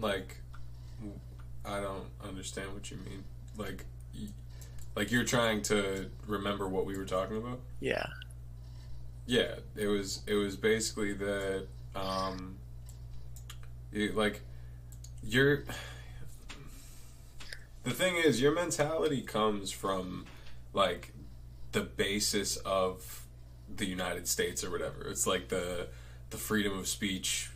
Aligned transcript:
like 0.00 0.36
I 1.64 1.80
don't 1.80 2.06
understand 2.26 2.72
what 2.72 2.90
you 2.90 2.96
mean. 2.98 3.24
Like 3.56 3.84
like 4.94 5.12
you're 5.12 5.24
trying 5.24 5.62
to 5.62 6.10
remember 6.26 6.66
what 6.68 6.84
we 6.84 6.96
were 6.96 7.04
talking 7.04 7.36
about? 7.36 7.60
Yeah. 7.80 8.06
Yeah, 9.26 9.56
it 9.76 9.86
was 9.86 10.22
it 10.26 10.34
was 10.34 10.56
basically 10.56 11.12
that 11.14 11.66
um 11.94 12.56
it, 13.92 14.16
like 14.16 14.40
you're 15.22 15.64
the 17.84 17.90
thing 17.90 18.16
is 18.16 18.40
your 18.40 18.52
mentality 18.52 19.22
comes 19.22 19.70
from 19.70 20.26
like 20.72 21.12
the 21.72 21.82
basis 21.82 22.56
of 22.58 23.24
the 23.74 23.86
United 23.86 24.26
States 24.26 24.64
or 24.64 24.70
whatever. 24.70 25.02
It's 25.08 25.26
like 25.26 25.48
the 25.48 25.88
the 26.30 26.38
freedom 26.38 26.78
of 26.78 26.88
speech 26.88 27.50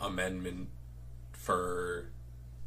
amendment 0.00 0.68
for 1.48 2.04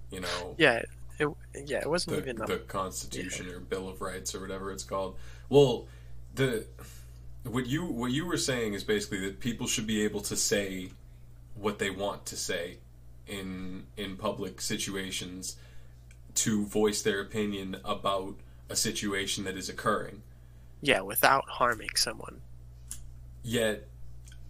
you 0.09 0.19
know 0.19 0.55
yeah 0.57 0.81
it, 1.19 1.27
yeah 1.67 1.77
it 1.77 1.87
wasn't 1.87 2.15
the, 2.15 2.21
even 2.21 2.35
the 2.47 2.57
Constitution 2.67 3.45
yeah. 3.47 3.53
or 3.53 3.59
Bill 3.59 3.87
of 3.87 4.01
Rights 4.01 4.33
or 4.33 4.41
whatever 4.41 4.71
it's 4.71 4.83
called. 4.83 5.17
Well, 5.49 5.85
the 6.33 6.65
what 7.43 7.67
you 7.67 7.85
what 7.85 8.11
you 8.11 8.25
were 8.25 8.37
saying 8.37 8.73
is 8.73 8.83
basically 8.83 9.19
that 9.19 9.39
people 9.39 9.67
should 9.67 9.85
be 9.85 10.01
able 10.03 10.21
to 10.21 10.35
say 10.35 10.89
what 11.53 11.77
they 11.77 11.91
want 11.91 12.25
to 12.25 12.35
say 12.35 12.77
in 13.27 13.85
in 13.97 14.17
public 14.17 14.59
situations 14.61 15.57
to 16.33 16.65
voice 16.65 17.03
their 17.03 17.21
opinion 17.21 17.77
about 17.85 18.33
a 18.67 18.75
situation 18.75 19.43
that 19.43 19.55
is 19.55 19.69
occurring. 19.69 20.23
Yeah, 20.81 21.01
without 21.01 21.47
harming 21.47 21.95
someone. 21.95 22.41
Yet 23.43 23.87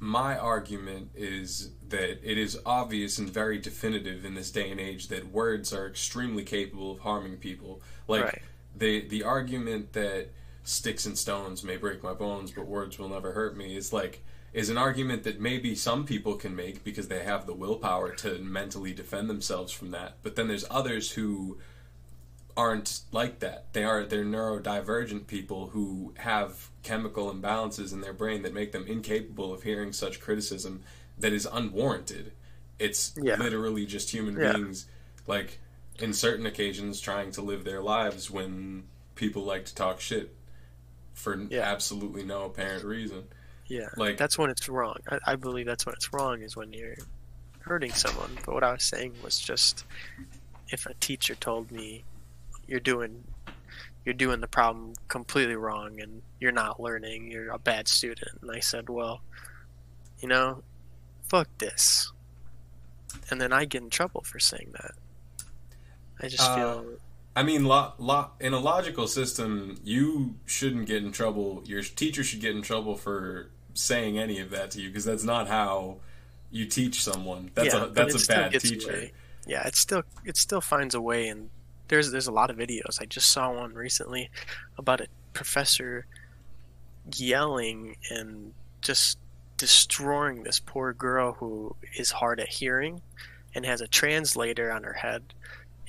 my 0.01 0.35
argument 0.35 1.11
is 1.13 1.69
that 1.89 2.19
it 2.23 2.35
is 2.35 2.59
obvious 2.65 3.19
and 3.19 3.29
very 3.29 3.59
definitive 3.59 4.25
in 4.25 4.33
this 4.33 4.49
day 4.49 4.71
and 4.71 4.79
age 4.79 5.09
that 5.09 5.31
words 5.31 5.71
are 5.71 5.87
extremely 5.87 6.43
capable 6.43 6.91
of 6.91 6.99
harming 7.02 7.38
people. 7.38 7.81
Like 8.08 8.23
right. 8.23 8.41
the 8.75 9.08
the 9.08 9.21
argument 9.21 9.93
that 9.93 10.30
sticks 10.63 11.05
and 11.05 11.16
stones 11.16 11.63
may 11.63 11.77
break 11.77 12.02
my 12.02 12.13
bones, 12.13 12.49
but 12.49 12.66
words 12.66 12.97
will 12.97 13.09
never 13.09 13.33
hurt 13.33 13.55
me 13.55 13.77
is 13.77 13.93
like 13.93 14.23
is 14.53 14.69
an 14.69 14.77
argument 14.77 15.21
that 15.23 15.39
maybe 15.39 15.75
some 15.75 16.03
people 16.03 16.33
can 16.33 16.55
make 16.55 16.83
because 16.83 17.08
they 17.08 17.23
have 17.23 17.45
the 17.45 17.53
willpower 17.53 18.15
to 18.15 18.39
mentally 18.39 18.93
defend 18.93 19.30
themselves 19.30 19.71
from 19.71 19.91
that. 19.91 20.17
But 20.23 20.36
then 20.36 20.47
there's 20.47 20.65
others 20.71 21.11
who 21.11 21.59
aren't 22.62 23.02
like 23.12 23.40
that. 23.40 23.73
They 23.73 23.84
are 23.84 24.04
they're 24.04 24.23
neurodivergent 24.23 25.26
people 25.26 25.70
who 25.70 26.14
have 26.17 26.70
chemical 26.84 27.34
imbalances 27.34 27.92
in 27.92 28.02
their 28.02 28.14
brain 28.14 28.44
that 28.44 28.54
make 28.54 28.72
them 28.72 28.86
incapable 28.86 29.52
of 29.52 29.64
hearing 29.64 29.94
such 29.94 30.20
criticism 30.20 30.84
that 31.17 31.34
is 31.34 31.48
unwarranted. 31.52 32.34
It's 32.78 33.14
yeah. 33.20 33.38
literally 33.38 33.88
just 33.88 34.12
human 34.12 34.39
yeah. 34.39 34.54
beings 34.54 34.86
like 35.26 35.59
in 35.98 36.14
certain 36.14 36.45
occasions 36.45 37.02
trying 37.02 37.32
to 37.32 37.42
live 37.42 37.64
their 37.64 37.82
lives 37.82 38.30
when 38.30 38.84
people 39.16 39.44
like 39.44 39.66
to 39.66 39.76
talk 39.76 40.00
shit 40.00 40.36
for 41.14 41.39
yeah. 41.50 41.62
absolutely 41.62 42.23
no 42.23 42.45
apparent 42.45 42.84
reason. 42.84 43.23
Yeah. 43.66 43.89
Like 43.98 44.17
that's 44.17 44.38
when 44.38 44.52
it's 44.52 44.70
wrong. 44.70 44.98
I, 45.09 45.17
I 45.26 45.36
believe 45.36 45.66
that's 45.66 45.86
when 45.88 45.95
it's 45.95 46.14
wrong 46.14 46.44
is 46.44 46.56
when 46.56 46.73
you're 46.73 46.98
hurting 47.62 47.92
someone. 47.92 48.38
But 48.45 48.54
what 48.54 48.64
I 48.64 48.73
was 48.73 48.84
saying 48.84 49.16
was 49.23 49.39
just 49.39 49.84
if 50.70 50.86
a 50.86 50.94
teacher 50.95 51.34
told 51.34 51.72
me 51.72 52.04
you're 52.72 52.80
doing 52.80 53.23
you're 54.05 54.14
doing 54.16 54.39
the 54.39 54.47
problem 54.47 54.94
completely 55.09 55.55
wrong 55.55 56.00
and 56.02 56.23
you're 56.39 56.53
not 56.53 56.80
learning 56.80 57.30
you're 57.30 57.52
a 57.52 57.59
bad 57.59 57.88
student. 57.88 58.31
And 58.41 58.50
i 58.50 58.59
said 58.59 58.89
well 58.89 59.22
you 60.22 60.30
know 60.30 60.64
fuck 61.27 61.49
this. 61.59 62.11
And 63.30 63.39
then 63.39 63.52
i 63.53 63.66
get 63.66 63.83
in 63.83 63.89
trouble 63.89 64.22
for 64.22 64.39
saying 64.39 64.69
that. 64.73 64.94
I 66.22 66.27
just 66.30 66.49
uh, 66.49 66.55
feel 66.55 66.86
i 67.36 67.44
mean 67.44 67.66
lo- 67.66 67.94
lo- 67.97 68.31
in 68.39 68.53
a 68.53 68.59
logical 68.59 69.08
system 69.08 69.77
you 69.83 70.36
shouldn't 70.45 70.88
get 70.88 71.03
in 71.03 71.11
trouble. 71.11 71.61
Your 71.65 71.83
teacher 71.83 72.23
should 72.23 72.39
get 72.42 72.55
in 72.55 72.61
trouble 72.61 72.95
for 72.95 73.49
saying 73.73 74.17
any 74.17 74.39
of 74.39 74.49
that 74.52 74.71
to 74.71 74.82
you 74.82 74.88
because 74.88 75.05
that's 75.05 75.23
not 75.26 75.48
how 75.49 75.98
you 76.49 76.65
teach 76.65 77.03
someone. 77.03 77.52
That's 77.53 77.73
yeah, 77.73 77.86
a 77.86 77.88
that's 77.88 78.23
a 78.23 78.27
bad 78.27 78.59
teacher. 78.59 78.89
away. 78.89 79.11
yeah 79.45 79.67
it 79.67 79.76
still 79.76 80.03
it 80.26 80.38
still 80.38 80.61
finds 80.61 80.95
a 80.95 81.02
way 81.02 81.27
and 81.27 81.49
there's 81.91 82.09
there's 82.09 82.27
a 82.27 82.31
lot 82.31 82.49
of 82.49 82.55
videos. 82.55 83.02
I 83.02 83.05
just 83.05 83.31
saw 83.31 83.53
one 83.53 83.73
recently 83.73 84.31
about 84.77 85.02
a 85.02 85.07
professor 85.33 86.07
yelling 87.17 87.97
and 88.09 88.53
just 88.81 89.19
destroying 89.57 90.43
this 90.43 90.59
poor 90.59 90.93
girl 90.93 91.33
who 91.33 91.75
is 91.97 92.11
hard 92.11 92.39
at 92.39 92.47
hearing 92.47 93.02
and 93.53 93.65
has 93.65 93.81
a 93.81 93.87
translator 93.87 94.71
on 94.71 94.83
her 94.83 94.93
head. 94.93 95.21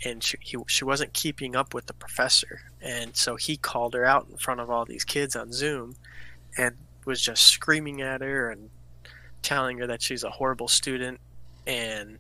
And 0.05 0.25
she, 0.25 0.37
he, 0.41 0.57
she 0.67 0.85
wasn't 0.85 1.13
keeping 1.13 1.55
up 1.55 1.73
with 1.73 1.87
the 1.87 1.93
professor. 1.93 2.63
And 2.81 3.17
so 3.17 3.37
he 3.37 3.57
called 3.57 3.95
her 3.95 4.05
out 4.05 4.27
in 4.29 4.37
front 4.37 4.61
of 4.61 4.69
all 4.69 4.85
these 4.85 5.05
kids 5.05 5.37
on 5.37 5.53
zoom 5.53 5.95
and 6.59 6.75
was 7.05 7.23
just 7.23 7.45
screaming 7.45 8.03
at 8.03 8.21
her 8.21 8.51
and 8.51 8.71
telling 9.41 9.79
her 9.79 9.87
that 9.87 10.03
she's 10.03 10.25
a 10.25 10.31
horrible 10.31 10.67
student. 10.67 11.21
And 11.65 12.19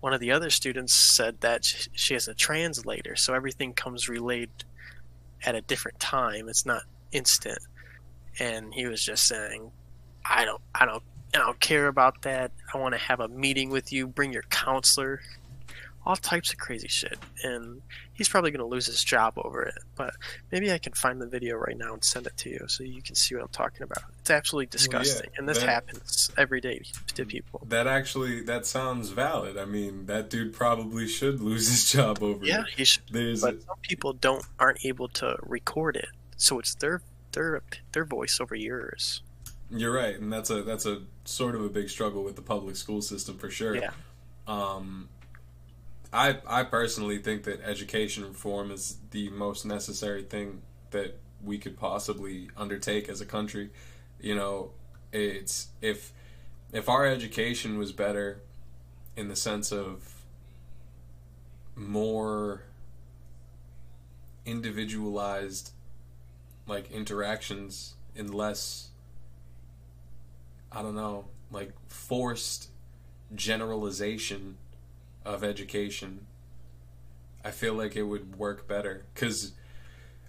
one 0.00 0.12
of 0.12 0.20
the 0.20 0.30
other 0.30 0.50
students 0.50 0.94
said 0.94 1.40
that 1.40 1.64
she 1.64 2.14
has 2.14 2.28
a 2.28 2.34
translator, 2.34 3.16
so 3.16 3.34
everything 3.34 3.72
comes 3.72 4.08
relayed 4.08 4.50
at 5.44 5.54
a 5.54 5.60
different 5.60 5.98
time. 5.98 6.48
It's 6.48 6.66
not 6.66 6.82
instant. 7.12 7.58
And 8.38 8.72
he 8.72 8.86
was 8.86 9.02
just 9.04 9.26
saying, 9.26 9.70
"I 10.24 10.44
don't, 10.44 10.60
I 10.74 10.86
don't, 10.86 11.02
I 11.34 11.38
don't 11.38 11.58
care 11.60 11.88
about 11.88 12.22
that. 12.22 12.52
I 12.72 12.78
want 12.78 12.94
to 12.94 13.00
have 13.00 13.20
a 13.20 13.28
meeting 13.28 13.70
with 13.70 13.92
you. 13.92 14.06
Bring 14.06 14.32
your 14.32 14.44
counselor." 14.50 15.20
All 16.08 16.16
types 16.16 16.50
of 16.50 16.58
crazy 16.58 16.88
shit. 16.88 17.18
And 17.44 17.82
he's 18.14 18.30
probably 18.30 18.50
going 18.50 18.60
to 18.60 18.66
lose 18.66 18.86
his 18.86 19.04
job 19.04 19.34
over 19.36 19.62
it. 19.62 19.78
But 19.94 20.14
maybe 20.50 20.72
I 20.72 20.78
can 20.78 20.94
find 20.94 21.20
the 21.20 21.26
video 21.26 21.56
right 21.56 21.76
now 21.76 21.92
and 21.92 22.02
send 22.02 22.26
it 22.26 22.34
to 22.38 22.50
you 22.50 22.64
so 22.66 22.82
you 22.82 23.02
can 23.02 23.14
see 23.14 23.34
what 23.34 23.44
I'm 23.44 23.50
talking 23.50 23.82
about. 23.82 24.04
It's 24.20 24.30
absolutely 24.30 24.66
disgusting. 24.66 25.26
Well, 25.26 25.32
yeah, 25.34 25.38
and 25.38 25.48
this 25.48 25.58
that, 25.58 25.68
happens 25.68 26.30
every 26.38 26.62
day 26.62 26.80
to 27.14 27.26
people. 27.26 27.60
That 27.68 27.86
actually, 27.86 28.40
that 28.44 28.64
sounds 28.64 29.10
valid. 29.10 29.58
I 29.58 29.66
mean, 29.66 30.06
that 30.06 30.30
dude 30.30 30.54
probably 30.54 31.06
should 31.06 31.40
lose 31.40 31.68
his 31.68 31.84
job 31.90 32.22
over 32.22 32.44
yeah, 32.44 32.60
it. 32.60 32.66
Yeah, 32.70 32.76
he 32.78 32.84
should. 32.86 33.02
There's 33.12 33.42
but 33.42 33.54
a, 33.56 33.60
some 33.60 33.76
people 33.82 34.14
don't, 34.14 34.44
aren't 34.58 34.86
able 34.86 35.08
to 35.08 35.36
record 35.42 35.96
it. 35.96 36.08
So 36.38 36.58
it's 36.58 36.74
their, 36.76 37.02
their, 37.32 37.60
their 37.92 38.06
voice 38.06 38.40
over 38.40 38.54
yours. 38.54 39.22
You're 39.70 39.92
right, 39.92 40.18
and 40.18 40.32
that's 40.32 40.48
a 40.48 40.62
that's 40.62 40.86
a 40.86 41.02
sort 41.26 41.54
of 41.54 41.62
a 41.62 41.68
big 41.68 41.90
struggle 41.90 42.24
with 42.24 42.36
the 42.36 42.42
public 42.42 42.74
school 42.74 43.02
system 43.02 43.36
for 43.36 43.50
sure. 43.50 43.76
Yeah. 43.76 43.90
Um, 44.46 45.10
I 46.12 46.38
I 46.46 46.64
personally 46.64 47.18
think 47.18 47.44
that 47.44 47.60
education 47.62 48.24
reform 48.24 48.70
is 48.70 48.96
the 49.10 49.30
most 49.30 49.66
necessary 49.66 50.22
thing 50.22 50.62
that 50.90 51.18
we 51.44 51.58
could 51.58 51.78
possibly 51.78 52.50
undertake 52.56 53.08
as 53.08 53.20
a 53.20 53.26
country. 53.26 53.70
You 54.20 54.34
know, 54.34 54.70
it's 55.12 55.68
if 55.80 56.12
if 56.72 56.88
our 56.88 57.06
education 57.06 57.78
was 57.78 57.92
better 57.92 58.40
in 59.16 59.28
the 59.28 59.36
sense 59.36 59.72
of 59.72 60.14
more 61.76 62.62
individualized 64.46 65.72
like 66.66 66.90
interactions 66.90 67.94
and 68.16 68.34
less 68.34 68.88
I 70.72 70.82
don't 70.82 70.94
know, 70.94 71.26
like 71.50 71.72
forced 71.88 72.68
generalization 73.34 74.56
of 75.28 75.44
education, 75.44 76.26
I 77.44 77.50
feel 77.50 77.74
like 77.74 77.94
it 77.94 78.04
would 78.04 78.36
work 78.36 78.66
better 78.66 79.04
because 79.14 79.52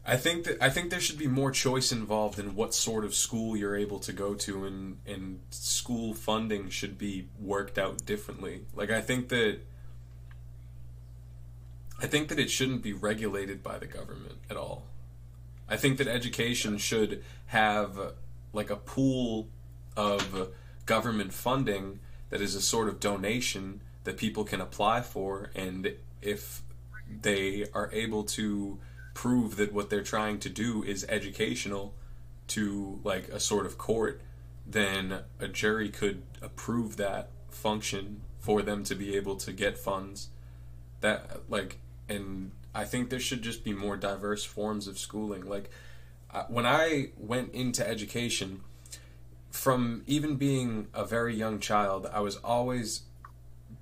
I 0.06 0.18
think 0.18 0.44
that 0.44 0.62
I 0.62 0.70
think 0.70 0.90
there 0.90 1.00
should 1.00 1.18
be 1.18 1.28
more 1.28 1.52
choice 1.52 1.92
involved 1.92 2.38
in 2.38 2.56
what 2.56 2.74
sort 2.74 3.06
of 3.06 3.16
school 3.16 3.56
you're 3.56 3.76
able 3.76 4.00
to 4.00 4.14
go 4.14 4.34
to, 4.36 4.66
and 4.66 4.98
and 5.08 5.40
school 5.50 6.14
funding 6.14 6.70
should 6.70 6.98
be 6.98 7.28
worked 7.40 7.78
out 7.78 8.06
differently. 8.06 8.66
Like 8.76 8.92
I 8.92 9.02
think 9.02 9.30
that 9.30 9.60
I 12.02 12.08
think 12.08 12.28
that 12.28 12.40
it 12.40 12.50
shouldn't 12.50 12.82
be 12.82 12.94
regulated 12.94 13.64
by 13.64 13.78
the 13.78 13.88
government 13.88 14.40
at 14.50 14.58
all. 14.58 14.84
I 15.68 15.78
think 15.78 15.98
that 15.98 16.08
education 16.08 16.78
should 16.78 17.24
have 17.48 17.98
like 18.52 18.70
a 18.70 18.76
pool 18.76 19.48
of 19.96 20.50
government 20.86 21.34
funding 21.34 22.00
that 22.32 22.42
is 22.42 22.56
a 22.56 22.62
sort 22.62 22.88
of 22.88 23.00
donation 23.00 23.82
that 24.10 24.18
people 24.18 24.44
can 24.44 24.60
apply 24.60 25.02
for 25.02 25.52
and 25.54 25.94
if 26.20 26.64
they 27.22 27.64
are 27.76 27.92
able 27.94 28.24
to 28.24 28.80
prove 29.14 29.56
that 29.58 29.72
what 29.72 29.92
they're 29.92 30.02
trying 30.02 30.40
to 30.40 30.50
do 30.50 30.82
is 30.84 31.06
educational 31.08 31.94
to 32.48 33.00
like 33.04 33.28
a 33.28 33.40
sort 33.40 33.68
of 33.68 33.78
court 33.78 34.20
then 34.66 35.20
a 35.40 35.48
jury 35.48 35.90
could 35.90 36.24
approve 36.42 36.98
that 36.98 37.30
function 37.52 38.22
for 38.40 38.64
them 38.64 38.84
to 38.84 38.96
be 38.96 39.16
able 39.16 39.36
to 39.36 39.54
get 39.54 39.78
funds. 39.78 40.30
That 41.02 41.42
like 41.48 41.78
and 42.08 42.50
i 42.74 42.84
think 42.84 43.12
there 43.12 43.20
should 43.20 43.44
just 43.44 43.64
be 43.64 43.74
more 43.74 43.96
diverse 43.96 44.44
forms 44.44 44.88
of 44.88 44.98
schooling. 44.98 45.46
Like 45.46 45.70
uh, 46.34 46.46
when 46.48 46.66
i 46.66 47.12
went 47.16 47.54
into 47.54 47.88
education 47.88 48.62
from 49.52 50.02
even 50.08 50.36
being 50.36 50.88
a 50.96 51.06
very 51.06 51.36
young 51.36 51.60
child 51.60 52.08
i 52.14 52.20
was 52.20 52.36
always 52.38 53.02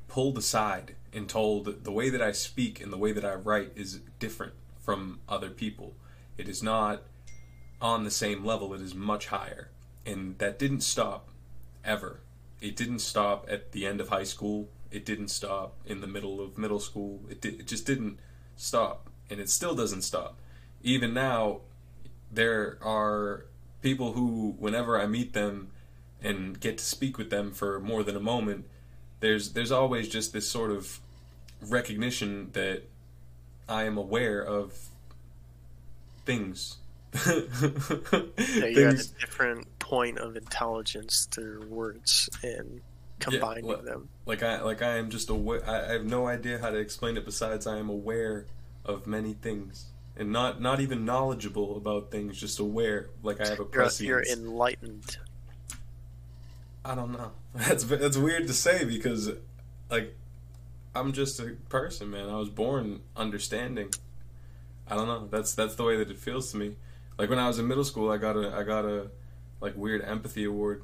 pulled 0.08 0.38
aside 0.38 0.96
and 1.14 1.28
told 1.28 1.84
the 1.84 1.92
way 1.92 2.10
that 2.10 2.22
I 2.22 2.32
speak 2.32 2.82
and 2.82 2.92
the 2.92 2.98
way 2.98 3.12
that 3.12 3.26
I 3.26 3.36
write 3.36 3.72
is 3.76 4.00
different 4.20 4.54
from 4.80 5.20
other 5.28 5.50
people. 5.50 5.94
It 6.38 6.48
is 6.48 6.62
not 6.62 7.04
on 7.82 8.04
the 8.04 8.12
same 8.12 8.46
level, 8.46 8.74
it 8.74 8.82
is 8.82 8.96
much 8.96 9.28
higher. 9.28 9.70
And 10.06 10.38
that 10.40 10.58
didn't 10.58 10.82
stop 10.82 11.30
ever. 11.84 12.22
It 12.62 12.76
didn't 12.76 13.00
stop 13.00 13.46
at 13.50 13.72
the 13.72 13.86
end 13.86 14.02
of 14.02 14.10
high 14.10 14.24
school. 14.24 14.70
It 14.92 15.06
didn't 15.06 15.28
stop 15.28 15.76
in 15.86 16.02
the 16.02 16.08
middle 16.08 16.42
of 16.42 16.58
middle 16.58 16.80
school. 16.80 17.22
It, 17.30 17.42
di- 17.42 17.50
it 17.50 17.68
just 17.68 17.86
didn't 17.86 18.20
stop. 18.56 19.10
And 19.30 19.40
it 19.40 19.50
still 19.50 19.76
doesn't 19.76 20.04
stop. 20.04 20.40
Even 20.82 21.14
now, 21.14 21.62
there 22.32 22.78
are 22.82 23.46
people 23.82 24.14
who, 24.14 24.56
whenever 24.58 25.00
I 25.00 25.06
meet 25.06 25.34
them 25.34 25.72
and 26.22 26.60
get 26.60 26.78
to 26.78 26.84
speak 26.86 27.18
with 27.18 27.30
them 27.30 27.52
for 27.52 27.80
more 27.80 28.04
than 28.04 28.16
a 28.16 28.22
moment, 28.22 28.66
there's 29.20 29.54
there's 29.54 29.72
always 29.72 30.08
just 30.08 30.34
this 30.34 30.50
sort 30.50 30.72
of 30.72 31.00
recognition 31.62 32.50
that 32.54 32.84
I 33.68 33.84
am 33.84 33.98
aware 33.98 34.42
of 34.44 34.74
things. 36.26 36.78
yeah, 37.26 38.66
you're 38.66 38.90
at 38.90 39.00
a 39.00 39.14
different 39.20 39.80
point 39.80 40.20
of 40.20 40.36
intelligence 40.36 41.28
through 41.32 41.68
words 41.68 42.30
and 42.44 42.82
combining 43.20 43.66
yeah, 43.66 43.78
them. 43.78 44.10
Like 44.26 44.44
I 44.44 44.62
like 44.62 44.82
I 44.82 44.98
am 44.98 45.10
just 45.10 45.30
aware. 45.30 45.68
I, 45.68 45.90
I 45.90 45.92
have 45.94 46.06
no 46.06 46.28
idea 46.28 46.60
how 46.60 46.70
to 46.70 46.78
explain 46.78 47.18
it. 47.18 47.26
Besides, 47.26 47.66
I 47.66 47.78
am 47.78 47.90
aware 47.90 48.46
of 48.86 49.08
many 49.08 49.34
things 49.34 49.86
and 50.16 50.32
not 50.32 50.62
not 50.62 50.80
even 50.80 51.06
knowledgeable 51.06 51.78
about 51.78 52.12
things. 52.12 52.40
Just 52.40 52.60
aware. 52.60 53.10
Like 53.24 53.42
I 53.42 53.48
have 53.48 53.60
a 53.60 53.66
prescience. 53.66 54.02
You're, 54.02 54.24
you're 54.26 54.38
enlightened. 54.38 55.18
I 56.88 56.96
don't 56.96 57.12
know. 57.12 57.32
That's 57.54 57.84
that's 57.84 58.16
weird 58.16 58.48
to 58.48 58.54
say 58.54 58.86
because, 58.86 59.32
like, 59.90 60.16
I'm 60.96 61.12
just 61.12 61.40
a 61.40 61.56
person, 61.70 62.10
man. 62.10 62.30
I 62.30 62.38
was 62.38 62.50
born 62.50 63.02
understanding. 63.16 63.90
I 64.88 64.96
don't 64.96 65.08
know. 65.08 65.28
That's 65.28 65.54
that's 65.54 65.76
the 65.76 65.84
way 65.84 65.98
that 65.98 66.10
it 66.10 66.18
feels 66.18 66.52
to 66.52 66.58
me. 66.58 66.76
Like 67.18 67.30
when 67.30 67.40
I 67.40 67.48
was 67.48 67.60
in 67.60 67.68
middle 67.68 67.84
school, 67.84 68.10
I 68.10 68.18
got 68.18 68.38
a 68.38 68.56
I 68.56 68.64
got 68.64 68.86
a 68.86 69.12
like 69.60 69.76
weird 69.76 70.02
empathy 70.04 70.46
award. 70.46 70.84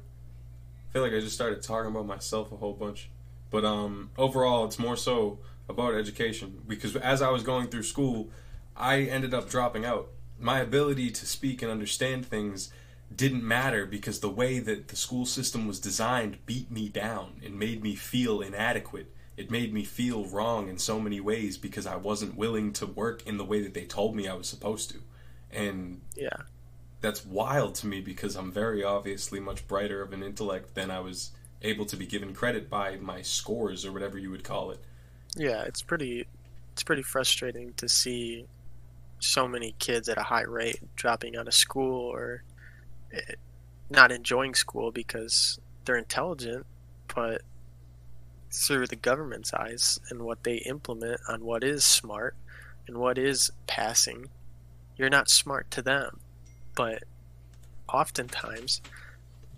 I 0.88 0.92
feel 0.92 1.02
like 1.02 1.12
I 1.12 1.20
just 1.20 1.34
started 1.34 1.62
talking 1.62 1.90
about 1.90 2.06
myself 2.06 2.52
a 2.52 2.56
whole 2.56 2.74
bunch. 2.74 3.08
But 3.50 3.64
um 3.64 4.10
overall, 4.18 4.66
it's 4.66 4.78
more 4.78 4.96
so 4.96 5.38
about 5.68 5.94
education 5.94 6.60
because 6.68 6.96
as 6.96 7.22
I 7.22 7.30
was 7.30 7.42
going 7.42 7.68
through 7.68 7.84
school, 7.84 8.30
I 8.76 9.02
ended 9.02 9.32
up 9.32 9.48
dropping 9.48 9.84
out. 9.86 10.08
My 10.38 10.60
ability 10.60 11.12
to 11.12 11.26
speak 11.26 11.62
and 11.62 11.70
understand 11.70 12.26
things 12.26 12.70
didn't 13.14 13.44
matter 13.44 13.86
because 13.86 14.20
the 14.20 14.30
way 14.30 14.58
that 14.58 14.88
the 14.88 14.96
school 14.96 15.26
system 15.26 15.66
was 15.66 15.78
designed 15.78 16.44
beat 16.46 16.70
me 16.70 16.88
down 16.88 17.40
and 17.44 17.58
made 17.58 17.82
me 17.82 17.94
feel 17.94 18.40
inadequate. 18.40 19.12
It 19.36 19.50
made 19.50 19.72
me 19.72 19.84
feel 19.84 20.24
wrong 20.26 20.68
in 20.68 20.78
so 20.78 21.00
many 21.00 21.20
ways 21.20 21.56
because 21.56 21.86
I 21.86 21.96
wasn't 21.96 22.36
willing 22.36 22.72
to 22.74 22.86
work 22.86 23.26
in 23.26 23.36
the 23.36 23.44
way 23.44 23.60
that 23.62 23.74
they 23.74 23.84
told 23.84 24.14
me 24.14 24.28
I 24.28 24.34
was 24.34 24.48
supposed 24.48 24.90
to. 24.90 24.98
And 25.52 26.00
yeah. 26.16 26.36
That's 27.00 27.24
wild 27.26 27.74
to 27.76 27.86
me 27.86 28.00
because 28.00 28.34
I'm 28.34 28.50
very 28.50 28.82
obviously 28.82 29.38
much 29.38 29.68
brighter 29.68 30.00
of 30.00 30.12
an 30.12 30.22
intellect 30.22 30.74
than 30.74 30.90
I 30.90 31.00
was 31.00 31.32
able 31.60 31.84
to 31.86 31.96
be 31.96 32.06
given 32.06 32.34
credit 32.34 32.70
by 32.70 32.96
my 32.96 33.22
scores 33.22 33.84
or 33.84 33.92
whatever 33.92 34.18
you 34.18 34.30
would 34.30 34.44
call 34.44 34.70
it. 34.70 34.80
Yeah, 35.36 35.62
it's 35.62 35.82
pretty 35.82 36.26
it's 36.72 36.82
pretty 36.82 37.02
frustrating 37.02 37.74
to 37.74 37.88
see 37.88 38.46
so 39.18 39.46
many 39.46 39.74
kids 39.78 40.08
at 40.08 40.18
a 40.18 40.22
high 40.22 40.42
rate 40.42 40.80
dropping 40.96 41.36
out 41.36 41.46
of 41.46 41.54
school 41.54 42.10
or 42.10 42.42
not 43.90 44.12
enjoying 44.12 44.54
school 44.54 44.90
because 44.90 45.58
they're 45.84 45.96
intelligent, 45.96 46.66
but 47.14 47.42
through 48.50 48.86
the 48.86 48.96
government's 48.96 49.52
eyes 49.52 49.98
and 50.10 50.22
what 50.22 50.44
they 50.44 50.56
implement 50.58 51.20
on 51.28 51.44
what 51.44 51.64
is 51.64 51.84
smart 51.84 52.36
and 52.86 52.98
what 52.98 53.18
is 53.18 53.50
passing, 53.66 54.28
you're 54.96 55.10
not 55.10 55.28
smart 55.28 55.70
to 55.72 55.82
them. 55.82 56.20
But 56.74 57.04
oftentimes, 57.88 58.80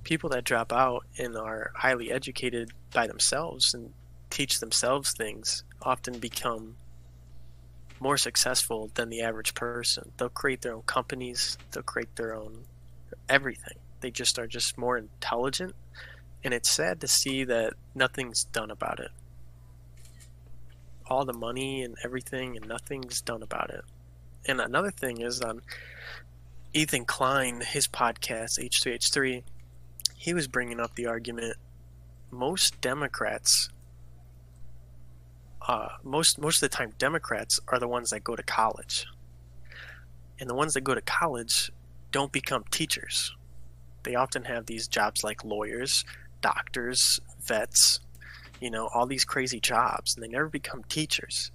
people 0.05 0.31
that 0.31 0.45
drop 0.45 0.73
out 0.73 1.05
and 1.19 1.37
are 1.37 1.73
highly 1.75 2.11
educated 2.11 2.73
by 2.93 3.07
themselves 3.07 3.75
and 3.75 3.93
teach 4.31 4.61
themselves 4.61 5.13
things 5.13 5.65
often 5.83 6.19
become 6.19 6.77
more 8.01 8.17
successful 8.17 8.91
than 8.95 9.09
the 9.09 9.23
average 9.23 9.55
person. 9.55 10.13
They'll 10.17 10.29
create 10.29 10.63
their 10.63 10.75
own 10.75 10.83
companies, 10.83 11.57
they'll 11.71 11.83
create 11.83 12.15
their 12.17 12.35
own 12.35 12.65
everything. 13.29 13.79
They 14.01 14.11
just 14.11 14.39
are 14.39 14.47
just 14.47 14.79
more 14.79 14.97
intelligent, 14.97 15.75
and 16.45 16.53
it's 16.53 16.71
sad 16.71 17.01
to 17.01 17.09
see 17.09 17.45
that 17.45 17.75
nothing's 17.95 18.45
done 18.45 18.71
about 18.71 19.01
it. 19.01 19.11
All 21.07 21.25
the 21.25 21.33
money 21.33 21.83
and 21.83 21.97
everything, 22.05 22.57
and 22.57 22.67
nothing's 22.67 23.21
done 23.21 23.43
about 23.43 23.71
it. 23.71 23.85
And 24.47 24.61
another 24.61 24.91
thing 24.91 25.21
is 25.21 25.41
on 25.41 25.51
um, 25.51 25.63
Ethan 26.73 27.05
Klein, 27.05 27.63
his 27.63 27.89
podcast 27.89 28.59
H3H3, 28.59 29.43
he 30.15 30.35
was 30.35 30.49
bringing 30.49 30.81
up 30.81 30.95
the 30.95 31.07
argument 31.07 31.57
most 32.31 32.81
Democrats 32.81 33.71
uh, 35.67 35.89
most 36.05 36.39
most 36.39 36.63
of 36.63 36.71
the 36.71 36.77
time 36.77 36.93
Democrats 36.99 37.59
are 37.69 37.79
the 37.79 37.89
ones 37.89 38.11
that 38.11 38.23
go 38.23 38.37
to 38.37 38.43
college. 38.43 39.07
And 40.39 40.49
the 40.49 40.55
ones 40.55 40.75
that 40.75 40.83
go 40.83 40.95
to 40.95 41.01
college 41.01 41.73
don't 42.17 42.33
become 42.33 42.65
teachers. 42.71 43.37
They 44.03 44.15
often 44.15 44.45
have 44.45 44.65
these 44.65 44.89
jobs 44.89 45.23
like 45.23 45.45
lawyers, 45.45 46.03
doctors, 46.41 47.21
vets, 47.45 48.01
you 48.59 48.71
know, 48.71 48.89
all 48.95 49.05
these 49.05 49.27
crazy 49.27 49.61
jobs, 49.61 50.15
and 50.15 50.25
they 50.25 50.29
never 50.29 50.49
become 50.49 50.83
teachers. 50.85 51.51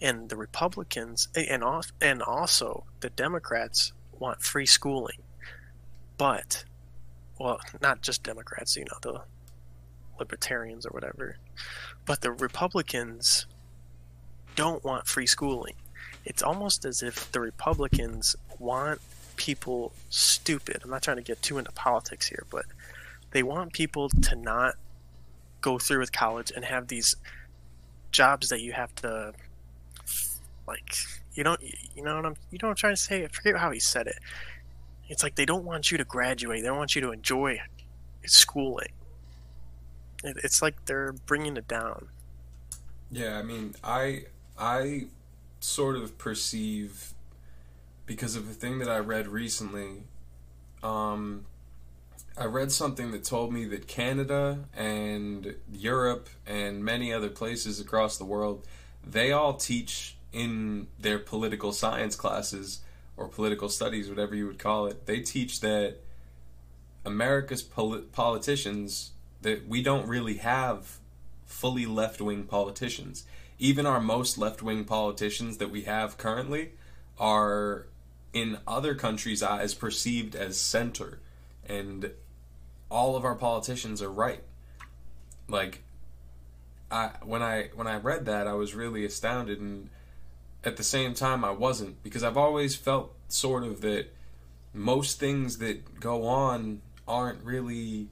And 0.00 0.28
the 0.28 0.36
Republicans 0.36 1.28
and 1.36 1.62
and 2.00 2.20
also 2.20 2.82
the 2.98 3.10
Democrats 3.10 3.92
want 4.18 4.42
free 4.42 4.66
schooling, 4.66 5.22
but 6.18 6.64
well, 7.38 7.60
not 7.80 8.02
just 8.02 8.24
Democrats, 8.24 8.74
you 8.74 8.84
know, 8.86 8.98
the 9.02 9.22
libertarians 10.18 10.84
or 10.84 10.90
whatever, 10.90 11.36
but 12.06 12.22
the 12.22 12.32
Republicans 12.32 13.46
don't 14.56 14.82
want 14.82 15.06
free 15.06 15.28
schooling. 15.28 15.76
It's 16.24 16.42
almost 16.42 16.84
as 16.84 17.04
if 17.04 17.30
the 17.30 17.40
Republicans 17.40 18.34
want 18.58 19.00
people 19.36 19.92
stupid. 20.10 20.80
I'm 20.84 20.90
not 20.90 21.02
trying 21.02 21.16
to 21.16 21.22
get 21.22 21.42
too 21.42 21.58
into 21.58 21.72
politics 21.72 22.28
here, 22.28 22.44
but 22.50 22.64
they 23.30 23.42
want 23.42 23.72
people 23.72 24.08
to 24.08 24.36
not 24.36 24.74
go 25.60 25.78
through 25.78 26.00
with 26.00 26.12
college 26.12 26.52
and 26.54 26.64
have 26.64 26.88
these 26.88 27.16
jobs 28.10 28.48
that 28.50 28.60
you 28.60 28.72
have 28.72 28.94
to 28.96 29.32
like 30.66 30.96
you 31.34 31.42
don't 31.42 31.60
you 31.94 32.02
know 32.02 32.16
what 32.16 32.26
I'm 32.26 32.36
you 32.50 32.58
know 32.60 32.68
what 32.68 32.72
I'm 32.72 32.76
trying 32.76 32.96
to 32.96 33.00
say? 33.00 33.24
I 33.24 33.28
forget 33.28 33.56
how 33.56 33.70
he 33.70 33.80
said 33.80 34.06
it. 34.06 34.18
It's 35.08 35.22
like 35.22 35.34
they 35.34 35.46
don't 35.46 35.64
want 35.64 35.90
you 35.90 35.98
to 35.98 36.04
graduate. 36.04 36.62
They 36.62 36.68
don't 36.68 36.78
want 36.78 36.94
you 36.94 37.00
to 37.02 37.12
enjoy 37.12 37.60
schooling. 38.24 38.92
It's 40.24 40.62
like 40.62 40.84
they're 40.86 41.12
bringing 41.12 41.56
it 41.56 41.66
down. 41.66 42.08
Yeah, 43.10 43.38
I 43.38 43.42
mean, 43.42 43.74
I 43.82 44.24
I 44.58 45.06
sort 45.60 45.96
of 45.96 46.18
perceive 46.18 47.12
because 48.06 48.36
of 48.36 48.48
a 48.48 48.52
thing 48.52 48.78
that 48.78 48.88
I 48.88 48.98
read 48.98 49.28
recently. 49.28 50.04
Um, 50.82 51.46
I 52.36 52.46
read 52.46 52.72
something 52.72 53.10
that 53.12 53.24
told 53.24 53.52
me 53.52 53.66
that 53.66 53.86
Canada 53.86 54.64
and 54.74 55.54
Europe 55.70 56.28
and 56.46 56.84
many 56.84 57.12
other 57.12 57.28
places 57.28 57.78
across 57.78 58.16
the 58.16 58.24
world, 58.24 58.66
they 59.06 59.32
all 59.32 59.54
teach 59.54 60.16
in 60.32 60.88
their 60.98 61.18
political 61.18 61.72
science 61.72 62.16
classes 62.16 62.80
or 63.16 63.28
political 63.28 63.68
studies, 63.68 64.08
whatever 64.08 64.34
you 64.34 64.46
would 64.46 64.58
call 64.58 64.86
it. 64.86 65.06
They 65.06 65.20
teach 65.20 65.60
that 65.60 65.98
America's 67.04 67.62
polit- 67.62 68.12
politicians 68.12 69.10
that 69.42 69.68
we 69.68 69.82
don't 69.82 70.08
really 70.08 70.38
have 70.38 70.98
fully 71.44 71.84
left-wing 71.84 72.44
politicians. 72.44 73.24
Even 73.58 73.84
our 73.84 74.00
most 74.00 74.38
left-wing 74.38 74.84
politicians 74.84 75.58
that 75.58 75.70
we 75.70 75.82
have 75.82 76.16
currently 76.16 76.70
are 77.18 77.86
in 78.32 78.58
other 78.66 78.94
countries' 78.94 79.42
uh, 79.42 79.50
eyes 79.50 79.74
perceived 79.74 80.34
as 80.34 80.58
center, 80.58 81.20
and 81.66 82.10
all 82.90 83.16
of 83.16 83.24
our 83.24 83.34
politicians 83.34 84.00
are 84.02 84.12
right. 84.12 84.42
Like, 85.48 85.82
I 86.90 87.10
when 87.22 87.42
I 87.42 87.70
when 87.74 87.86
I 87.86 87.96
read 87.96 88.24
that, 88.26 88.46
I 88.46 88.54
was 88.54 88.74
really 88.74 89.04
astounded, 89.04 89.60
and 89.60 89.90
at 90.64 90.76
the 90.76 90.84
same 90.84 91.14
time, 91.14 91.44
I 91.44 91.50
wasn't 91.50 92.02
because 92.02 92.22
I've 92.22 92.36
always 92.36 92.76
felt 92.76 93.14
sort 93.28 93.64
of 93.64 93.80
that 93.82 94.06
most 94.72 95.18
things 95.18 95.58
that 95.58 96.00
go 96.00 96.26
on 96.26 96.82
aren't 97.06 97.42
really. 97.44 98.08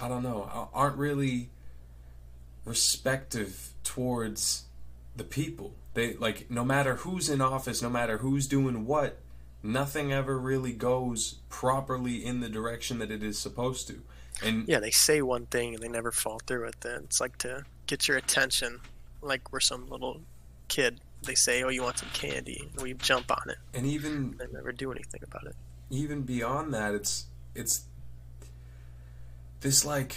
I 0.00 0.08
don't 0.08 0.22
know, 0.22 0.68
aren't 0.74 0.96
really 0.96 1.50
respective 2.64 3.70
towards 3.84 4.64
the 5.16 5.24
people. 5.24 5.74
They 5.94 6.14
like 6.14 6.50
no 6.50 6.64
matter 6.64 6.96
who's 6.96 7.28
in 7.28 7.40
office, 7.40 7.80
no 7.80 7.90
matter 7.90 8.18
who's 8.18 8.46
doing 8.46 8.84
what, 8.86 9.20
nothing 9.62 10.12
ever 10.12 10.38
really 10.38 10.72
goes 10.72 11.36
properly 11.48 12.24
in 12.24 12.40
the 12.40 12.48
direction 12.48 12.98
that 12.98 13.10
it 13.10 13.22
is 13.22 13.38
supposed 13.38 13.88
to. 13.88 14.02
And 14.42 14.68
yeah, 14.68 14.80
they 14.80 14.90
say 14.90 15.22
one 15.22 15.46
thing 15.46 15.74
and 15.74 15.82
they 15.82 15.88
never 15.88 16.10
follow 16.10 16.38
through 16.46 16.66
with 16.66 16.84
it. 16.84 17.02
It's 17.04 17.20
like 17.20 17.38
to 17.38 17.64
get 17.86 18.08
your 18.08 18.16
attention, 18.16 18.80
like 19.22 19.52
we're 19.52 19.60
some 19.60 19.88
little 19.88 20.20
kid. 20.68 21.00
They 21.22 21.34
say, 21.34 21.62
"Oh, 21.62 21.68
you 21.68 21.82
want 21.82 21.98
some 21.98 22.10
candy?" 22.12 22.68
and 22.72 22.82
we 22.82 22.94
jump 22.94 23.30
on 23.30 23.48
it. 23.48 23.58
And 23.72 23.86
even 23.86 24.36
they 24.36 24.46
never 24.52 24.72
do 24.72 24.92
anything 24.92 25.20
about 25.22 25.46
it. 25.46 25.56
Even 25.90 26.22
beyond 26.22 26.74
that, 26.74 26.94
it's 26.94 27.26
it's 27.54 27.84
this 29.60 29.84
like 29.84 30.14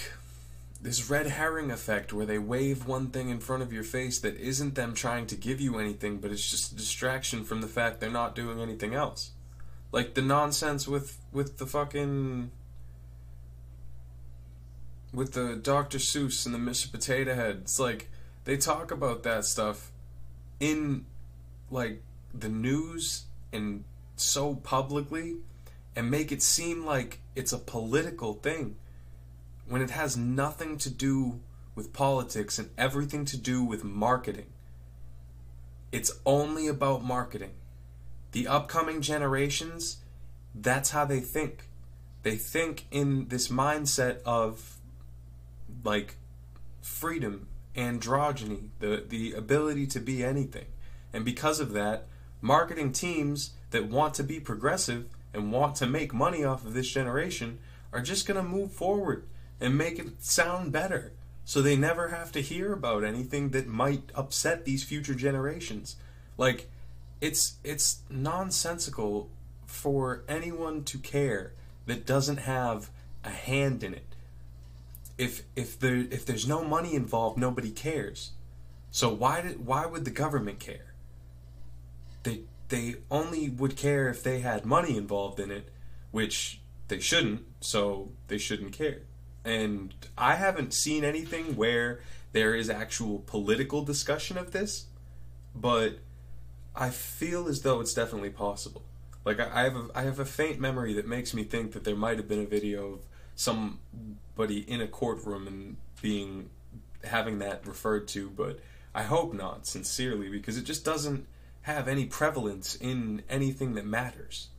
this 0.81 1.09
red 1.09 1.27
herring 1.27 1.71
effect 1.71 2.13
where 2.13 2.25
they 2.25 2.37
wave 2.37 2.85
one 2.85 3.07
thing 3.07 3.29
in 3.29 3.39
front 3.39 3.63
of 3.63 3.73
your 3.73 3.83
face 3.83 4.19
that 4.19 4.37
isn't 4.37 4.75
them 4.75 4.93
trying 4.93 5.25
to 5.27 5.35
give 5.35 5.59
you 5.59 5.79
anything, 5.79 6.17
but 6.17 6.31
it's 6.31 6.49
just 6.49 6.71
a 6.71 6.75
distraction 6.75 7.43
from 7.43 7.61
the 7.61 7.67
fact 7.67 7.99
they're 7.99 8.09
not 8.09 8.35
doing 8.35 8.59
anything 8.59 8.93
else. 8.93 9.31
Like 9.91 10.13
the 10.13 10.21
nonsense 10.21 10.87
with 10.87 11.17
with 11.31 11.57
the 11.57 11.65
fucking 11.65 12.51
with 15.13 15.33
the 15.33 15.55
Dr. 15.55 15.97
Seuss 15.97 16.45
and 16.45 16.53
the 16.53 16.59
Mr. 16.59 16.91
Potato 16.91 17.33
Head. 17.33 17.59
It's 17.61 17.79
like 17.79 18.09
they 18.43 18.57
talk 18.57 18.91
about 18.91 19.23
that 19.23 19.45
stuff 19.45 19.91
in 20.59 21.05
like 21.71 22.01
the 22.33 22.49
news 22.49 23.25
and 23.51 23.83
so 24.15 24.55
publicly 24.55 25.37
and 25.95 26.11
make 26.11 26.31
it 26.31 26.41
seem 26.41 26.85
like 26.85 27.19
it's 27.35 27.53
a 27.53 27.57
political 27.57 28.33
thing 28.33 28.75
when 29.67 29.81
it 29.81 29.89
has 29.91 30.15
nothing 30.17 30.77
to 30.77 30.89
do 30.89 31.39
with 31.75 31.93
politics 31.93 32.57
and 32.57 32.69
everything 32.77 33.25
to 33.25 33.37
do 33.37 33.63
with 33.63 33.83
marketing. 33.83 34.47
It's 35.91 36.11
only 36.25 36.67
about 36.67 37.03
marketing. 37.03 37.53
The 38.31 38.47
upcoming 38.47 39.01
generations, 39.01 39.97
that's 40.53 40.91
how 40.91 41.05
they 41.05 41.19
think. 41.19 41.69
They 42.23 42.35
think 42.35 42.85
in 42.91 43.27
this 43.27 43.47
mindset 43.47 44.21
of 44.23 44.77
like 45.83 46.15
freedom, 46.81 47.47
androgyny, 47.75 48.69
the, 48.79 49.03
the 49.07 49.33
ability 49.33 49.87
to 49.87 49.99
be 49.99 50.23
anything. 50.23 50.65
And 51.13 51.23
because 51.23 51.59
of 51.59 51.73
that, 51.73 52.07
marketing 52.41 52.91
teams 52.91 53.51
that 53.71 53.87
want 53.87 54.13
to 54.15 54.23
be 54.23 54.39
progressive 54.39 55.05
and 55.33 55.51
want 55.51 55.75
to 55.75 55.85
make 55.85 56.13
money 56.13 56.43
off 56.43 56.65
of 56.65 56.73
this 56.73 56.89
generation 56.89 57.59
are 57.93 58.01
just 58.01 58.27
going 58.27 58.37
to 58.37 58.47
move 58.47 58.71
forward 58.71 59.27
and 59.59 59.77
make 59.77 59.99
it 59.99 60.23
sound 60.23 60.71
better 60.71 61.13
so 61.47 61.61
they 61.61 61.77
never 61.77 62.09
have 62.09 62.33
to 62.33 62.41
hear 62.41 62.73
about 62.73 63.05
anything 63.05 63.51
that 63.51 63.67
might 63.67 64.11
upset 64.13 64.65
these 64.65 64.83
future 64.83 65.15
generations. 65.15 65.95
Like 66.37 66.69
it's 67.21 67.55
it's 67.63 67.99
nonsensical 68.09 69.29
for 69.65 70.25
anyone 70.27 70.83
to 70.83 70.97
care 70.97 71.53
that 71.85 72.05
doesn't 72.05 72.39
have 72.39 72.89
a 73.23 73.29
hand 73.29 73.81
in 73.81 73.93
it. 73.93 74.13
If 75.17 75.43
if 75.55 75.79
there 75.79 75.95
if 75.95 76.25
there's 76.25 76.45
no 76.45 76.65
money 76.65 76.95
involved, 76.95 77.37
nobody 77.37 77.71
cares. 77.71 78.31
So 78.91 79.13
why 79.13 79.39
did 79.39 79.65
why 79.65 79.85
would 79.85 80.03
the 80.03 80.11
government 80.11 80.59
care? 80.59 80.95
They 82.23 82.41
they 82.67 82.95
only 83.09 83.47
would 83.47 83.77
care 83.77 84.09
if 84.09 84.21
they 84.21 84.41
had 84.41 84.65
money 84.65 84.97
involved 84.97 85.39
in 85.39 85.49
it, 85.49 85.69
which 86.11 86.59
they 86.89 86.99
shouldn't, 86.99 87.45
so 87.61 88.11
they 88.27 88.37
shouldn't 88.37 88.73
care 88.73 89.03
and 89.47 89.93
I 90.17 90.35
haven't 90.35 90.73
seen 90.73 91.03
anything 91.03 91.55
where 91.55 92.01
there 92.33 92.53
is 92.53 92.69
actual 92.69 93.19
political 93.19 93.83
discussion 93.83 94.37
of 94.37 94.51
this, 94.51 94.87
but 95.55 95.99
I 96.75 96.89
feel 96.89 97.47
as 97.47 97.61
though 97.61 97.79
it's 97.79 97.93
definitely 97.93 98.29
possible. 98.29 98.83
Like 99.23 99.39
I, 99.39 99.63
have 99.63 99.75
a, 99.75 99.87
I 99.95 100.01
have 100.03 100.19
a 100.19 100.25
faint 100.25 100.59
memory 100.59 100.93
that 100.93 101.07
makes 101.07 101.33
me 101.33 101.43
think 101.43 101.71
that 101.71 101.83
there 101.83 101.95
might 101.95 102.17
have 102.17 102.27
been 102.27 102.41
a 102.41 102.45
video 102.45 102.93
of 102.93 102.99
somebody 103.35 104.59
in 104.67 104.81
a 104.81 104.87
courtroom 104.87 105.47
and 105.47 105.77
being 106.01 106.49
having 107.03 107.39
that 107.39 107.65
referred 107.65 108.07
to, 108.09 108.29
but 108.29 108.59
I 108.93 109.03
hope 109.03 109.33
not, 109.33 109.65
sincerely, 109.65 110.29
because 110.29 110.57
it 110.57 110.63
just 110.63 110.83
doesn't 110.83 111.25
have 111.61 111.87
any 111.87 112.05
prevalence 112.05 112.75
in 112.75 113.23
anything 113.29 113.75
that 113.75 113.85
matters. 113.85 114.49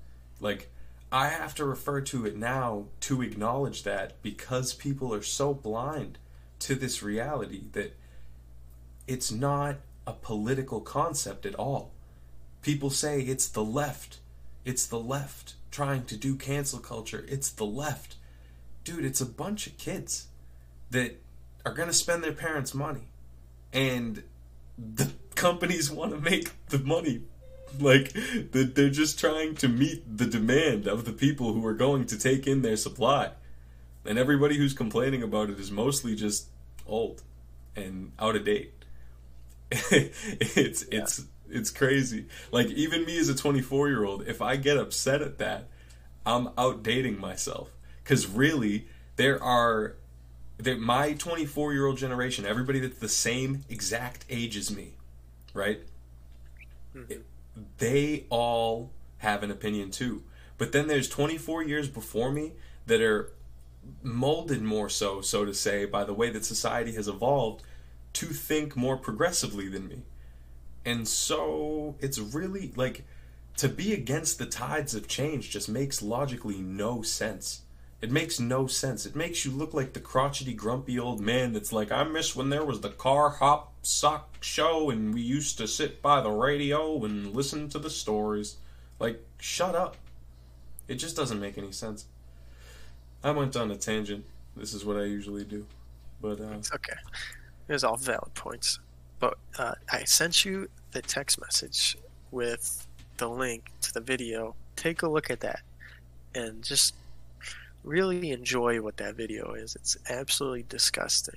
Like 0.40 0.70
I 1.10 1.28
have 1.28 1.54
to 1.56 1.64
refer 1.64 2.02
to 2.02 2.26
it 2.26 2.36
now 2.36 2.86
to 3.00 3.22
acknowledge 3.22 3.82
that 3.84 4.20
because 4.22 4.74
people 4.74 5.14
are 5.14 5.22
so 5.22 5.54
blind 5.54 6.18
to 6.60 6.74
this 6.74 7.02
reality 7.02 7.64
that 7.72 7.96
it's 9.06 9.32
not 9.32 9.76
a 10.06 10.12
political 10.12 10.80
concept 10.80 11.46
at 11.46 11.54
all. 11.54 11.92
People 12.60 12.90
say 12.90 13.20
it's 13.20 13.48
the 13.48 13.64
left. 13.64 14.18
It's 14.64 14.86
the 14.86 14.98
left 14.98 15.54
trying 15.70 16.04
to 16.06 16.16
do 16.16 16.34
cancel 16.34 16.78
culture. 16.78 17.24
It's 17.28 17.50
the 17.50 17.64
left. 17.64 18.16
Dude, 18.84 19.04
it's 19.04 19.20
a 19.20 19.26
bunch 19.26 19.66
of 19.66 19.78
kids 19.78 20.28
that 20.90 21.22
are 21.64 21.74
going 21.74 21.88
to 21.88 21.94
spend 21.94 22.22
their 22.22 22.32
parents' 22.32 22.74
money. 22.74 23.08
And 23.72 24.22
the 24.76 25.12
companies 25.34 25.90
want 25.90 26.12
to 26.12 26.20
make 26.20 26.50
the 26.68 26.78
money 26.78 27.22
like 27.80 28.12
they're 28.52 28.90
just 28.90 29.18
trying 29.18 29.54
to 29.56 29.68
meet 29.68 30.18
the 30.18 30.26
demand 30.26 30.86
of 30.86 31.04
the 31.04 31.12
people 31.12 31.52
who 31.52 31.64
are 31.66 31.74
going 31.74 32.06
to 32.06 32.18
take 32.18 32.46
in 32.46 32.62
their 32.62 32.76
supply. 32.76 33.30
And 34.04 34.18
everybody 34.18 34.56
who's 34.56 34.72
complaining 34.72 35.22
about 35.22 35.50
it 35.50 35.58
is 35.58 35.70
mostly 35.70 36.14
just 36.14 36.48
old 36.86 37.22
and 37.76 38.12
out 38.18 38.36
of 38.36 38.44
date. 38.44 38.72
It's 39.90 40.84
yeah. 40.90 41.02
it's 41.02 41.24
it's 41.50 41.70
crazy. 41.70 42.26
Like 42.50 42.68
even 42.68 43.04
me 43.04 43.18
as 43.18 43.28
a 43.28 43.34
24 43.34 43.88
year 43.88 44.04
old 44.04 44.26
if 44.26 44.40
i 44.40 44.56
get 44.56 44.76
upset 44.76 45.22
at 45.22 45.38
that 45.38 45.68
i'm 46.24 46.48
outdating 46.50 47.18
myself. 47.18 47.70
Because 48.02 48.26
really 48.26 48.86
there 49.16 49.42
are 49.42 49.96
that 50.58 50.80
my 50.80 51.12
24 51.12 51.72
year 51.72 51.86
old 51.86 51.98
generation 51.98 52.46
everybody 52.46 52.80
that's 52.80 52.98
the 52.98 53.08
same 53.08 53.64
exact 53.68 54.24
age 54.30 54.56
as 54.56 54.74
me 54.74 54.94
right? 55.54 55.80
Mm-hmm 56.96 57.20
they 57.78 58.26
all 58.30 58.90
have 59.18 59.42
an 59.42 59.50
opinion 59.50 59.90
too. 59.90 60.22
But 60.56 60.72
then 60.72 60.88
there's 60.88 61.08
24 61.08 61.62
years 61.62 61.88
before 61.88 62.30
me 62.30 62.52
that 62.86 63.00
are 63.00 63.32
molded 64.02 64.62
more 64.62 64.88
so, 64.88 65.20
so 65.20 65.44
to 65.44 65.54
say, 65.54 65.84
by 65.84 66.04
the 66.04 66.14
way 66.14 66.30
that 66.30 66.44
society 66.44 66.92
has 66.92 67.08
evolved 67.08 67.62
to 68.14 68.26
think 68.26 68.76
more 68.76 68.96
progressively 68.96 69.68
than 69.68 69.88
me. 69.88 70.02
And 70.84 71.06
so 71.06 71.96
it's 72.00 72.18
really 72.18 72.72
like 72.76 73.04
to 73.58 73.68
be 73.68 73.92
against 73.92 74.38
the 74.38 74.46
tides 74.46 74.94
of 74.94 75.08
change 75.08 75.50
just 75.50 75.68
makes 75.68 76.02
logically 76.02 76.60
no 76.60 77.02
sense. 77.02 77.62
It 78.00 78.12
makes 78.12 78.38
no 78.38 78.66
sense. 78.68 79.04
It 79.04 79.16
makes 79.16 79.44
you 79.44 79.50
look 79.50 79.74
like 79.74 79.92
the 79.92 80.00
crotchety, 80.00 80.54
grumpy 80.54 80.98
old 80.98 81.20
man 81.20 81.52
that's 81.52 81.72
like, 81.72 81.90
I 81.90 82.04
miss 82.04 82.36
when 82.36 82.50
there 82.50 82.64
was 82.64 82.80
the 82.80 82.90
car 82.90 83.30
hop 83.30 83.67
sock 83.82 84.42
show 84.42 84.90
and 84.90 85.14
we 85.14 85.20
used 85.20 85.58
to 85.58 85.66
sit 85.66 86.02
by 86.02 86.20
the 86.20 86.30
radio 86.30 87.04
and 87.04 87.34
listen 87.34 87.68
to 87.70 87.78
the 87.78 87.90
stories. 87.90 88.56
Like, 88.98 89.24
shut 89.38 89.74
up. 89.74 89.96
It 90.88 90.96
just 90.96 91.16
doesn't 91.16 91.40
make 91.40 91.58
any 91.58 91.72
sense. 91.72 92.06
I 93.22 93.30
went 93.30 93.56
on 93.56 93.70
a 93.70 93.76
tangent. 93.76 94.24
This 94.56 94.74
is 94.74 94.84
what 94.84 94.96
I 94.96 95.04
usually 95.04 95.44
do. 95.44 95.66
But, 96.20 96.40
uh, 96.40 96.54
It's 96.58 96.72
okay. 96.72 96.96
There's 97.66 97.84
all 97.84 97.96
valid 97.96 98.34
points. 98.34 98.80
But 99.20 99.38
uh, 99.58 99.74
I 99.90 100.04
sent 100.04 100.44
you 100.44 100.68
the 100.92 101.02
text 101.02 101.40
message 101.40 101.96
with 102.30 102.86
the 103.16 103.28
link 103.28 103.70
to 103.82 103.92
the 103.92 104.00
video. 104.00 104.54
Take 104.76 105.02
a 105.02 105.08
look 105.08 105.30
at 105.30 105.40
that 105.40 105.60
and 106.34 106.62
just 106.62 106.94
really 107.84 108.30
enjoy 108.30 108.80
what 108.80 108.96
that 108.98 109.14
video 109.16 109.54
is. 109.54 109.74
It's 109.74 109.96
absolutely 110.08 110.64
disgusting. 110.68 111.36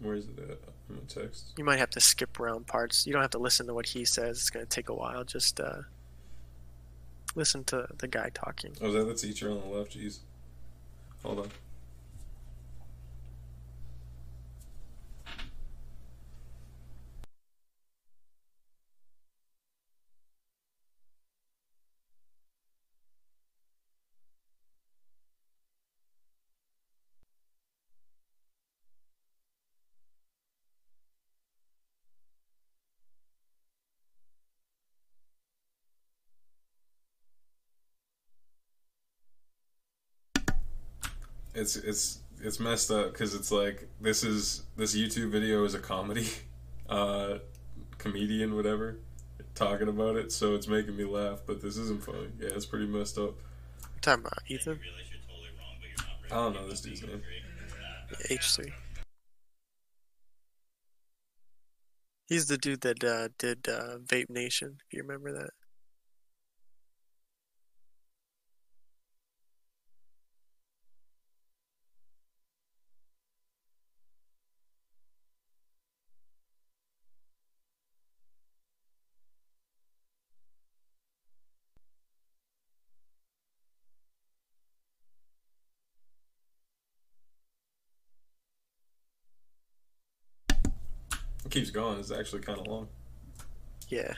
Where 0.00 0.14
is 0.14 0.26
it 0.26 0.38
at? 0.38 0.58
In 0.88 0.96
the 0.96 1.14
text. 1.22 1.54
You 1.56 1.64
might 1.64 1.78
have 1.78 1.90
to 1.90 2.00
skip 2.00 2.38
around 2.38 2.66
parts. 2.66 3.06
You 3.06 3.12
don't 3.12 3.22
have 3.22 3.30
to 3.32 3.38
listen 3.38 3.66
to 3.66 3.74
what 3.74 3.86
he 3.86 4.04
says. 4.04 4.38
It's 4.38 4.50
going 4.50 4.64
to 4.64 4.70
take 4.70 4.88
a 4.88 4.94
while. 4.94 5.24
Just 5.24 5.58
uh, 5.58 5.82
listen 7.34 7.64
to 7.64 7.88
the 7.98 8.06
guy 8.06 8.30
talking. 8.32 8.72
Oh, 8.80 8.88
is 8.88 8.94
that 8.94 9.04
the 9.04 9.14
teacher 9.14 9.50
on 9.50 9.60
the 9.60 9.66
left? 9.66 9.96
Jeez. 9.96 10.18
Hold 11.24 11.40
on. 11.40 11.50
It's 41.56 41.76
it's 41.76 42.20
it's 42.42 42.60
messed 42.60 42.90
up 42.90 43.12
because 43.12 43.34
it's 43.34 43.50
like 43.50 43.88
this 44.00 44.22
is 44.22 44.62
this 44.76 44.94
YouTube 44.94 45.30
video 45.30 45.64
is 45.64 45.74
a 45.74 45.78
comedy, 45.78 46.28
uh, 46.88 47.38
comedian 47.98 48.54
whatever, 48.54 48.98
talking 49.54 49.88
about 49.88 50.16
it, 50.16 50.30
so 50.30 50.54
it's 50.54 50.68
making 50.68 50.96
me 50.96 51.04
laugh. 51.04 51.40
But 51.46 51.62
this 51.62 51.76
isn't 51.78 52.04
funny. 52.04 52.28
Yeah, 52.38 52.50
it's 52.50 52.66
pretty 52.66 52.86
messed 52.86 53.18
up. 53.18 53.34
You're 53.80 54.00
talking 54.02 54.26
about 54.26 54.38
Ethan? 54.46 54.80
I 56.30 56.34
don't 56.34 56.54
know 56.54 56.68
this 56.68 56.82
dude's 56.82 57.02
name. 57.02 57.22
H3. 58.28 58.72
He's 62.26 62.46
the 62.46 62.58
dude 62.58 62.80
that 62.80 63.02
uh, 63.04 63.28
did 63.38 63.68
uh, 63.68 63.98
Vape 64.04 64.30
Nation. 64.30 64.78
If 64.86 64.92
you 64.92 65.02
remember 65.02 65.32
that. 65.32 65.50
Keeps 91.56 91.70
going. 91.70 91.98
It's 91.98 92.10
actually 92.10 92.42
kind 92.42 92.60
of 92.60 92.66
long. 92.66 92.88
Yeah. 93.88 94.12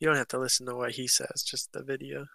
You 0.00 0.08
don't 0.08 0.16
have 0.16 0.28
to 0.28 0.38
listen 0.38 0.66
to 0.66 0.74
what 0.74 0.92
he 0.92 1.08
says, 1.08 1.42
just 1.42 1.72
the 1.72 1.82
video. 1.82 2.26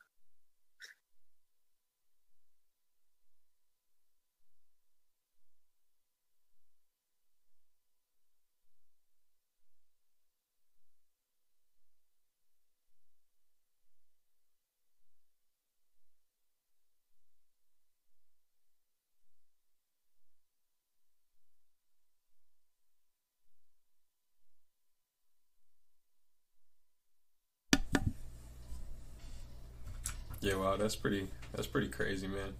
Wow, 30.69 30.77
that's 30.77 30.95
pretty. 30.95 31.27
That's 31.53 31.67
pretty 31.67 31.87
crazy, 31.87 32.27
man. 32.27 32.53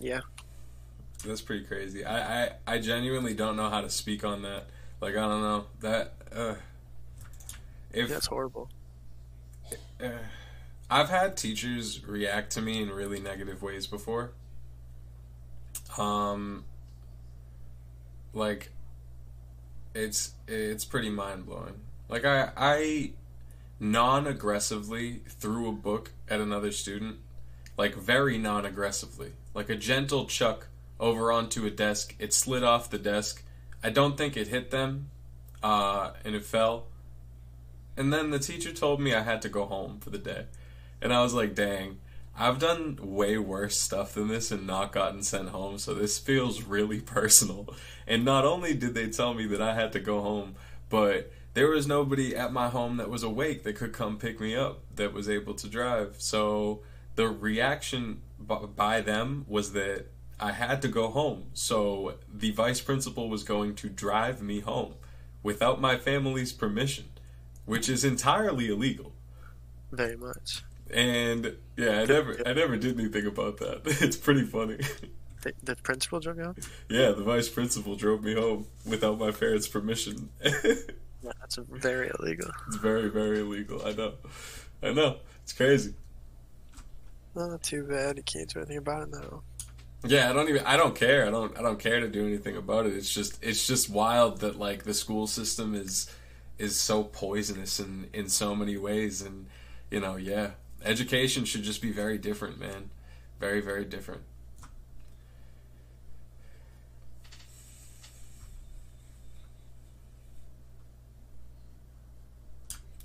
Yeah. 0.00 0.20
That's 1.24 1.40
pretty 1.40 1.64
crazy. 1.64 2.04
I, 2.04 2.44
I, 2.44 2.50
I 2.66 2.78
genuinely 2.78 3.34
don't 3.34 3.56
know 3.56 3.68
how 3.68 3.80
to 3.80 3.90
speak 3.90 4.24
on 4.24 4.42
that. 4.42 4.66
Like 5.00 5.14
I 5.16 5.20
don't 5.20 5.42
know 5.42 5.66
that. 5.80 6.14
Uh, 6.34 6.54
if 7.92 8.08
That's 8.08 8.26
horrible. 8.26 8.68
uh, 10.02 10.10
I've 10.90 11.10
had 11.10 11.36
teachers 11.36 12.04
react 12.06 12.52
to 12.52 12.62
me 12.62 12.82
in 12.82 12.90
really 12.90 13.20
negative 13.20 13.62
ways 13.62 13.86
before. 13.86 14.30
Um, 15.98 16.64
like 18.32 18.70
it's 19.94 20.32
it's 20.46 20.84
pretty 20.86 21.10
mind 21.10 21.44
blowing. 21.44 21.74
Like 22.08 22.24
I 22.24 22.50
I 22.56 23.10
non 23.80 24.26
aggressively 24.26 25.22
threw 25.28 25.68
a 25.68 25.72
book 25.72 26.10
at 26.28 26.40
another 26.40 26.72
student, 26.72 27.18
like 27.76 27.94
very 27.94 28.38
non 28.38 28.64
aggressively, 28.64 29.32
like 29.54 29.68
a 29.68 29.76
gentle 29.76 30.26
chuck 30.26 30.68
over 31.00 31.30
onto 31.30 31.66
a 31.66 31.70
desk. 31.70 32.14
It 32.18 32.32
slid 32.32 32.64
off 32.64 32.90
the 32.90 32.98
desk. 32.98 33.42
I 33.82 33.90
don't 33.90 34.16
think 34.16 34.36
it 34.36 34.48
hit 34.48 34.70
them, 34.70 35.10
uh, 35.62 36.12
and 36.24 36.34
it 36.34 36.44
fell. 36.44 36.86
And 37.96 38.12
then 38.12 38.30
the 38.30 38.38
teacher 38.38 38.72
told 38.72 39.00
me 39.00 39.14
I 39.14 39.22
had 39.22 39.42
to 39.42 39.48
go 39.48 39.64
home 39.64 39.98
for 40.00 40.10
the 40.10 40.18
day. 40.18 40.46
And 41.00 41.12
I 41.12 41.22
was 41.22 41.34
like, 41.34 41.54
dang, 41.54 41.98
I've 42.36 42.58
done 42.60 42.98
way 43.02 43.38
worse 43.38 43.76
stuff 43.76 44.14
than 44.14 44.28
this 44.28 44.52
and 44.52 44.66
not 44.66 44.92
gotten 44.92 45.22
sent 45.22 45.48
home, 45.48 45.78
so 45.78 45.94
this 45.94 46.18
feels 46.18 46.62
really 46.62 47.00
personal. 47.16 47.68
And 48.06 48.24
not 48.24 48.44
only 48.44 48.74
did 48.74 48.94
they 48.94 49.08
tell 49.08 49.34
me 49.34 49.46
that 49.46 49.60
I 49.60 49.74
had 49.74 49.92
to 49.92 50.00
go 50.00 50.20
home, 50.20 50.54
but 50.88 51.32
there 51.54 51.68
was 51.68 51.86
nobody 51.86 52.36
at 52.36 52.52
my 52.52 52.68
home 52.68 52.96
that 52.98 53.10
was 53.10 53.22
awake 53.22 53.62
that 53.64 53.74
could 53.74 53.92
come 53.92 54.18
pick 54.18 54.40
me 54.40 54.54
up 54.54 54.80
that 54.94 55.12
was 55.12 55.28
able 55.28 55.54
to 55.54 55.68
drive. 55.68 56.16
So 56.18 56.82
the 57.16 57.28
reaction 57.28 58.22
by 58.38 59.00
them 59.00 59.44
was 59.48 59.72
that 59.72 60.06
I 60.40 60.52
had 60.52 60.82
to 60.82 60.88
go 60.88 61.08
home. 61.08 61.46
So 61.52 62.14
the 62.32 62.52
vice 62.52 62.80
principal 62.80 63.28
was 63.28 63.42
going 63.42 63.74
to 63.76 63.88
drive 63.88 64.40
me 64.40 64.60
home 64.60 64.94
without 65.42 65.80
my 65.80 65.96
family's 65.96 66.52
permission, 66.52 67.06
which 67.64 67.88
is 67.88 68.04
entirely 68.04 68.68
illegal. 68.68 69.12
Very 69.90 70.16
much. 70.16 70.62
And 70.90 71.56
yeah, 71.76 72.00
I 72.00 72.04
never 72.04 72.36
I 72.46 72.52
never 72.52 72.76
did 72.76 72.98
anything 72.98 73.26
about 73.26 73.58
that. 73.58 73.82
It's 74.00 74.16
pretty 74.16 74.44
funny. 74.44 74.78
The, 75.42 75.52
the 75.62 75.76
principal 75.76 76.20
drove 76.20 76.38
you 76.38 76.44
home? 76.44 76.56
Yeah, 76.88 77.12
the 77.12 77.22
vice 77.22 77.48
principal 77.48 77.94
drove 77.94 78.24
me 78.24 78.34
home 78.34 78.66
without 78.84 79.18
my 79.18 79.30
parents' 79.30 79.68
permission. 79.68 80.30
Yeah, 81.22 81.32
that's 81.40 81.56
very 81.56 82.10
illegal. 82.18 82.50
It's 82.68 82.76
very, 82.76 83.08
very 83.08 83.40
illegal. 83.40 83.82
I 83.84 83.92
know. 83.92 84.14
I 84.82 84.92
know. 84.92 85.16
It's 85.42 85.52
crazy. 85.52 85.94
Not 87.34 87.62
too 87.62 87.84
bad. 87.84 88.16
You 88.16 88.22
can't 88.22 88.48
do 88.48 88.60
anything 88.60 88.78
about 88.78 89.02
it 89.02 89.10
now. 89.10 89.42
Yeah, 90.04 90.30
I 90.30 90.32
don't 90.32 90.48
even. 90.48 90.64
I 90.64 90.76
don't 90.76 90.94
care. 90.94 91.26
I 91.26 91.30
don't. 91.30 91.58
I 91.58 91.62
don't 91.62 91.78
care 91.78 92.00
to 92.00 92.08
do 92.08 92.24
anything 92.26 92.56
about 92.56 92.86
it. 92.86 92.94
It's 92.94 93.12
just. 93.12 93.42
It's 93.42 93.66
just 93.66 93.90
wild 93.90 94.40
that 94.40 94.58
like 94.58 94.84
the 94.84 94.94
school 94.94 95.26
system 95.26 95.74
is 95.74 96.10
is 96.58 96.78
so 96.78 97.04
poisonous 97.04 97.80
in 97.80 98.08
in 98.12 98.28
so 98.28 98.54
many 98.54 98.76
ways, 98.76 99.22
and 99.22 99.46
you 99.90 100.00
know, 100.00 100.16
yeah, 100.16 100.50
education 100.84 101.44
should 101.44 101.62
just 101.62 101.82
be 101.82 101.90
very 101.90 102.18
different, 102.18 102.60
man. 102.60 102.90
Very, 103.40 103.60
very 103.60 103.84
different. 103.84 104.22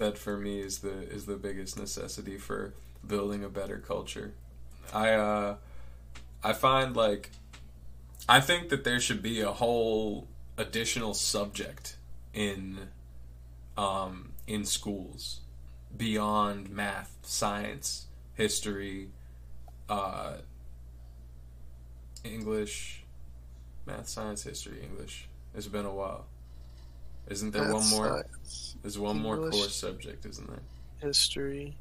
That 0.03 0.17
for 0.17 0.37
me 0.37 0.59
is 0.59 0.79
the 0.79 1.09
is 1.09 1.25
the 1.25 1.37
biggest 1.37 1.79
necessity 1.79 2.37
for 2.37 2.73
building 3.07 3.43
a 3.43 3.49
better 3.49 3.77
culture. 3.77 4.33
I 4.93 5.13
uh 5.13 5.55
I 6.43 6.53
find 6.53 6.95
like 6.95 7.31
I 8.27 8.39
think 8.41 8.69
that 8.69 8.83
there 8.83 8.99
should 8.99 9.21
be 9.21 9.39
a 9.41 9.51
whole 9.51 10.27
additional 10.57 11.13
subject 11.13 11.97
in 12.33 12.89
um 13.77 14.33
in 14.45 14.65
schools 14.65 15.39
beyond 15.95 16.69
math, 16.69 17.17
science, 17.21 18.07
history, 18.33 19.09
uh 19.87 20.33
English, 22.25 23.03
math, 23.85 24.07
science, 24.09 24.43
history, 24.43 24.81
English. 24.83 25.27
It's 25.55 25.67
been 25.67 25.85
a 25.85 25.93
while. 25.93 26.25
Isn't 27.29 27.51
there 27.51 27.63
Math, 27.63 27.73
one 27.73 27.89
more? 27.89 28.07
Science, 28.07 28.75
There's 28.81 28.99
one 28.99 29.17
English, 29.17 29.39
more 29.39 29.49
core 29.49 29.69
subject, 29.69 30.25
isn't 30.25 30.47
there? 30.47 30.61
History. 30.99 31.77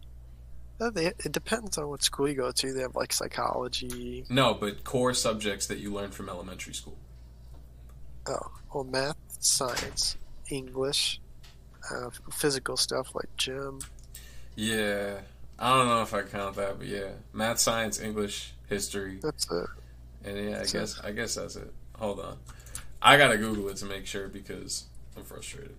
They, 0.79 1.07
it 1.07 1.31
depends 1.31 1.79
on 1.79 1.89
what 1.89 2.03
school 2.03 2.29
you 2.29 2.35
go 2.35 2.51
to. 2.51 2.73
They 2.73 2.81
have 2.83 2.97
like 2.97 3.13
psychology. 3.13 4.25
No, 4.29 4.55
but 4.55 4.83
core 4.83 5.15
subjects 5.15 5.67
that 5.69 5.79
you 5.79 5.93
learn 5.93 6.11
from 6.11 6.29
elementary 6.29 6.75
school. 6.75 6.97
Oh, 8.27 8.51
well, 8.75 8.85
math, 8.85 9.17
science, 9.39 10.17
English, 10.51 11.21
uh, 11.91 12.11
physical 12.33 12.77
stuff 12.77 13.15
like 13.15 13.29
gym. 13.37 13.81
Yeah, 14.57 15.19
I 15.59 15.77
don't 15.77 15.89
know 15.89 16.03
if 16.03 16.13
I 16.15 16.23
count 16.23 16.57
that, 16.57 16.79
but 16.79 16.87
yeah, 16.87 17.11
math, 17.33 17.59
science, 17.59 18.01
English, 18.01 18.53
history. 18.69 19.19
That's 19.23 19.51
it. 19.51 19.67
And 20.25 20.37
yeah, 20.37 20.57
I 20.61 20.65
guess 20.65 20.99
it. 20.99 21.05
I 21.05 21.13
guess 21.13 21.35
that's 21.35 21.57
it. 21.57 21.73
Hold 21.99 22.21
on, 22.21 22.39
I 23.01 23.17
gotta 23.17 23.39
Google 23.39 23.69
it 23.69 23.77
to 23.79 23.87
make 23.87 24.07
sure 24.07 24.29
because 24.29 24.85
I'm 25.17 25.25
frustrated. 25.25 25.77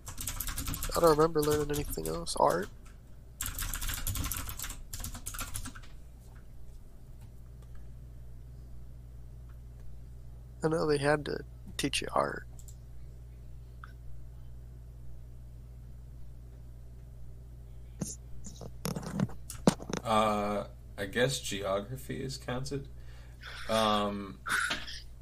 I 0.96 1.00
don't 1.00 1.18
remember 1.18 1.42
learning 1.42 1.72
anything 1.72 2.08
else. 2.08 2.36
Art. 2.40 2.70
I 10.64 10.70
know 10.70 10.88
they 10.88 10.98
had 10.98 11.26
to 11.26 11.40
teach 11.78 12.02
you 12.02 12.08
art. 12.14 12.46
Uh, 20.04 20.66
I 20.98 21.06
guess 21.06 21.40
geography 21.40 22.24
is 22.24 22.38
counted. 22.38 22.88
Um, 23.70 24.40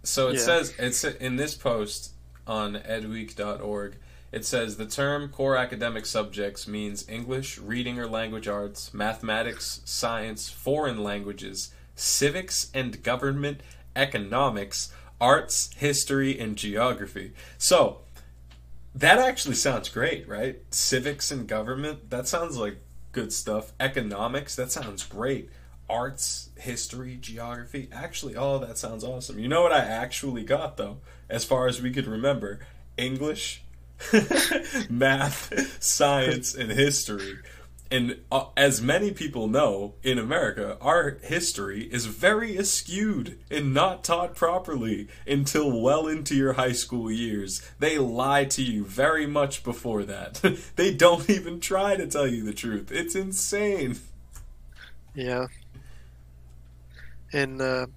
so 0.04 0.30
it 0.30 0.36
yeah. 0.36 0.41
says 0.41 0.74
it's 0.78 1.04
in 1.04 1.36
this 1.36 1.56
post 1.56 2.13
on 2.47 2.75
edweek.org. 2.75 3.97
It 4.32 4.45
says 4.45 4.77
the 4.77 4.86
term 4.86 5.30
core 5.30 5.58
academic 5.58 6.06
subjects 6.06 6.67
means 6.67 7.08
English, 7.10 7.58
reading 7.58 7.99
or 7.99 8.08
language 8.08 8.47
arts, 8.47 8.93
mathematics, 8.93 9.82
science, 9.84 10.49
foreign 10.49 11.04
languages, 11.04 11.73
civics 11.95 12.71
and 12.73 13.04
government, 13.04 13.62
economics, 13.95 14.93
arts, 15.19 15.69
history, 15.75 16.39
and 16.39 16.58
geography. 16.58 17.34
So, 17.58 17.99
that 18.95 19.19
actually 19.19 19.56
sounds 19.56 19.89
great, 19.89 20.27
right? 20.27 20.60
Civics 20.71 21.32
and 21.32 21.47
government, 21.47 22.10
that 22.10 22.27
sounds 22.27 22.58
like 22.58 22.77
good 23.12 23.32
stuff. 23.32 23.71
Economics, 23.80 24.56
that 24.56 24.71
sounds 24.71 25.04
great. 25.06 25.49
Arts, 25.89 26.49
history, 26.58 27.17
geography, 27.19 27.89
actually, 27.91 28.36
all 28.36 28.60
that 28.60 28.77
sounds 28.77 29.04
awesome. 29.04 29.39
You 29.39 29.47
know 29.47 29.62
what 29.62 29.73
I 29.73 29.80
actually 29.80 30.43
got, 30.43 30.77
though, 30.77 30.97
as 31.32 31.46
far 31.46 31.67
as 31.67 31.82
we 31.82 31.91
could 31.91 32.06
remember? 32.06 32.60
English, 32.98 33.63
math, 34.89 35.84
science, 35.84 36.54
and 36.54 36.72
history 36.72 37.39
and 37.91 38.17
uh, 38.32 38.46
as 38.56 38.82
many 38.82 39.12
people 39.12 39.50
know 39.50 39.96
in 40.02 40.17
America, 40.17 40.78
our 40.80 41.17
history 41.24 41.84
is 41.91 42.06
very 42.06 42.56
askewed 42.56 43.36
and 43.52 43.74
not 43.74 44.04
taught 44.04 44.34
properly 44.34 45.10
until 45.28 45.82
well 45.82 46.08
into 46.08 46.34
your 46.34 46.54
high 46.54 46.72
school 46.72 47.12
years. 47.12 47.62
They 47.80 47.98
lie 47.98 48.46
to 48.46 48.63
you 48.63 48.86
very 48.86 49.28
much 49.28 49.63
before 49.63 50.04
that. 50.04 50.41
they 50.78 50.94
don't 50.94 51.30
even 51.30 51.60
try 51.60 51.98
to 51.98 52.08
tell 52.08 52.28
you 52.28 52.46
the 52.46 52.54
truth. 52.54 52.91
It's 52.91 53.13
insane. 53.13 53.98
Yeah. 55.13 55.48
In 57.34 57.60
uh, 57.60 57.88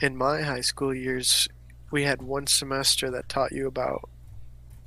in 0.00 0.16
my 0.16 0.42
high 0.42 0.62
school 0.62 0.94
years, 0.94 1.48
we 1.90 2.04
had 2.04 2.22
one 2.22 2.46
semester 2.46 3.10
that 3.10 3.28
taught 3.28 3.52
you 3.52 3.66
about 3.66 4.08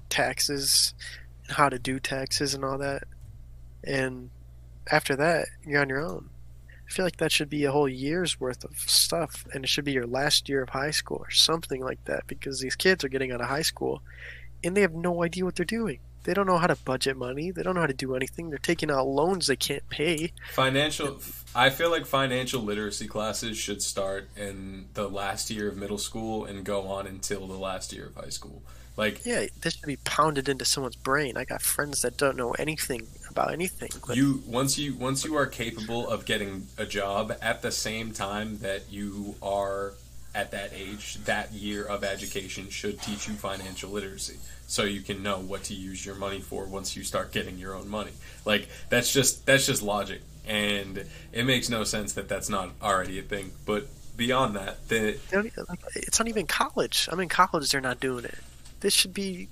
taxes 0.10 0.94
and 1.48 1.58
how 1.58 1.70
to 1.70 1.80
do 1.80 2.00
taxes 2.00 2.54
and 2.54 2.64
all 2.64 2.78
that 2.78 3.04
and 3.84 4.30
after 4.92 5.16
that, 5.16 5.48
you're 5.66 5.82
on 5.82 5.90
your 5.90 6.02
own. 6.04 6.30
I 6.88 6.92
feel 6.92 7.06
like 7.06 7.18
that 7.18 7.32
should 7.32 7.50
be 7.50 7.64
a 7.66 7.72
whole 7.72 7.90
year's 7.90 8.40
worth 8.40 8.64
of 8.64 8.78
stuff, 8.78 9.46
and 9.54 9.64
it 9.64 9.70
should 9.70 9.86
be 9.86 9.94
your 9.94 10.06
last 10.06 10.50
year 10.50 10.62
of 10.62 10.70
high 10.70 10.92
school 10.92 11.18
or 11.18 11.32
something 11.32 11.82
like 11.82 12.04
that, 12.06 12.28
because 12.28 12.60
these 12.60 12.76
kids 12.76 13.04
are 13.04 13.10
getting 13.10 13.32
out 13.32 13.42
of 13.42 13.48
high 13.48 13.62
school, 13.62 14.02
and 14.64 14.76
they 14.76 14.82
have 14.82 14.94
no 14.94 15.24
idea 15.24 15.46
what 15.46 15.56
they're 15.56 15.66
doing. 15.66 16.00
They 16.24 16.34
don't 16.34 16.48
know 16.48 16.58
how 16.58 16.68
to 16.68 16.76
budget 16.76 17.18
money. 17.18 17.52
They 17.52 17.64
don't 17.64 17.76
know 17.76 17.82
how 17.82 17.88
to 17.88 17.94
do 17.94 18.16
anything. 18.16 18.50
They're 18.50 18.60
taking 18.60 18.90
out 18.90 19.08
loans 19.08 19.48
they 19.48 19.56
can't 19.56 19.88
pay. 19.90 20.32
Financial. 20.52 21.20
I 21.56 21.70
feel 21.70 21.92
like 21.92 22.06
financial 22.06 22.62
literacy 22.62 23.08
classes 23.08 23.58
should 23.58 23.82
start 23.82 24.30
in 24.36 24.88
the 24.94 25.08
last 25.08 25.50
year 25.50 25.70
of 25.70 25.78
middle 25.78 25.98
school 25.98 26.46
and 26.46 26.64
go 26.64 26.88
on 26.88 27.08
until 27.08 27.48
the 27.48 27.58
last 27.58 27.94
year 27.94 28.08
of 28.08 28.16
high 28.16 28.30
school. 28.30 28.64
Like 28.96 29.26
yeah, 29.26 29.46
this 29.62 29.74
should 29.74 29.88
be 29.88 29.98
pounded 29.98 30.48
into 30.48 30.66
someone's 30.66 30.96
brain. 30.96 31.36
I 31.36 31.46
got 31.46 31.62
friends 31.64 32.04
that 32.04 32.16
don't 32.16 32.38
know 32.38 32.52
anything 32.52 33.08
about 33.30 33.52
anything. 33.52 33.90
You 34.14 34.44
once 34.46 34.78
you 34.78 34.96
once 34.96 35.26
you 35.26 35.36
are 35.36 35.48
capable 35.48 36.08
of 36.08 36.26
getting 36.26 36.68
a 36.78 36.86
job 36.86 37.36
at 37.42 37.64
the 37.64 37.72
same 37.72 38.12
time 38.12 38.60
that 38.60 38.92
you 38.92 39.36
are 39.42 39.94
at 40.36 40.52
that 40.52 40.72
age, 40.74 41.16
that 41.26 41.52
year 41.52 41.84
of 41.84 42.04
education 42.04 42.70
should 42.70 43.02
teach 43.02 43.28
you 43.28 43.34
financial 43.34 43.92
literacy 43.92 44.38
so 44.68 44.84
you 44.84 45.02
can 45.02 45.22
know 45.22 45.40
what 45.40 45.64
to 45.64 45.74
use 45.74 46.06
your 46.06 46.16
money 46.16 46.40
for 46.40 46.66
once 46.66 46.96
you 46.96 47.04
start 47.04 47.32
getting 47.32 47.58
your 47.58 47.76
own 47.76 47.88
money. 47.88 48.12
Like 48.46 48.68
that's 48.90 49.12
just 49.12 49.46
that's 49.46 49.66
just 49.66 49.82
logic 49.84 50.22
and 50.46 51.06
it 51.32 51.46
makes 51.46 51.70
no 51.70 51.84
sense 51.84 52.14
that 52.14 52.28
that's 52.28 52.50
not 52.50 52.72
already 52.82 53.20
a 53.20 53.22
thing. 53.22 53.52
But 53.66 53.88
beyond 54.18 54.56
that, 54.56 54.88
the 54.90 55.20
it's 55.96 56.20
not 56.20 56.28
even 56.28 56.48
college. 56.48 57.08
I 57.12 57.16
mean 57.16 57.30
college 57.30 57.72
they're 57.72 57.82
not 57.82 58.00
doing 58.00 58.26
it 58.26 58.40
this 58.84 58.94
should 58.94 59.14
be 59.14 59.48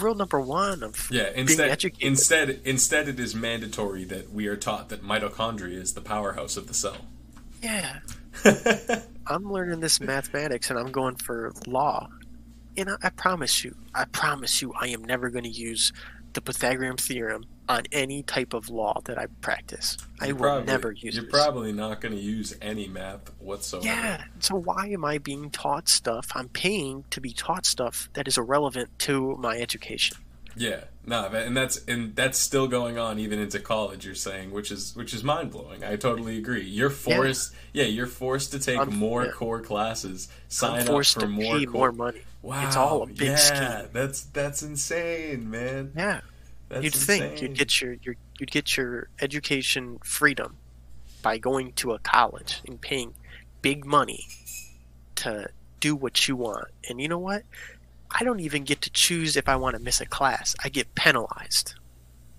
rule 0.00 0.14
number 0.14 0.40
one 0.40 0.82
of 0.82 1.08
yeah 1.10 1.30
instead 1.34 1.84
instead 2.00 2.60
instead 2.64 3.08
it 3.08 3.18
is 3.18 3.34
mandatory 3.34 4.04
that 4.04 4.30
we 4.32 4.46
are 4.46 4.56
taught 4.56 4.90
that 4.90 5.02
mitochondria 5.02 5.72
is 5.72 5.94
the 5.94 6.00
powerhouse 6.00 6.56
of 6.56 6.68
the 6.68 6.74
cell 6.74 6.98
yeah 7.62 7.98
i'm 9.28 9.50
learning 9.50 9.80
this 9.80 10.00
mathematics 10.00 10.70
and 10.70 10.78
i'm 10.78 10.90
going 10.90 11.16
for 11.16 11.52
law 11.66 12.08
and 12.76 12.90
I, 12.90 12.94
I 13.02 13.10
promise 13.10 13.64
you 13.64 13.74
i 13.94 14.04
promise 14.06 14.60
you 14.62 14.72
i 14.80 14.88
am 14.88 15.04
never 15.04 15.30
going 15.30 15.44
to 15.44 15.50
use 15.50 15.92
the 16.34 16.40
pythagorean 16.40 16.96
theorem 16.96 17.44
on 17.68 17.82
any 17.92 18.22
type 18.22 18.54
of 18.54 18.70
law 18.70 19.00
that 19.04 19.18
I 19.18 19.26
practice. 19.40 19.96
I 20.20 20.32
will 20.32 20.40
probably, 20.40 20.66
never 20.66 20.92
use 20.92 21.16
You're 21.16 21.24
this. 21.24 21.32
probably 21.32 21.72
not 21.72 22.00
going 22.00 22.14
to 22.14 22.20
use 22.20 22.54
any 22.62 22.88
math 22.88 23.30
whatsoever. 23.40 23.86
Yeah. 23.86 24.24
So 24.40 24.54
why 24.54 24.86
am 24.88 25.04
I 25.04 25.18
being 25.18 25.50
taught 25.50 25.88
stuff? 25.88 26.28
I'm 26.34 26.48
paying 26.48 27.04
to 27.10 27.20
be 27.20 27.32
taught 27.32 27.66
stuff 27.66 28.08
that 28.14 28.26
is 28.26 28.38
irrelevant 28.38 28.98
to 29.00 29.36
my 29.38 29.58
education. 29.58 30.16
Yeah. 30.56 30.84
No, 31.08 31.24
and 31.24 31.56
that's 31.56 31.82
and 31.88 32.14
that's 32.14 32.38
still 32.38 32.68
going 32.68 32.98
on 32.98 33.18
even 33.18 33.38
into 33.38 33.58
college. 33.58 34.04
You're 34.04 34.14
saying, 34.14 34.50
which 34.50 34.70
is 34.70 34.94
which 34.94 35.14
is 35.14 35.24
mind 35.24 35.50
blowing. 35.50 35.82
I 35.82 35.96
totally 35.96 36.36
agree. 36.36 36.64
You're 36.64 36.90
forced. 36.90 37.54
Yeah, 37.72 37.84
yeah 37.84 37.88
you're 37.88 38.06
forced 38.06 38.52
to 38.52 38.58
take 38.58 38.78
I'm, 38.78 38.94
more 38.94 39.24
yeah. 39.24 39.30
core 39.30 39.62
classes. 39.62 40.28
Sign 40.48 40.86
up 40.86 41.04
for 41.06 41.26
more 41.26 41.58
core. 41.60 41.66
more 41.66 41.92
money. 41.92 42.20
Wow. 42.42 42.66
It's 42.66 42.76
all 42.76 43.02
a 43.02 43.06
big 43.06 43.20
yeah, 43.20 43.36
scheme. 43.36 43.88
That's 43.94 44.22
that's 44.24 44.62
insane, 44.62 45.50
man. 45.50 45.92
Yeah. 45.96 46.20
That's 46.68 46.84
you'd 46.84 46.94
insane. 46.94 47.20
think 47.20 47.42
you'd 47.42 47.54
get 47.54 47.80
your, 47.80 47.94
your 48.02 48.16
you'd 48.38 48.50
get 48.50 48.76
your 48.76 49.08
education 49.22 49.98
freedom 50.04 50.56
by 51.22 51.38
going 51.38 51.72
to 51.74 51.92
a 51.92 51.98
college 52.00 52.60
and 52.68 52.78
paying 52.78 53.14
big 53.62 53.86
money 53.86 54.26
to 55.16 55.48
do 55.80 55.96
what 55.96 56.28
you 56.28 56.36
want. 56.36 56.68
And 56.88 57.00
you 57.00 57.08
know 57.08 57.18
what? 57.18 57.44
I 58.10 58.24
don't 58.24 58.40
even 58.40 58.64
get 58.64 58.82
to 58.82 58.90
choose 58.90 59.36
if 59.36 59.48
I 59.48 59.56
want 59.56 59.76
to 59.76 59.82
miss 59.82 60.00
a 60.00 60.06
class. 60.06 60.54
I 60.64 60.68
get 60.68 60.94
penalized. 60.94 61.74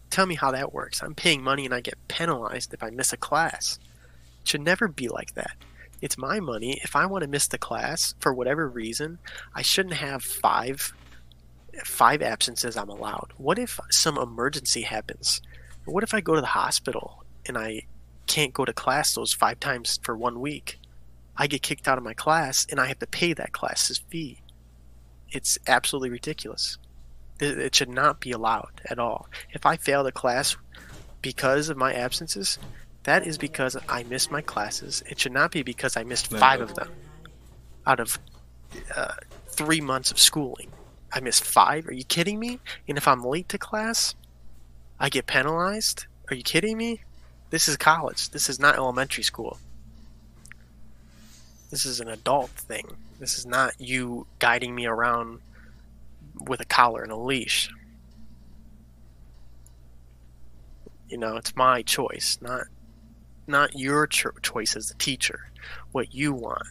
Tell 0.10 0.26
me 0.26 0.36
how 0.36 0.52
that 0.52 0.74
works. 0.74 1.04
I'm 1.04 1.14
paying 1.14 1.44
money 1.44 1.66
and 1.66 1.74
I 1.74 1.82
get 1.82 2.08
penalized 2.08 2.74
if 2.74 2.84
I 2.84 2.90
miss 2.90 3.14
a 3.14 3.18
class. 3.18 3.80
It 4.42 4.48
should 4.48 4.62
never 4.62 4.88
be 4.88 5.08
like 5.08 5.36
that. 5.36 5.56
It's 6.02 6.18
my 6.18 6.40
money. 6.40 6.80
If 6.84 6.96
I 6.96 7.06
want 7.06 7.24
to 7.24 7.30
miss 7.30 7.48
the 7.48 7.58
class 7.58 8.16
for 8.20 8.34
whatever 8.34 8.68
reason, 8.68 9.20
I 9.54 9.62
shouldn't 9.62 9.96
have 9.96 10.24
five 10.24 10.94
five 11.86 12.22
absences 12.22 12.76
I'm 12.76 12.90
allowed. 12.90 13.32
What 13.38 13.60
if 13.60 13.80
some 13.90 14.18
emergency 14.18 14.82
happens? 14.82 15.42
What 15.86 16.04
if 16.04 16.14
I 16.14 16.22
go 16.22 16.36
to 16.36 16.42
the 16.42 16.48
hospital 16.48 17.24
and 17.46 17.58
I 17.58 17.84
can't 18.28 18.54
go 18.54 18.66
to 18.66 18.74
class 18.74 19.14
those 19.14 19.34
five 19.34 19.60
times 19.60 20.00
for 20.04 20.16
one 20.18 20.42
week? 20.42 20.80
I 21.38 21.48
get 21.48 21.62
kicked 21.62 21.88
out 21.88 21.98
of 21.98 22.04
my 22.04 22.14
class 22.14 22.66
and 22.70 22.80
I 22.80 22.88
have 22.88 23.00
to 23.00 23.08
pay 23.08 23.34
that 23.34 23.54
class's 23.54 24.00
fee. 24.10 24.39
It's 25.32 25.58
absolutely 25.68 26.10
ridiculous. 26.10 26.78
It, 27.40 27.74
should 27.74 27.90
not 27.90 28.20
be 28.20 28.32
allowed 28.32 28.82
at 28.90 29.00
all. 29.00 29.30
If 29.52 29.66
I 29.66 29.78
fail 29.78 30.04
the 30.04 30.12
class 30.12 30.58
because 31.22 31.70
of 31.70 31.78
my 31.78 31.94
absences, 31.94 32.60
that 33.04 33.26
is 33.26 33.38
because 33.38 33.78
I 33.88 34.04
missed 34.04 34.30
my 34.30 34.42
classes. 34.42 35.04
It 35.08 35.20
should 35.20 35.32
not 35.32 35.52
be 35.52 35.64
because 35.64 35.96
I 35.96 36.04
missed 36.04 36.28
five 36.28 36.60
of 36.60 36.76
them 36.76 36.90
out 37.88 38.00
of 38.00 38.20
uh, 38.96 39.14
three 39.48 39.82
months 39.82 40.12
of 40.12 40.20
schooling. 40.20 40.72
I 41.12 41.22
missed 41.22 41.44
five? 41.44 41.88
Are 41.88 41.94
you 41.94 42.04
kidding 42.04 42.40
me? 42.40 42.60
And 42.88 42.98
if 42.98 43.08
I'm 43.08 43.24
late 43.24 43.50
to 43.50 43.58
class, 43.58 44.16
I 45.00 45.10
get 45.10 45.26
penalized? 45.26 46.06
Are 46.30 46.36
you 46.36 46.44
kidding 46.44 46.78
me? 46.78 47.02
This 47.50 47.68
is 47.68 47.78
college. 47.78 48.30
This 48.30 48.50
is 48.50 48.60
not 48.60 48.76
elementary 48.76 49.24
school. 49.24 49.58
This 51.70 51.86
is 51.86 52.00
an 52.00 52.08
adult 52.08 52.50
thing. 52.50 52.86
This 53.20 53.38
is 53.38 53.46
not 53.46 53.74
you 53.80 54.26
guiding 54.40 54.74
me 54.74 54.86
around 54.86 55.40
with 56.40 56.62
a 56.62 56.66
collar 56.66 57.04
and 57.04 57.12
a 57.12 57.18
leash. 57.18 57.70
You 61.10 61.18
know, 61.18 61.36
it's 61.38 61.56
my 61.56 61.82
choice, 61.82 62.38
not 62.42 62.64
not 63.48 63.76
your 63.76 64.06
cho- 64.08 64.32
choice 64.44 64.76
as 64.76 64.90
the 64.90 64.96
teacher. 64.96 65.50
What 65.92 66.14
you 66.14 66.34
want. 66.34 66.68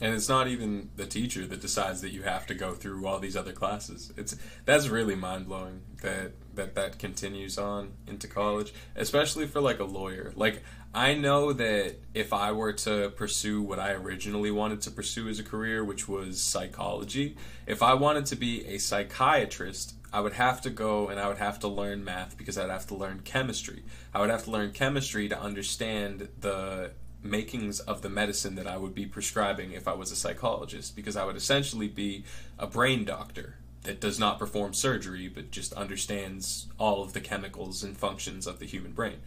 And 0.00 0.14
it's 0.14 0.28
not 0.28 0.48
even 0.48 0.90
the 0.96 1.06
teacher 1.06 1.46
that 1.46 1.60
decides 1.60 2.00
that 2.00 2.10
you 2.10 2.22
have 2.22 2.46
to 2.46 2.54
go 2.54 2.74
through 2.74 3.06
all 3.06 3.20
these 3.20 3.36
other 3.36 3.52
classes. 3.52 4.12
It's 4.16 4.36
that's 4.64 4.88
really 4.88 5.14
mind 5.14 5.46
blowing 5.46 5.82
that 6.02 6.32
that 6.54 6.74
that 6.74 6.98
continues 6.98 7.56
on 7.56 7.92
into 8.08 8.26
college, 8.26 8.72
especially 8.96 9.46
for 9.46 9.60
like 9.60 9.78
a 9.78 9.84
lawyer. 9.84 10.32
Like 10.34 10.62
I 10.94 11.14
know 11.14 11.54
that 11.54 11.96
if 12.12 12.34
I 12.34 12.52
were 12.52 12.74
to 12.74 13.10
pursue 13.16 13.62
what 13.62 13.78
I 13.78 13.92
originally 13.92 14.50
wanted 14.50 14.82
to 14.82 14.90
pursue 14.90 15.26
as 15.28 15.38
a 15.38 15.42
career, 15.42 15.82
which 15.82 16.06
was 16.06 16.42
psychology, 16.42 17.36
if 17.66 17.82
I 17.82 17.94
wanted 17.94 18.26
to 18.26 18.36
be 18.36 18.66
a 18.66 18.78
psychiatrist, 18.78 19.94
I 20.12 20.20
would 20.20 20.34
have 20.34 20.60
to 20.62 20.70
go 20.70 21.08
and 21.08 21.18
I 21.18 21.28
would 21.28 21.38
have 21.38 21.58
to 21.60 21.68
learn 21.68 22.04
math 22.04 22.36
because 22.36 22.58
I'd 22.58 22.68
have 22.68 22.86
to 22.88 22.94
learn 22.94 23.20
chemistry. 23.20 23.84
I 24.12 24.20
would 24.20 24.28
have 24.28 24.44
to 24.44 24.50
learn 24.50 24.72
chemistry 24.72 25.30
to 25.30 25.40
understand 25.40 26.28
the 26.40 26.90
makings 27.22 27.80
of 27.80 28.02
the 28.02 28.10
medicine 28.10 28.56
that 28.56 28.66
I 28.66 28.76
would 28.76 28.94
be 28.94 29.06
prescribing 29.06 29.72
if 29.72 29.88
I 29.88 29.94
was 29.94 30.12
a 30.12 30.16
psychologist, 30.16 30.94
because 30.94 31.16
I 31.16 31.24
would 31.24 31.36
essentially 31.36 31.88
be 31.88 32.24
a 32.58 32.66
brain 32.66 33.06
doctor 33.06 33.56
that 33.84 33.98
does 33.98 34.18
not 34.18 34.38
perform 34.38 34.74
surgery 34.74 35.26
but 35.28 35.50
just 35.50 35.72
understands 35.72 36.66
all 36.78 37.02
of 37.02 37.14
the 37.14 37.20
chemicals 37.20 37.82
and 37.82 37.96
functions 37.96 38.46
of 38.46 38.58
the 38.58 38.66
human 38.66 38.92
brain. 38.92 39.18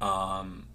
Um, 0.00 0.66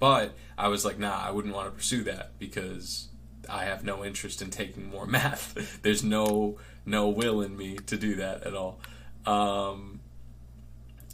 but 0.00 0.34
I 0.58 0.68
was 0.68 0.84
like, 0.84 0.98
nah, 0.98 1.22
I 1.24 1.30
wouldn't 1.30 1.54
want 1.54 1.68
to 1.68 1.76
pursue 1.76 2.02
that 2.04 2.38
because 2.38 3.08
I 3.48 3.64
have 3.64 3.84
no 3.84 4.04
interest 4.04 4.42
in 4.42 4.50
taking 4.50 4.90
more 4.90 5.06
math. 5.18 5.80
There's 5.82 6.02
no 6.02 6.58
no 6.84 7.08
will 7.08 7.42
in 7.42 7.56
me 7.56 7.76
to 7.76 7.96
do 7.96 8.16
that 8.16 8.42
at 8.44 8.54
all. 8.54 8.80
Um, 9.26 10.00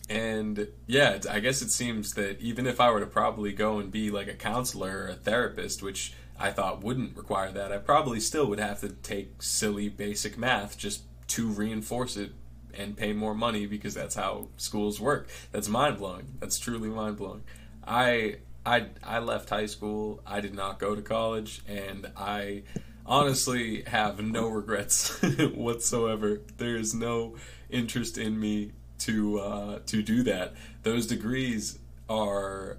and 0.08 0.68
yeah, 0.86 1.18
I 1.28 1.40
guess 1.40 1.60
it 1.62 1.70
seems 1.70 2.14
that 2.14 2.40
even 2.40 2.66
if 2.66 2.80
I 2.80 2.90
were 2.90 3.00
to 3.00 3.06
probably 3.06 3.52
go 3.52 3.78
and 3.78 3.90
be 3.90 4.10
like 4.10 4.28
a 4.28 4.34
counselor 4.34 5.04
or 5.04 5.08
a 5.08 5.14
therapist, 5.14 5.82
which 5.82 6.14
I 6.38 6.50
thought 6.50 6.82
wouldn't 6.82 7.16
require 7.16 7.50
that, 7.52 7.72
I 7.72 7.78
probably 7.78 8.20
still 8.20 8.46
would 8.46 8.60
have 8.60 8.80
to 8.80 8.90
take 8.90 9.42
silly 9.42 9.88
basic 9.88 10.38
math 10.38 10.78
just 10.78 11.02
to 11.28 11.48
reinforce 11.48 12.16
it 12.16 12.32
and 12.72 12.96
pay 12.96 13.12
more 13.12 13.34
money 13.34 13.66
because 13.66 13.94
that's 13.94 14.14
how 14.14 14.48
schools 14.56 15.00
work. 15.00 15.28
That's 15.50 15.68
mind 15.68 15.98
blowing. 15.98 16.36
That's 16.38 16.58
truly 16.58 16.88
mind 16.88 17.16
blowing. 17.16 17.42
I 17.86 18.36
I 18.66 18.86
I 19.02 19.20
left 19.20 19.48
high 19.48 19.66
school. 19.66 20.20
I 20.26 20.40
did 20.40 20.54
not 20.54 20.80
go 20.80 20.96
to 20.96 21.00
college, 21.00 21.62
and 21.68 22.10
I 22.16 22.64
honestly 23.06 23.84
have 23.86 24.20
no 24.20 24.48
regrets 24.48 25.22
whatsoever. 25.54 26.40
There 26.56 26.76
is 26.76 26.92
no 26.92 27.36
interest 27.70 28.18
in 28.18 28.38
me 28.38 28.72
to 29.00 29.38
uh, 29.38 29.78
to 29.86 30.02
do 30.02 30.24
that. 30.24 30.54
Those 30.82 31.06
degrees 31.06 31.78
are 32.08 32.78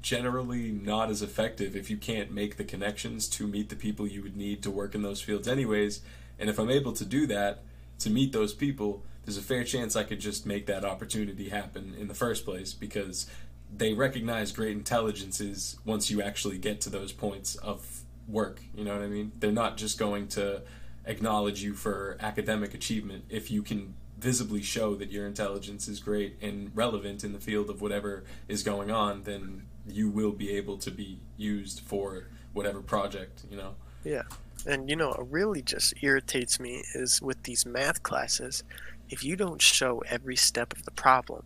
generally 0.00 0.70
not 0.70 1.10
as 1.10 1.22
effective 1.22 1.74
if 1.74 1.90
you 1.90 1.96
can't 1.96 2.30
make 2.30 2.56
the 2.56 2.64
connections 2.64 3.28
to 3.28 3.46
meet 3.46 3.68
the 3.68 3.76
people 3.76 4.06
you 4.06 4.22
would 4.22 4.36
need 4.36 4.62
to 4.62 4.70
work 4.70 4.94
in 4.94 5.02
those 5.02 5.20
fields 5.20 5.48
anyways. 5.48 6.00
And 6.38 6.48
if 6.48 6.58
I'm 6.58 6.70
able 6.70 6.92
to 6.92 7.04
do 7.04 7.26
that 7.26 7.64
to 7.98 8.10
meet 8.10 8.32
those 8.32 8.54
people, 8.54 9.02
there's 9.24 9.36
a 9.36 9.42
fair 9.42 9.64
chance 9.64 9.96
I 9.96 10.04
could 10.04 10.20
just 10.20 10.46
make 10.46 10.66
that 10.66 10.84
opportunity 10.84 11.48
happen 11.48 11.94
in 11.98 12.06
the 12.06 12.14
first 12.14 12.44
place 12.44 12.72
because 12.72 13.26
they 13.74 13.92
recognize 13.92 14.52
great 14.52 14.76
intelligences 14.76 15.78
once 15.84 16.10
you 16.10 16.22
actually 16.22 16.58
get 16.58 16.80
to 16.82 16.90
those 16.90 17.12
points 17.12 17.56
of 17.56 18.02
work. 18.26 18.60
You 18.74 18.84
know 18.84 18.94
what 18.94 19.02
I 19.02 19.08
mean? 19.08 19.32
They're 19.38 19.52
not 19.52 19.76
just 19.76 19.98
going 19.98 20.28
to 20.28 20.62
acknowledge 21.04 21.62
you 21.62 21.74
for 21.74 22.16
academic 22.20 22.74
achievement 22.74 23.24
if 23.28 23.50
you 23.50 23.62
can 23.62 23.94
visibly 24.18 24.62
show 24.62 24.94
that 24.96 25.10
your 25.10 25.26
intelligence 25.26 25.88
is 25.88 26.00
great 26.00 26.36
and 26.42 26.70
relevant 26.74 27.24
in 27.24 27.32
the 27.32 27.38
field 27.38 27.70
of 27.70 27.80
whatever 27.80 28.24
is 28.48 28.62
going 28.62 28.90
on, 28.90 29.22
then 29.22 29.62
you 29.86 30.10
will 30.10 30.32
be 30.32 30.50
able 30.50 30.76
to 30.76 30.90
be 30.90 31.20
used 31.36 31.80
for 31.80 32.26
whatever 32.52 32.80
project, 32.80 33.44
you 33.50 33.56
know? 33.56 33.74
Yeah. 34.04 34.22
And 34.66 34.90
you 34.90 34.96
know, 34.96 35.10
what 35.10 35.30
really 35.30 35.62
just 35.62 35.94
irritates 36.02 36.58
me 36.58 36.82
is 36.94 37.22
with 37.22 37.42
these 37.44 37.64
math 37.64 38.02
classes, 38.02 38.64
if 39.08 39.24
you 39.24 39.36
don't 39.36 39.62
show 39.62 40.02
every 40.08 40.36
step 40.36 40.72
of 40.72 40.84
the 40.84 40.90
problem, 40.90 41.44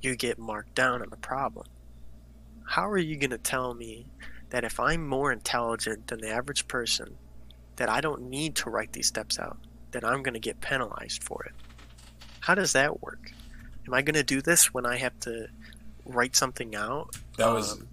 you 0.00 0.16
get 0.16 0.38
marked 0.38 0.74
down 0.74 1.02
on 1.02 1.10
the 1.10 1.16
problem. 1.16 1.66
How 2.66 2.88
are 2.88 2.98
you 2.98 3.16
going 3.16 3.30
to 3.30 3.38
tell 3.38 3.74
me 3.74 4.06
that 4.50 4.64
if 4.64 4.78
I'm 4.80 5.06
more 5.06 5.32
intelligent 5.32 6.06
than 6.06 6.20
the 6.20 6.30
average 6.30 6.68
person, 6.68 7.16
that 7.76 7.88
I 7.88 8.00
don't 8.00 8.22
need 8.22 8.56
to 8.56 8.70
write 8.70 8.92
these 8.92 9.08
steps 9.08 9.38
out, 9.38 9.58
that 9.90 10.04
I'm 10.04 10.22
going 10.22 10.34
to 10.34 10.40
get 10.40 10.60
penalized 10.60 11.22
for 11.24 11.44
it? 11.44 11.52
How 12.40 12.54
does 12.54 12.72
that 12.72 13.02
work? 13.02 13.32
Am 13.86 13.94
I 13.94 14.02
going 14.02 14.14
to 14.14 14.22
do 14.22 14.40
this 14.40 14.72
when 14.72 14.86
I 14.86 14.96
have 14.96 15.18
to 15.20 15.48
write 16.04 16.36
something 16.36 16.74
out? 16.74 17.16
That 17.36 17.48
was 17.48 17.72
um, 17.72 17.88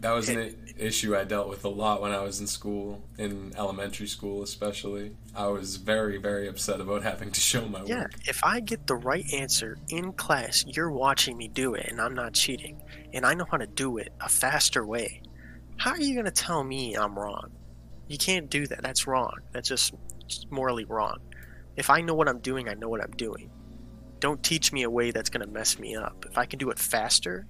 that 0.00 0.12
was 0.12 0.28
an 0.28 0.54
issue 0.78 1.14
I 1.16 1.24
dealt 1.24 1.48
with 1.48 1.64
a 1.64 1.68
lot 1.68 2.00
when 2.00 2.12
I 2.12 2.20
was 2.20 2.40
in 2.40 2.46
school, 2.46 3.02
in 3.18 3.52
elementary 3.56 4.06
school 4.06 4.42
especially. 4.42 5.12
I 5.34 5.46
was 5.48 5.76
very, 5.76 6.16
very 6.16 6.48
upset 6.48 6.80
about 6.80 7.02
having 7.10 7.30
to 7.30 7.40
show 7.40 7.66
my 7.66 7.80
work. 7.80 7.88
yeah, 7.88 8.00
work. 8.00 8.14
if 8.26 8.40
I 8.42 8.60
get 8.60 8.86
the 8.86 8.96
right 8.96 9.24
answer 9.32 9.78
in 9.88 10.12
class, 10.12 10.64
you're 10.66 10.90
watching 10.90 11.36
me 11.36 11.48
do 11.48 11.74
it, 11.74 11.86
and 11.88 12.00
I'm 12.00 12.14
not 12.14 12.32
cheating, 12.32 12.80
and 13.12 13.26
I 13.26 13.34
know 13.34 13.46
how 13.50 13.58
to 13.58 13.66
do 13.66 13.98
it 13.98 14.12
a 14.20 14.28
faster 14.28 14.86
way. 14.86 15.22
How 15.76 15.92
are 15.92 16.00
you 16.00 16.14
going 16.14 16.26
to 16.26 16.30
tell 16.30 16.64
me 16.64 16.94
I'm 16.94 17.18
wrong? 17.18 17.50
You 18.08 18.18
can't 18.18 18.50
do 18.50 18.66
that. 18.66 18.82
That's 18.82 19.06
wrong. 19.06 19.34
That's 19.52 19.68
just 19.68 19.94
morally 20.50 20.84
wrong. 20.84 21.18
If 21.76 21.90
I 21.90 22.00
know 22.00 22.14
what 22.14 22.28
I'm 22.28 22.40
doing, 22.40 22.68
I 22.68 22.74
know 22.74 22.88
what 22.88 23.02
I'm 23.02 23.12
doing. 23.12 23.50
Don't 24.18 24.42
teach 24.42 24.72
me 24.72 24.82
a 24.82 24.90
way 24.90 25.10
that's 25.10 25.30
going 25.30 25.46
to 25.46 25.50
mess 25.50 25.78
me 25.78 25.96
up. 25.96 26.26
If 26.28 26.36
I 26.36 26.44
can 26.44 26.58
do 26.58 26.70
it 26.70 26.78
faster, 26.78 27.46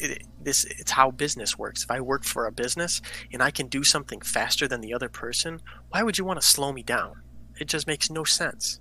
it, 0.00 0.22
this 0.42 0.64
it's 0.64 0.92
how 0.92 1.10
business 1.10 1.58
works. 1.58 1.84
If 1.84 1.90
I 1.90 2.00
work 2.00 2.24
for 2.24 2.46
a 2.46 2.52
business 2.52 3.00
and 3.32 3.42
I 3.42 3.50
can 3.50 3.68
do 3.68 3.84
something 3.84 4.20
faster 4.20 4.66
than 4.66 4.80
the 4.80 4.94
other 4.94 5.08
person, 5.08 5.60
why 5.90 6.02
would 6.02 6.18
you 6.18 6.24
want 6.24 6.40
to 6.40 6.46
slow 6.46 6.72
me 6.72 6.82
down? 6.82 7.22
It 7.58 7.68
just 7.68 7.86
makes 7.86 8.10
no 8.10 8.24
sense. 8.24 8.80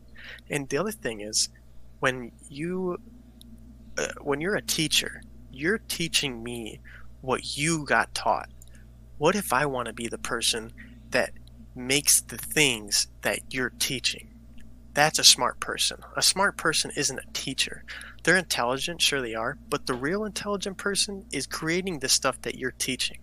And 0.49 0.69
the 0.69 0.77
other 0.77 0.91
thing 0.91 1.21
is, 1.21 1.49
when 1.99 2.31
you 2.47 2.97
uh, 3.97 4.07
when 4.21 4.41
you're 4.41 4.55
a 4.55 4.61
teacher, 4.61 5.21
you're 5.51 5.77
teaching 5.77 6.41
me 6.41 6.79
what 7.21 7.57
you 7.57 7.85
got 7.85 8.13
taught. 8.15 8.49
What 9.17 9.35
if 9.35 9.51
I 9.51 9.65
want 9.65 9.87
to 9.87 9.93
be 9.93 10.07
the 10.07 10.17
person 10.17 10.71
that 11.09 11.31
makes 11.75 12.21
the 12.21 12.37
things 12.37 13.07
that 13.21 13.53
you're 13.53 13.73
teaching? 13.77 14.33
That's 14.93 15.19
a 15.19 15.23
smart 15.23 15.59
person. 15.59 15.99
A 16.15 16.21
smart 16.21 16.57
person 16.57 16.91
isn't 16.95 17.19
a 17.19 17.33
teacher. 17.33 17.83
They're 18.23 18.37
intelligent, 18.37 19.01
sure 19.01 19.21
they 19.21 19.35
are, 19.35 19.57
but 19.69 19.87
the 19.87 19.93
real 19.93 20.25
intelligent 20.25 20.77
person 20.77 21.25
is 21.31 21.47
creating 21.47 21.99
the 21.99 22.09
stuff 22.09 22.41
that 22.41 22.55
you're 22.55 22.71
teaching. 22.71 23.19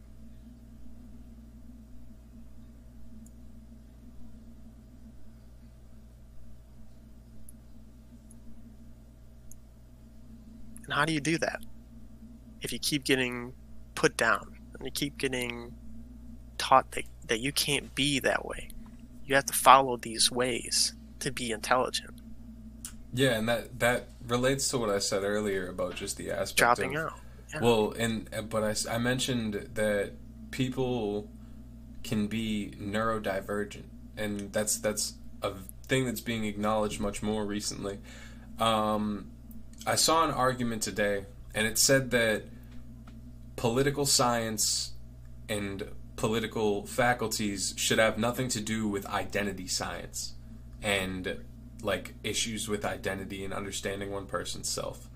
And 10.85 10.94
how 10.94 11.04
do 11.04 11.12
you 11.12 11.20
do 11.20 11.37
that? 11.38 11.61
If 12.62 12.72
you 12.72 12.78
keep 12.78 13.04
getting 13.04 13.52
put 13.94 14.16
down 14.16 14.56
and 14.78 14.85
you 14.87 14.90
keep 14.90 15.18
getting 15.18 15.74
taught 16.59 16.92
that, 16.92 17.04
that 17.26 17.40
you 17.40 17.52
can't 17.52 17.94
be 17.94 18.18
that 18.20 18.46
way, 18.46 18.70
you 19.24 19.35
have 19.35 19.46
to 19.46 19.52
follow 19.52 19.96
these 19.96 20.30
ways 20.30 20.94
to 21.18 21.32
be 21.32 21.50
intelligent. 21.50 22.15
Yeah, 23.12 23.38
and 23.38 23.48
that 23.48 23.78
that 23.78 24.08
relates 24.26 24.68
to 24.68 24.78
what 24.78 24.90
I 24.90 24.98
said 24.98 25.22
earlier 25.22 25.68
about 25.68 25.94
just 25.94 26.16
the 26.16 26.30
aspect 26.30 26.58
dropping 26.58 26.96
of, 26.96 27.06
out. 27.06 27.20
Yeah. 27.54 27.60
Well, 27.60 27.94
and 27.98 28.28
but 28.50 28.64
I, 28.64 28.94
I 28.94 28.98
mentioned 28.98 29.70
that 29.74 30.12
people 30.50 31.28
can 32.02 32.26
be 32.26 32.74
neurodivergent, 32.80 33.84
and 34.16 34.52
that's 34.52 34.78
that's 34.78 35.14
a 35.42 35.52
thing 35.86 36.06
that's 36.06 36.20
being 36.20 36.44
acknowledged 36.44 37.00
much 37.00 37.22
more 37.22 37.44
recently. 37.44 37.98
Um, 38.58 39.30
I 39.86 39.94
saw 39.94 40.24
an 40.24 40.30
argument 40.30 40.82
today, 40.82 41.26
and 41.54 41.66
it 41.66 41.78
said 41.78 42.10
that 42.10 42.44
political 43.56 44.06
science 44.06 44.92
and 45.48 45.88
political 46.16 46.86
faculties 46.86 47.74
should 47.76 47.98
have 47.98 48.18
nothing 48.18 48.48
to 48.48 48.60
do 48.60 48.88
with 48.88 49.06
identity 49.06 49.66
science 49.66 50.34
and 50.82 51.38
like 51.82 52.14
issues 52.22 52.68
with 52.68 52.84
identity 52.84 53.44
and 53.44 53.52
understanding 53.52 54.10
one 54.10 54.26
person's 54.26 54.68
self. 54.68 55.08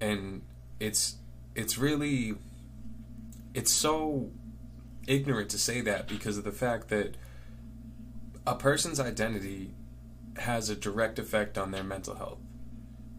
And 0.00 0.42
it's 0.80 1.16
it's 1.54 1.78
really 1.78 2.36
it's 3.54 3.72
so 3.72 4.30
ignorant 5.06 5.50
to 5.50 5.58
say 5.58 5.80
that 5.80 6.06
because 6.06 6.38
of 6.38 6.44
the 6.44 6.52
fact 6.52 6.88
that 6.88 7.16
a 8.46 8.54
person's 8.54 9.00
identity 9.00 9.74
has 10.36 10.70
a 10.70 10.76
direct 10.76 11.18
effect 11.18 11.58
on 11.58 11.70
their 11.70 11.82
mental 11.82 12.14
health. 12.14 12.38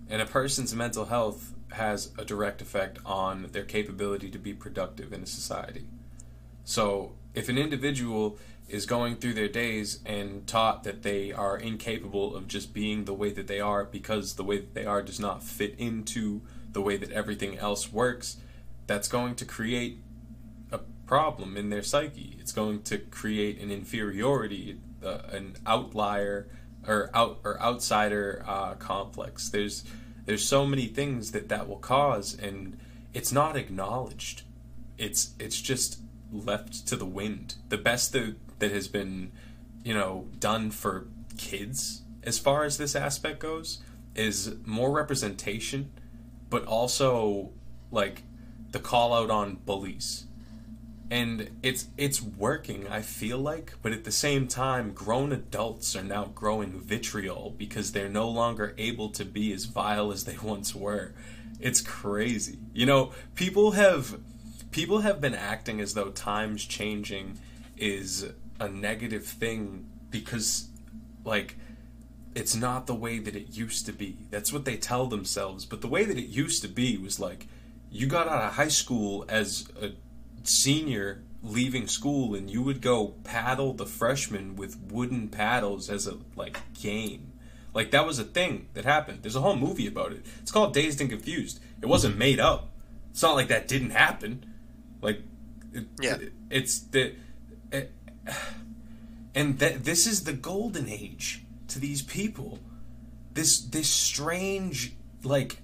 And 0.09 0.21
a 0.21 0.25
person's 0.25 0.73
mental 0.73 1.05
health 1.05 1.53
has 1.71 2.11
a 2.17 2.25
direct 2.25 2.61
effect 2.61 2.97
on 3.05 3.47
their 3.51 3.63
capability 3.63 4.31
to 4.31 4.39
be 4.39 4.53
productive 4.53 5.13
in 5.13 5.21
a 5.21 5.27
society. 5.27 5.87
So, 6.63 7.13
if 7.35 7.47
an 7.47 7.57
individual 7.57 8.37
is 8.69 8.85
going 8.85 9.15
through 9.15 9.33
their 9.33 9.47
days 9.47 9.99
and 10.05 10.45
taught 10.47 10.83
that 10.83 11.03
they 11.03 11.31
are 11.31 11.57
incapable 11.57 12.35
of 12.35 12.47
just 12.47 12.73
being 12.73 13.05
the 13.05 13.13
way 13.13 13.31
that 13.31 13.47
they 13.47 13.59
are 13.59 13.83
because 13.83 14.35
the 14.35 14.43
way 14.43 14.57
that 14.57 14.73
they 14.73 14.85
are 14.85 15.01
does 15.01 15.19
not 15.19 15.43
fit 15.43 15.75
into 15.77 16.41
the 16.71 16.81
way 16.81 16.97
that 16.97 17.11
everything 17.11 17.57
else 17.57 17.91
works, 17.91 18.37
that's 18.87 19.07
going 19.07 19.35
to 19.35 19.45
create 19.45 19.99
a 20.71 20.79
problem 21.05 21.57
in 21.57 21.69
their 21.69 21.83
psyche. 21.83 22.37
It's 22.39 22.51
going 22.51 22.83
to 22.83 22.97
create 22.97 23.59
an 23.59 23.71
inferiority, 23.71 24.79
uh, 25.03 25.19
an 25.31 25.57
outlier 25.65 26.47
or 26.87 27.09
out 27.13 27.39
or 27.43 27.59
outsider 27.61 28.43
uh, 28.47 28.75
complex. 28.75 29.49
There's 29.49 29.83
there's 30.25 30.47
so 30.47 30.65
many 30.65 30.85
things 30.85 31.31
that 31.31 31.49
that 31.49 31.67
will 31.67 31.77
cause, 31.77 32.37
and 32.37 32.79
it's 33.13 33.31
not 33.31 33.57
acknowledged. 33.57 34.43
It's 34.97 35.33
it's 35.39 35.59
just 35.61 35.99
left 36.31 36.87
to 36.87 36.95
the 36.95 37.05
wind. 37.05 37.55
The 37.69 37.77
best 37.77 38.11
that 38.13 38.35
that 38.59 38.71
has 38.71 38.87
been, 38.87 39.31
you 39.83 39.93
know, 39.93 40.27
done 40.39 40.71
for 40.71 41.07
kids 41.37 42.03
as 42.23 42.37
far 42.37 42.63
as 42.63 42.77
this 42.77 42.95
aspect 42.95 43.39
goes 43.39 43.79
is 44.15 44.55
more 44.65 44.91
representation, 44.91 45.91
but 46.49 46.65
also 46.65 47.51
like 47.91 48.23
the 48.71 48.79
call 48.79 49.13
out 49.13 49.29
on 49.29 49.55
bullies. 49.65 50.25
And 51.11 51.49
it's 51.63 51.87
it's 51.97 52.21
working, 52.21 52.87
I 52.87 53.01
feel 53.01 53.39
like, 53.39 53.73
but 53.81 53.93
at 53.93 54.03
the 54.03 54.11
same 54.11 54.47
time, 54.47 54.93
grown 54.93 55.31
adults 55.31 55.95
are 55.95 56.03
now 56.03 56.25
growing 56.25 56.79
vitriol 56.79 57.55
because 57.57 57.91
they're 57.91 58.09
no 58.09 58.29
longer 58.29 58.75
able 58.77 59.09
to 59.11 59.25
be 59.25 59.51
as 59.51 59.65
vile 59.65 60.11
as 60.11 60.25
they 60.25 60.37
once 60.43 60.75
were. 60.75 61.13
It's 61.59 61.81
crazy. 61.81 62.59
You 62.73 62.85
know, 62.85 63.11
people 63.33 63.71
have 63.71 64.19
people 64.69 64.99
have 64.99 65.19
been 65.19 65.33
acting 65.33 65.81
as 65.81 65.95
though 65.95 66.11
times 66.11 66.63
changing 66.63 67.39
is 67.75 68.31
a 68.59 68.69
negative 68.69 69.25
thing 69.25 69.89
because 70.09 70.67
like 71.23 71.55
it's 72.35 72.55
not 72.55 72.87
the 72.87 72.95
way 72.95 73.19
that 73.19 73.35
it 73.35 73.49
used 73.49 73.85
to 73.87 73.91
be. 73.91 74.17
That's 74.29 74.53
what 74.53 74.65
they 74.65 74.77
tell 74.77 75.07
themselves. 75.07 75.65
But 75.65 75.81
the 75.81 75.87
way 75.87 76.05
that 76.05 76.17
it 76.17 76.27
used 76.27 76.61
to 76.61 76.67
be 76.67 76.97
was 76.97 77.19
like 77.19 77.47
you 77.91 78.07
got 78.07 78.27
out 78.27 78.43
of 78.43 78.53
high 78.53 78.67
school 78.67 79.25
as 79.27 79.67
a 79.81 79.91
senior 80.43 81.23
leaving 81.41 81.87
school 81.87 82.35
and 82.35 82.49
you 82.49 82.61
would 82.61 82.81
go 82.81 83.15
paddle 83.23 83.73
the 83.73 83.85
freshmen 83.85 84.55
with 84.55 84.77
wooden 84.91 85.27
paddles 85.27 85.89
as 85.89 86.07
a 86.07 86.17
like 86.35 86.59
game. 86.73 87.33
Like 87.73 87.91
that 87.91 88.05
was 88.05 88.19
a 88.19 88.23
thing 88.23 88.67
that 88.73 88.85
happened. 88.85 89.19
There's 89.21 89.35
a 89.35 89.41
whole 89.41 89.55
movie 89.55 89.87
about 89.87 90.11
it. 90.11 90.25
It's 90.41 90.51
called 90.51 90.73
Dazed 90.73 91.01
and 91.01 91.09
Confused. 91.09 91.59
It 91.81 91.85
wasn't 91.85 92.13
mm-hmm. 92.13 92.19
made 92.19 92.39
up. 92.39 92.71
It's 93.11 93.21
not 93.21 93.35
like 93.35 93.47
that 93.47 93.67
didn't 93.67 93.91
happen. 93.91 94.45
Like 95.01 95.21
it, 95.73 95.85
Yeah. 96.01 96.15
it- 96.15 96.33
it's 96.49 96.79
the 96.79 97.15
and 99.35 99.59
that 99.59 99.85
this 99.85 100.07
is 100.07 100.23
the 100.23 100.33
golden 100.33 100.89
age 100.89 101.43
to 101.69 101.79
these 101.79 102.01
people. 102.01 102.59
This 103.33 103.59
this 103.59 103.89
strange 103.89 104.93
like 105.23 105.57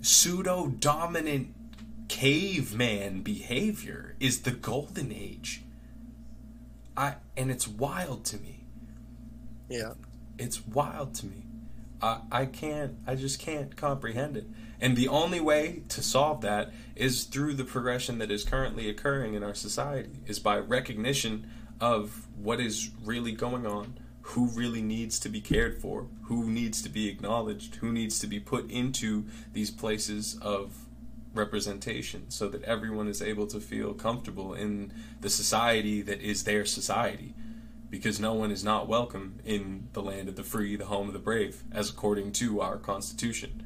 pseudo 0.00 0.66
dominant 0.66 1.54
caveman 2.08 3.22
behavior 3.22 4.14
is 4.20 4.42
the 4.42 4.50
golden 4.50 5.12
age. 5.12 5.62
I 6.96 7.16
and 7.36 7.50
it's 7.50 7.66
wild 7.66 8.24
to 8.26 8.38
me. 8.38 8.66
Yeah. 9.68 9.94
It's 10.38 10.66
wild 10.66 11.14
to 11.16 11.26
me. 11.26 11.44
I 12.02 12.20
I 12.30 12.46
can't 12.46 12.96
I 13.06 13.14
just 13.14 13.38
can't 13.38 13.76
comprehend 13.76 14.36
it. 14.36 14.46
And 14.80 14.96
the 14.96 15.08
only 15.08 15.40
way 15.40 15.82
to 15.88 16.02
solve 16.02 16.40
that 16.42 16.72
is 16.94 17.24
through 17.24 17.54
the 17.54 17.64
progression 17.64 18.18
that 18.18 18.30
is 18.30 18.44
currently 18.44 18.88
occurring 18.88 19.34
in 19.34 19.42
our 19.42 19.54
society 19.54 20.20
is 20.26 20.38
by 20.38 20.58
recognition 20.58 21.50
of 21.84 22.26
what 22.34 22.60
is 22.60 22.90
really 23.04 23.32
going 23.32 23.66
on, 23.66 23.98
who 24.22 24.48
really 24.48 24.80
needs 24.80 25.18
to 25.18 25.28
be 25.28 25.42
cared 25.42 25.82
for, 25.82 26.06
who 26.22 26.48
needs 26.48 26.80
to 26.80 26.88
be 26.88 27.08
acknowledged, 27.08 27.74
who 27.76 27.92
needs 27.92 28.18
to 28.18 28.26
be 28.26 28.40
put 28.40 28.70
into 28.70 29.26
these 29.52 29.70
places 29.70 30.38
of 30.40 30.72
representation 31.34 32.30
so 32.30 32.48
that 32.48 32.62
everyone 32.62 33.06
is 33.06 33.20
able 33.20 33.46
to 33.46 33.60
feel 33.60 33.92
comfortable 33.92 34.54
in 34.54 34.94
the 35.20 35.28
society 35.28 36.00
that 36.00 36.22
is 36.22 36.44
their 36.44 36.64
society 36.64 37.34
because 37.90 38.18
no 38.18 38.32
one 38.32 38.50
is 38.50 38.64
not 38.64 38.88
welcome 38.88 39.38
in 39.44 39.88
the 39.92 40.02
land 40.02 40.26
of 40.30 40.36
the 40.36 40.42
free, 40.42 40.76
the 40.76 40.86
home 40.86 41.08
of 41.08 41.12
the 41.12 41.18
brave, 41.18 41.64
as 41.70 41.90
according 41.90 42.32
to 42.32 42.62
our 42.62 42.78
Constitution 42.78 43.62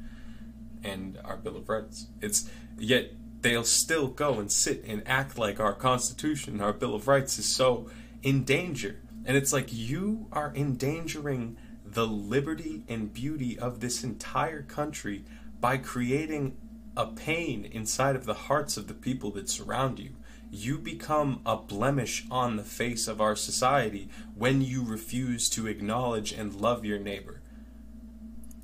and 0.83 1.17
our 1.23 1.37
Bill 1.37 1.55
of 1.55 1.69
Rights. 1.69 2.07
It's 2.21 2.49
yet 2.77 3.11
they'll 3.41 3.63
still 3.63 4.07
go 4.07 4.39
and 4.39 4.51
sit 4.51 4.83
and 4.85 5.01
act 5.07 5.37
like 5.37 5.59
our 5.61 5.73
Constitution, 5.73 6.59
our 6.59 6.73
Bill 6.73 6.93
of 6.93 7.07
Rights 7.07 7.39
is 7.39 7.45
so 7.45 7.89
in 8.23 8.43
danger. 8.43 9.01
And 9.25 9.37
it's 9.37 9.53
like 9.53 9.71
you 9.71 10.27
are 10.31 10.53
endangering 10.55 11.57
the 11.85 12.07
liberty 12.07 12.83
and 12.87 13.13
beauty 13.13 13.57
of 13.57 13.79
this 13.79 14.03
entire 14.03 14.61
country 14.61 15.25
by 15.59 15.77
creating 15.77 16.55
a 16.95 17.07
pain 17.07 17.65
inside 17.65 18.15
of 18.15 18.25
the 18.25 18.33
hearts 18.33 18.77
of 18.77 18.87
the 18.87 18.93
people 18.93 19.31
that 19.31 19.49
surround 19.49 19.99
you. 19.99 20.11
You 20.51 20.77
become 20.79 21.41
a 21.45 21.55
blemish 21.55 22.25
on 22.31 22.55
the 22.57 22.63
face 22.63 23.07
of 23.07 23.21
our 23.21 23.35
society 23.35 24.09
when 24.35 24.61
you 24.61 24.83
refuse 24.83 25.49
to 25.51 25.67
acknowledge 25.67 26.31
and 26.31 26.59
love 26.59 26.85
your 26.85 26.99
neighbor. 26.99 27.41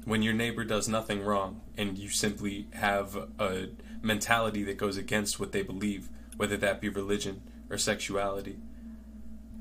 When 0.03 0.21
your 0.21 0.33
neighbor 0.33 0.63
does 0.63 0.87
nothing 0.87 1.23
wrong 1.23 1.61
and 1.77 1.97
you 1.97 2.09
simply 2.09 2.67
have 2.73 3.15
a 3.39 3.69
mentality 4.01 4.63
that 4.63 4.77
goes 4.77 4.97
against 4.97 5.39
what 5.39 5.51
they 5.51 5.61
believe, 5.63 6.09
whether 6.37 6.57
that 6.57 6.81
be 6.81 6.89
religion 6.89 7.41
or 7.69 7.77
sexuality. 7.77 8.57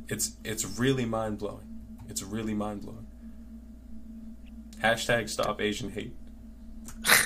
It's 0.08 0.36
it's 0.44 0.78
really 0.78 1.04
mind 1.04 1.38
blowing. 1.38 1.68
It's 2.08 2.22
really 2.22 2.54
mind 2.54 2.82
blowing. 2.82 3.06
Hashtag 4.82 5.28
stop 5.28 5.60
Asian 5.60 5.90
hate. 5.90 6.16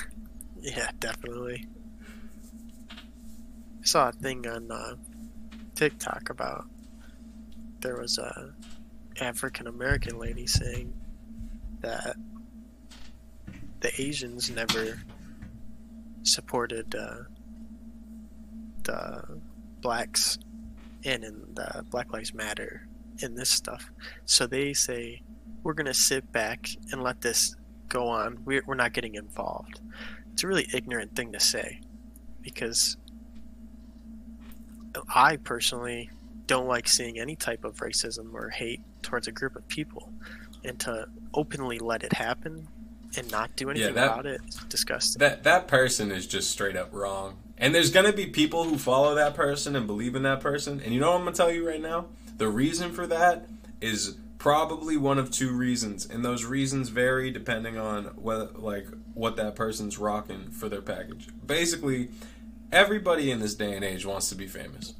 Yeah, 0.61 0.91
definitely. 0.99 1.67
I 2.91 3.85
saw 3.85 4.09
a 4.09 4.11
thing 4.11 4.45
on 4.45 4.69
uh, 4.71 4.95
TikTok 5.75 6.29
about 6.29 6.65
there 7.79 7.97
was 7.97 8.17
a 8.17 8.53
African 9.21 9.67
American 9.67 10.19
lady 10.19 10.47
saying 10.47 10.93
that 11.79 12.17
the 13.79 14.01
Asians 14.01 14.49
never 14.49 14.99
supported 16.23 16.93
uh, 16.93 17.23
the 18.83 19.39
blacks 19.79 20.37
and 21.05 21.23
in 21.23 21.41
the 21.53 21.83
Black 21.89 22.11
Lives 22.13 22.33
Matter 22.33 22.87
in 23.21 23.35
this 23.35 23.49
stuff. 23.49 23.91
So 24.25 24.47
they 24.47 24.73
say 24.73 25.21
we're 25.63 25.73
gonna 25.73 25.93
sit 25.93 26.31
back 26.31 26.69
and 26.91 27.03
let 27.03 27.21
this 27.21 27.55
go 27.87 28.07
on. 28.07 28.43
We're 28.45 28.63
we're 28.65 28.75
not 28.75 28.93
getting 28.93 29.15
involved. 29.15 29.79
It's 30.33 30.43
a 30.43 30.47
really 30.47 30.67
ignorant 30.73 31.15
thing 31.15 31.31
to 31.33 31.39
say 31.39 31.81
because 32.41 32.97
I 35.13 35.37
personally 35.37 36.09
don't 36.47 36.67
like 36.67 36.87
seeing 36.87 37.19
any 37.19 37.35
type 37.35 37.63
of 37.63 37.77
racism 37.77 38.33
or 38.33 38.49
hate 38.49 38.81
towards 39.01 39.27
a 39.27 39.31
group 39.31 39.55
of 39.55 39.67
people, 39.67 40.11
and 40.63 40.79
to 40.81 41.07
openly 41.33 41.77
let 41.79 42.03
it 42.03 42.13
happen 42.13 42.67
and 43.15 43.29
not 43.31 43.55
do 43.55 43.69
anything 43.69 43.93
that- 43.95 44.11
about 44.13 44.25
it 44.25 44.41
is 44.47 44.55
disgusting. 44.69 45.19
That 45.19 45.43
that 45.43 45.67
person 45.67 46.11
is 46.11 46.25
just 46.25 46.49
straight 46.51 46.75
up 46.75 46.89
wrong. 46.93 47.37
And 47.59 47.75
there's 47.75 47.91
gonna 47.91 48.13
be 48.13 48.25
people 48.25 48.63
who 48.63 48.77
follow 48.77 49.15
that 49.15 49.35
person 49.35 49.75
and 49.75 49.85
believe 49.85 50.15
in 50.15 50.23
that 50.23 50.39
person. 50.39 50.81
And 50.83 50.93
you 50.93 50.99
know 50.99 51.11
what 51.11 51.17
I'm 51.17 51.25
gonna 51.25 51.35
tell 51.35 51.51
you 51.51 51.67
right 51.67 51.81
now? 51.81 52.07
The 52.37 52.47
reason 52.47 52.93
for 52.93 53.05
that 53.07 53.47
is 53.81 54.17
probably 54.37 54.95
one 54.95 55.19
of 55.19 55.29
two 55.29 55.51
reasons, 55.51 56.05
and 56.05 56.23
those 56.23 56.45
reasons 56.45 56.89
vary 56.89 57.29
depending 57.29 57.77
on 57.77 58.05
whether 58.15 58.47
like 58.55 58.87
what 59.13 59.35
that 59.35 59.55
person's 59.55 59.97
rocking 59.97 60.49
for 60.49 60.69
their 60.69 60.81
package. 60.81 61.27
Basically, 61.45 62.09
everybody 62.71 63.29
in 63.29 63.39
this 63.39 63.53
day 63.53 63.75
and 63.75 63.83
age 63.83 64.05
wants 64.05 64.29
to 64.29 64.35
be 64.35 64.47
famous. 64.47 64.93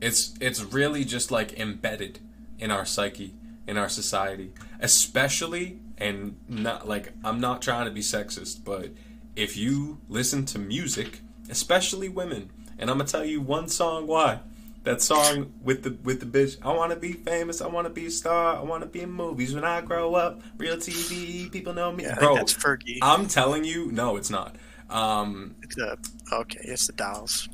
It's 0.00 0.34
it's 0.40 0.62
really 0.62 1.04
just 1.04 1.30
like 1.30 1.58
embedded 1.58 2.18
in 2.58 2.72
our 2.72 2.84
psyche, 2.84 3.34
in 3.66 3.78
our 3.78 3.88
society, 3.88 4.52
especially 4.80 5.78
and 5.96 6.36
not 6.48 6.88
like 6.88 7.12
I'm 7.24 7.40
not 7.40 7.62
trying 7.62 7.86
to 7.86 7.92
be 7.92 8.00
sexist, 8.00 8.64
but 8.64 8.90
if 9.36 9.56
you 9.56 10.00
listen 10.08 10.44
to 10.46 10.58
music, 10.58 11.20
especially 11.50 12.08
women, 12.08 12.50
and 12.78 12.90
I'm 12.90 12.98
gonna 12.98 13.08
tell 13.08 13.24
you 13.24 13.40
one 13.40 13.68
song 13.68 14.06
why. 14.06 14.40
That 14.84 15.02
song 15.02 15.52
with 15.62 15.82
the 15.82 15.98
with 16.02 16.20
the 16.20 16.26
bitch. 16.26 16.56
I 16.64 16.72
want 16.72 16.92
to 16.92 16.96
be 16.96 17.12
famous. 17.12 17.60
I 17.60 17.66
want 17.66 17.86
to 17.86 17.92
be 17.92 18.06
a 18.06 18.10
star. 18.10 18.56
I 18.56 18.62
want 18.62 18.82
to 18.82 18.88
be 18.88 19.00
in 19.02 19.10
movies 19.10 19.54
when 19.54 19.64
I 19.64 19.80
grow 19.82 20.14
up. 20.14 20.40
Real 20.56 20.76
TV, 20.76 21.50
people 21.52 21.74
know 21.74 21.92
me. 21.92 22.04
Yeah, 22.04 22.14
I 22.16 22.20
Bro, 22.20 22.36
that's 22.36 22.54
Fergie. 22.54 22.98
I'm 23.02 23.26
telling 23.26 23.64
you, 23.64 23.90
no, 23.92 24.16
it's 24.16 24.30
not. 24.30 24.56
Um, 24.88 25.56
It's 25.62 25.74
the 25.74 25.98
okay, 26.32 26.60
it's 26.62 26.86
the 26.86 26.94
dolls. 26.94 27.48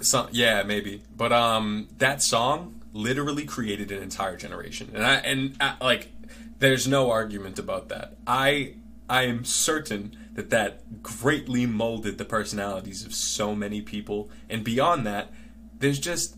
so, 0.00 0.28
yeah, 0.30 0.62
maybe. 0.62 1.02
But 1.16 1.32
um, 1.32 1.88
that 1.98 2.22
song 2.22 2.80
literally 2.92 3.46
created 3.46 3.90
an 3.90 4.02
entire 4.02 4.36
generation, 4.36 4.90
and 4.94 5.04
I 5.04 5.14
and 5.16 5.56
uh, 5.58 5.74
like, 5.80 6.12
there's 6.58 6.86
no 6.86 7.10
argument 7.10 7.58
about 7.58 7.88
that. 7.88 8.14
I 8.26 8.74
I 9.08 9.22
am 9.24 9.44
certain 9.44 10.16
that 10.36 10.50
that 10.50 11.02
greatly 11.02 11.66
molded 11.66 12.18
the 12.18 12.24
personalities 12.24 13.04
of 13.04 13.12
so 13.14 13.54
many 13.54 13.80
people, 13.82 14.30
and 14.48 14.62
beyond 14.62 15.04
that, 15.06 15.32
there's 15.78 15.98
just 15.98 16.36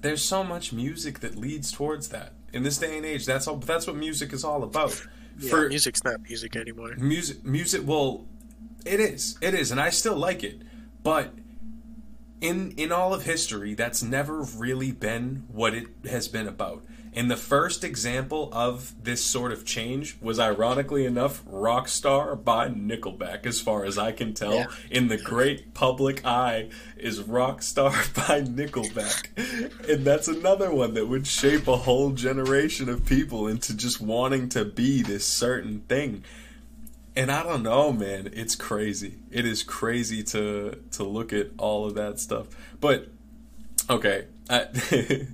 there's 0.00 0.22
so 0.22 0.42
much 0.42 0.72
music 0.72 1.20
that 1.20 1.36
leads 1.36 1.70
towards 1.70 2.08
that. 2.08 2.32
In 2.52 2.62
this 2.62 2.78
day 2.78 2.96
and 2.96 3.04
age, 3.04 3.26
that's 3.26 3.46
all. 3.46 3.56
That's 3.56 3.86
what 3.86 3.96
music 3.96 4.32
is 4.32 4.44
all 4.44 4.62
about. 4.62 5.06
Yeah, 5.38 5.68
music's 5.68 6.04
not 6.04 6.20
music 6.22 6.54
anymore. 6.56 6.94
music 6.96 7.44
music 7.44 7.82
well 7.86 8.26
it 8.84 9.00
is 9.00 9.38
it 9.40 9.54
is 9.54 9.70
and 9.70 9.80
i 9.80 9.88
still 9.88 10.16
like 10.16 10.44
it 10.44 10.60
but 11.02 11.32
in 12.42 12.72
in 12.72 12.92
all 12.92 13.14
of 13.14 13.22
history 13.24 13.72
that's 13.72 14.02
never 14.02 14.42
really 14.42 14.92
been 14.92 15.44
what 15.48 15.72
it 15.72 15.86
has 16.10 16.28
been 16.28 16.46
about 16.46 16.84
and 17.12 17.28
the 17.30 17.36
first 17.36 17.82
example 17.82 18.48
of 18.52 18.94
this 19.02 19.24
sort 19.24 19.50
of 19.50 19.64
change 19.64 20.16
was 20.20 20.38
ironically 20.38 21.04
enough 21.04 21.44
rockstar 21.46 22.42
by 22.42 22.68
nickelback 22.68 23.46
as 23.46 23.60
far 23.60 23.84
as 23.84 23.98
i 23.98 24.12
can 24.12 24.32
tell 24.32 24.54
Yeah. 24.54 24.66
in 24.90 25.08
the 25.08 25.16
great 25.18 25.74
public 25.74 26.24
eye 26.24 26.68
is 26.96 27.20
rockstar 27.20 27.92
by 28.28 28.42
nickelback 28.42 29.28
and 29.92 30.04
that's 30.04 30.28
another 30.28 30.72
one 30.72 30.94
that 30.94 31.06
would 31.08 31.26
shape 31.26 31.66
a 31.66 31.76
whole 31.76 32.10
generation 32.12 32.88
of 32.88 33.04
people 33.06 33.48
into 33.48 33.74
just 33.74 34.00
wanting 34.00 34.48
to 34.50 34.64
be 34.64 35.02
this 35.02 35.26
certain 35.26 35.80
thing 35.88 36.22
and 37.16 37.30
I 37.32 37.42
don't 37.42 37.64
know, 37.64 37.92
man. 37.92 38.30
It's 38.32 38.54
crazy. 38.54 39.16
It 39.32 39.44
is 39.44 39.64
crazy 39.64 40.22
to 40.22 40.80
to 40.92 41.02
look 41.02 41.32
at 41.32 41.48
all 41.58 41.84
of 41.84 41.94
that 41.96 42.20
stuff. 42.20 42.46
But 42.80 43.08
okay, 43.90 44.26
I, 44.48 44.66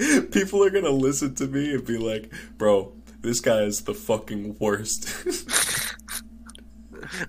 people 0.30 0.64
are 0.64 0.70
gonna 0.70 0.90
listen 0.90 1.34
to 1.36 1.46
me 1.46 1.74
and 1.74 1.84
be 1.84 1.98
like, 1.98 2.32
"Bro, 2.56 2.92
this 3.20 3.40
guy 3.40 3.62
is 3.62 3.82
the 3.82 3.94
fucking 3.94 4.56
worst." 4.58 5.08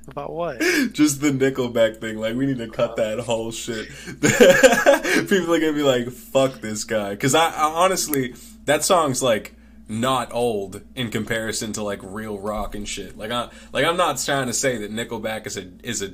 About 0.07 0.31
what? 0.31 0.59
Just 0.91 1.21
the 1.21 1.31
Nickelback 1.31 1.99
thing. 1.99 2.17
Like, 2.17 2.35
we 2.35 2.45
need 2.45 2.59
to 2.59 2.67
cut 2.67 2.97
that 2.97 3.19
whole 3.19 3.51
shit. 3.51 3.87
people 4.07 5.53
are 5.53 5.59
gonna 5.59 5.73
be 5.73 5.83
like, 5.83 6.09
"Fuck 6.11 6.61
this 6.61 6.83
guy," 6.83 7.11
because 7.11 7.35
I, 7.35 7.49
I 7.49 7.63
honestly, 7.63 8.35
that 8.65 8.83
song's 8.83 9.23
like 9.23 9.55
not 9.89 10.31
old 10.31 10.81
in 10.95 11.09
comparison 11.09 11.73
to 11.73 11.83
like 11.83 11.99
real 12.01 12.39
rock 12.39 12.75
and 12.75 12.87
shit. 12.87 13.17
Like 13.17 13.31
I 13.31 13.49
like 13.73 13.85
I'm 13.85 13.97
not 13.97 14.17
trying 14.19 14.47
to 14.47 14.53
say 14.53 14.77
that 14.77 14.91
Nickelback 14.91 15.45
is 15.45 15.57
a 15.57 15.69
is 15.83 16.01
a 16.01 16.13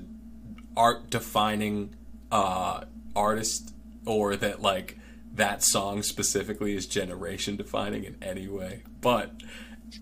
art 0.76 1.10
defining 1.10 1.96
uh 2.32 2.86
artist 3.16 3.74
or 4.06 4.36
that 4.36 4.62
like 4.62 4.98
that 5.38 5.64
song 5.64 6.04
specifically 6.04 6.76
is 6.76 6.86
generation 6.86 7.56
defining 7.56 8.04
in 8.04 8.18
any 8.22 8.48
way, 8.48 8.84
but 9.02 9.32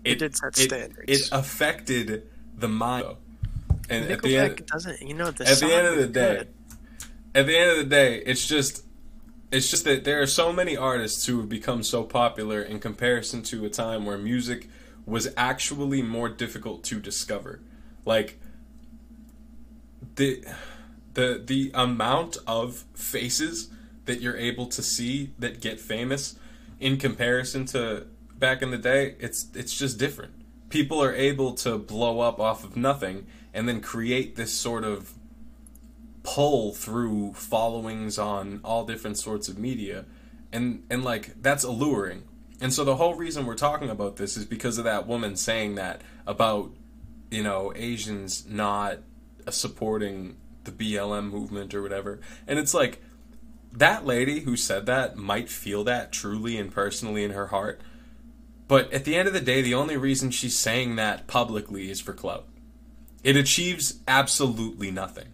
it, 0.04 0.12
it 0.12 0.18
did 0.18 0.36
set 0.36 0.56
standards. 0.56 1.04
It 1.06 1.28
affected 1.32 2.28
the 2.56 2.68
mind. 2.68 3.16
And 3.88 4.06
Nickelback 4.06 4.12
at 4.12 4.22
the 4.22 4.36
end, 4.36 4.66
doesn't, 4.66 5.02
you 5.02 5.14
know, 5.14 5.30
the 5.30 5.48
at 5.48 5.58
the 5.58 5.72
end 5.72 5.86
of 5.86 5.96
the 5.96 6.08
day, 6.08 6.36
good. 6.38 6.48
at 7.34 7.46
the 7.46 7.56
end 7.56 7.70
of 7.70 7.76
the 7.76 7.84
day, 7.84 8.18
it's 8.26 8.46
just, 8.46 8.84
it's 9.52 9.70
just 9.70 9.84
that 9.84 10.04
there 10.04 10.20
are 10.20 10.26
so 10.26 10.52
many 10.52 10.76
artists 10.76 11.26
who 11.26 11.38
have 11.38 11.48
become 11.48 11.84
so 11.84 12.02
popular 12.02 12.60
in 12.60 12.80
comparison 12.80 13.42
to 13.44 13.64
a 13.64 13.70
time 13.70 14.04
where 14.04 14.18
music 14.18 14.68
was 15.04 15.28
actually 15.36 16.02
more 16.02 16.28
difficult 16.28 16.82
to 16.84 16.98
discover. 16.98 17.60
Like 18.04 18.40
the 20.16 20.44
the 21.14 21.42
the 21.44 21.70
amount 21.74 22.38
of 22.46 22.84
faces 22.94 23.70
that 24.06 24.20
you're 24.20 24.36
able 24.36 24.66
to 24.66 24.82
see 24.82 25.32
that 25.38 25.60
get 25.60 25.80
famous 25.80 26.38
in 26.80 26.96
comparison 26.96 27.64
to 27.66 28.06
back 28.38 28.62
in 28.62 28.70
the 28.70 28.78
day, 28.78 29.14
it's 29.18 29.46
it's 29.54 29.76
just 29.76 29.98
different. 29.98 30.32
People 30.68 31.02
are 31.02 31.14
able 31.14 31.54
to 31.54 31.78
blow 31.78 32.20
up 32.20 32.40
off 32.40 32.64
of 32.64 32.76
nothing 32.76 33.26
and 33.54 33.68
then 33.68 33.80
create 33.80 34.36
this 34.36 34.52
sort 34.52 34.84
of 34.84 35.14
pull 36.22 36.74
through 36.74 37.32
followings 37.34 38.18
on 38.18 38.60
all 38.64 38.84
different 38.84 39.16
sorts 39.16 39.48
of 39.48 39.58
media 39.58 40.04
and 40.52 40.84
and 40.90 41.04
like 41.04 41.40
that's 41.40 41.62
alluring 41.62 42.24
and 42.60 42.72
so 42.72 42.84
the 42.84 42.96
whole 42.96 43.14
reason 43.14 43.46
we're 43.46 43.54
talking 43.54 43.90
about 43.90 44.16
this 44.16 44.36
is 44.36 44.44
because 44.44 44.78
of 44.78 44.84
that 44.84 45.06
woman 45.06 45.36
saying 45.36 45.74
that 45.74 46.00
about, 46.26 46.70
you 47.30 47.42
know, 47.42 47.72
Asians 47.76 48.46
not 48.46 48.98
supporting 49.50 50.36
the 50.64 50.72
BLM 50.72 51.30
movement 51.30 51.74
or 51.74 51.82
whatever. 51.82 52.20
And 52.46 52.58
it's 52.58 52.72
like 52.72 53.02
that 53.78 54.06
lady 54.06 54.40
who 54.40 54.56
said 54.56 54.86
that 54.86 55.16
might 55.16 55.50
feel 55.50 55.84
that 55.84 56.12
truly 56.12 56.56
and 56.56 56.72
personally 56.72 57.22
in 57.22 57.32
her 57.32 57.48
heart. 57.48 57.80
But 58.68 58.92
at 58.92 59.04
the 59.04 59.14
end 59.14 59.28
of 59.28 59.34
the 59.34 59.40
day, 59.40 59.62
the 59.62 59.74
only 59.74 59.96
reason 59.96 60.30
she's 60.30 60.58
saying 60.58 60.96
that 60.96 61.26
publicly 61.26 61.90
is 61.90 62.00
for 62.00 62.12
clout. 62.12 62.46
It 63.22 63.36
achieves 63.36 64.00
absolutely 64.08 64.90
nothing. 64.90 65.28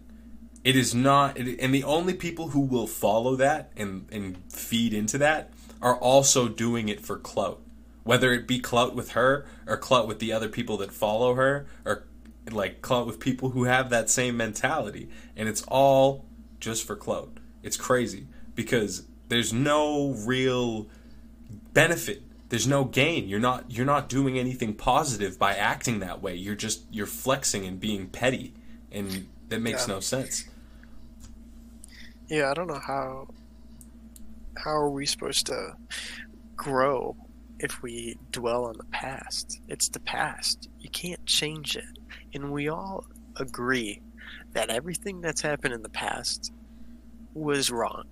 It 0.63 0.75
is 0.75 0.93
not, 0.93 1.37
it, 1.37 1.59
and 1.59 1.73
the 1.73 1.83
only 1.83 2.13
people 2.13 2.49
who 2.49 2.61
will 2.61 2.87
follow 2.87 3.35
that 3.37 3.71
and, 3.75 4.07
and 4.11 4.37
feed 4.51 4.93
into 4.93 5.17
that 5.17 5.51
are 5.81 5.95
also 5.95 6.47
doing 6.47 6.89
it 6.89 7.01
for 7.01 7.17
clout. 7.17 7.61
Whether 8.03 8.33
it 8.33 8.47
be 8.47 8.59
clout 8.59 8.95
with 8.95 9.11
her 9.11 9.45
or 9.65 9.77
clout 9.77 10.07
with 10.07 10.19
the 10.19 10.33
other 10.33 10.49
people 10.49 10.77
that 10.77 10.91
follow 10.91 11.35
her 11.35 11.65
or 11.85 12.05
like 12.51 12.81
clout 12.81 13.07
with 13.07 13.19
people 13.19 13.51
who 13.51 13.63
have 13.63 13.89
that 13.89 14.09
same 14.09 14.35
mentality. 14.35 15.09
And 15.35 15.47
it's 15.47 15.63
all 15.67 16.25
just 16.59 16.85
for 16.85 16.95
clout. 16.95 17.37
It's 17.61 17.77
crazy 17.77 18.27
because 18.55 19.03
there's 19.29 19.53
no 19.53 20.11
real 20.25 20.87
benefit. 21.73 22.23
There's 22.49 22.67
no 22.67 22.85
gain. 22.85 23.27
You're 23.27 23.39
not 23.39 23.71
you're 23.71 23.85
not 23.85 24.09
doing 24.09 24.37
anything 24.37 24.75
positive 24.75 25.39
by 25.39 25.55
acting 25.55 25.99
that 25.99 26.21
way. 26.21 26.35
You're 26.35 26.55
just 26.55 26.83
you're 26.91 27.07
flexing 27.07 27.65
and 27.65 27.79
being 27.79 28.07
petty 28.07 28.53
and 28.91 29.27
that 29.49 29.59
makes 29.59 29.87
yeah. 29.87 29.95
no 29.95 29.99
sense. 29.99 30.45
Yeah, 32.29 32.51
I 32.51 32.53
don't 32.53 32.67
know 32.67 32.79
how 32.79 33.27
how 34.57 34.71
are 34.71 34.89
we 34.89 35.05
supposed 35.05 35.47
to 35.47 35.73
grow 36.55 37.15
if 37.59 37.81
we 37.81 38.17
dwell 38.31 38.65
on 38.65 38.77
the 38.77 38.85
past? 38.85 39.59
It's 39.67 39.89
the 39.89 39.99
past. 39.99 40.69
You 40.79 40.89
can't 40.89 41.25
change 41.25 41.75
it. 41.75 41.99
And 42.33 42.51
we 42.51 42.69
all 42.69 43.05
agree 43.37 44.01
that 44.53 44.69
everything 44.69 45.21
that's 45.21 45.41
happened 45.41 45.73
in 45.73 45.81
the 45.81 45.89
past 45.89 46.51
was 47.33 47.71
wrong. 47.71 48.03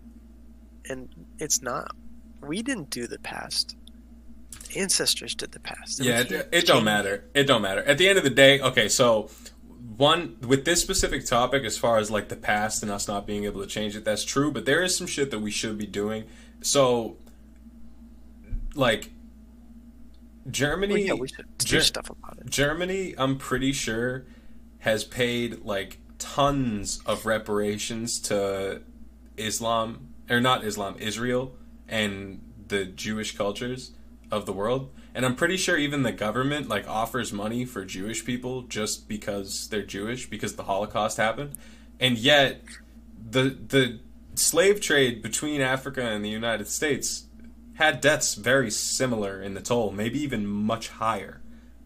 And 0.90 1.10
it's 1.40 1.62
not. 1.62 1.96
We 2.42 2.62
didn't 2.62 2.90
do 2.90 3.08
the 3.08 3.20
past. 3.20 3.76
Ancestors 4.76 5.36
did 5.36 5.52
the 5.52 5.60
past. 5.60 6.00
Yeah, 6.00 6.22
it, 6.22 6.50
it 6.52 6.66
don't 6.66 6.84
matter. 6.84 7.26
It 7.34 7.44
don't 7.44 7.62
matter. 7.62 7.84
At 7.84 7.98
the 7.98 8.08
end 8.08 8.18
of 8.18 8.24
the 8.24 8.30
day, 8.30 8.60
okay, 8.62 8.88
so 8.90 9.30
one 9.98 10.38
with 10.48 10.66
this 10.66 10.82
specific 10.82 11.26
topic 11.26 11.64
as 11.64 11.78
far 11.78 11.98
as 11.98 12.10
like 12.10 12.30
the 12.30 12.36
past 12.36 12.82
and 12.82 12.92
us 12.92 13.08
not 13.08 13.28
being 13.28 13.46
able 13.46 13.62
to 13.62 13.68
change 13.68 13.96
it 13.96 14.06
that's 14.06 14.24
true 14.24 14.52
but 14.52 14.66
there 14.66 14.82
is 14.82 14.96
some 14.96 15.08
shit 15.08 15.32
that 15.32 15.40
we 15.40 15.52
should 15.52 15.78
be 15.78 15.86
doing 15.86 16.24
so 16.62 17.18
like 18.74 19.12
germany 20.50 20.94
well, 20.94 21.04
yeah, 21.04 21.14
we 21.14 21.28
should 21.28 21.46
do 21.58 21.66
Ger- 21.66 21.82
stuff 21.82 22.10
about 22.10 22.38
it 22.40 22.50
germany 22.50 23.14
i'm 23.18 23.38
pretty 23.38 23.72
sure 23.72 24.26
has 24.80 25.04
paid 25.04 25.64
like 25.64 26.00
tons 26.18 27.02
of 27.06 27.26
reparations 27.26 28.20
to 28.20 28.82
islam 29.38 30.11
or 30.30 30.40
not 30.40 30.64
islam 30.64 30.96
israel 31.00 31.56
and 31.88 32.42
the 32.68 32.86
jewish 32.86 33.36
cultures 33.38 33.92
of 34.32 34.46
the 34.46 34.54
world 34.54 34.92
and 35.14 35.26
I'm 35.26 35.36
pretty 35.36 35.58
sure 35.58 35.78
even 35.78 36.04
the 36.04 36.12
government 36.12 36.70
like 36.70 36.88
offers 36.88 37.34
money 37.34 37.66
for 37.66 37.84
Jewish 37.84 38.24
people 38.24 38.62
just 38.64 39.10
because 39.10 39.68
they're 39.68 39.84
Jewish 39.84 40.30
because 40.30 40.56
the 40.56 40.64
Holocaust 40.64 41.18
happened. 41.18 41.54
And 42.00 42.18
yet 42.18 42.62
the 43.30 43.58
the 43.68 44.00
slave 44.36 44.80
trade 44.80 45.22
between 45.22 45.60
Africa 45.60 46.02
and 46.02 46.24
the 46.24 46.30
United 46.30 46.68
States 46.68 47.26
had 47.76 48.00
deaths 48.00 48.36
very 48.36 48.72
similar 48.72 49.42
in 49.42 49.54
the 49.54 49.62
toll, 49.62 49.92
maybe 49.92 50.22
even 50.22 50.48
much 50.48 50.90
higher 50.90 51.42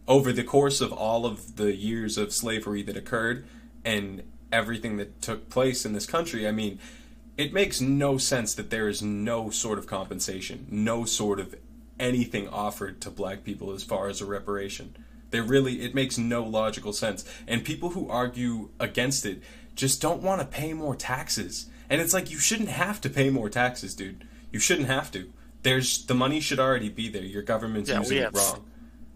over 0.08 0.32
the 0.32 0.44
course 0.44 0.82
of 0.82 0.94
all 0.94 1.26
of 1.26 1.56
the 1.56 1.76
years 1.76 2.18
of 2.18 2.32
slavery 2.32 2.84
that 2.84 2.96
occurred 2.96 3.48
and 3.84 4.22
everything 4.52 4.98
that 4.98 5.20
took 5.22 5.50
place 5.50 5.84
in 5.84 5.94
this 5.94 6.06
country. 6.06 6.48
I 6.48 6.52
mean, 6.52 6.80
it 7.38 7.54
makes 7.54 7.82
no 7.82 8.18
sense 8.18 8.54
that 8.56 8.70
there 8.70 8.88
is 8.88 9.02
no 9.02 9.50
sort 9.50 9.78
of 9.78 9.88
compensation, 9.88 10.68
no 10.70 11.06
sort 11.06 11.40
of 11.40 11.56
anything 12.00 12.48
offered 12.48 13.02
to 13.02 13.10
black 13.10 13.44
people 13.44 13.72
as 13.72 13.84
far 13.84 14.08
as 14.08 14.22
a 14.22 14.26
reparation. 14.26 14.96
They 15.32 15.42
really, 15.42 15.82
it 15.82 15.96
makes 15.96 16.18
no 16.18 16.44
logical 16.44 16.94
sense. 16.94 17.26
And 17.48 17.66
people 17.66 17.90
who 17.90 18.10
argue 18.10 18.70
against 18.80 19.26
it 19.26 19.42
just 19.76 20.02
don't 20.02 20.22
want 20.22 20.42
to 20.42 20.48
pay 20.48 20.74
more 20.74 20.96
taxes. 20.96 21.68
And 21.90 22.02
it's 22.02 22.14
like, 22.14 22.32
you 22.32 22.40
shouldn't 22.40 22.70
have 22.70 23.02
to 23.02 23.10
pay 23.10 23.30
more 23.30 23.50
taxes, 23.50 23.94
dude. 23.94 24.26
You 24.52 24.60
shouldn't 24.60 24.88
have 24.88 25.12
to. 25.12 25.32
There's, 25.64 26.06
the 26.06 26.14
money 26.14 26.40
should 26.40 26.60
already 26.60 26.90
be 26.90 27.10
there. 27.10 27.24
Your 27.24 27.44
government's 27.44 27.90
yeah, 27.90 28.00
using 28.00 28.18
it 28.20 28.34
wrong. 28.34 28.66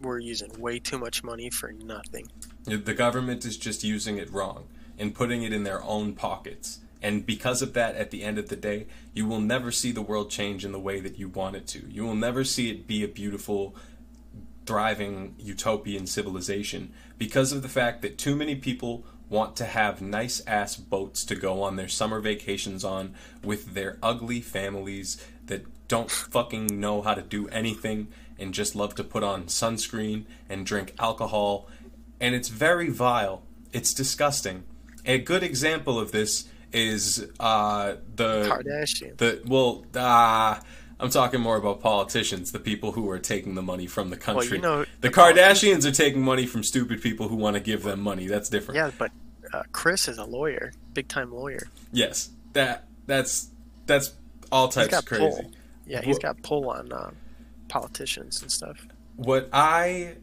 We're 0.01 0.19
using 0.19 0.51
way 0.59 0.79
too 0.79 0.97
much 0.97 1.23
money 1.23 1.49
for 1.49 1.71
nothing. 1.71 2.27
The 2.65 2.93
government 2.93 3.45
is 3.45 3.57
just 3.57 3.83
using 3.83 4.17
it 4.17 4.31
wrong 4.31 4.67
and 4.97 5.13
putting 5.13 5.43
it 5.43 5.53
in 5.53 5.63
their 5.63 5.83
own 5.83 6.13
pockets. 6.13 6.79
And 7.01 7.25
because 7.25 7.61
of 7.61 7.73
that, 7.73 7.95
at 7.95 8.11
the 8.11 8.23
end 8.23 8.37
of 8.37 8.49
the 8.49 8.55
day, 8.55 8.87
you 9.13 9.25
will 9.25 9.39
never 9.39 9.71
see 9.71 9.91
the 9.91 10.01
world 10.01 10.29
change 10.29 10.65
in 10.65 10.71
the 10.71 10.79
way 10.79 10.99
that 10.99 11.17
you 11.17 11.29
want 11.29 11.55
it 11.55 11.65
to. 11.67 11.87
You 11.89 12.03
will 12.03 12.15
never 12.15 12.43
see 12.43 12.69
it 12.69 12.87
be 12.87 13.03
a 13.03 13.07
beautiful, 13.07 13.75
thriving 14.65 15.35
utopian 15.39 16.05
civilization 16.07 16.91
because 17.17 17.51
of 17.53 17.61
the 17.61 17.69
fact 17.69 18.01
that 18.01 18.17
too 18.17 18.35
many 18.35 18.55
people 18.55 19.05
want 19.29 19.55
to 19.55 19.65
have 19.65 20.01
nice 20.01 20.41
ass 20.47 20.75
boats 20.75 21.23
to 21.23 21.35
go 21.35 21.61
on 21.61 21.75
their 21.75 21.87
summer 21.87 22.19
vacations 22.19 22.83
on 22.83 23.13
with 23.43 23.73
their 23.73 23.97
ugly 24.01 24.41
families 24.41 25.23
that 25.45 25.65
don't 25.87 26.11
fucking 26.11 26.79
know 26.79 27.01
how 27.01 27.13
to 27.13 27.21
do 27.21 27.47
anything 27.49 28.07
and 28.37 28.53
just 28.53 28.75
love 28.75 28.95
to 28.95 29.03
put 29.03 29.23
on 29.23 29.45
sunscreen 29.45 30.25
and 30.49 30.65
drink 30.65 30.93
alcohol. 30.99 31.67
And 32.19 32.33
it's 32.35 32.49
very 32.49 32.89
vile. 32.89 33.43
It's 33.71 33.93
disgusting. 33.93 34.63
A 35.05 35.19
good 35.19 35.43
example 35.43 35.99
of 35.99 36.11
this 36.11 36.47
is 36.71 37.27
uh, 37.39 37.95
the 38.15 38.43
Kardashians. 38.43 39.17
The 39.17 39.41
well, 39.45 39.85
uh, 39.95 40.59
I'm 40.99 41.09
talking 41.09 41.39
more 41.39 41.57
about 41.57 41.81
politicians, 41.81 42.51
the 42.51 42.59
people 42.59 42.91
who 42.91 43.09
are 43.09 43.19
taking 43.19 43.55
the 43.55 43.61
money 43.61 43.87
from 43.87 44.09
the 44.09 44.17
country. 44.17 44.59
Well, 44.59 44.77
you 44.77 44.77
know, 44.77 44.85
the, 45.01 45.09
the 45.09 45.09
Kardashians 45.09 45.85
are 45.85 45.91
taking 45.91 46.21
money 46.21 46.45
from 46.45 46.63
stupid 46.63 47.01
people 47.01 47.29
who 47.29 47.35
want 47.35 47.55
to 47.55 47.61
give 47.61 47.83
them 47.83 48.01
money. 48.01 48.27
That's 48.27 48.49
different. 48.49 48.75
Yeah, 48.75 48.91
but 48.97 49.11
uh, 49.53 49.63
Kris 49.71 50.07
is 50.07 50.17
a 50.17 50.25
lawyer, 50.25 50.73
big 50.93 51.07
time 51.07 51.33
lawyer. 51.33 51.67
Yes, 51.91 52.29
that 52.53 52.85
that's 53.05 53.49
that's 53.85 54.13
all 54.51 54.67
types 54.67 54.97
of 54.97 55.05
crazy. 55.05 55.23
Pull. 55.23 55.51
Yeah, 55.85 56.01
he's 56.01 56.19
got 56.19 56.41
pull 56.43 56.69
on 56.69 56.91
uh, 56.91 57.11
politicians 57.67 58.41
and 58.41 58.51
stuff. 58.51 58.85
What 59.15 59.49
I 59.53 60.15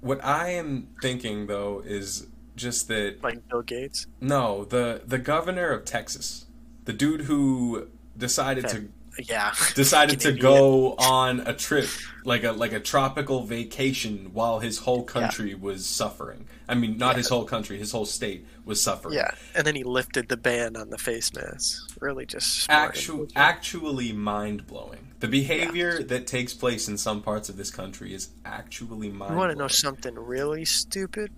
what 0.00 0.24
I 0.24 0.50
am 0.50 0.88
thinking 1.02 1.46
though 1.46 1.82
is 1.84 2.26
just 2.56 2.88
that 2.88 3.22
like 3.22 3.46
Bill 3.48 3.62
Gates. 3.62 4.06
No, 4.20 4.64
the 4.64 5.02
the 5.06 5.18
governor 5.18 5.70
of 5.70 5.84
Texas, 5.84 6.46
the 6.84 6.92
dude 6.92 7.22
who 7.22 7.88
decided 8.16 8.64
okay. 8.66 8.78
to 8.78 8.88
yeah 9.18 9.54
decided 9.74 10.20
to 10.20 10.32
go 10.32 10.94
on 10.94 11.40
a 11.40 11.54
trip 11.54 11.88
like 12.24 12.44
a 12.44 12.52
like 12.52 12.72
a 12.72 12.80
tropical 12.80 13.44
vacation 13.44 14.30
while 14.32 14.58
his 14.58 14.78
whole 14.78 15.04
country 15.04 15.50
yeah. 15.50 15.56
was 15.56 15.86
suffering. 15.86 16.46
I 16.68 16.74
mean, 16.74 16.98
not 16.98 17.12
yeah. 17.12 17.18
his 17.18 17.28
whole 17.28 17.44
country, 17.44 17.78
his 17.78 17.92
whole 17.92 18.06
state 18.06 18.46
was 18.64 18.82
suffering. 18.82 19.14
Yeah, 19.14 19.30
and 19.54 19.66
then 19.66 19.76
he 19.76 19.84
lifted 19.84 20.28
the 20.28 20.36
ban 20.36 20.76
on 20.76 20.90
the 20.90 20.98
face 20.98 21.32
masks. 21.32 21.86
Really, 22.00 22.26
just 22.26 22.68
actually 22.68 23.28
actually 23.36 24.12
mind 24.12 24.66
blowing. 24.66 25.12
The 25.20 25.28
behavior 25.28 25.98
yeah. 26.00 26.06
that 26.06 26.26
takes 26.26 26.52
place 26.52 26.88
in 26.88 26.98
some 26.98 27.22
parts 27.22 27.48
of 27.48 27.56
this 27.56 27.70
country 27.70 28.12
is 28.12 28.30
actually 28.44 29.10
mind. 29.10 29.32
You 29.32 29.38
want 29.38 29.52
to 29.52 29.58
know 29.58 29.68
something 29.68 30.14
really 30.14 30.64
stupid? 30.64 31.32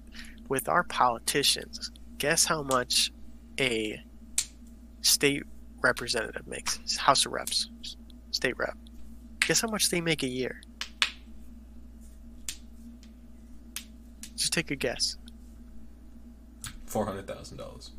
With 0.49 0.69
our 0.69 0.83
politicians, 0.85 1.91
guess 2.19 2.45
how 2.45 2.63
much 2.63 3.13
a 3.61 4.03
state 5.03 5.45
representative 5.83 6.47
makes? 6.47 6.97
House 6.97 7.27
of 7.27 7.33
Reps. 7.33 7.69
state 8.31 8.57
rep. 8.57 8.77
Guess 9.41 9.61
how 9.63 9.69
much 9.69 9.91
they 9.91 10.01
make 10.01 10.23
a 10.23 10.29
year? 10.29 10.61
Just 14.37 14.53
take 14.53 14.71
a 14.71 14.77
guess. 14.77 15.17
Four 16.87 17.05
hundred 17.07 17.27
thousand 17.27 17.59
dollars. 17.59 17.93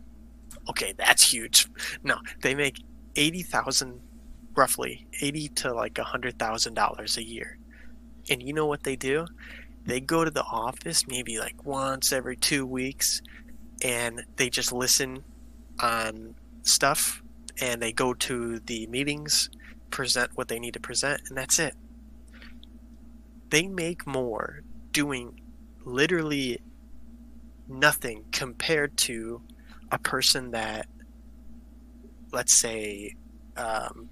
Okay, 0.69 0.93
that's 0.97 1.31
huge. 1.33 1.67
No, 2.03 2.17
they 2.41 2.55
make 2.55 2.81
eighty 3.15 3.43
thousand, 3.43 3.99
roughly 4.55 5.07
eighty 5.21 5.47
to 5.49 5.73
like 5.73 5.97
a 5.97 6.03
hundred 6.03 6.37
thousand 6.39 6.75
dollars 6.75 7.17
a 7.17 7.23
year. 7.23 7.57
And 8.29 8.41
you 8.41 8.53
know 8.53 8.67
what 8.67 8.83
they 8.83 8.95
do? 8.95 9.25
They 9.89 9.99
go 9.99 10.23
to 10.23 10.29
the 10.29 10.43
office 10.43 11.07
maybe 11.07 11.39
like 11.39 11.65
once 11.65 12.13
every 12.13 12.37
two 12.37 12.63
weeks, 12.63 13.23
and 13.83 14.23
they 14.35 14.51
just 14.51 14.71
listen 14.71 15.23
on 15.79 16.35
stuff, 16.61 17.23
and 17.59 17.81
they 17.81 17.91
go 17.91 18.13
to 18.13 18.59
the 18.59 18.85
meetings, 18.85 19.49
present 19.89 20.29
what 20.35 20.47
they 20.47 20.59
need 20.59 20.75
to 20.75 20.79
present, 20.79 21.21
and 21.27 21.35
that's 21.35 21.57
it. 21.57 21.73
They 23.49 23.67
make 23.67 24.05
more 24.05 24.61
doing 24.91 25.41
literally 25.83 26.61
nothing 27.67 28.25
compared 28.31 28.95
to 28.97 29.41
a 29.91 29.97
person 29.97 30.51
that, 30.51 30.85
let's 32.31 32.53
say, 32.61 33.15
um, 33.57 34.11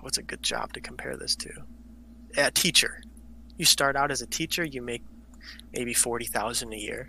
what's 0.00 0.16
a 0.16 0.22
good 0.22 0.42
job 0.42 0.72
to 0.72 0.80
compare 0.80 1.18
this 1.18 1.36
to? 1.36 1.50
A 2.38 2.50
teacher. 2.50 3.02
You 3.56 3.64
start 3.64 3.96
out 3.96 4.10
as 4.10 4.22
a 4.22 4.26
teacher, 4.26 4.64
you 4.64 4.82
make 4.82 5.02
maybe 5.72 5.94
forty 5.94 6.26
thousand 6.26 6.72
a 6.72 6.78
year, 6.78 7.08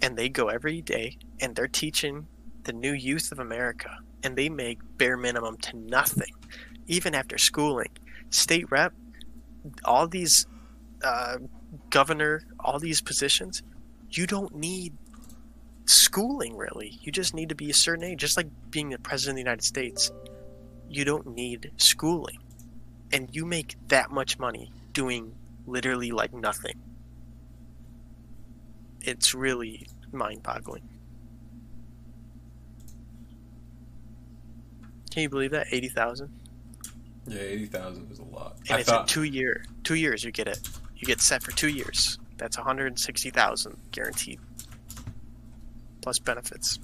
and 0.00 0.16
they 0.16 0.28
go 0.28 0.48
every 0.48 0.80
day 0.80 1.18
and 1.40 1.54
they're 1.54 1.68
teaching 1.68 2.26
the 2.64 2.72
new 2.72 2.92
youth 2.92 3.30
of 3.30 3.38
America, 3.38 3.98
and 4.22 4.36
they 4.36 4.48
make 4.48 4.78
bare 4.96 5.16
minimum 5.16 5.58
to 5.58 5.76
nothing, 5.76 6.32
even 6.86 7.14
after 7.14 7.36
schooling. 7.36 7.90
State 8.30 8.70
rep, 8.70 8.94
all 9.84 10.08
these 10.08 10.46
uh, 11.02 11.36
governor, 11.90 12.42
all 12.58 12.78
these 12.78 13.02
positions, 13.02 13.62
you 14.10 14.26
don't 14.26 14.54
need 14.54 14.94
schooling 15.86 16.56
really. 16.56 16.98
You 17.02 17.12
just 17.12 17.34
need 17.34 17.50
to 17.50 17.54
be 17.54 17.68
a 17.68 17.74
certain 17.74 18.04
age, 18.04 18.18
just 18.18 18.38
like 18.38 18.48
being 18.70 18.88
the 18.88 18.98
president 18.98 19.32
of 19.32 19.36
the 19.36 19.50
United 19.50 19.64
States. 19.64 20.10
You 20.88 21.04
don't 21.04 21.34
need 21.34 21.70
schooling, 21.76 22.38
and 23.12 23.28
you 23.32 23.44
make 23.44 23.76
that 23.88 24.10
much 24.10 24.38
money 24.38 24.72
doing 24.94 25.34
literally 25.66 26.10
like 26.10 26.32
nothing. 26.32 26.80
It's 29.02 29.34
really 29.34 29.86
mind-boggling. 30.12 30.88
Can 35.10 35.22
you 35.22 35.28
believe 35.28 35.50
that? 35.50 35.66
Eighty 35.70 35.88
thousand. 35.88 36.30
Yeah, 37.26 37.40
eighty 37.40 37.66
thousand 37.66 38.10
is 38.10 38.18
a 38.18 38.24
lot. 38.24 38.56
And 38.68 38.76
I 38.76 38.80
it's 38.80 38.88
thought... 38.88 39.02
in 39.02 39.06
two 39.06 39.24
year. 39.24 39.64
Two 39.82 39.94
years 39.94 40.24
you 40.24 40.32
get 40.32 40.48
it. 40.48 40.58
You 40.96 41.06
get 41.06 41.20
set 41.20 41.42
for 41.42 41.52
two 41.52 41.68
years. 41.68 42.18
That's 42.38 42.56
one 42.56 42.66
hundred 42.66 42.86
and 42.86 42.98
sixty 42.98 43.30
thousand 43.30 43.76
guaranteed, 43.92 44.40
plus 46.00 46.18
benefits. 46.18 46.78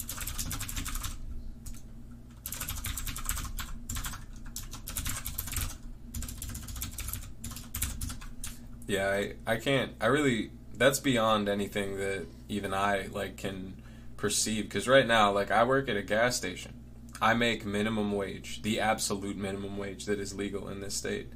Yeah, 8.90 9.08
I, 9.08 9.34
I 9.46 9.56
can't. 9.56 9.92
I 10.00 10.06
really. 10.06 10.50
That's 10.74 10.98
beyond 10.98 11.48
anything 11.48 11.98
that 11.98 12.26
even 12.48 12.72
I 12.72 13.08
like 13.12 13.36
can 13.36 13.82
perceive. 14.16 14.64
Because 14.64 14.88
right 14.88 15.06
now, 15.06 15.30
like 15.30 15.50
I 15.50 15.64
work 15.64 15.88
at 15.88 15.96
a 15.96 16.02
gas 16.02 16.36
station 16.36 16.80
I 17.20 17.34
make 17.34 17.66
minimum 17.66 18.12
wage, 18.12 18.62
the 18.62 18.80
absolute 18.80 19.36
minimum 19.36 19.76
wage 19.76 20.06
that 20.06 20.18
is 20.18 20.34
legal 20.34 20.68
in 20.68 20.80
this 20.80 20.94
state. 20.94 21.28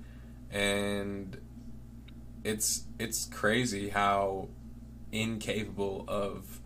And 0.51 1.37
it's 2.43 2.85
it's 2.99 3.27
crazy 3.27 3.91
how 3.91 4.49
incapable 5.13 6.05
of 6.09 6.61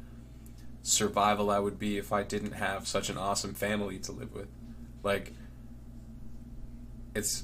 survival 0.83 1.51
I 1.51 1.59
would 1.59 1.79
be 1.79 1.99
if 1.99 2.13
I 2.13 2.23
didn't 2.23 2.53
have 2.53 2.87
such 2.87 3.11
an 3.11 3.19
awesome 3.19 3.55
family 3.55 3.99
to 4.01 4.13
live 4.13 4.33
with. 4.35 4.49
Like 5.03 5.33
it's 7.15 7.43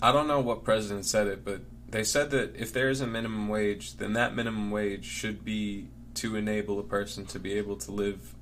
I 0.00 0.12
don't 0.12 0.28
know 0.28 0.40
what 0.40 0.64
president 0.64 1.04
said 1.04 1.26
it, 1.26 1.44
but 1.44 1.60
they 1.90 2.04
said 2.04 2.30
that 2.30 2.54
if 2.56 2.72
there 2.72 2.88
is 2.88 3.00
a 3.00 3.06
minimum 3.06 3.48
wage, 3.48 3.96
then 3.96 4.12
that 4.12 4.34
minimum 4.34 4.70
wage 4.70 5.04
should 5.04 5.44
be 5.44 5.88
to 6.14 6.36
enable 6.36 6.78
a 6.78 6.84
person 6.84 7.26
to 7.26 7.38
be 7.38 7.54
able 7.54 7.76
to 7.76 7.90
live 7.90 8.34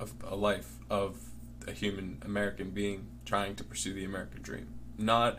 a, 0.00 0.06
a 0.26 0.36
life 0.36 0.76
of 0.90 1.18
a 1.66 1.72
human 1.72 2.22
American 2.24 2.70
being 2.70 3.06
trying 3.24 3.56
to 3.56 3.64
pursue 3.64 3.92
the 3.92 4.04
American 4.04 4.42
dream, 4.42 4.68
not 4.98 5.38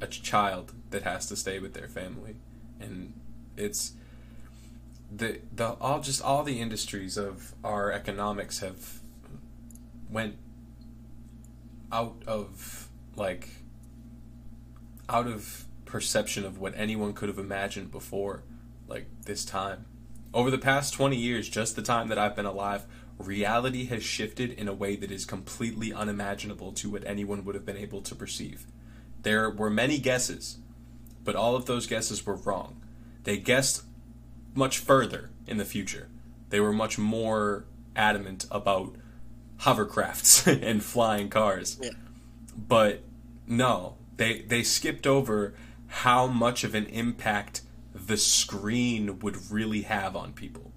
a 0.00 0.06
child 0.06 0.72
that 0.90 1.02
has 1.02 1.26
to 1.26 1.36
stay 1.36 1.58
with 1.58 1.74
their 1.74 1.88
family. 1.88 2.36
And 2.80 3.14
it's 3.56 3.92
the 5.14 5.40
the 5.54 5.74
all 5.80 6.00
just 6.00 6.22
all 6.22 6.42
the 6.42 6.60
industries 6.60 7.16
of 7.16 7.54
our 7.62 7.92
economics 7.92 8.60
have 8.60 9.00
went 10.10 10.36
out 11.90 12.22
of 12.26 12.88
like 13.16 13.48
out 15.08 15.26
of 15.26 15.66
perception 15.92 16.44
of 16.44 16.58
what 16.58 16.74
anyone 16.76 17.12
could 17.12 17.28
have 17.28 17.38
imagined 17.38 17.90
before 17.92 18.42
like 18.88 19.06
this 19.26 19.44
time 19.44 19.84
over 20.34 20.50
the 20.50 20.58
past 20.58 20.94
20 20.94 21.16
years 21.16 21.48
just 21.48 21.76
the 21.76 21.82
time 21.82 22.08
that 22.08 22.18
I've 22.18 22.34
been 22.34 22.46
alive 22.46 22.86
reality 23.18 23.86
has 23.86 24.02
shifted 24.02 24.52
in 24.52 24.68
a 24.68 24.74
way 24.74 24.96
that 24.96 25.10
is 25.10 25.24
completely 25.24 25.92
unimaginable 25.92 26.72
to 26.72 26.90
what 26.90 27.04
anyone 27.06 27.44
would 27.44 27.54
have 27.54 27.66
been 27.66 27.76
able 27.76 28.02
to 28.02 28.14
perceive. 28.14 28.66
There 29.22 29.50
were 29.50 29.70
many 29.70 29.98
guesses, 29.98 30.58
but 31.24 31.36
all 31.36 31.54
of 31.54 31.66
those 31.66 31.86
guesses 31.86 32.26
were 32.26 32.34
wrong. 32.34 32.80
They 33.24 33.36
guessed 33.36 33.82
much 34.54 34.78
further 34.78 35.30
in 35.46 35.56
the 35.58 35.64
future. 35.64 36.08
They 36.50 36.60
were 36.60 36.72
much 36.72 36.98
more 36.98 37.64
adamant 37.94 38.46
about 38.50 38.96
hovercrafts 39.60 40.46
and 40.62 40.82
flying 40.82 41.28
cars. 41.28 41.78
Yeah. 41.80 41.90
But 42.56 43.02
no, 43.46 43.96
they 44.16 44.42
they 44.42 44.62
skipped 44.62 45.06
over 45.06 45.54
how 45.96 46.26
much 46.26 46.64
of 46.64 46.74
an 46.74 46.86
impact 46.86 47.62
the 47.94 48.16
screen 48.16 49.18
would 49.20 49.50
really 49.50 49.82
have 49.82 50.16
on 50.16 50.32
people 50.32 50.72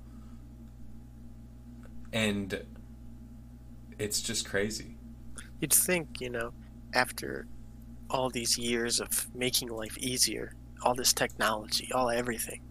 and 2.16 2.64
it's 4.00 4.22
just 4.22 4.48
crazy. 4.48 4.96
You'd 5.60 5.74
think, 5.74 6.22
you 6.22 6.30
know, 6.30 6.54
after 6.94 7.46
all 8.10 8.30
these 8.30 8.58
years 8.58 9.02
of 9.02 9.28
making 9.36 9.68
life 9.68 9.98
easier, 9.98 10.54
all 10.82 10.96
this 10.96 11.12
technology, 11.12 11.90
all 11.94 12.10
everything, 12.10 12.62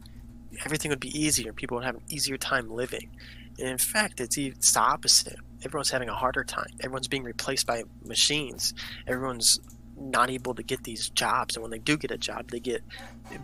everything 0.65 0.89
would 0.91 1.01
be 1.01 1.17
easier. 1.19 1.53
People 1.53 1.77
would 1.77 1.85
have 1.85 1.97
an 1.97 2.03
easier 2.09 2.39
time 2.39 2.71
living. 2.71 3.11
And 3.59 3.69
in 3.69 3.79
fact, 3.79 4.21
it's, 4.21 4.39
it's 4.39 4.73
the 4.73 4.81
opposite. 4.81 5.37
Everyone's 5.63 5.91
having 5.91 6.09
a 6.09 6.15
harder 6.15 6.45
time. 6.45 6.71
Everyone's 6.81 7.09
being 7.09 7.23
replaced 7.23 7.67
by 7.67 7.85
machines. 8.05 8.73
Everyone's 9.07 9.61
not 9.99 10.31
able 10.31 10.55
to 10.55 10.63
get 10.63 10.85
these 10.85 11.09
jobs. 11.11 11.57
And 11.57 11.63
when 11.63 11.71
they 11.71 11.79
do 11.79 11.97
get 11.97 12.11
a 12.11 12.19
job, 12.19 12.51
they 12.51 12.61
get 12.61 12.83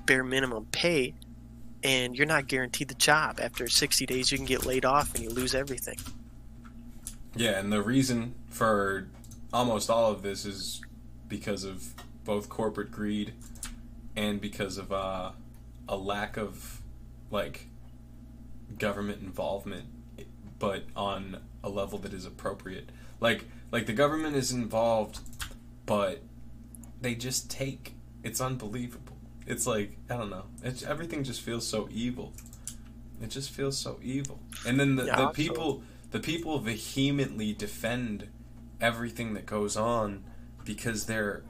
bare 0.07 0.25
minimum 0.25 0.67
pay 0.73 1.15
and 1.83 2.17
you're 2.17 2.27
not 2.27 2.47
guaranteed 2.47 2.89
the 2.89 2.95
job. 2.95 3.41
After 3.41 3.69
60 3.69 4.07
days, 4.07 4.31
you 4.31 4.39
can 4.39 4.47
get 4.47 4.67
laid 4.67 4.85
off 4.85 5.15
and 5.15 5.25
you 5.25 5.31
lose 5.31 5.55
everything. 5.55 5.97
Yeah, 7.35 7.59
and 7.59 7.73
the 7.73 7.83
reason 7.83 8.35
for 8.49 9.09
almost 9.53 9.89
all 9.89 10.11
of 10.11 10.23
this 10.23 10.45
is 10.45 10.83
because 11.29 11.65
of 11.65 11.95
both 12.25 12.49
corporate 12.49 12.91
greed 12.91 13.33
and 14.17 14.41
because 14.41 14.79
of 14.79 14.93
uh, 14.93 15.31
a 15.89 15.97
lack 15.97 16.37
of 16.37 16.81
like 17.31 17.67
government 18.79 19.23
involvement, 19.23 19.85
but 20.59 20.85
on 20.97 21.39
a 21.63 21.69
level 21.69 21.99
that 22.01 22.13
is 22.13 22.27
appropriate. 22.27 22.91
Like 23.21 23.45
like 23.71 23.87
the 23.87 23.93
government 23.93 24.37
is 24.37 24.51
involved, 24.51 25.21
but 25.87 26.23
they 27.01 27.15
just 27.15 27.51
take. 27.51 27.95
It's 28.23 28.41
unbelievable 28.41 29.11
it's 29.51 29.67
like 29.67 29.97
I 30.09 30.17
don't 30.17 30.31
know. 30.31 30.45
It's 30.63 30.85
everything 30.85 31.25
just 31.25 31.41
feels 31.41 31.67
so 31.67 31.89
evil. 31.91 32.33
It 33.21 33.31
just 33.31 33.51
feels 33.51 33.77
so 33.77 33.99
evil. 34.03 34.39
And 34.67 34.79
then 34.79 34.97
the, 34.97 35.07
yeah, 35.07 35.17
the 35.17 35.29
people 35.29 35.83
the 36.13 36.21
people 36.21 36.59
vehemently 36.61 37.53
defend 37.53 38.29
everything 38.81 39.35
that 39.35 39.47
goes 39.47 39.77
on 39.77 40.25
because 40.65 41.07
they're 41.07 41.43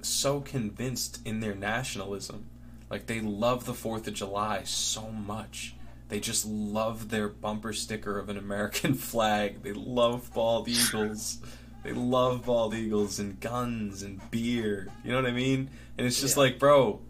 so 0.00 0.40
convinced 0.40 1.20
in 1.24 1.40
their 1.40 1.54
nationalism. 1.54 2.46
Like 2.90 3.06
they 3.06 3.20
love 3.20 3.66
the 3.66 3.72
4th 3.72 4.06
of 4.06 4.14
July 4.14 4.62
so 4.64 5.10
much. 5.10 5.74
They 6.08 6.20
just 6.20 6.44
love 6.44 7.08
their 7.08 7.28
bumper 7.28 7.72
sticker 7.72 8.18
of 8.18 8.28
an 8.28 8.36
American 8.36 8.94
flag. 9.10 9.62
They 9.62 9.72
love 9.72 10.32
bald 10.34 10.68
eagles. 10.68 11.38
They 11.82 11.92
love 11.92 12.44
bald 12.46 12.74
eagles 12.74 13.18
and 13.18 13.40
guns 13.40 14.02
and 14.02 14.20
beer. 14.30 14.88
You 15.04 15.10
know 15.10 15.16
what 15.16 15.26
I 15.26 15.32
mean? 15.32 15.70
And 15.98 16.06
it's 16.06 16.20
just 16.20 16.36
yeah. 16.36 16.44
like, 16.44 16.58
bro, 16.58 17.00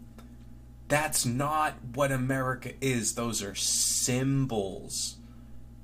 that's 0.87 1.25
not 1.25 1.73
what 1.93 2.11
America 2.11 2.73
is. 2.81 3.15
Those 3.15 3.43
are 3.43 3.55
symbols. 3.55 5.17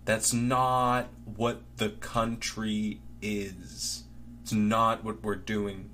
That's 0.06 0.34
not 0.34 1.08
what 1.24 1.62
the 1.78 1.90
country 1.90 3.02
is. 3.22 4.04
It's 4.42 4.54
not 4.54 5.04
what 5.04 5.22
we're 5.22 5.36
doing. 5.36 5.92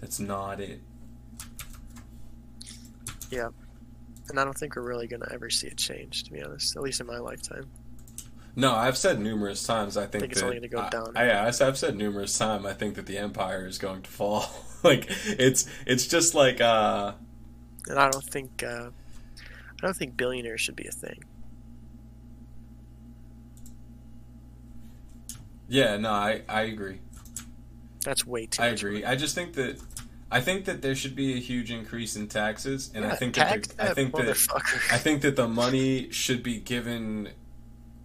That's 0.00 0.18
not 0.18 0.60
it. 0.60 0.80
Yeah. 3.30 3.48
And 4.28 4.40
I 4.40 4.44
don't 4.44 4.56
think 4.56 4.76
we're 4.76 4.82
really 4.82 5.06
going 5.06 5.20
to 5.22 5.32
ever 5.32 5.50
see 5.50 5.66
it 5.66 5.76
change, 5.76 6.24
to 6.24 6.32
be 6.32 6.42
honest, 6.42 6.76
at 6.76 6.82
least 6.82 7.00
in 7.00 7.06
my 7.06 7.18
lifetime. 7.18 7.70
No, 8.60 8.74
I've 8.74 8.96
said 8.98 9.18
numerous 9.20 9.66
times. 9.66 9.96
I 9.96 10.06
think, 10.06 10.14
I 10.14 10.18
think 10.20 10.32
it's 10.32 10.42
that, 10.42 10.44
only 10.44 10.56
going 10.56 10.70
to 10.70 10.76
go 10.76 10.82
I, 10.82 10.88
down. 10.90 11.16
I, 11.16 11.26
yeah, 11.26 11.46
I've 11.46 11.78
said 11.78 11.96
numerous 11.96 12.36
times. 12.36 12.66
I 12.66 12.74
think 12.74 12.94
that 12.96 13.06
the 13.06 13.18
empire 13.18 13.66
is 13.66 13.78
going 13.78 14.02
to 14.02 14.10
fall. 14.10 14.44
like 14.82 15.06
it's 15.26 15.66
it's 15.86 16.06
just 16.06 16.34
like. 16.34 16.60
uh 16.60 17.12
And 17.86 17.98
I 17.98 18.10
don't 18.10 18.24
think 18.24 18.62
uh, 18.62 18.90
I 19.82 19.86
don't 19.86 19.96
think 19.96 20.16
billionaires 20.16 20.60
should 20.60 20.76
be 20.76 20.86
a 20.86 20.92
thing. 20.92 21.24
Yeah, 25.68 25.96
no, 25.96 26.10
I 26.10 26.42
I 26.48 26.62
agree. 26.62 27.00
That's 28.04 28.26
way 28.26 28.46
too. 28.46 28.62
I 28.62 28.68
agree. 28.68 29.04
I 29.04 29.16
just 29.16 29.34
think 29.34 29.54
that 29.54 29.80
I 30.30 30.40
think 30.40 30.64
that 30.66 30.82
there 30.82 30.94
should 30.94 31.16
be 31.16 31.34
a 31.34 31.38
huge 31.38 31.70
increase 31.70 32.16
in 32.16 32.28
taxes, 32.28 32.90
and 32.94 33.04
I 33.06 33.10
Yeah, 33.10 33.16
think 33.16 33.34
that 33.34 33.48
the, 33.48 33.84
I 33.84 33.88
think 33.88 34.14
that. 34.16 34.38
I 34.90 34.98
think 34.98 35.22
that 35.22 35.36
the 35.36 35.48
money 35.48 36.10
should 36.10 36.42
be 36.42 36.58
given 36.60 37.30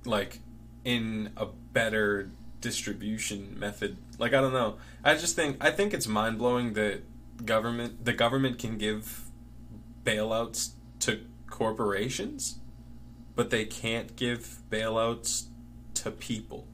like 0.06 0.40
in 0.86 1.32
a 1.36 1.48
better 1.74 2.32
distribution 2.62 3.60
method. 3.60 3.98
Like 4.18 4.34
I 4.34 4.42
don't 4.42 4.54
know. 4.54 4.78
I 5.04 5.16
just 5.16 5.36
think 5.36 5.58
I 5.60 5.72
think 5.72 5.94
it's 5.94 6.08
mind 6.08 6.38
blowing 6.38 6.74
that 6.74 7.02
government 7.46 8.06
the 8.06 8.14
government 8.14 8.60
can 8.60 8.78
give 8.78 9.30
bailouts 10.04 10.72
to 11.02 11.20
corporations, 11.50 12.60
but 13.36 13.50
they 13.50 13.66
can't 13.66 14.16
give 14.16 14.62
bailouts 14.70 15.46
to 15.96 16.12
people. 16.12 16.68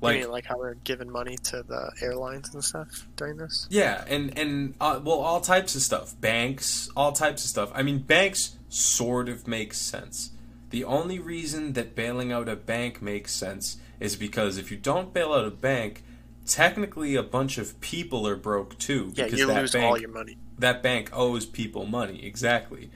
Like 0.00 0.20
mean 0.20 0.30
like 0.30 0.44
how 0.44 0.58
we're 0.58 0.74
giving 0.74 1.10
money 1.10 1.36
to 1.44 1.62
the 1.62 1.90
airlines 2.02 2.54
and 2.54 2.62
stuff 2.62 3.06
during 3.16 3.38
this? 3.38 3.66
Yeah, 3.70 4.04
and 4.06 4.36
and 4.38 4.74
uh, 4.80 5.00
well, 5.02 5.20
all 5.20 5.40
types 5.40 5.74
of 5.74 5.82
stuff, 5.82 6.18
banks, 6.20 6.90
all 6.94 7.12
types 7.12 7.44
of 7.44 7.50
stuff. 7.50 7.72
I 7.74 7.82
mean, 7.82 8.00
banks 8.00 8.56
sort 8.68 9.28
of 9.28 9.48
makes 9.48 9.78
sense. 9.78 10.30
The 10.76 10.84
only 10.84 11.18
reason 11.18 11.72
that 11.72 11.94
bailing 11.94 12.32
out 12.32 12.50
a 12.50 12.54
bank 12.54 13.00
makes 13.00 13.32
sense 13.32 13.78
is 13.98 14.14
because 14.14 14.58
if 14.58 14.70
you 14.70 14.76
don't 14.76 15.10
bail 15.14 15.32
out 15.32 15.46
a 15.46 15.50
bank, 15.50 16.04
technically 16.44 17.14
a 17.14 17.22
bunch 17.22 17.56
of 17.56 17.80
people 17.80 18.28
are 18.28 18.36
broke 18.36 18.76
too. 18.76 19.10
Yeah, 19.14 19.24
because 19.24 19.40
you 19.40 19.46
that 19.46 19.58
lose 19.62 19.72
bank, 19.72 19.86
all 19.86 19.98
your 19.98 20.10
money, 20.10 20.36
that 20.58 20.82
bank 20.82 21.08
owes 21.14 21.46
people 21.46 21.86
money 21.86 22.22
exactly. 22.22 22.90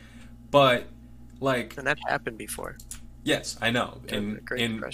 But 0.51 0.89
like 1.41 1.78
and 1.78 1.87
that 1.87 1.97
happened 2.07 2.37
before. 2.37 2.76
Yes, 3.24 3.57
I 3.62 3.70
know. 3.70 4.03
In, 4.09 4.43
in 4.59 4.85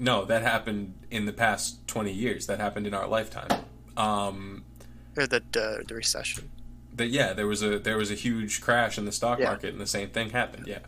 no, 0.00 0.24
that 0.24 0.42
happened 0.42 0.94
in 1.12 1.26
the 1.26 1.32
past 1.32 1.86
twenty 1.86 2.12
years. 2.12 2.48
That 2.48 2.58
happened 2.58 2.88
in 2.88 2.92
our 2.92 3.06
lifetime. 3.06 3.50
Um, 3.96 4.64
Or 5.16 5.28
the 5.28 5.44
the, 5.52 5.84
the 5.86 5.94
recession. 5.94 6.50
that 6.96 7.06
yeah, 7.06 7.34
there 7.34 7.46
was 7.46 7.62
a 7.62 7.78
there 7.78 7.98
was 7.98 8.10
a 8.10 8.16
huge 8.16 8.60
crash 8.60 8.98
in 8.98 9.04
the 9.04 9.12
stock 9.12 9.38
Yeah. 9.38 9.44
market, 9.50 9.70
and 9.70 9.80
the 9.80 9.86
same 9.86 10.08
thing 10.10 10.30
happened. 10.30 10.66
Yeah, 10.66 10.80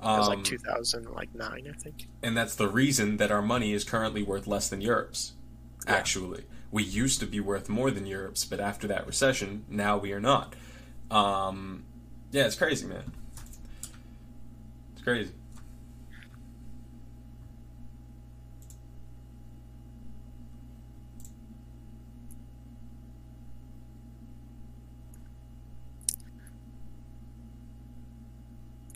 It 0.00 0.04
was 0.04 0.28
um, 0.28 0.36
like 0.36 0.44
2009, 0.44 1.42
I 1.42 1.72
think. 1.72 2.08
and 2.22 2.36
that's 2.36 2.54
the 2.54 2.68
reason 2.68 3.16
that 3.16 3.30
our 3.32 3.42
money 3.42 3.72
is 3.72 3.82
currently 3.82 4.22
worth 4.22 4.46
less 4.46 4.68
than 4.68 4.80
Europe's. 4.80 5.32
Yeah. 5.86 5.94
Actually, 5.94 6.44
we 6.70 6.82
used 6.82 7.20
to 7.20 7.26
be 7.26 7.40
worth 7.40 7.68
more 7.68 7.90
than 7.90 8.06
Europe's, 8.06 8.44
but 8.44 8.60
after 8.60 8.86
that 8.88 9.06
recession, 9.06 9.64
now 9.68 9.96
we 9.96 10.12
are 10.12 10.20
not. 10.20 10.54
Um, 11.10 11.84
yeah, 12.30 12.46
it's 12.46 12.56
crazy, 12.56 12.86
man. 12.86 13.12
It's 14.92 15.02
crazy. 15.02 15.32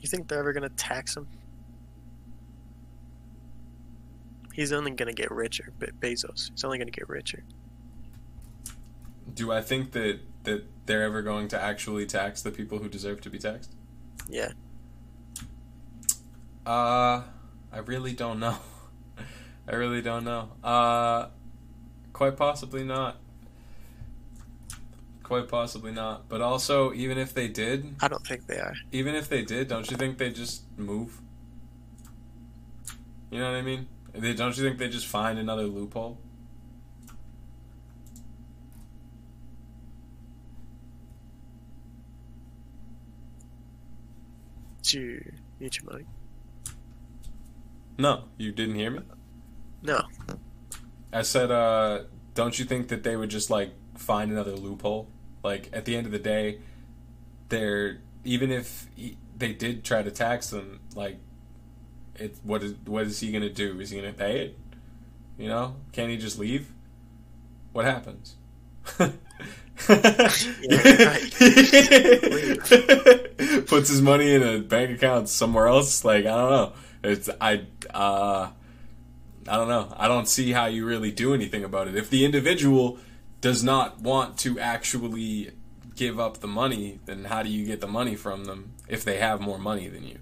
You 0.00 0.08
think 0.08 0.28
they're 0.28 0.38
ever 0.38 0.52
gonna 0.52 0.68
tax 0.70 1.16
him? 1.16 1.26
He's 4.52 4.72
only 4.72 4.90
gonna 4.92 5.12
get 5.12 5.30
richer. 5.30 5.72
Be- 5.78 5.86
Bezos. 5.86 6.50
He's 6.50 6.64
only 6.64 6.78
gonna 6.78 6.90
get 6.90 7.08
richer. 7.08 7.44
Do 9.34 9.52
I 9.52 9.60
think 9.60 9.92
that 9.92 10.20
that 10.44 10.64
they're 10.86 11.02
ever 11.02 11.22
going 11.22 11.48
to 11.48 11.62
actually 11.62 12.06
tax 12.06 12.42
the 12.42 12.50
people 12.50 12.78
who 12.78 12.88
deserve 12.88 13.20
to 13.22 13.30
be 13.30 13.38
taxed? 13.38 13.74
Yeah. 14.28 14.52
Uh, 16.66 17.22
I 17.72 17.78
really 17.84 18.12
don't 18.12 18.40
know. 18.40 18.56
I 19.68 19.74
really 19.74 20.02
don't 20.02 20.24
know. 20.24 20.50
Uh, 20.64 21.28
quite 22.12 22.36
possibly 22.36 22.84
not. 22.84 23.19
Quite 25.30 25.46
possibly 25.46 25.92
not. 25.92 26.28
But 26.28 26.40
also, 26.40 26.92
even 26.92 27.16
if 27.16 27.32
they 27.34 27.46
did, 27.46 27.94
I 28.00 28.08
don't 28.08 28.26
think 28.26 28.48
they 28.48 28.58
are. 28.58 28.74
even 28.90 29.14
if 29.14 29.28
they 29.28 29.42
did, 29.42 29.68
don't 29.68 29.88
you 29.88 29.96
think 29.96 30.18
they 30.18 30.30
just 30.32 30.64
move? 30.76 31.20
You 33.30 33.38
know 33.38 33.52
what 33.52 33.58
I 33.58 33.62
mean? 33.62 33.86
They, 34.12 34.34
don't 34.34 34.56
you 34.56 34.64
think 34.64 34.78
they 34.78 34.88
just 34.88 35.06
find 35.06 35.38
another 35.38 35.62
loophole? 35.62 36.18
Did 44.82 44.92
you 44.94 45.32
mute 45.60 45.78
your 45.80 45.96
mic? 45.96 46.06
No, 47.98 48.24
you 48.36 48.50
didn't 48.50 48.74
hear 48.74 48.90
me. 48.90 49.02
No. 49.80 50.02
I 51.12 51.22
said, 51.22 51.52
uh, 51.52 52.00
don't 52.34 52.58
you 52.58 52.64
think 52.64 52.88
that 52.88 53.04
they 53.04 53.14
would 53.16 53.30
just 53.30 53.48
like 53.48 53.70
find 53.96 54.32
another 54.32 54.56
loophole? 54.56 55.06
Like 55.42 55.70
at 55.72 55.84
the 55.84 55.96
end 55.96 56.06
of 56.06 56.12
the 56.12 56.18
day, 56.18 56.58
they're 57.48 57.98
even 58.24 58.50
if 58.50 58.86
he, 58.94 59.16
they 59.36 59.52
did 59.52 59.84
try 59.84 60.02
to 60.02 60.10
tax 60.10 60.50
them, 60.50 60.80
like 60.94 61.18
it 62.16 62.36
what 62.42 62.62
is 62.62 62.74
what 62.84 63.06
is 63.06 63.20
he 63.20 63.32
gonna 63.32 63.50
do? 63.50 63.80
Is 63.80 63.90
he 63.90 64.00
gonna 64.00 64.12
pay 64.12 64.40
it? 64.40 64.58
You 65.38 65.48
know, 65.48 65.76
can 65.92 66.10
he 66.10 66.16
just 66.16 66.38
leave? 66.38 66.72
What 67.72 67.84
happens? 67.84 68.36
Puts 73.66 73.88
his 73.88 74.02
money 74.02 74.34
in 74.34 74.42
a 74.42 74.58
bank 74.58 74.90
account 74.90 75.28
somewhere 75.28 75.66
else. 75.66 76.04
Like 76.04 76.26
I 76.26 76.36
don't 76.36 76.50
know. 76.50 76.72
It's 77.02 77.30
I 77.40 77.62
uh 77.94 78.50
I 79.48 79.56
don't 79.56 79.68
know. 79.68 79.94
I 79.96 80.06
don't 80.08 80.28
see 80.28 80.52
how 80.52 80.66
you 80.66 80.84
really 80.84 81.10
do 81.10 81.32
anything 81.32 81.64
about 81.64 81.88
it. 81.88 81.96
If 81.96 82.10
the 82.10 82.24
individual 82.26 82.98
does 83.40 83.62
not 83.62 84.00
want 84.00 84.38
to 84.38 84.58
actually 84.58 85.52
give 85.96 86.18
up 86.18 86.38
the 86.38 86.48
money, 86.48 87.00
then 87.06 87.24
how 87.24 87.42
do 87.42 87.50
you 87.50 87.64
get 87.66 87.80
the 87.80 87.86
money 87.86 88.14
from 88.14 88.44
them 88.44 88.72
if 88.88 89.04
they 89.04 89.18
have 89.18 89.40
more 89.40 89.58
money 89.58 89.88
than 89.88 90.06
you? 90.06 90.18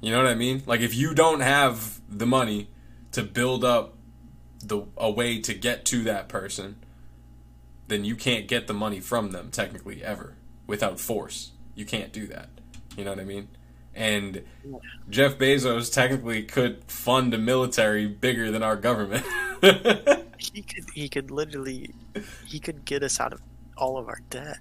You 0.00 0.12
know 0.12 0.18
what 0.18 0.30
I 0.30 0.34
mean? 0.34 0.62
Like 0.66 0.80
if 0.80 0.94
you 0.94 1.14
don't 1.14 1.40
have 1.40 2.00
the 2.08 2.26
money 2.26 2.68
to 3.12 3.22
build 3.22 3.64
up 3.64 3.94
the 4.62 4.82
a 4.96 5.10
way 5.10 5.40
to 5.40 5.54
get 5.54 5.84
to 5.86 6.04
that 6.04 6.28
person, 6.28 6.76
then 7.88 8.04
you 8.04 8.16
can't 8.16 8.46
get 8.46 8.66
the 8.66 8.74
money 8.74 9.00
from 9.00 9.32
them 9.32 9.50
technically 9.50 10.04
ever 10.04 10.34
without 10.66 11.00
force. 11.00 11.52
You 11.74 11.84
can't 11.84 12.12
do 12.12 12.26
that. 12.28 12.48
You 12.96 13.04
know 13.04 13.10
what 13.10 13.20
I 13.20 13.24
mean? 13.24 13.48
And 13.94 14.44
Jeff 15.10 15.38
Bezos 15.38 15.92
technically 15.92 16.44
could 16.44 16.84
fund 16.84 17.34
a 17.34 17.38
military 17.38 18.06
bigger 18.06 18.50
than 18.50 18.62
our 18.62 18.76
government. 18.76 19.24
He 20.38 20.62
could 20.62 20.84
he 20.94 21.08
could 21.08 21.30
literally 21.32 21.92
he 22.46 22.60
could 22.60 22.84
get 22.84 23.02
us 23.02 23.18
out 23.18 23.32
of 23.32 23.40
all 23.76 23.98
of 23.98 24.06
our 24.06 24.20
debt. 24.30 24.58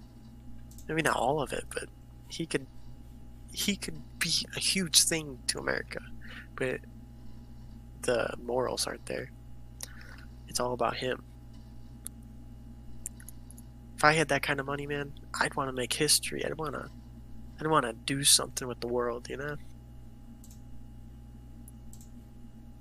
I 0.90 0.94
mean 0.94 1.06
not 1.06 1.16
all 1.16 1.40
of 1.40 1.54
it, 1.54 1.66
but 1.72 1.86
he 2.28 2.48
could 2.48 2.66
he 3.54 3.76
could 3.76 4.02
be 4.20 4.32
a 4.56 4.60
huge 4.60 5.04
thing 5.04 5.40
to 5.48 5.60
America. 5.60 6.00
But 6.56 6.82
the 8.02 8.34
morals 8.44 8.88
aren't 8.88 9.06
there. 9.06 9.32
It's 10.48 10.60
all 10.60 10.74
about 10.74 10.98
him. 10.98 11.24
If 13.96 14.04
I 14.04 14.14
had 14.14 14.30
that 14.30 14.44
kind 14.44 14.60
of 14.60 14.66
money, 14.66 14.88
man, 14.88 15.14
I'd 15.40 15.56
want 15.56 15.70
to 15.70 15.74
make 15.74 15.94
history. 15.94 16.44
I'd 16.46 16.58
want 16.58 16.74
to 16.74 16.90
I'd 17.60 17.68
want 17.68 17.86
to 17.86 17.94
do 17.94 18.24
something 18.24 18.68
with 18.68 18.80
the 18.80 18.88
world, 18.88 19.30
you 19.30 19.38
know? 19.38 19.56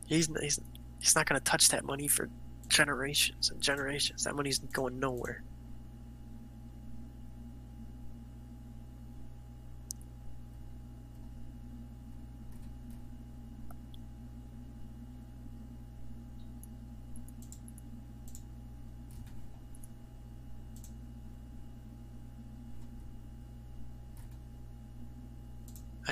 He's 0.07 0.29
he's 0.41 0.61
he's 0.99 1.17
not 1.17 1.27
going 1.27 1.41
to 1.41 1.45
touch 1.45 1.71
that 1.71 1.85
money 1.85 2.09
for 2.09 2.29
generations 2.69 3.51
and 3.51 3.61
generations. 3.61 4.25
That 4.25 4.35
money's 4.37 4.59
going 4.59 5.01
nowhere. 5.01 5.43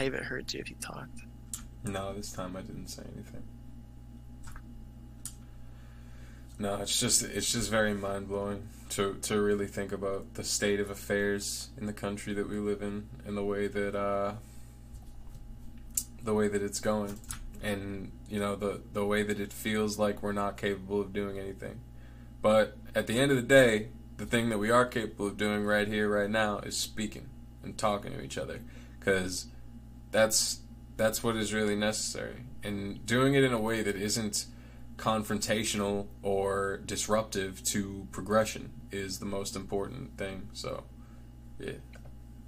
Haven't 0.05 0.25
heard 0.25 0.53
you 0.53 0.61
if 0.61 0.71
you 0.71 0.77
talked. 0.81 1.21
no, 1.85 2.13
this 2.15 2.33
time 2.33 2.57
I 2.57 2.63
didn't 2.63 2.89
say 2.89 3.03
anything. 3.15 3.43
No, 6.59 6.77
it's 6.77 7.01
just 7.01 7.23
it's 7.23 7.53
just 7.53 7.71
very 7.71 7.95
mind 7.95 8.29
blowing 8.29 8.69
to 8.91 9.15
to 9.23 9.41
really 9.41 9.67
think 9.67 9.91
about 9.93 10.35
the 10.35 10.45
state 10.45 10.79
of 10.79 10.89
affairs 10.89 11.71
in 11.77 11.87
the 11.87 11.93
country 11.93 12.33
that 12.35 12.49
we 12.49 12.59
live 12.59 12.81
in 12.81 13.09
and 13.27 13.37
the 13.37 13.45
way 13.45 13.67
that 13.67 13.95
uh, 13.97 14.35
the 16.23 16.33
way 16.33 16.47
that 16.49 16.63
it's 16.63 16.81
going, 16.81 17.19
and 17.63 18.13
you 18.29 18.39
know 18.39 18.55
the 18.55 18.81
the 18.93 19.05
way 19.05 19.25
that 19.25 19.41
it 19.41 19.53
feels 19.53 19.99
like 19.99 20.23
we're 20.23 20.33
not 20.33 20.57
capable 20.57 21.01
of 21.01 21.13
doing 21.13 21.39
anything. 21.39 21.81
But 22.41 22.77
at 22.95 23.07
the 23.07 23.19
end 23.19 23.33
of 23.33 23.37
the 23.37 23.43
day, 23.43 23.89
the 24.17 24.27
thing 24.27 24.49
that 24.51 24.59
we 24.59 24.71
are 24.71 24.87
capable 24.87 25.27
of 25.27 25.37
doing 25.37 25.65
right 25.65 25.89
here, 25.89 26.09
right 26.09 26.31
now, 26.31 26.59
is 26.59 26.77
speaking 26.77 27.29
and 27.63 27.77
talking 27.77 28.13
to 28.13 28.23
each 28.23 28.39
other, 28.39 28.61
because 29.01 29.47
that's 30.15 30.61
that's 30.97 31.25
what 31.25 31.35
is 31.37 31.53
really 31.53 31.75
necessary, 31.75 32.45
and 32.63 33.05
doing 33.05 33.35
it 33.35 33.43
in 33.43 33.53
a 33.53 33.61
way 33.61 33.83
that 33.83 33.97
isn't 33.97 34.47
confrontational 34.97 36.07
or 36.23 36.81
disruptive 36.87 37.61
to 37.65 38.07
progression 38.13 38.71
is 38.93 39.19
the 39.19 39.27
most 39.27 39.57
important 39.57 40.17
thing. 40.17 40.49
So, 40.53 40.85
yeah, 41.59 41.73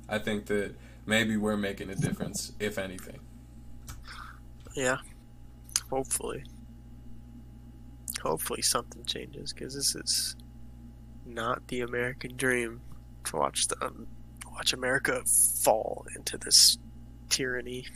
I 0.08 0.20
think 0.20 0.46
that 0.46 0.76
maybe 1.06 1.36
we're 1.36 1.56
making 1.56 1.90
a 1.90 1.96
difference, 1.96 2.52
if 2.60 2.78
anything. 2.78 3.18
Yeah, 4.76 4.98
hopefully. 5.90 6.44
Hopefully 8.22 8.62
something 8.62 9.04
changes 9.06 9.52
because 9.52 9.74
this 9.74 9.96
is 9.96 10.36
not 11.24 11.66
the 11.66 11.80
American 11.80 12.36
dream 12.36 12.80
to 13.24 13.36
watch 13.36 13.66
the 13.66 13.84
um, 13.84 14.06
watch 14.52 14.72
America 14.72 15.22
fall 15.64 16.06
into 16.14 16.38
this 16.38 16.78
tyranny, 17.28 17.86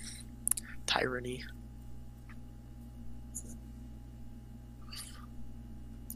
tyranny. 0.87 1.43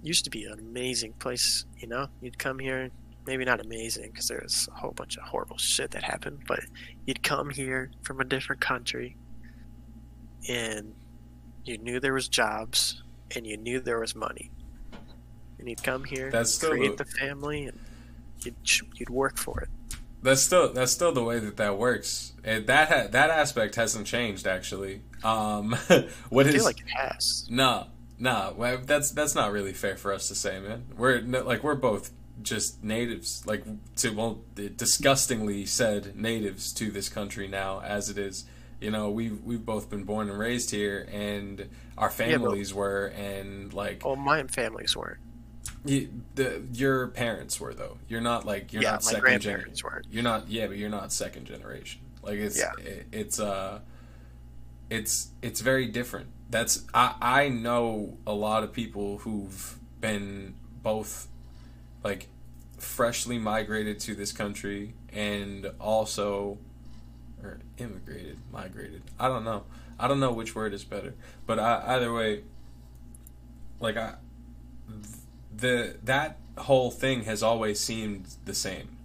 used 0.03 0.25
to 0.25 0.31
be 0.31 0.45
an 0.45 0.59
amazing 0.59 1.15
place. 1.15 1.65
You 1.79 1.89
know, 1.89 2.09
you'd 2.21 2.39
come 2.39 2.59
here, 2.59 2.91
maybe 3.27 3.45
not 3.47 3.61
amazing 3.65 4.11
because 4.11 4.29
there's 4.29 4.69
a 4.71 4.79
whole 4.79 4.91
bunch 4.93 5.17
of 5.17 5.23
horrible 5.25 5.57
shit 5.57 5.93
that 5.93 6.03
happened, 6.03 6.41
but 6.47 6.61
you'd 7.07 7.23
come 7.23 7.49
here 7.51 7.91
from 8.03 8.21
a 8.21 8.25
different 8.25 8.61
country, 8.61 9.17
and 10.47 10.95
you 11.65 11.79
knew 11.79 12.01
there 12.01 12.13
was 12.13 12.29
jobs, 12.29 13.03
and 13.35 13.47
you 13.47 13.57
knew 13.57 13.81
there 13.81 13.99
was 13.99 14.15
money, 14.15 14.51
and 15.59 15.69
you'd 15.71 15.83
come 15.83 16.05
here, 16.05 16.31
That's 16.31 16.59
create 16.59 16.99
the- 16.99 17.05
the 17.05 17.11
family, 17.13 17.65
and 17.67 17.79
you'd 18.45 18.57
you'd 18.97 19.09
work 19.09 19.39
for 19.39 19.63
it. 19.63 19.69
That's 20.25 20.43
still 20.43 20.73
that's 20.73 20.91
still 20.91 21.13
the 21.13 21.23
way 21.23 21.39
that 21.39 21.57
that 21.59 21.79
works. 21.79 22.33
And 22.43 22.67
that 22.67 22.89
ha- 22.89 23.07
that 23.11 23.31
aspect 23.31 23.77
hasn't 23.77 24.07
changed 24.07 24.47
actually. 24.47 25.03
Um, 25.23 25.73
what 26.31 26.47
I 26.47 26.49
is 26.49 26.55
feel 26.57 26.65
like 26.65 26.81
it 26.81 26.89
has. 26.91 27.47
no 27.49 27.87
no 28.19 28.55
that's 28.85 29.11
that's 29.13 29.35
not 29.35 29.53
really 29.53 29.73
fair 29.73 29.97
for 29.97 30.13
us 30.13 30.29
to 30.29 30.35
say, 30.35 30.59
man. 30.61 30.85
We're 30.97 31.21
like 31.21 31.63
we're 31.63 31.75
both 31.75 32.11
just 32.43 32.83
natives, 32.83 33.47
like 33.47 33.65
to 33.97 34.11
well 34.11 34.41
disgustingly 34.77 35.67
said 35.67 36.17
natives 36.17 36.73
to 36.75 36.91
this 36.91 37.09
country 37.09 37.47
now 37.47 37.81
as 37.81 38.09
it 38.11 38.19
is. 38.19 38.45
You 38.81 38.91
know, 38.91 39.11
we've 39.11 39.41
we've 39.43 39.65
both 39.65 39.89
been 39.89 40.05
born 40.05 40.29
and 40.29 40.39
raised 40.39 40.71
here, 40.71 41.07
and 41.13 41.69
our 41.97 42.09
but- 42.09 42.15
families 42.15 42.75
were, 42.75 43.07
and 43.17 43.73
like 43.73 44.03
Oh, 44.05 44.17
my 44.17 44.43
families 44.45 44.97
weren't. 44.97 45.21
You, 45.85 46.09
the 46.35 46.63
your 46.73 47.09
parents 47.09 47.61
were 47.61 47.75
though. 47.75 47.99
You're 48.09 48.21
not 48.21 48.45
like 48.47 48.73
you're 48.73 48.83
yeah, 48.83 48.93
not 48.93 49.05
second 49.05 49.21
grandparents 49.21 49.81
generation. 49.81 50.05
weren't. 50.05 50.07
You're 50.11 50.23
not 50.23 50.49
yeah, 50.49 50.67
but 50.67 50.77
you're 50.77 50.91
not 50.91 51.13
second 51.13 51.47
generation. 51.47 52.01
Like 52.23 52.39
it's 52.39 52.59
Yeah. 52.59 52.73
it, 52.79 53.07
it's 53.13 53.39
uh 53.41 53.81
it's 54.91 55.29
it's 55.43 55.61
very 55.61 55.87
different. 55.87 56.29
That's 56.51 56.85
I 56.93 57.15
I 57.21 57.49
know 57.49 58.19
a 58.27 58.33
lot 58.33 58.63
of 58.65 58.73
people 58.73 59.19
who've 59.19 59.79
been 60.01 60.55
both 60.83 61.29
like 62.03 62.29
freshly 62.79 63.39
migrated 63.39 63.99
to 64.01 64.15
this 64.15 64.33
country 64.33 64.95
and 65.13 65.71
also 65.81 66.59
or 67.43 67.59
immigrated, 67.79 68.39
migrated. 68.53 69.03
I 69.19 69.29
don't 69.29 69.45
know. 69.45 69.65
I 69.99 70.09
don't 70.09 70.21
know 70.21 70.33
which 70.33 70.55
word 70.55 70.75
is 70.75 70.85
better. 70.85 71.15
But 71.47 71.59
I, 71.59 71.83
either 71.97 72.13
way 72.13 72.43
like 73.81 73.97
I 73.97 74.15
the 75.57 75.97
that 76.03 76.39
whole 76.57 76.91
thing 76.91 77.25
has 77.25 77.43
always 77.43 77.81
seemed 77.81 78.37
the 78.45 78.55
same. 78.55 78.97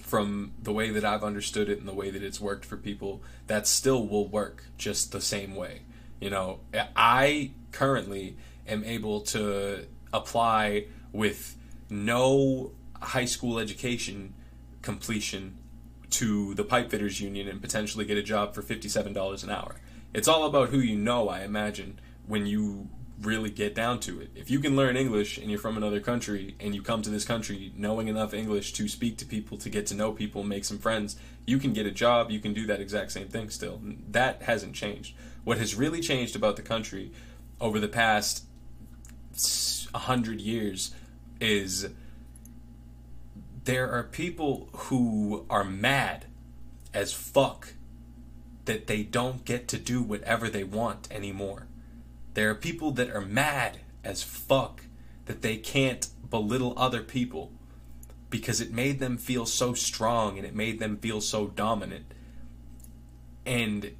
From 0.00 0.52
the 0.62 0.72
way 0.72 0.90
that 0.90 1.04
I've 1.04 1.24
understood 1.24 1.68
it 1.68 1.78
and 1.78 1.88
the 1.88 1.94
way 1.94 2.10
that 2.10 2.22
it's 2.22 2.40
worked 2.40 2.64
for 2.64 2.76
people 2.76 3.22
that 3.48 3.66
still 3.66 4.06
will 4.06 4.28
work 4.28 4.64
just 4.78 5.12
the 5.12 5.20
same 5.20 5.54
way. 5.56 5.82
You 6.20 6.30
know 6.30 6.60
I 6.94 7.52
currently 7.72 8.36
am 8.66 8.84
able 8.84 9.20
to 9.22 9.86
apply 10.12 10.86
with 11.12 11.56
no 11.90 12.72
high 13.00 13.24
school 13.24 13.58
education 13.58 14.34
completion 14.82 15.58
to 16.10 16.54
the 16.54 16.64
pipe 16.64 16.90
fitters 16.90 17.20
union 17.20 17.48
and 17.48 17.60
potentially 17.60 18.04
get 18.04 18.16
a 18.16 18.22
job 18.22 18.54
for 18.54 18.62
$57 18.62 19.44
an 19.44 19.50
hour. 19.50 19.76
It's 20.14 20.28
all 20.28 20.46
about 20.46 20.70
who 20.70 20.78
you 20.78 20.96
know 20.96 21.28
I 21.28 21.40
imagine 21.42 22.00
when 22.26 22.46
you 22.46 22.88
really 23.20 23.50
get 23.50 23.74
down 23.74 23.98
to 24.00 24.20
it. 24.20 24.30
If 24.34 24.50
you 24.50 24.60
can 24.60 24.76
learn 24.76 24.96
English 24.96 25.38
and 25.38 25.50
you're 25.50 25.58
from 25.58 25.76
another 25.76 26.00
country 26.00 26.54
and 26.60 26.74
you 26.74 26.82
come 26.82 27.02
to 27.02 27.10
this 27.10 27.24
country 27.24 27.72
knowing 27.76 28.08
enough 28.08 28.34
English 28.34 28.72
to 28.74 28.88
speak 28.88 29.16
to 29.18 29.26
people, 29.26 29.56
to 29.58 29.70
get 29.70 29.86
to 29.86 29.94
know 29.94 30.12
people, 30.12 30.42
make 30.42 30.64
some 30.64 30.78
friends, 30.78 31.16
you 31.46 31.58
can 31.58 31.72
get 31.72 31.86
a 31.86 31.90
job, 31.90 32.30
you 32.30 32.40
can 32.40 32.52
do 32.52 32.66
that 32.66 32.80
exact 32.80 33.12
same 33.12 33.28
thing 33.28 33.48
still. 33.48 33.80
That 34.10 34.42
hasn't 34.42 34.74
changed. 34.74 35.14
What 35.44 35.58
has 35.58 35.74
really 35.74 36.00
changed 36.00 36.36
about 36.36 36.56
the 36.56 36.62
country 36.62 37.12
over 37.60 37.80
the 37.80 37.88
past 37.88 38.44
100 39.92 40.40
years 40.40 40.94
is 41.40 41.88
there 43.64 43.90
are 43.90 44.02
people 44.02 44.68
who 44.72 45.46
are 45.48 45.64
mad 45.64 46.26
as 46.92 47.12
fuck 47.12 47.74
that 48.66 48.86
they 48.86 49.02
don't 49.02 49.44
get 49.44 49.68
to 49.68 49.78
do 49.78 50.02
whatever 50.02 50.48
they 50.48 50.64
want 50.64 51.08
anymore. 51.10 51.66
There 52.36 52.50
are 52.50 52.54
people 52.54 52.90
that 52.90 53.08
are 53.08 53.22
mad 53.22 53.78
as 54.04 54.22
fuck 54.22 54.82
that 55.24 55.40
they 55.40 55.56
can't 55.56 56.06
belittle 56.28 56.74
other 56.76 57.02
people 57.02 57.50
because 58.28 58.60
it 58.60 58.70
made 58.70 58.98
them 58.98 59.16
feel 59.16 59.46
so 59.46 59.72
strong 59.72 60.36
and 60.36 60.46
it 60.46 60.54
made 60.54 60.78
them 60.78 60.98
feel 60.98 61.22
so 61.22 61.46
dominant. 61.46 62.12
And 63.46 63.92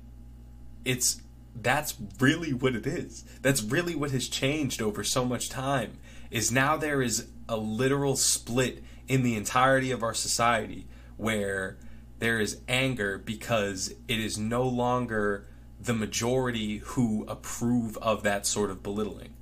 it's 0.85 1.23
that's 1.63 1.95
really 2.21 2.53
what 2.53 2.75
it 2.75 2.87
is. 2.87 3.25
That's 3.41 3.63
really 3.63 3.95
what 3.95 4.11
has 4.11 4.29
changed 4.29 4.83
over 4.83 5.03
so 5.03 5.25
much 5.25 5.49
time. 5.49 5.97
Is 6.31 6.53
now 6.53 6.77
there 6.77 7.01
is 7.01 7.29
a 7.49 7.57
literal 7.57 8.17
split 8.17 8.85
in 9.09 9.23
the 9.23 9.35
entirety 9.35 9.91
of 9.91 10.03
our 10.03 10.13
society 10.13 10.87
where 11.17 11.79
there 12.19 12.39
is 12.39 12.59
anger 12.69 13.17
because 13.17 13.95
it 14.09 14.21
is 14.21 14.37
no 14.37 14.63
longer 14.65 15.47
the 15.87 15.95
majority 15.95 16.79
who 16.79 17.25
approve 17.29 17.97
of 17.99 18.23
that 18.25 18.45
sort 18.45 18.71
of 18.71 18.83
belittling. 18.83 19.35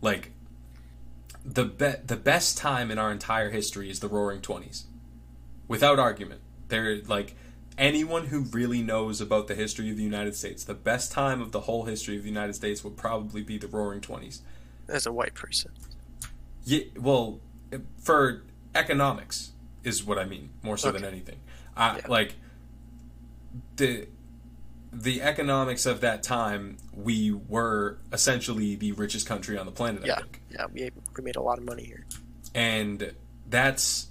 Like 0.00 0.32
the 1.44 1.64
be- 1.64 2.02
the 2.04 2.16
best 2.16 2.58
time 2.58 2.90
in 2.90 2.98
our 2.98 3.10
entire 3.10 3.50
history 3.50 3.88
is 3.88 4.00
the 4.00 4.08
Roaring 4.08 4.42
Twenties, 4.42 4.84
without 5.68 5.98
argument. 5.98 6.40
There, 6.68 7.00
like 7.06 7.36
anyone 7.78 8.26
who 8.26 8.40
really 8.40 8.82
knows 8.82 9.20
about 9.20 9.46
the 9.46 9.54
history 9.54 9.90
of 9.90 9.96
the 9.96 10.02
United 10.02 10.34
States, 10.36 10.64
the 10.64 10.74
best 10.74 11.12
time 11.12 11.40
of 11.40 11.52
the 11.52 11.60
whole 11.60 11.84
history 11.84 12.16
of 12.16 12.22
the 12.22 12.28
United 12.28 12.54
States 12.54 12.82
would 12.84 12.96
probably 12.96 13.42
be 13.42 13.56
the 13.58 13.68
Roaring 13.68 14.00
Twenties. 14.00 14.42
As 14.88 15.06
a 15.06 15.12
white 15.12 15.34
person. 15.34 15.70
Yeah, 16.64 16.82
well, 16.98 17.40
for 17.98 18.42
economics 18.74 19.52
is 19.84 20.04
what 20.04 20.18
I 20.18 20.24
mean 20.24 20.50
more 20.62 20.76
so 20.76 20.90
than 20.92 21.04
anything. 21.04 21.38
I 21.76 21.98
Yeah. 21.98 22.06
like 22.08 22.34
the 23.76 24.08
the 24.92 25.22
economics 25.22 25.86
of 25.86 26.00
that 26.02 26.22
time. 26.22 26.76
We 26.94 27.32
were 27.32 27.98
essentially 28.12 28.74
the 28.76 28.92
richest 28.92 29.26
country 29.26 29.56
on 29.58 29.66
the 29.66 29.72
planet. 29.72 30.04
I 30.04 30.06
Yeah, 30.08 30.16
think, 30.16 30.42
yeah, 30.50 30.66
we, 30.72 30.90
we 31.16 31.22
made 31.24 31.36
a 31.36 31.42
lot 31.42 31.58
of 31.58 31.64
money 31.64 31.84
here. 31.84 32.04
and 32.54 33.14
that's 33.48 34.08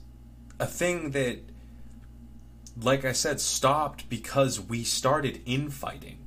a 0.60 0.66
thing 0.68 1.12
that, 1.12 1.40
like 2.80 3.06
I 3.06 3.12
said, 3.12 3.40
stopped 3.42 4.10
because 4.10 4.60
we 4.60 4.84
started 4.84 5.42
infighting. 5.46 6.20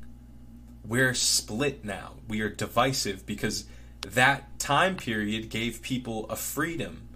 We're 0.87 1.15
split 1.15 1.85
now. 1.85 2.15
We 2.29 2.41
are 2.43 2.49
divisive 2.51 3.25
because 3.27 3.65
that 4.03 4.59
time 4.59 4.97
period 4.97 5.49
gave 5.49 5.81
people 5.83 6.27
a 6.29 6.37
freedom, 6.37 7.09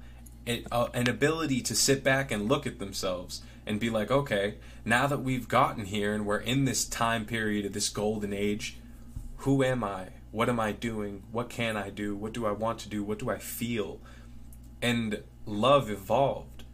an 0.47 1.09
ability 1.09 1.61
to 1.63 1.75
sit 1.75 2.03
back 2.03 2.31
and 2.31 2.49
look 2.49 2.67
at 2.67 2.79
themselves 2.79 3.43
and 3.69 3.79
be 3.79 3.91
like, 3.91 4.11
okay, 4.11 4.55
now 4.85 5.07
that 5.07 5.23
we've 5.23 5.47
gotten 5.47 5.85
here 5.85 6.15
and 6.15 6.27
we're 6.27 6.39
in 6.41 6.65
this 6.65 6.85
time 6.87 7.25
period 7.27 7.65
of 7.67 7.73
this 7.73 7.89
golden 7.89 8.33
age, 8.33 8.79
who 9.39 9.63
am 9.63 9.85
I? 9.85 10.09
What 10.33 10.49
am 10.49 10.59
I 10.59 10.73
doing? 10.73 11.23
What 11.31 11.49
can 11.49 11.77
I 11.77 11.91
do? 11.91 12.17
What 12.17 12.33
do 12.33 12.47
I 12.47 12.53
want 12.53 12.79
to 12.81 12.89
do? 12.89 13.05
What 13.05 13.19
do 13.19 13.31
I 13.31 13.39
feel? 13.39 14.01
And 14.83 15.23
love 15.47 15.91
evolved 15.91 16.65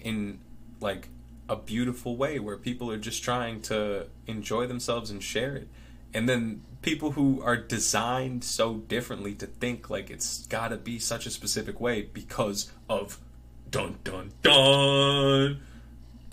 in 0.00 0.38
like 0.80 1.08
a 1.48 1.56
beautiful 1.56 2.16
way 2.16 2.38
where 2.38 2.56
people 2.56 2.90
are 2.90 2.98
just 2.98 3.22
trying 3.22 3.60
to 3.62 4.06
enjoy 4.26 4.66
themselves 4.66 5.10
and 5.10 5.22
share 5.22 5.56
it. 5.56 5.68
and 6.14 6.28
then 6.28 6.62
people 6.80 7.12
who 7.12 7.42
are 7.42 7.56
designed 7.56 8.44
so 8.44 8.74
differently 8.74 9.34
to 9.34 9.46
think 9.46 9.90
like 9.90 10.10
it's 10.10 10.46
got 10.46 10.68
to 10.68 10.76
be 10.76 10.98
such 10.98 11.26
a 11.26 11.30
specific 11.30 11.80
way 11.80 12.02
because 12.02 12.70
of 12.88 13.18
dun 13.70 13.98
dun 14.04 14.30
dun 14.42 15.60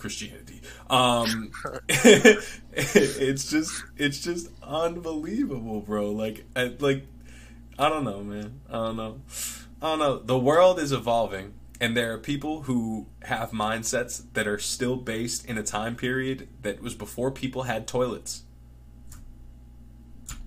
Christianity. 0.02 0.62
Um, 0.90 1.52
it's 1.88 3.52
just 3.52 3.84
it's 3.96 4.20
just 4.20 4.50
unbelievable, 4.64 5.80
bro. 5.82 6.12
Like 6.12 6.44
I, 6.56 6.76
like 6.80 7.06
I 7.78 7.88
don't 7.88 8.04
know, 8.04 8.24
man. 8.24 8.62
I 8.68 8.74
don't 8.74 8.98
know. 8.98 9.22
I 9.82 9.90
don't 9.90 10.00
know. 10.00 10.18
The 10.18 10.40
world 10.40 10.80
is 10.80 10.92
evolving, 10.92 11.54
and 11.80 11.96
there 11.96 12.14
are 12.14 12.18
people 12.18 12.64
who 12.64 13.06
have 13.22 13.52
mindsets 13.52 14.24
that 14.34 14.48
are 14.48 14.58
still 14.58 14.96
based 14.96 15.46
in 15.46 15.60
a 15.60 15.64
time 15.64 15.96
period 15.96 16.48
that 16.64 16.82
was 16.82 16.96
before 16.96 17.30
people 17.30 17.64
had 17.64 17.88
toilets. 17.88 18.42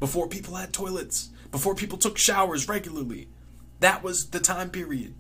Before 0.01 0.29
people 0.29 0.57
had 0.57 0.73
toilets. 0.73 1.31
Before 1.53 1.77
people 1.77 1.99
took 1.99 2.19
showers 2.19 2.69
regularly. 2.69 3.29
That 3.79 4.03
was 4.03 4.31
the 4.31 4.41
time 4.41 4.71
period 4.71 5.15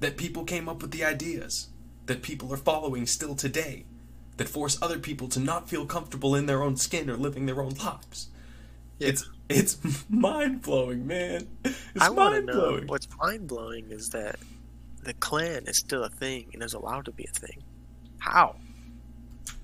that 0.00 0.18
people 0.18 0.44
came 0.44 0.68
up 0.68 0.82
with 0.82 0.90
the 0.90 1.04
ideas 1.04 1.69
that 2.10 2.22
people 2.22 2.52
are 2.52 2.56
following 2.56 3.06
still 3.06 3.36
today 3.36 3.84
that 4.36 4.48
force 4.48 4.76
other 4.82 4.98
people 4.98 5.28
to 5.28 5.38
not 5.38 5.68
feel 5.68 5.86
comfortable 5.86 6.34
in 6.34 6.46
their 6.46 6.60
own 6.60 6.76
skin 6.76 7.08
or 7.08 7.16
living 7.16 7.46
their 7.46 7.62
own 7.62 7.70
lives. 7.74 8.28
Yeah. 8.98 9.10
It's 9.10 9.30
it's 9.48 9.78
mind 10.10 10.62
blowing, 10.62 11.06
man. 11.06 11.46
It's 11.64 11.78
I 12.00 12.08
mind 12.08 12.48
blowing. 12.48 12.88
What's 12.88 13.06
mind 13.16 13.46
blowing 13.46 13.92
is 13.92 14.08
that 14.08 14.40
the 15.04 15.14
Klan 15.14 15.68
is 15.68 15.78
still 15.78 16.02
a 16.02 16.08
thing 16.08 16.50
and 16.52 16.64
is 16.64 16.74
allowed 16.74 17.04
to 17.04 17.12
be 17.12 17.24
a 17.24 17.38
thing. 17.38 17.62
How? 18.18 18.56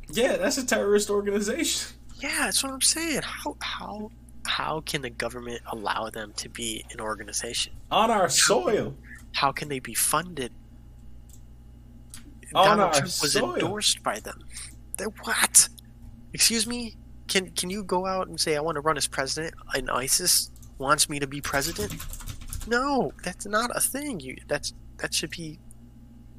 Yeah, 0.09 0.37
that's 0.37 0.57
a 0.57 0.65
terrorist 0.65 1.11
organization. 1.11 1.97
Yeah, 2.21 2.45
that's 2.45 2.63
what 2.63 2.73
I'm 2.73 2.81
saying. 2.81 3.23
How 3.23 3.57
how 3.61 4.13
how 4.45 4.83
can 4.87 5.03
the 5.03 5.11
government 5.11 5.63
allow 5.67 6.11
them 6.11 6.33
to 6.37 6.49
be 6.49 6.85
an 6.93 7.01
organization 7.01 7.73
on 7.91 8.13
our 8.13 8.29
soil? 8.29 8.95
How, 9.33 9.49
how 9.49 9.53
can 9.53 9.69
they 9.69 9.81
be 9.81 9.95
funded? 9.95 10.53
Oh, 12.55 12.61
On 12.61 12.79
Donald 12.79 12.93
Trump 12.93 13.05
was 13.05 13.33
soil. 13.33 13.55
endorsed 13.55 14.03
by 14.03 14.21
them. 14.21 14.41
They're 14.97 15.09
what? 15.09 15.69
Excuse 16.33 16.67
me? 16.67 16.97
Can 17.29 17.51
can 17.51 17.71
you 17.71 17.83
go 17.83 18.07
out 18.07 18.29
and 18.29 18.39
say 18.41 18.57
I 18.57 18.61
want 18.61 18.77
to 18.77 18.81
run 18.81 18.97
as 18.97 19.07
president 19.09 19.55
and 19.75 19.91
ISIS 19.91 20.51
wants 20.79 21.09
me 21.09 21.19
to 21.19 21.27
be 21.27 21.41
president? 21.41 21.95
No, 22.69 23.13
that's 23.23 23.47
not 23.47 23.71
a 23.75 23.81
thing. 23.81 24.21
You 24.21 24.37
that's 24.47 24.73
that 24.99 25.13
should 25.13 25.31
be 25.31 25.59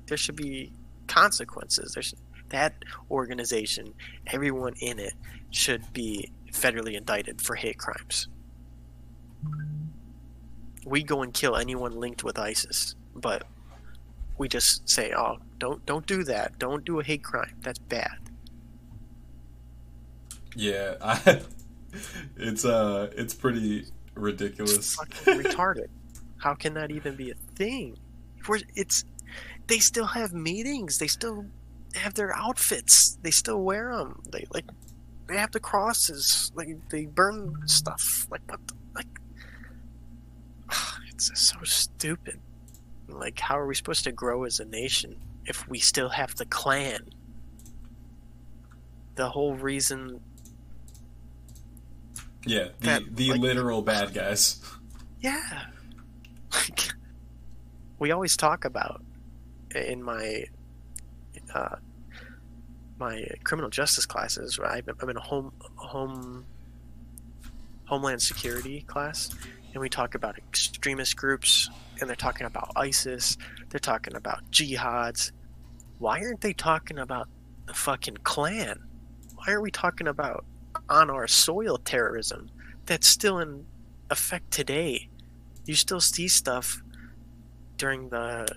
there 0.07 0.17
should 0.17 0.35
be 0.37 0.71
consequences. 1.07 1.93
There's 1.93 2.13
that 2.49 2.73
organization, 3.11 3.93
everyone 4.27 4.73
in 4.79 4.99
it 4.99 5.13
should 5.51 5.91
be 5.91 6.31
federally 6.53 6.95
indicted 6.95 7.41
for 7.41 7.55
hate 7.55 7.77
crimes. 7.77 8.29
We 10.85 11.03
go 11.03 11.21
and 11.21 11.33
kill 11.33 11.57
anyone 11.57 11.91
linked 11.99 12.23
with 12.23 12.39
ISIS, 12.39 12.95
but 13.13 13.43
we 14.37 14.47
just 14.47 14.87
say, 14.89 15.13
"Oh, 15.15 15.37
don't 15.57 15.85
don't 15.85 16.05
do 16.05 16.23
that. 16.23 16.59
Don't 16.59 16.85
do 16.85 16.99
a 16.99 17.03
hate 17.03 17.23
crime. 17.23 17.55
That's 17.61 17.79
bad." 17.79 18.17
Yeah, 20.55 20.95
I, 21.01 21.41
it's 22.37 22.65
uh, 22.65 23.11
it's 23.15 23.33
pretty 23.33 23.85
ridiculous. 24.15 24.97
It's 25.01 25.23
retarded. 25.23 25.87
How 26.37 26.53
can 26.53 26.73
that 26.75 26.91
even 26.91 27.15
be 27.15 27.31
a 27.31 27.35
thing? 27.55 27.97
It's 28.75 29.03
they 29.67 29.79
still 29.79 30.05
have 30.05 30.33
meetings. 30.33 30.97
They 30.97 31.07
still 31.07 31.45
have 31.95 32.13
their 32.13 32.35
outfits. 32.35 33.17
They 33.21 33.31
still 33.31 33.61
wear 33.61 33.95
them. 33.95 34.21
They 34.31 34.45
like 34.53 34.65
they 35.27 35.37
have 35.37 35.51
the 35.51 35.59
crosses. 35.59 36.51
Like 36.55 36.69
they 36.89 37.05
burn 37.05 37.67
stuff. 37.67 38.27
Like 38.29 38.41
what? 38.49 38.65
The, 38.67 38.73
like 38.95 39.07
it's 41.09 41.31
so 41.39 41.57
stupid. 41.63 42.39
Like 43.19 43.39
how 43.39 43.59
are 43.59 43.67
we 43.67 43.75
supposed 43.75 44.03
to 44.05 44.11
grow 44.11 44.43
as 44.43 44.59
a 44.59 44.65
nation 44.65 45.17
if 45.45 45.67
we 45.67 45.79
still 45.79 46.09
have 46.09 46.35
the 46.35 46.45
Klan? 46.45 47.09
The 49.15 49.29
whole 49.29 49.55
reason. 49.55 50.21
Yeah, 52.45 52.69
the 52.79 52.85
that, 52.85 53.15
the 53.15 53.31
like, 53.31 53.41
literal 53.41 53.81
bad 53.81 54.13
guys. 54.13 54.61
Yeah. 55.21 55.63
Like 56.53 56.93
we 57.99 58.11
always 58.11 58.37
talk 58.37 58.63
about 58.63 59.03
in 59.75 60.01
my 60.01 60.45
uh, 61.53 61.75
my 62.99 63.27
criminal 63.43 63.69
justice 63.69 64.05
classes, 64.05 64.57
right? 64.57 64.83
I'm 65.01 65.09
in 65.09 65.17
a 65.17 65.21
home 65.21 65.51
home 65.75 66.45
homeland 67.85 68.21
security 68.21 68.81
class, 68.81 69.29
and 69.73 69.81
we 69.81 69.89
talk 69.89 70.15
about 70.15 70.37
extremist 70.37 71.15
groups, 71.15 71.69
and 71.99 72.09
they're 72.09 72.15
talking 72.15 72.47
about 72.47 72.71
ISIS, 72.75 73.37
they're 73.69 73.79
talking 73.79 74.15
about 74.15 74.49
jihads. 74.51 75.31
Why 75.99 76.19
aren't 76.19 76.41
they 76.41 76.53
talking 76.53 76.99
about 76.99 77.27
the 77.65 77.73
fucking 77.73 78.17
Klan? 78.23 78.79
Why 79.35 79.53
are 79.53 79.61
we 79.61 79.71
talking 79.71 80.07
about 80.07 80.45
on 80.89 81.09
our 81.09 81.27
soil 81.27 81.77
terrorism 81.77 82.49
that's 82.85 83.07
still 83.07 83.39
in 83.39 83.65
effect 84.09 84.51
today? 84.51 85.09
You 85.65 85.75
still 85.75 86.01
see 86.01 86.27
stuff 86.27 86.81
during 87.77 88.09
the 88.09 88.47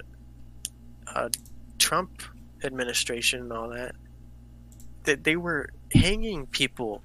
uh, 1.06 1.28
Trump 1.78 2.22
administration 2.62 3.40
and 3.40 3.52
all 3.52 3.68
that 3.70 3.94
that 5.04 5.24
they 5.24 5.36
were 5.36 5.70
hanging 5.92 6.46
people. 6.46 7.02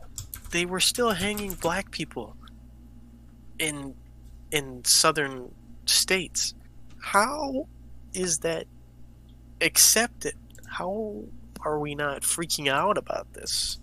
They 0.52 0.66
were 0.66 0.80
still 0.80 1.12
hanging 1.12 1.54
black 1.54 1.92
people 1.92 2.36
in 3.58 3.96
in 4.52 4.84
southern 4.86 5.52
states. 5.86 6.54
How 7.00 7.68
is 8.14 8.40
that 8.40 8.66
accepted? 9.62 10.36
How 10.68 11.24
are 11.62 11.80
we 11.80 11.96
not 11.96 12.22
freaking 12.22 12.70
out 12.70 12.98
about 12.98 13.34
this? 13.34 13.80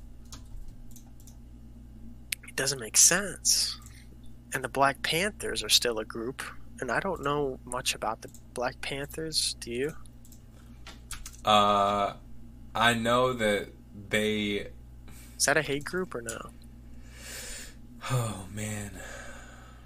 It 2.49 2.57
doesn't 2.57 2.81
make 2.81 2.97
sense. 2.97 3.79
And 4.55 4.63
the 4.63 4.69
Black 4.69 5.03
Panthers 5.03 5.63
are 5.63 5.69
still 5.69 5.99
a 5.99 6.05
group 6.05 6.43
and 6.83 6.91
I 6.91 6.99
don't 6.99 7.23
know 7.23 7.61
much 7.65 7.95
about 7.95 8.23
the 8.23 8.29
Black 8.55 8.81
Panthers. 8.81 9.55
Do 9.61 9.71
you? 9.71 9.93
Uh, 11.45 12.15
I 12.75 12.95
know 12.95 13.33
that 13.35 13.69
they. 14.09 14.69
Is 15.39 15.47
that 15.47 15.57
a 15.57 15.63
hate 15.63 15.85
group 15.85 16.13
or 16.15 16.23
no? 16.23 16.51
Oh 18.11 18.47
man, 18.53 18.91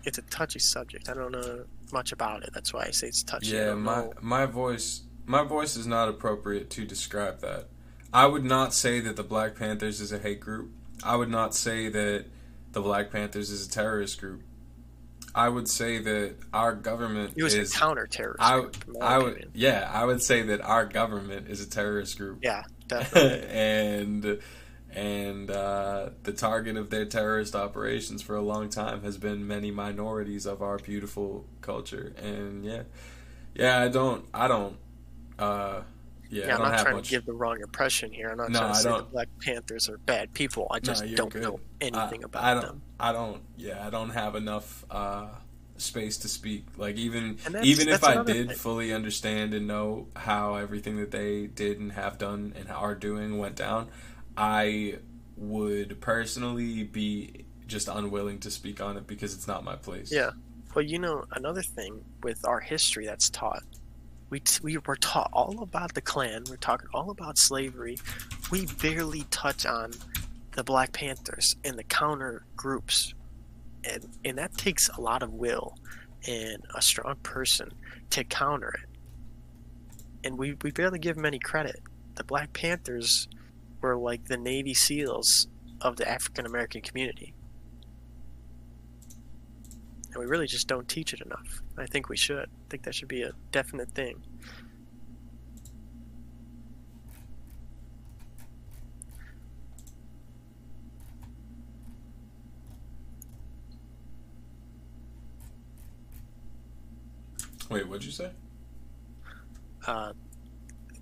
it's 0.05 0.17
a 0.17 0.23
touchy 0.23 0.59
subject. 0.59 1.11
I 1.11 1.15
don't 1.15 1.33
know 1.33 1.65
much 1.93 2.13
about 2.13 2.43
it. 2.43 2.51
That's 2.53 2.73
why 2.73 2.85
I 2.87 2.91
say 2.91 3.09
it's 3.09 3.23
touchy. 3.23 3.57
Yeah, 3.57 3.75
my 3.75 4.03
know. 4.03 4.13
my 4.21 4.47
voice 4.47 5.03
my 5.27 5.43
voice 5.43 5.77
is 5.77 5.87
not 5.87 6.09
appropriate 6.09 6.71
to 6.71 6.85
describe 6.85 7.41
that. 7.41 7.67
I 8.13 8.27
would 8.27 8.45
not 8.45 8.73
say 8.73 9.01
that 9.01 9.17
the 9.17 9.25
Black 9.25 9.57
Panthers 9.57 10.01
is 10.01 10.13
a 10.13 10.19
hate 10.19 10.41
group. 10.41 10.71
I 11.03 11.17
would 11.17 11.29
not 11.29 11.55
say 11.55 11.89
that 11.89 12.27
the 12.73 12.81
Black 12.81 13.11
Panthers 13.11 13.51
is 13.51 13.67
a 13.67 13.71
terrorist 13.71 14.21
group. 14.21 14.43
I 15.35 15.51
would 15.51 15.69
say 15.69 15.99
that 15.99 16.37
our 16.55 16.75
government 16.75 17.35
it 17.37 17.43
was 17.43 17.55
is 17.55 17.75
a 17.75 17.79
counter-terrorist. 17.79 18.41
I, 18.41 18.61
group, 18.61 18.97
I 19.03 19.19
would, 19.19 19.51
yeah, 19.53 19.91
I 19.93 20.05
would 20.05 20.23
say 20.23 20.43
that 20.43 20.63
our 20.63 20.87
government 20.87 21.49
is 21.49 21.61
a 21.61 21.69
terrorist 21.69 22.17
group. 22.17 22.39
Yeah, 22.43 22.63
definitely. 22.89 23.49
and 23.51 24.39
and 24.97 25.51
uh, 25.51 26.09
the 26.23 26.33
target 26.33 26.79
of 26.79 26.89
their 26.89 27.05
terrorist 27.05 27.55
operations 27.55 28.23
for 28.23 28.35
a 28.35 28.41
long 28.41 28.71
time 28.71 29.03
has 29.03 29.19
been 29.19 29.47
many 29.47 29.71
minorities 29.71 30.47
of 30.47 30.63
our 30.63 30.79
beautiful 30.79 31.45
culture. 31.61 32.15
And 32.17 32.65
yeah, 32.65 32.85
yeah, 33.55 33.79
I 33.79 33.89
don't, 33.89 34.25
I 34.33 34.49
don't. 34.49 34.79
Uh, 35.39 35.83
yeah, 36.31 36.47
yeah 36.47 36.57
I'm 36.57 36.63
not 36.63 36.81
trying 36.81 36.97
much. 36.97 37.05
to 37.05 37.11
give 37.11 37.27
the 37.27 37.35
wrong 37.35 37.61
impression 37.61 38.11
here. 38.11 38.31
I'm 38.31 38.39
not 38.39 38.51
no, 38.51 38.59
trying 38.59 38.73
to 38.73 38.79
I 38.79 38.81
say 38.81 38.89
don't. 38.89 38.99
the 38.99 39.13
Black 39.13 39.29
Panthers 39.43 39.89
are 39.91 39.99
bad 39.99 40.33
people. 40.33 40.67
I 40.71 40.81
just 40.81 41.05
no, 41.05 41.15
don't 41.15 41.33
good. 41.33 41.43
know 41.43 41.61
anything 41.83 42.25
I, 42.25 42.25
about 42.25 42.45
I 42.45 42.55
don't, 42.55 42.63
them. 42.63 42.83
I 42.99 43.13
don't. 43.13 43.43
Yeah, 43.59 43.87
I 43.87 43.91
don't 43.91 44.11
have 44.11 44.35
enough 44.35 44.83
uh, 44.91 45.27
space 45.77 46.17
to 46.19 46.29
speak. 46.29 46.65
Like 46.79 46.97
even 46.97 47.37
even 47.63 47.89
if 47.91 48.03
I 48.03 48.25
did 48.25 48.49
thing. 48.49 48.57
fully 48.57 48.95
understand 48.95 49.53
and 49.53 49.67
know 49.67 50.07
how 50.17 50.55
everything 50.55 50.97
that 50.97 51.11
they 51.11 51.49
did 51.49 51.81
and 51.81 51.93
have 51.93 52.17
done 52.17 52.55
and 52.57 52.71
are 52.71 52.95
doing 52.95 53.37
went 53.37 53.57
down, 53.57 53.89
I 54.37 54.99
would 55.37 56.01
personally 56.01 56.85
be 56.85 57.45
just 57.67 57.89
unwilling 57.89 58.39
to 58.41 58.51
speak 58.51 58.81
on 58.81 58.97
it 58.97 59.07
because 59.07 59.35
it's 59.35 59.49
not 59.49 59.65
my 59.65 59.77
place. 59.77 60.13
Yeah. 60.13 60.31
Well, 60.75 60.85
you 60.85 60.99
know, 60.99 61.25
another 61.33 61.63
thing 61.63 62.05
with 62.23 62.47
our 62.47 62.61
history 62.61 63.07
that's 63.07 63.31
taught 63.31 63.63
we, 64.31 64.41
t- 64.41 64.61
we 64.63 64.77
were 64.79 64.97
taught 64.97 65.31
all 65.33 65.63
about 65.63 65.95
the 65.95 66.01
Klan. 66.01 66.45
We're 66.49 66.57
talking 66.57 66.89
all 66.93 67.11
about 67.11 67.39
slavery. 67.39 67.99
We 68.51 68.67
barely 68.67 69.23
touch 69.31 69.65
on 69.67 69.93
the 70.53 70.65
Black 70.65 70.93
Panthers 70.93 71.57
and 71.65 71.79
the 71.79 71.85
counter 71.85 72.45
groups, 72.57 73.15
and 73.85 74.09
and 74.25 74.39
that 74.39 74.57
takes 74.57 74.89
a 74.89 75.01
lot 75.01 75.23
of 75.23 75.33
will 75.33 75.77
and 76.27 76.63
a 76.75 76.83
strong 76.83 77.17
person 77.23 77.71
to 78.11 78.25
counter 78.25 78.71
it. 78.83 78.89
And 80.25 80.39
we 80.39 80.57
we 80.63 80.71
barely 80.71 80.99
give 80.99 81.17
them 81.17 81.27
any 81.27 81.39
credit. 81.39 81.81
The 82.17 82.25
Black 82.25 82.53
Panthers 82.53 83.29
were 83.87 83.97
like 83.97 84.27
the 84.27 84.37
Navy 84.37 84.75
SEALs 84.75 85.49
of 85.81 85.97
the 85.97 86.09
African 86.09 86.47
American 86.47 86.81
community. 86.81 87.35
and 90.17 90.25
we 90.25 90.31
really 90.31 90.47
just 90.47 90.67
don't 90.67 90.89
teach 90.89 91.13
it 91.13 91.21
enough. 91.21 91.61
I 91.77 91.85
think 91.85 92.09
we 92.09 92.17
should. 92.17 92.39
I 92.39 92.71
think 92.71 92.85
that 92.85 92.95
should 92.95 93.07
be 93.07 93.21
a 93.21 93.33
definite 93.53 93.91
thing. 93.91 94.23
Wait, 107.69 107.87
what'd 107.87 108.05
you 108.07 108.11
say? 108.11 108.31
Uh, 109.87 110.15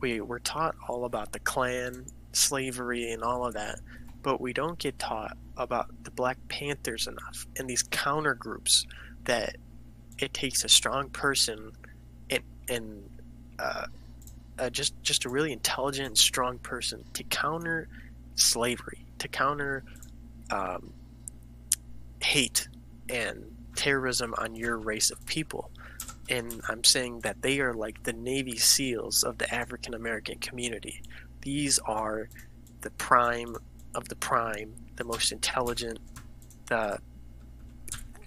we 0.00 0.20
we're 0.20 0.40
taught 0.40 0.74
all 0.88 1.04
about 1.04 1.30
the 1.30 1.38
Klan, 1.38 2.04
slavery, 2.36 3.10
and 3.12 3.22
all 3.22 3.46
of 3.46 3.54
that, 3.54 3.80
but 4.22 4.40
we 4.40 4.52
don't 4.52 4.78
get 4.78 4.98
taught 4.98 5.36
about 5.56 5.86
the 6.04 6.10
Black 6.10 6.38
Panthers 6.48 7.06
enough 7.06 7.46
and 7.58 7.68
these 7.68 7.82
counter 7.82 8.34
groups 8.34 8.86
that 9.24 9.56
it 10.18 10.34
takes 10.34 10.64
a 10.64 10.68
strong 10.68 11.08
person 11.10 11.72
and 12.30 12.42
and 12.68 13.10
uh, 13.58 13.86
uh, 14.58 14.70
just 14.70 14.94
just 15.02 15.24
a 15.24 15.28
really 15.28 15.52
intelligent 15.52 16.18
strong 16.18 16.58
person 16.58 17.04
to 17.14 17.22
counter 17.24 17.88
slavery, 18.34 19.04
to 19.18 19.28
counter 19.28 19.84
um, 20.50 20.92
hate 22.20 22.68
and 23.08 23.44
terrorism 23.76 24.34
on 24.38 24.54
your 24.54 24.78
race 24.78 25.10
of 25.10 25.24
people 25.26 25.70
and 26.30 26.62
I'm 26.68 26.84
saying 26.84 27.20
that 27.20 27.42
they 27.42 27.60
are 27.60 27.74
like 27.74 28.02
the 28.02 28.12
Navy 28.12 28.56
SEALs 28.56 29.22
of 29.22 29.38
the 29.38 29.52
African 29.52 29.94
American 29.94 30.38
community. 30.38 31.02
These 31.44 31.78
are 31.80 32.28
the 32.80 32.90
prime 32.90 33.56
of 33.94 34.08
the 34.08 34.16
prime, 34.16 34.74
the 34.96 35.04
most 35.04 35.32
intelligent, 35.32 35.98
the 36.66 36.98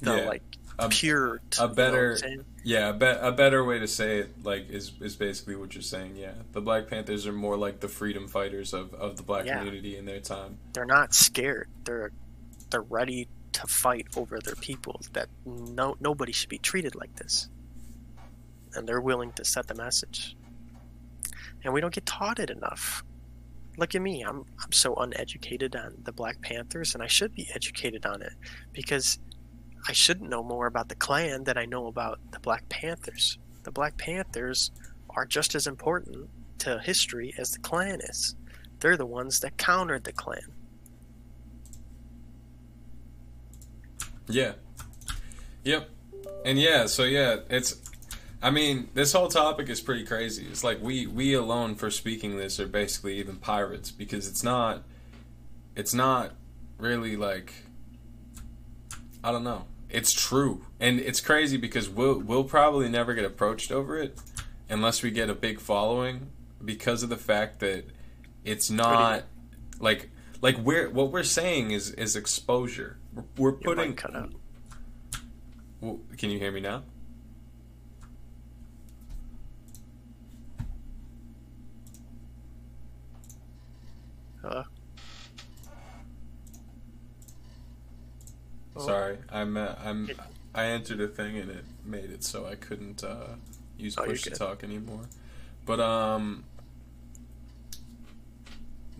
the 0.01 0.17
yeah, 0.17 0.27
like 0.27 0.43
a, 0.79 0.89
pure. 0.89 1.41
A 1.59 1.67
better, 1.67 2.17
you 2.23 2.37
know 2.37 2.43
yeah, 2.63 2.89
a, 2.89 2.93
be, 2.93 3.05
a 3.05 3.31
better 3.31 3.63
way 3.63 3.79
to 3.79 3.87
say 3.87 4.19
it 4.19 4.43
like 4.43 4.69
is 4.69 4.93
is 5.01 5.15
basically 5.15 5.55
what 5.55 5.73
you're 5.73 5.81
saying. 5.81 6.15
Yeah, 6.15 6.33
the 6.53 6.61
Black 6.61 6.87
Panthers 6.87 7.25
are 7.27 7.33
more 7.33 7.57
like 7.57 7.79
the 7.79 7.87
freedom 7.87 8.27
fighters 8.27 8.73
of, 8.73 8.93
of 8.93 9.17
the 9.17 9.23
black 9.23 9.45
yeah. 9.45 9.57
community 9.57 9.97
in 9.97 10.05
their 10.05 10.19
time. 10.19 10.57
They're 10.73 10.85
not 10.85 11.13
scared. 11.13 11.67
They're 11.83 12.11
they're 12.69 12.81
ready 12.81 13.27
to 13.53 13.67
fight 13.67 14.07
over 14.15 14.39
their 14.39 14.55
people. 14.55 15.01
That 15.13 15.27
no 15.45 15.97
nobody 15.99 16.31
should 16.31 16.49
be 16.49 16.59
treated 16.59 16.95
like 16.95 17.15
this 17.15 17.49
and 18.77 18.87
they're 18.87 19.01
willing 19.01 19.33
to 19.33 19.43
set 19.43 19.67
the 19.67 19.75
message. 19.75 20.36
And 21.67 21.73
we 21.73 21.81
don't 21.81 21.93
get 21.93 22.05
taught 22.05 22.39
it 22.39 22.49
enough. 22.49 23.03
Look 23.75 23.93
at 23.93 24.01
me, 24.01 24.21
I'm 24.21 24.45
I'm 24.63 24.71
so 24.71 24.95
uneducated 24.95 25.75
on 25.75 25.97
the 26.01 26.13
Black 26.13 26.41
Panthers 26.41 26.93
and 26.93 27.03
I 27.03 27.07
should 27.07 27.35
be 27.35 27.49
educated 27.53 28.05
on 28.05 28.21
it 28.21 28.31
because 28.71 29.19
I 29.85 29.91
shouldn't 29.91 30.29
know 30.29 30.43
more 30.43 30.67
about 30.67 30.87
the 30.87 30.95
Klan 30.95 31.43
than 31.43 31.57
I 31.57 31.65
know 31.65 31.87
about 31.87 32.19
the 32.31 32.39
Black 32.39 32.69
Panthers. 32.69 33.37
The 33.63 33.71
Black 33.71 33.97
Panthers 33.97 34.71
are 35.09 35.25
just 35.25 35.55
as 35.55 35.67
important 35.67 36.29
to 36.59 36.79
history 36.79 37.33
as 37.37 37.51
the 37.51 37.59
Klan 37.59 37.99
is. 37.99 38.37
They're 38.79 38.95
the 38.95 39.05
ones 39.05 39.41
that 39.41 39.57
countered 39.57 40.05
the 40.05 40.13
Klan. 40.13 40.53
Yeah. 44.29 44.53
Yep. 45.65 45.89
And 46.45 46.61
yeah, 46.61 46.85
so 46.85 47.03
yeah, 47.03 47.41
it's 47.49 47.81
I 48.41 48.51
mean, 48.51 48.89
this 48.93 49.13
whole 49.13 49.29
topic 49.29 49.67
is 49.69 49.81
pretty 49.81 50.05
crazy. 50.05 50.45
It's 50.49 50.63
like 50.63 50.81
we 50.81 51.07
we 51.07 51.33
alone 51.33 51.75
for 51.75 51.89
speaking 51.89 52.37
this 52.37 52.59
are 52.59 52.67
basically 52.67 53.17
even 53.17 53.37
pirates 53.37 53.89
because 53.89 54.27
it's 54.27 54.43
not 54.43 54.83
it's 55.75 55.93
not 55.93 56.33
really 56.77 57.15
like 57.15 57.53
I 59.23 59.31
don't 59.31 59.43
know. 59.43 59.65
It's 59.89 60.11
true. 60.13 60.65
And 60.79 60.99
it's 60.99 61.21
crazy 61.21 61.57
because 61.57 61.89
we'll 61.89 62.19
we'll 62.19 62.43
probably 62.43 62.89
never 62.89 63.13
get 63.13 63.25
approached 63.25 63.71
over 63.71 63.97
it 63.97 64.19
unless 64.69 65.01
we 65.01 65.11
get 65.11 65.29
a 65.29 65.35
big 65.35 65.59
following 65.59 66.27
because 66.63 67.03
of 67.03 67.09
the 67.09 67.17
fact 67.17 67.59
that 67.59 67.85
it's 68.43 68.69
not 68.69 69.23
like 69.79 70.09
like 70.41 70.57
we're 70.59 70.89
what 70.89 71.11
we're 71.11 71.23
saying 71.23 71.71
is 71.71 71.91
is 71.91 72.15
exposure. 72.15 72.97
We're, 73.13 73.23
we're 73.37 73.51
putting 73.53 73.95
cut 73.95 74.15
out. 74.15 74.31
Well, 75.81 75.99
can 76.17 76.29
you 76.29 76.37
hear 76.37 76.51
me 76.51 76.61
now? 76.61 76.83
Hello. 84.47 84.63
Oh. 88.77 88.85
Sorry, 88.85 89.17
I'm 89.29 89.57
uh, 89.57 89.75
I'm 89.83 90.09
I 90.55 90.67
entered 90.67 91.01
a 91.01 91.07
thing 91.09 91.37
and 91.37 91.51
it 91.51 91.65
made 91.83 92.11
it 92.11 92.23
so 92.23 92.45
I 92.45 92.55
couldn't 92.55 93.03
uh, 93.03 93.35
use 93.77 93.97
oh, 93.97 94.05
push 94.05 94.21
to 94.21 94.29
talk 94.29 94.63
anymore. 94.63 95.01
But 95.65 95.81
um, 95.81 96.45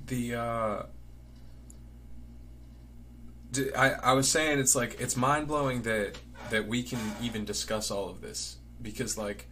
the 0.07 0.35
uh, 0.35 0.83
I 3.77 3.91
I 3.91 4.13
was 4.13 4.29
saying 4.29 4.59
it's 4.59 4.75
like 4.75 4.99
it's 4.99 5.15
mind 5.15 5.47
blowing 5.47 5.83
that 5.83 6.17
that 6.49 6.67
we 6.67 6.83
can 6.83 6.99
even 7.21 7.45
discuss 7.45 7.89
all 7.89 8.09
of 8.09 8.19
this 8.19 8.57
because 8.81 9.17
like 9.17 9.47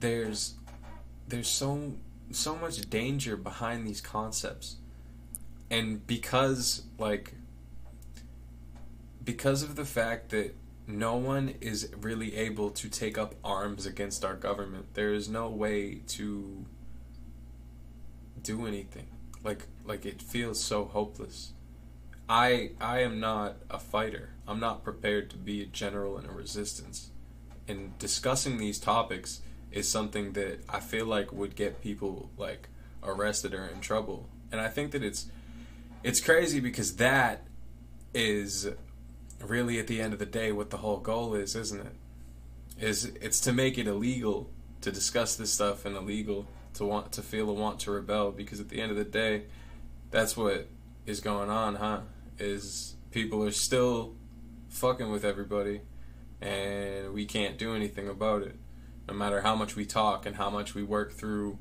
there's 0.00 0.54
there's 1.28 1.48
so 1.48 1.92
so 2.32 2.56
much 2.56 2.80
danger 2.90 3.36
behind 3.36 3.86
these 3.86 4.00
concepts 4.00 4.76
and 5.70 6.06
because 6.06 6.82
like 6.98 7.34
because 9.24 9.62
of 9.62 9.76
the 9.76 9.84
fact 9.84 10.30
that 10.30 10.54
no 10.86 11.14
one 11.16 11.54
is 11.60 11.88
really 12.00 12.34
able 12.36 12.70
to 12.70 12.88
take 12.88 13.16
up 13.16 13.34
arms 13.44 13.86
against 13.86 14.24
our 14.24 14.34
government 14.34 14.86
there 14.94 15.12
is 15.12 15.28
no 15.28 15.48
way 15.48 16.00
to 16.06 16.64
do 18.42 18.66
anything. 18.66 19.06
Like 19.42 19.66
like 19.84 20.04
it 20.06 20.20
feels 20.20 20.62
so 20.62 20.84
hopeless. 20.84 21.52
I 22.28 22.72
i 22.80 23.00
am 23.00 23.20
not 23.20 23.56
a 23.70 23.78
fighter. 23.78 24.30
I'm 24.46 24.60
not 24.60 24.84
prepared 24.84 25.30
to 25.30 25.36
be 25.36 25.62
a 25.62 25.66
general 25.66 26.18
in 26.18 26.26
a 26.26 26.32
resistance. 26.32 27.10
And 27.68 27.96
discussing 27.98 28.58
these 28.58 28.78
topics 28.78 29.40
is 29.70 29.88
something 29.88 30.32
that 30.32 30.58
i 30.68 30.80
feel 30.80 31.06
like 31.06 31.32
would 31.32 31.54
get 31.54 31.80
people 31.80 32.30
like 32.36 32.68
arrested 33.02 33.54
or 33.54 33.66
in 33.66 33.80
trouble. 33.80 34.28
And 34.52 34.60
i 34.60 34.68
think 34.68 34.92
that 34.92 35.02
it's 35.02 35.26
it's 36.02 36.20
crazy 36.20 36.60
because 36.60 36.96
that 36.96 37.42
is 38.14 38.68
really 39.44 39.78
at 39.78 39.86
the 39.86 40.00
end 40.00 40.12
of 40.12 40.18
the 40.18 40.26
day 40.26 40.52
what 40.52 40.70
the 40.70 40.78
whole 40.78 40.98
goal 40.98 41.34
is, 41.34 41.54
isn't 41.54 41.80
it? 41.80 41.94
Is 42.78 43.04
it's 43.20 43.40
to 43.40 43.52
make 43.52 43.78
it 43.78 43.86
illegal 43.86 44.50
to 44.80 44.90
discuss 44.90 45.36
this 45.36 45.52
stuff 45.52 45.84
and 45.84 45.96
illegal 45.96 46.46
to 46.74 46.84
want 46.84 47.12
to 47.12 47.22
feel 47.22 47.50
a 47.50 47.52
want 47.52 47.80
to 47.80 47.90
rebel 47.90 48.30
because 48.30 48.60
at 48.60 48.68
the 48.68 48.80
end 48.80 48.90
of 48.90 48.96
the 48.96 49.04
day 49.04 49.44
that's 50.10 50.36
what 50.36 50.68
is 51.06 51.20
going 51.20 51.50
on, 51.50 51.76
huh? 51.76 52.00
Is 52.38 52.94
people 53.10 53.44
are 53.44 53.50
still 53.50 54.14
fucking 54.70 55.10
with 55.10 55.24
everybody 55.24 55.82
and 56.40 57.12
we 57.12 57.26
can't 57.26 57.58
do 57.58 57.74
anything 57.74 58.08
about 58.08 58.42
it. 58.42 58.56
No 59.08 59.14
matter 59.14 59.42
how 59.42 59.54
much 59.54 59.76
we 59.76 59.84
talk 59.84 60.24
and 60.24 60.36
how 60.36 60.48
much 60.48 60.74
we 60.74 60.82
work 60.82 61.12
through 61.12 61.58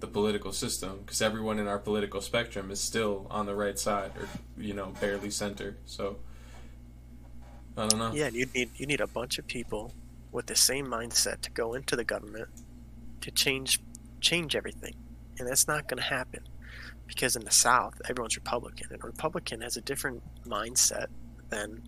the 0.00 0.06
political 0.06 0.52
system 0.52 1.00
because 1.04 1.20
everyone 1.20 1.58
in 1.58 1.68
our 1.68 1.78
political 1.78 2.20
spectrum 2.20 2.70
is 2.70 2.80
still 2.80 3.26
on 3.30 3.46
the 3.46 3.54
right 3.54 3.78
side 3.78 4.10
or 4.18 4.26
you 4.60 4.72
know 4.72 4.92
barely 5.00 5.30
center 5.30 5.76
so 5.84 6.16
i 7.76 7.86
don't 7.86 7.98
know. 7.98 8.12
Yeah 8.12 8.28
you 8.32 8.46
need 8.54 8.70
you 8.76 8.86
need 8.86 9.00
a 9.00 9.06
bunch 9.06 9.38
of 9.38 9.46
people 9.46 9.92
with 10.32 10.46
the 10.46 10.56
same 10.56 10.86
mindset 10.86 11.42
to 11.42 11.50
go 11.50 11.74
into 11.74 11.96
the 11.96 12.04
government 12.04 12.48
to 13.20 13.30
change 13.30 13.78
change 14.20 14.56
everything 14.56 14.94
and 15.38 15.46
that's 15.46 15.68
not 15.68 15.86
going 15.86 15.98
to 15.98 16.08
happen 16.08 16.40
because 17.06 17.36
in 17.36 17.44
the 17.44 17.50
south 17.50 18.00
everyone's 18.08 18.36
republican 18.36 18.88
and 18.90 19.04
a 19.04 19.06
republican 19.06 19.60
has 19.60 19.76
a 19.76 19.82
different 19.82 20.22
mindset 20.46 21.06
than 21.50 21.82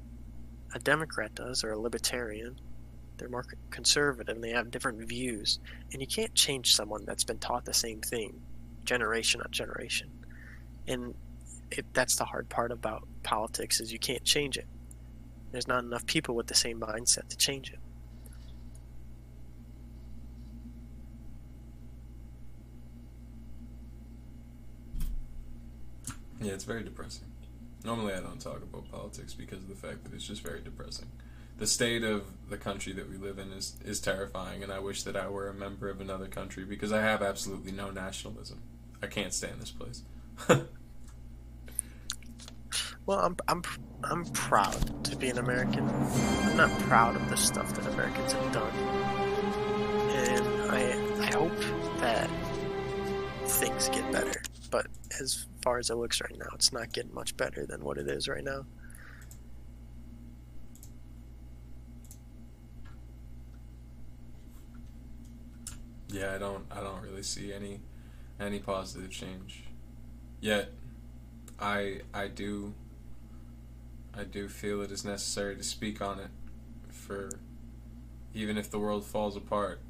a 0.75 0.79
democrat 0.79 1.35
does 1.35 1.65
or 1.65 1.73
a 1.73 1.79
libertarian 1.79 2.59
they're 3.19 3.29
more 3.29 3.45
conservative 3.71 4.35
and 4.35 4.43
they 4.43 4.51
have 4.51 4.71
different 4.71 5.01
views. 5.09 5.61
And 5.93 6.01
you 6.01 6.07
can't 6.07 6.35
change 6.35 6.75
someone 6.75 7.05
that's 7.05 7.25
been 7.25 7.39
taught 7.39 7.65
the 7.65 7.75
same 7.75 8.01
thing 8.01 8.41
generation 8.85 9.41
on 9.41 9.51
generation. 9.51 10.11
And 10.89 11.15
it, 11.71 11.87
that's 11.93 12.17
the 12.17 12.25
hard 12.25 12.49
part 12.49 12.73
about 12.73 13.07
politics 13.23 13.81
is 13.81 13.93
you 13.93 13.99
can't 13.99 14.25
change 14.25 14.57
it. 14.59 14.67
There's 15.53 15.69
not 15.69 15.85
enough 15.85 16.05
people 16.07 16.35
with 16.35 16.47
the 16.47 16.55
same 16.55 16.81
mindset 16.81 17.29
to 17.29 17.37
change 17.37 17.73
it. 17.73 17.79
Yeah, 26.41 26.53
it's 26.55 26.65
very 26.65 26.83
depressing. 26.83 27.29
Normally, 27.85 28.15
I 28.15 28.21
don't 28.21 28.41
talk 28.41 28.63
about 28.63 28.91
politics 28.91 29.33
because 29.35 29.59
of 29.59 29.69
the 29.69 29.77
fact 29.77 30.03
that 30.05 30.13
it's 30.13 30.27
just 30.27 30.43
very 30.43 30.61
depressing 30.61 31.07
the 31.63 31.69
state 31.69 32.03
of 32.03 32.25
the 32.51 32.57
country 32.57 32.93
that 32.93 33.09
we 33.09 33.17
live 33.17 33.39
in 33.39 33.53
is 33.53 33.77
is 33.85 34.01
terrifying, 34.01 34.65
and 34.65 34.73
I 34.73 34.81
wish 34.81 35.05
that 35.05 35.15
I 35.15 35.29
were 35.29 35.49
a 35.49 35.55
member 35.55 35.89
of 35.89 36.01
another 36.01 36.27
country 36.27 36.65
because 36.65 36.93
I 36.93 37.01
have 37.01 37.23
absolutely 37.23 37.71
no 37.71 37.89
nationalism. 37.89 38.61
I 39.01 39.07
can't 39.07 39.33
stand 39.33 39.61
this 39.61 39.71
place. 39.71 40.03
Well, 43.05 43.19
I'm 43.19 43.37
I'm 43.49 43.63
I'm 44.05 44.25
proud 44.27 45.05
to 45.07 45.17
be 45.17 45.29
an 45.29 45.39
American. 45.39 45.89
I'm 45.89 46.57
not 46.57 46.71
proud 46.83 47.17
of 47.17 47.29
the 47.29 47.37
stuff 47.37 47.75
that 47.75 47.85
Americans 47.93 48.33
have 48.33 48.53
done, 48.53 48.73
and 50.15 50.71
I 50.71 50.83
I 51.21 51.27
hope 51.37 51.59
that 51.99 52.31
things 53.45 53.89
get 53.89 54.11
better. 54.13 54.41
But 54.71 54.87
as 55.21 55.47
far 55.63 55.79
as 55.79 55.91
it 55.91 55.97
looks 55.97 56.21
right 56.21 56.39
now, 56.39 56.47
it's 56.55 56.73
not 56.73 56.93
getting 56.93 57.13
much 57.13 57.37
better 57.37 57.67
than 57.67 57.83
what 57.83 57.99
it 57.99 58.07
is 58.07 58.29
right 58.29 58.45
now. 58.45 58.67
Yeah, 66.13 66.35
I 66.35 66.39
don't 66.39 66.65
I 66.71 66.81
don't 66.81 67.03
really 67.03 67.23
see 67.23 67.53
any 67.53 67.81
any 68.39 68.59
positive 68.59 69.11
change. 69.11 69.65
Yet 70.41 70.71
I 71.59 72.01
I 72.13 72.29
do 72.29 72.75
I 74.15 74.25
do 74.25 74.49
feel 74.49 74.83
it 74.83 74.91
is 74.91 75.05
necessary 75.05 75.57
to 75.57 75.63
speak 75.63 76.03
on 76.03 76.21
it 76.21 76.31
for 76.91 77.31
even 78.35 78.57
if 78.57 78.71
the 78.71 78.79
world 78.79 79.05
falls 79.05 79.37
apart, 79.37 79.81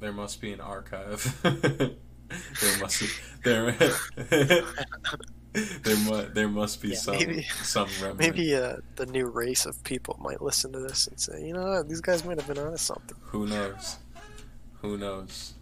there 0.00 0.12
must 0.12 0.40
be 0.40 0.52
an 0.52 0.60
archive. 0.60 1.38
there 1.42 2.78
must 2.80 3.00
be 3.00 3.06
there 3.44 3.72
there 5.52 5.96
must 5.96 6.34
there 6.34 6.48
must 6.48 6.82
be 6.82 6.88
yeah, 6.88 6.96
some 6.96 7.16
maybe, 7.16 7.42
some 7.62 7.88
remnant. 8.02 8.18
Maybe 8.18 8.54
uh, 8.54 8.76
the 8.96 9.06
new 9.06 9.26
race 9.26 9.66
of 9.66 9.82
people 9.84 10.18
might 10.20 10.40
listen 10.40 10.72
to 10.72 10.80
this 10.80 11.06
and 11.06 11.18
say, 11.18 11.44
you 11.46 11.52
know, 11.52 11.64
what? 11.64 11.88
these 11.88 12.00
guys 12.00 12.24
might 12.24 12.38
have 12.38 12.46
been 12.46 12.58
onto 12.58 12.76
something. 12.76 13.16
Who 13.20 13.46
knows? 13.46 13.96
Who 14.82 14.96
knows? 14.96 15.54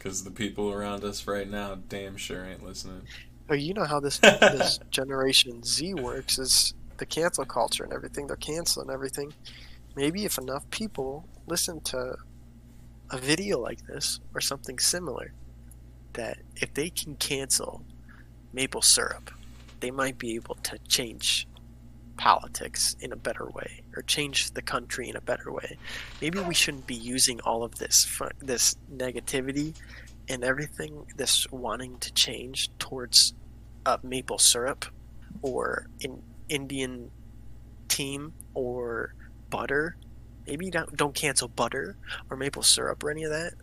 Because 0.00 0.24
the 0.24 0.30
people 0.30 0.72
around 0.72 1.04
us 1.04 1.26
right 1.26 1.48
now, 1.48 1.76
damn 1.90 2.16
sure 2.16 2.46
ain't 2.46 2.64
listening. 2.64 3.02
Oh, 3.50 3.54
you 3.54 3.74
know 3.74 3.84
how 3.84 4.00
this 4.00 4.16
this 4.20 4.80
Generation 4.90 5.62
Z 5.62 5.92
works 5.92 6.38
is 6.38 6.72
the 6.96 7.04
cancel 7.04 7.44
culture 7.44 7.84
and 7.84 7.92
everything. 7.92 8.26
They're 8.26 8.36
canceling 8.36 8.88
everything. 8.88 9.34
Maybe 9.94 10.24
if 10.24 10.38
enough 10.38 10.68
people 10.70 11.28
listen 11.46 11.82
to 11.82 12.16
a 13.10 13.18
video 13.18 13.58
like 13.58 13.86
this 13.88 14.20
or 14.34 14.40
something 14.40 14.78
similar, 14.78 15.34
that 16.14 16.38
if 16.56 16.72
they 16.72 16.88
can 16.88 17.16
cancel 17.16 17.84
maple 18.54 18.80
syrup, 18.80 19.30
they 19.80 19.90
might 19.90 20.16
be 20.16 20.34
able 20.34 20.54
to 20.62 20.78
change 20.88 21.46
politics 22.16 22.96
in 23.00 23.12
a 23.12 23.16
better 23.16 23.50
way 23.50 23.79
or 23.96 24.02
change 24.02 24.52
the 24.52 24.62
country 24.62 25.08
in 25.08 25.16
a 25.16 25.20
better 25.20 25.52
way. 25.52 25.76
Maybe 26.20 26.38
we 26.40 26.54
shouldn't 26.54 26.86
be 26.86 26.94
using 26.94 27.40
all 27.40 27.62
of 27.62 27.76
this 27.76 28.20
this 28.40 28.76
negativity 28.92 29.74
and 30.28 30.44
everything 30.44 31.06
this 31.16 31.46
wanting 31.50 31.98
to 31.98 32.12
change 32.12 32.70
towards 32.78 33.34
maple 34.02 34.38
syrup 34.38 34.84
or 35.42 35.86
an 36.02 36.22
Indian 36.48 37.10
team 37.88 38.32
or 38.54 39.14
butter. 39.50 39.96
Maybe 40.46 40.70
don't 40.70 40.96
don't 40.96 41.14
cancel 41.14 41.48
butter 41.48 41.96
or 42.30 42.36
maple 42.36 42.62
syrup 42.62 43.02
or 43.02 43.10
any 43.10 43.24
of 43.24 43.30
that. 43.30 43.54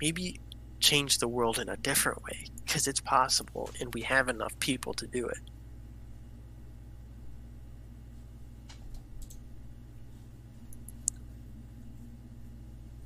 Maybe 0.00 0.40
change 0.80 1.18
the 1.18 1.28
world 1.28 1.58
in 1.58 1.68
a 1.68 1.76
different 1.76 2.22
way 2.24 2.46
because 2.64 2.86
it's 2.86 3.00
possible 3.00 3.70
and 3.80 3.92
we 3.94 4.02
have 4.02 4.28
enough 4.28 4.58
people 4.60 4.94
to 4.94 5.06
do 5.06 5.26
it. 5.26 5.38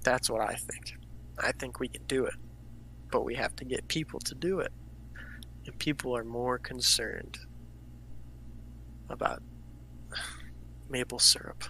That's 0.04 0.30
what 0.30 0.42
I 0.42 0.54
think. 0.54 0.96
I 1.38 1.50
think 1.52 1.80
we 1.80 1.88
can 1.88 2.04
do 2.04 2.26
it. 2.26 2.34
But 3.10 3.24
we 3.24 3.34
have 3.34 3.56
to 3.56 3.64
get 3.64 3.88
people 3.88 4.20
to 4.20 4.34
do 4.34 4.60
it. 4.60 4.72
And 5.66 5.76
people 5.78 6.16
are 6.16 6.24
more 6.24 6.58
concerned 6.58 7.38
about 9.08 9.42
maple 10.88 11.18
syrup. 11.18 11.64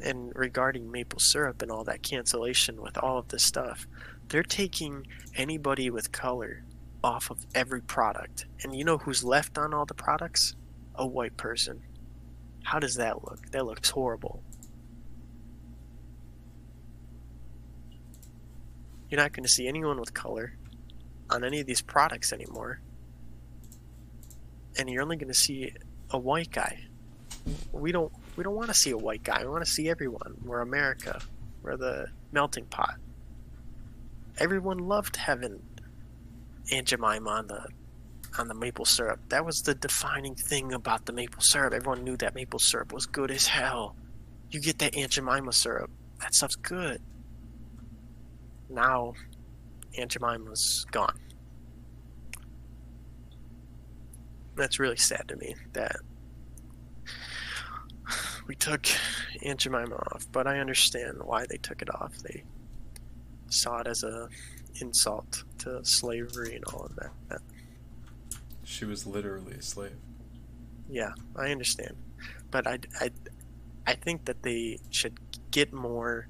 And 0.00 0.32
regarding 0.34 0.90
maple 0.90 1.18
syrup 1.20 1.62
and 1.62 1.70
all 1.70 1.84
that 1.84 2.02
cancellation 2.02 2.80
with 2.80 2.98
all 2.98 3.18
of 3.18 3.28
this 3.28 3.44
stuff, 3.44 3.86
they're 4.28 4.42
taking 4.42 5.06
anybody 5.36 5.90
with 5.90 6.12
color 6.12 6.64
off 7.02 7.30
of 7.30 7.46
every 7.54 7.80
product. 7.80 8.46
And 8.62 8.74
you 8.74 8.84
know 8.84 8.98
who's 8.98 9.24
left 9.24 9.56
on 9.56 9.72
all 9.72 9.86
the 9.86 9.94
products? 9.94 10.54
A 10.94 11.06
white 11.06 11.36
person. 11.36 11.82
How 12.68 12.78
does 12.78 12.96
that 12.96 13.24
look? 13.24 13.50
That 13.52 13.64
looks 13.64 13.88
horrible. 13.88 14.42
You're 19.08 19.18
not 19.18 19.32
going 19.32 19.44
to 19.44 19.48
see 19.48 19.66
anyone 19.66 19.98
with 19.98 20.12
color 20.12 20.52
on 21.30 21.44
any 21.44 21.60
of 21.60 21.66
these 21.66 21.80
products 21.80 22.30
anymore. 22.30 22.82
And 24.76 24.90
you're 24.90 25.02
only 25.02 25.16
going 25.16 25.32
to 25.32 25.38
see 25.38 25.72
a 26.10 26.18
white 26.18 26.50
guy. 26.50 26.80
We 27.72 27.90
don't 27.90 28.12
we 28.36 28.44
don't 28.44 28.54
want 28.54 28.68
to 28.68 28.74
see 28.74 28.90
a 28.90 28.98
white 28.98 29.22
guy. 29.22 29.40
We 29.44 29.48
want 29.48 29.64
to 29.64 29.70
see 29.70 29.88
everyone. 29.88 30.36
We're 30.44 30.60
America. 30.60 31.22
We're 31.62 31.78
the 31.78 32.08
melting 32.32 32.66
pot. 32.66 32.96
Everyone 34.36 34.76
loved 34.76 35.16
having 35.16 35.62
Aunt 36.70 36.86
Jemima 36.86 37.30
on 37.30 37.46
the 37.46 37.66
on 38.38 38.48
the 38.48 38.54
maple 38.54 38.84
syrup. 38.84 39.20
That 39.28 39.44
was 39.44 39.62
the 39.62 39.74
defining 39.74 40.34
thing 40.34 40.72
about 40.72 41.06
the 41.06 41.12
maple 41.12 41.42
syrup. 41.42 41.74
Everyone 41.74 42.04
knew 42.04 42.16
that 42.18 42.34
maple 42.34 42.58
syrup 42.58 42.92
was 42.92 43.06
good 43.06 43.30
as 43.30 43.46
hell. 43.46 43.96
You 44.50 44.60
get 44.60 44.78
that 44.78 44.96
Aunt 44.96 45.12
Jemima 45.12 45.52
syrup. 45.52 45.90
That 46.20 46.34
stuff's 46.34 46.56
good. 46.56 47.02
Now, 48.70 49.14
Aunt 49.96 50.10
Jemima's 50.10 50.86
gone. 50.90 51.18
That's 54.56 54.78
really 54.78 54.96
sad 54.96 55.28
to 55.28 55.36
me 55.36 55.54
that 55.72 55.96
we 58.46 58.54
took 58.54 58.86
Aunt 59.42 59.60
Jemima 59.60 59.94
off, 59.94 60.26
but 60.32 60.46
I 60.46 60.58
understand 60.58 61.18
why 61.22 61.46
they 61.48 61.58
took 61.58 61.82
it 61.82 61.94
off. 61.94 62.16
They 62.18 62.44
saw 63.48 63.80
it 63.80 63.86
as 63.86 64.02
a 64.02 64.28
insult 64.80 65.44
to 65.58 65.84
slavery 65.84 66.54
and 66.56 66.64
all 66.66 66.86
of 66.86 66.96
that. 66.96 67.40
She 68.68 68.84
was 68.84 69.06
literally 69.06 69.54
a 69.54 69.62
slave. 69.62 69.96
Yeah, 70.90 71.12
I 71.34 71.50
understand, 71.52 71.96
but 72.50 72.66
I, 72.66 72.78
I, 73.00 73.10
I 73.86 73.94
think 73.94 74.26
that 74.26 74.42
they 74.42 74.78
should 74.90 75.18
get 75.50 75.72
more 75.72 76.28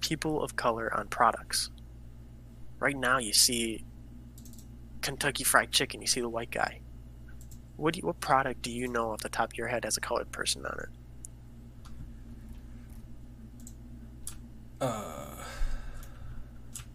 people 0.00 0.40
of 0.40 0.54
color 0.54 0.96
on 0.96 1.08
products. 1.08 1.70
Right 2.78 2.96
now, 2.96 3.18
you 3.18 3.32
see 3.32 3.84
Kentucky 5.02 5.42
Fried 5.42 5.72
Chicken. 5.72 6.00
You 6.00 6.06
see 6.06 6.20
the 6.20 6.28
white 6.28 6.52
guy. 6.52 6.78
What 7.76 7.94
do 7.94 8.00
you, 8.00 8.06
what 8.06 8.20
product 8.20 8.62
do 8.62 8.70
you 8.70 8.86
know 8.86 9.10
off 9.10 9.20
the 9.20 9.28
top 9.28 9.52
of 9.52 9.58
your 9.58 9.66
head 9.66 9.84
has 9.84 9.96
a 9.96 10.00
colored 10.00 10.30
person 10.30 10.64
on 10.64 10.78
it? 10.78 10.88
Uh, 14.80 15.26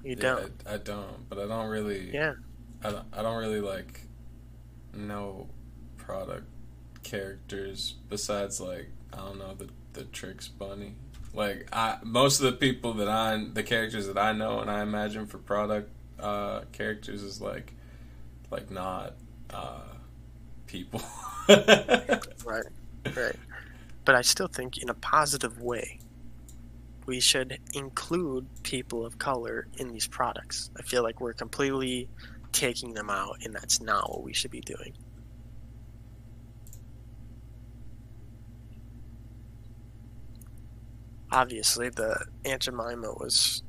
you 0.02 0.12
yeah, 0.12 0.16
don't. 0.16 0.54
I, 0.66 0.76
I, 0.76 0.78
don't, 0.78 1.30
but 1.30 1.40
I 1.40 1.46
don't 1.46 1.68
really. 1.68 2.10
Yeah. 2.10 2.36
I 2.82 2.92
don't, 2.92 3.06
I 3.12 3.22
don't 3.22 3.38
really 3.38 3.60
like 3.60 4.00
no 4.94 5.48
product 5.98 6.46
characters 7.04 7.96
besides 8.10 8.60
like 8.60 8.90
I 9.12 9.18
don't 9.18 9.40
know 9.40 9.54
the 9.54 9.70
the 9.94 10.04
Trix 10.06 10.48
bunny. 10.48 10.96
Like 11.34 11.68
I 11.72 11.98
most 12.04 12.40
of 12.40 12.46
the 12.46 12.54
people 12.54 12.94
that 12.96 13.08
I 13.08 13.46
the 13.54 13.64
characters 13.64 14.08
that 14.08 14.18
I 14.18 14.32
know 14.32 14.60
and 14.60 14.70
I 14.70 14.82
imagine 14.82 15.28
for 15.28 15.38
product 15.38 15.90
uh, 16.20 16.62
characters 16.72 17.24
is 17.24 17.42
like 17.42 17.74
like 18.50 18.70
not 18.72 19.16
uh, 19.50 19.82
people. 20.68 21.02
right. 21.50 22.64
Right. 23.16 23.36
But 24.06 24.16
I 24.16 24.22
still 24.22 24.48
think 24.48 24.78
in 24.78 24.90
a 24.90 24.94
positive 24.94 25.62
way 25.62 26.00
we 27.06 27.20
should 27.20 27.60
include 27.74 28.48
people 28.64 29.06
of 29.06 29.18
color 29.18 29.68
in 29.78 29.90
these 29.90 30.08
products. 30.08 30.70
I 30.78 30.84
feel 30.84 31.04
like 31.04 31.20
we're 31.20 31.34
completely 31.34 32.08
taking 32.54 32.94
them 32.94 33.10
out, 33.10 33.38
and 33.44 33.54
that's 33.54 33.82
not 33.82 34.10
what 34.10 34.24
we 34.24 34.34
should 34.34 34.52
be 34.52 34.62
doing. 34.62 34.94
Obviously, 41.32 41.90
the 41.90 42.26
Aunt 42.46 42.62
Jemima 42.62 43.12
was 43.14 43.64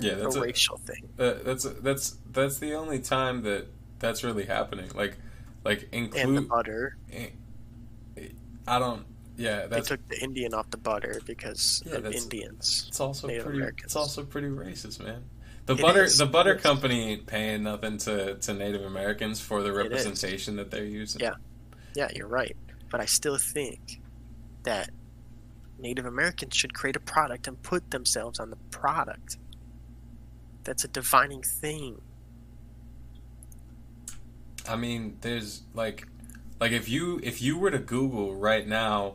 yeah, 0.00 0.14
that's 0.14 0.36
a, 0.36 0.40
a 0.40 0.42
racial 0.42 0.76
thing. 0.78 1.08
That's 1.16 1.64
that's 1.64 2.16
that's 2.30 2.58
the 2.58 2.74
only 2.74 2.98
time 2.98 3.42
that 3.42 3.66
that's 3.98 4.24
really 4.24 4.44
happening. 4.44 4.90
Like, 4.94 5.16
like 5.64 5.88
include 5.92 6.24
and 6.24 6.36
the 6.36 6.42
butter. 6.42 6.96
Eh, 7.12 7.28
I 8.66 8.78
don't. 8.78 9.06
Yeah, 9.36 9.66
they 9.66 9.82
took 9.82 10.06
the 10.08 10.18
Indian 10.22 10.54
off 10.54 10.70
the 10.70 10.78
butter 10.78 11.20
because 11.26 11.82
yeah, 11.86 11.96
of 11.96 12.06
Indians. 12.06 12.86
It's 12.88 13.00
also 13.00 13.28
Native 13.28 13.44
pretty. 13.44 13.58
Americans. 13.58 13.84
It's 13.84 13.96
also 13.96 14.24
pretty 14.24 14.48
racist, 14.48 15.02
man. 15.02 15.24
The 15.66 15.74
it 15.74 15.82
butter 15.82 16.04
is. 16.04 16.16
the 16.16 16.26
butter 16.26 16.54
company 16.54 17.12
ain't 17.12 17.26
paying 17.26 17.64
nothing 17.64 17.98
to, 17.98 18.36
to 18.36 18.54
Native 18.54 18.82
Americans 18.84 19.40
for 19.40 19.62
the 19.62 19.72
representation 19.72 20.56
that 20.56 20.70
they're 20.70 20.84
using. 20.84 21.20
Yeah. 21.20 21.34
Yeah, 21.94 22.08
you're 22.14 22.28
right. 22.28 22.56
But 22.90 23.00
I 23.00 23.06
still 23.06 23.36
think 23.36 24.00
that 24.62 24.90
Native 25.78 26.06
Americans 26.06 26.54
should 26.54 26.72
create 26.72 26.94
a 26.94 27.00
product 27.00 27.48
and 27.48 27.60
put 27.62 27.90
themselves 27.90 28.38
on 28.38 28.50
the 28.50 28.56
product. 28.70 29.38
That's 30.64 30.84
a 30.84 30.88
defining 30.88 31.42
thing. 31.42 32.00
I 34.68 34.76
mean, 34.76 35.16
there's 35.20 35.62
like, 35.74 36.06
like 36.60 36.72
if 36.72 36.88
you 36.88 37.20
if 37.22 37.40
you 37.40 37.58
were 37.58 37.70
to 37.70 37.78
Google 37.78 38.34
right 38.34 38.66
now, 38.66 39.14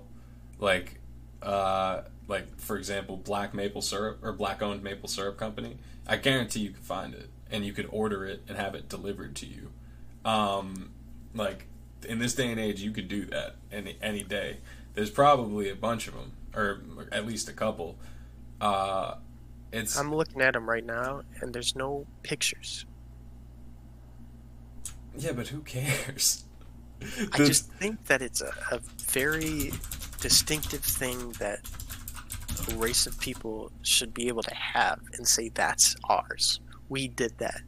like, 0.59 0.99
uh, 1.41 2.01
like 2.27 2.59
for 2.59 2.77
example, 2.77 3.17
black 3.17 3.53
maple 3.53 3.81
syrup 3.81 4.19
or 4.21 4.33
black 4.33 4.61
owned 4.61 4.83
maple 4.83 5.09
syrup 5.09 5.37
company, 5.37 5.77
I 6.11 6.17
guarantee 6.17 6.59
you 6.59 6.71
could 6.71 6.83
find 6.83 7.13
it 7.13 7.29
and 7.49 7.65
you 7.65 7.71
could 7.71 7.87
order 7.89 8.25
it 8.25 8.43
and 8.49 8.57
have 8.57 8.75
it 8.75 8.89
delivered 8.89 9.33
to 9.37 9.45
you. 9.45 9.71
Um, 10.25 10.91
like 11.33 11.67
in 12.05 12.19
this 12.19 12.35
day 12.35 12.51
and 12.51 12.59
age, 12.59 12.81
you 12.81 12.91
could 12.91 13.07
do 13.07 13.23
that 13.27 13.55
any 13.71 13.95
any 14.01 14.21
day. 14.21 14.57
There's 14.93 15.09
probably 15.09 15.69
a 15.69 15.75
bunch 15.75 16.09
of 16.09 16.15
them, 16.15 16.33
or 16.53 16.81
at 17.13 17.25
least 17.25 17.47
a 17.47 17.53
couple. 17.53 17.97
Uh, 18.59 19.15
it's 19.71 19.97
I'm 19.97 20.13
looking 20.13 20.41
at 20.41 20.51
them 20.51 20.69
right 20.69 20.85
now, 20.85 21.21
and 21.39 21.53
there's 21.53 21.77
no 21.77 22.05
pictures. 22.23 22.85
Yeah, 25.17 25.31
but 25.31 25.47
who 25.47 25.61
cares? 25.61 26.43
I 27.31 27.37
just 27.37 27.71
think 27.71 28.07
that 28.07 28.21
it's 28.21 28.41
a, 28.41 28.53
a 28.69 28.79
very 28.99 29.71
distinctive 30.19 30.81
thing 30.81 31.31
that 31.39 31.61
a 32.69 32.75
race 32.75 33.07
of 33.07 33.19
people 33.19 33.71
should 33.81 34.13
be 34.13 34.27
able 34.27 34.43
to 34.43 34.53
have 34.53 34.99
and 35.13 35.27
say 35.27 35.49
that's 35.49 35.95
ours. 36.09 36.59
We 36.89 37.07
did 37.07 37.37
that. 37.37 37.61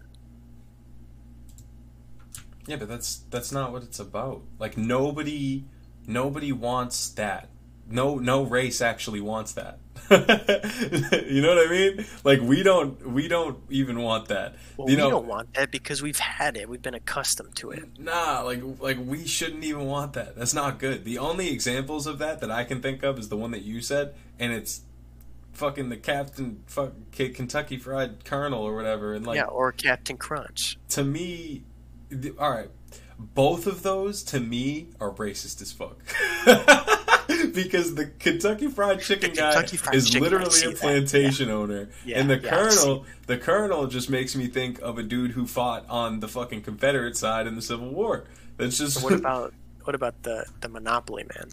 Yeah, 2.66 2.78
but 2.78 2.88
that's 2.88 3.18
that's 3.30 3.52
not 3.52 3.72
what 3.72 3.84
it's 3.84 4.00
about. 4.00 4.42
Like 4.60 4.78
nobody 4.78 5.66
nobody 6.08 6.52
wants 6.52 7.10
that. 7.12 7.50
No 7.90 8.16
no 8.16 8.44
race 8.44 8.82
actually 8.82 9.22
wants 9.22 9.54
that. 9.54 9.80
you 10.12 11.42
know 11.42 11.56
what 11.56 11.68
I 11.68 11.70
mean? 11.70 12.06
Like 12.24 12.42
we 12.42 12.64
don't 12.64 13.08
we 13.08 13.28
don't 13.28 13.58
even 13.70 14.02
want 14.02 14.28
that. 14.28 14.56
Well, 14.78 14.90
you 14.90 14.98
we 14.98 15.02
don't 15.02 15.28
want 15.28 15.54
that 15.54 15.72
because 15.72 16.02
we've 16.02 16.20
had 16.20 16.58
it. 16.58 16.68
We've 16.68 16.82
been 16.82 16.94
accustomed 16.94 17.56
to 17.58 17.72
it. 17.72 18.00
Nah, 18.00 18.42
like 18.42 18.62
like 18.80 18.98
we 19.04 19.26
shouldn't 19.26 19.64
even 19.64 19.86
want 19.86 20.14
that. 20.14 20.36
That's 20.36 20.54
not 20.54 20.80
good. 20.80 21.06
The 21.06 21.18
only 21.18 21.50
examples 21.50 22.06
of 22.08 22.20
that 22.20 22.42
that 22.42 22.52
I 22.52 22.64
can 22.64 22.82
think 22.82 23.04
of 23.04 23.18
is 23.18 23.30
the 23.30 23.38
one 23.38 23.52
that 23.52 23.64
you 23.64 23.82
said, 23.82 24.14
and 24.38 24.52
it's 24.52 24.82
fucking 25.54 25.90
the 25.90 25.98
Captain 25.98 26.64
fuck 26.68 26.94
Kentucky 27.12 27.78
Fried 27.78 28.26
Colonel 28.26 28.62
or 28.62 28.76
whatever, 28.76 29.14
and 29.14 29.26
like 29.26 29.38
yeah, 29.38 29.46
or 29.46 29.72
Captain 29.72 30.18
Crunch. 30.18 30.78
To 30.90 31.04
me, 31.04 31.64
all 32.38 32.52
right, 32.52 32.70
both 33.18 33.68
of 33.68 33.84
those 33.84 34.24
to 34.24 34.40
me 34.40 34.90
are 35.00 35.12
racist 35.12 35.62
as 35.62 35.72
fuck. 35.72 35.98
because 37.54 37.96
the 37.96 38.06
Kentucky 38.06 38.68
Fried 38.68 39.02
Chicken 39.02 39.32
the 39.32 39.38
guy 39.38 39.66
Fried 39.66 39.96
is 39.96 40.10
chicken, 40.10 40.24
literally 40.24 40.64
a 40.64 40.72
plantation 40.72 41.48
yeah. 41.48 41.54
owner, 41.54 41.90
yeah, 42.06 42.20
and 42.20 42.30
the 42.30 42.40
yeah, 42.40 42.50
colonel, 42.50 43.06
the 43.28 43.38
colonel 43.38 43.88
just 43.88 44.10
makes 44.10 44.36
me 44.36 44.48
think 44.48 44.80
of 44.82 44.98
a 44.98 45.04
dude 45.04 45.32
who 45.32 45.46
fought 45.46 45.86
on 45.90 46.20
the 46.20 46.28
fucking 46.28 46.62
Confederate 46.62 47.18
side 47.18 47.48
in 47.48 47.56
the 47.56 47.62
Civil 47.62 47.90
War. 47.90 48.26
That's 48.58 48.78
just 48.78 49.00
so 49.00 49.04
what 49.04 49.14
about 49.14 49.54
what 49.84 49.96
about 49.96 50.24
the 50.24 50.46
the 50.62 50.70
Monopoly 50.70 51.26
man? 51.36 51.50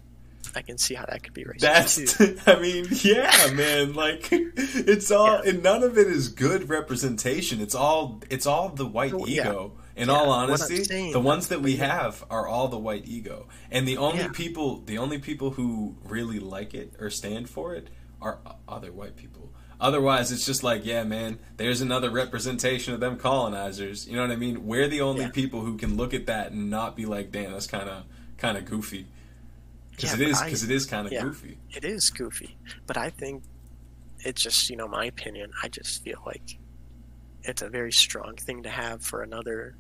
I 0.54 0.62
can 0.62 0.78
see 0.78 0.94
how 0.94 1.06
that 1.06 1.22
could 1.22 1.34
be 1.34 1.44
racist. 1.44 1.60
That's, 1.60 2.16
too. 2.16 2.36
I 2.46 2.58
mean, 2.58 2.86
yeah, 3.02 3.52
man. 3.52 3.94
Like, 3.94 4.28
it's 4.32 5.10
all, 5.12 5.36
and 5.36 5.62
none 5.62 5.84
of 5.84 5.96
it 5.96 6.08
is 6.08 6.28
good 6.28 6.68
representation. 6.68 7.60
It's 7.60 7.74
all, 7.74 8.20
it's 8.30 8.46
all 8.46 8.70
the 8.70 8.86
white 8.86 9.14
ego 9.28 9.74
in 9.96 10.08
yeah, 10.08 10.14
all 10.14 10.30
honesty, 10.30 10.84
saying, 10.84 11.12
the 11.12 11.20
ones 11.20 11.48
that 11.48 11.60
we 11.62 11.76
have 11.76 12.24
are 12.30 12.46
all 12.46 12.68
the 12.68 12.78
white 12.78 13.06
ego, 13.06 13.48
and 13.70 13.86
the 13.86 13.96
only 13.96 14.20
yeah. 14.20 14.28
people, 14.32 14.80
the 14.80 14.98
only 14.98 15.18
people 15.18 15.50
who 15.50 15.96
really 16.04 16.38
like 16.38 16.74
it 16.74 16.94
or 16.98 17.10
stand 17.10 17.48
for 17.48 17.74
it 17.74 17.88
are 18.20 18.38
other 18.68 18.92
white 18.92 19.16
people. 19.16 19.52
Otherwise, 19.80 20.30
it's 20.30 20.44
just 20.44 20.62
like, 20.62 20.84
yeah, 20.84 21.04
man, 21.04 21.38
there's 21.56 21.80
another 21.80 22.10
representation 22.10 22.92
of 22.92 23.00
them 23.00 23.16
colonizers. 23.16 24.06
You 24.06 24.14
know 24.14 24.22
what 24.22 24.30
I 24.30 24.36
mean? 24.36 24.66
We're 24.66 24.88
the 24.88 25.00
only 25.00 25.22
yeah. 25.22 25.30
people 25.30 25.62
who 25.62 25.78
can 25.78 25.96
look 25.96 26.12
at 26.12 26.26
that 26.26 26.52
and 26.52 26.68
not 26.68 26.96
be 26.96 27.06
like, 27.06 27.32
damn, 27.32 27.52
that's 27.52 27.66
kind 27.66 27.88
of 27.88 28.04
kind 28.36 28.58
of 28.58 28.66
goofy. 28.66 29.06
Because 29.90 30.14
it 30.14 30.28
is, 30.28 30.40
because 30.42 30.64
it 30.64 30.70
is 30.70 30.86
kind 30.86 31.06
of 31.06 31.12
goofy. 31.12 31.58
It 31.70 31.84
is 31.84 32.10
goofy, 32.10 32.56
but 32.86 32.96
I 32.96 33.10
think 33.10 33.42
it's 34.20 34.42
just 34.42 34.68
you 34.68 34.76
know 34.76 34.88
my 34.88 35.06
opinion. 35.06 35.50
I 35.62 35.68
just 35.68 36.02
feel 36.02 36.22
like 36.26 36.58
it's 37.44 37.62
a 37.62 37.68
very 37.68 37.92
strong 37.92 38.36
thing 38.36 38.62
to 38.62 38.70
have 38.70 39.02
for 39.02 39.22
another 39.22 39.76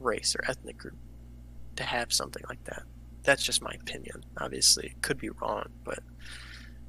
race 0.00 0.36
or 0.36 0.44
ethnic 0.48 0.78
group 0.78 0.96
to 1.76 1.82
have 1.82 2.12
something 2.12 2.42
like 2.48 2.62
that. 2.64 2.82
That's 3.22 3.42
just 3.42 3.62
my 3.62 3.74
opinion. 3.80 4.24
Obviously, 4.38 4.86
it 4.86 5.02
could 5.02 5.18
be 5.18 5.30
wrong, 5.30 5.68
but 5.84 5.98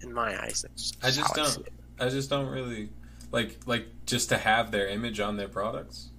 in 0.01 0.14
my 0.14 0.41
eyes, 0.43 0.61
that's 0.61 0.93
I 1.03 1.11
just 1.11 1.34
don't. 1.34 1.68
I, 1.99 2.05
I, 2.05 2.09
just 2.09 2.30
don't 2.30 2.47
really 2.47 2.89
like 3.31 3.57
like 3.65 3.88
just 4.05 4.30
to 4.30 4.38
have 4.38 4.72
their 4.72 4.88
image 4.88 5.19
on 5.19 5.38
their 5.38 5.47
products. 5.47 6.09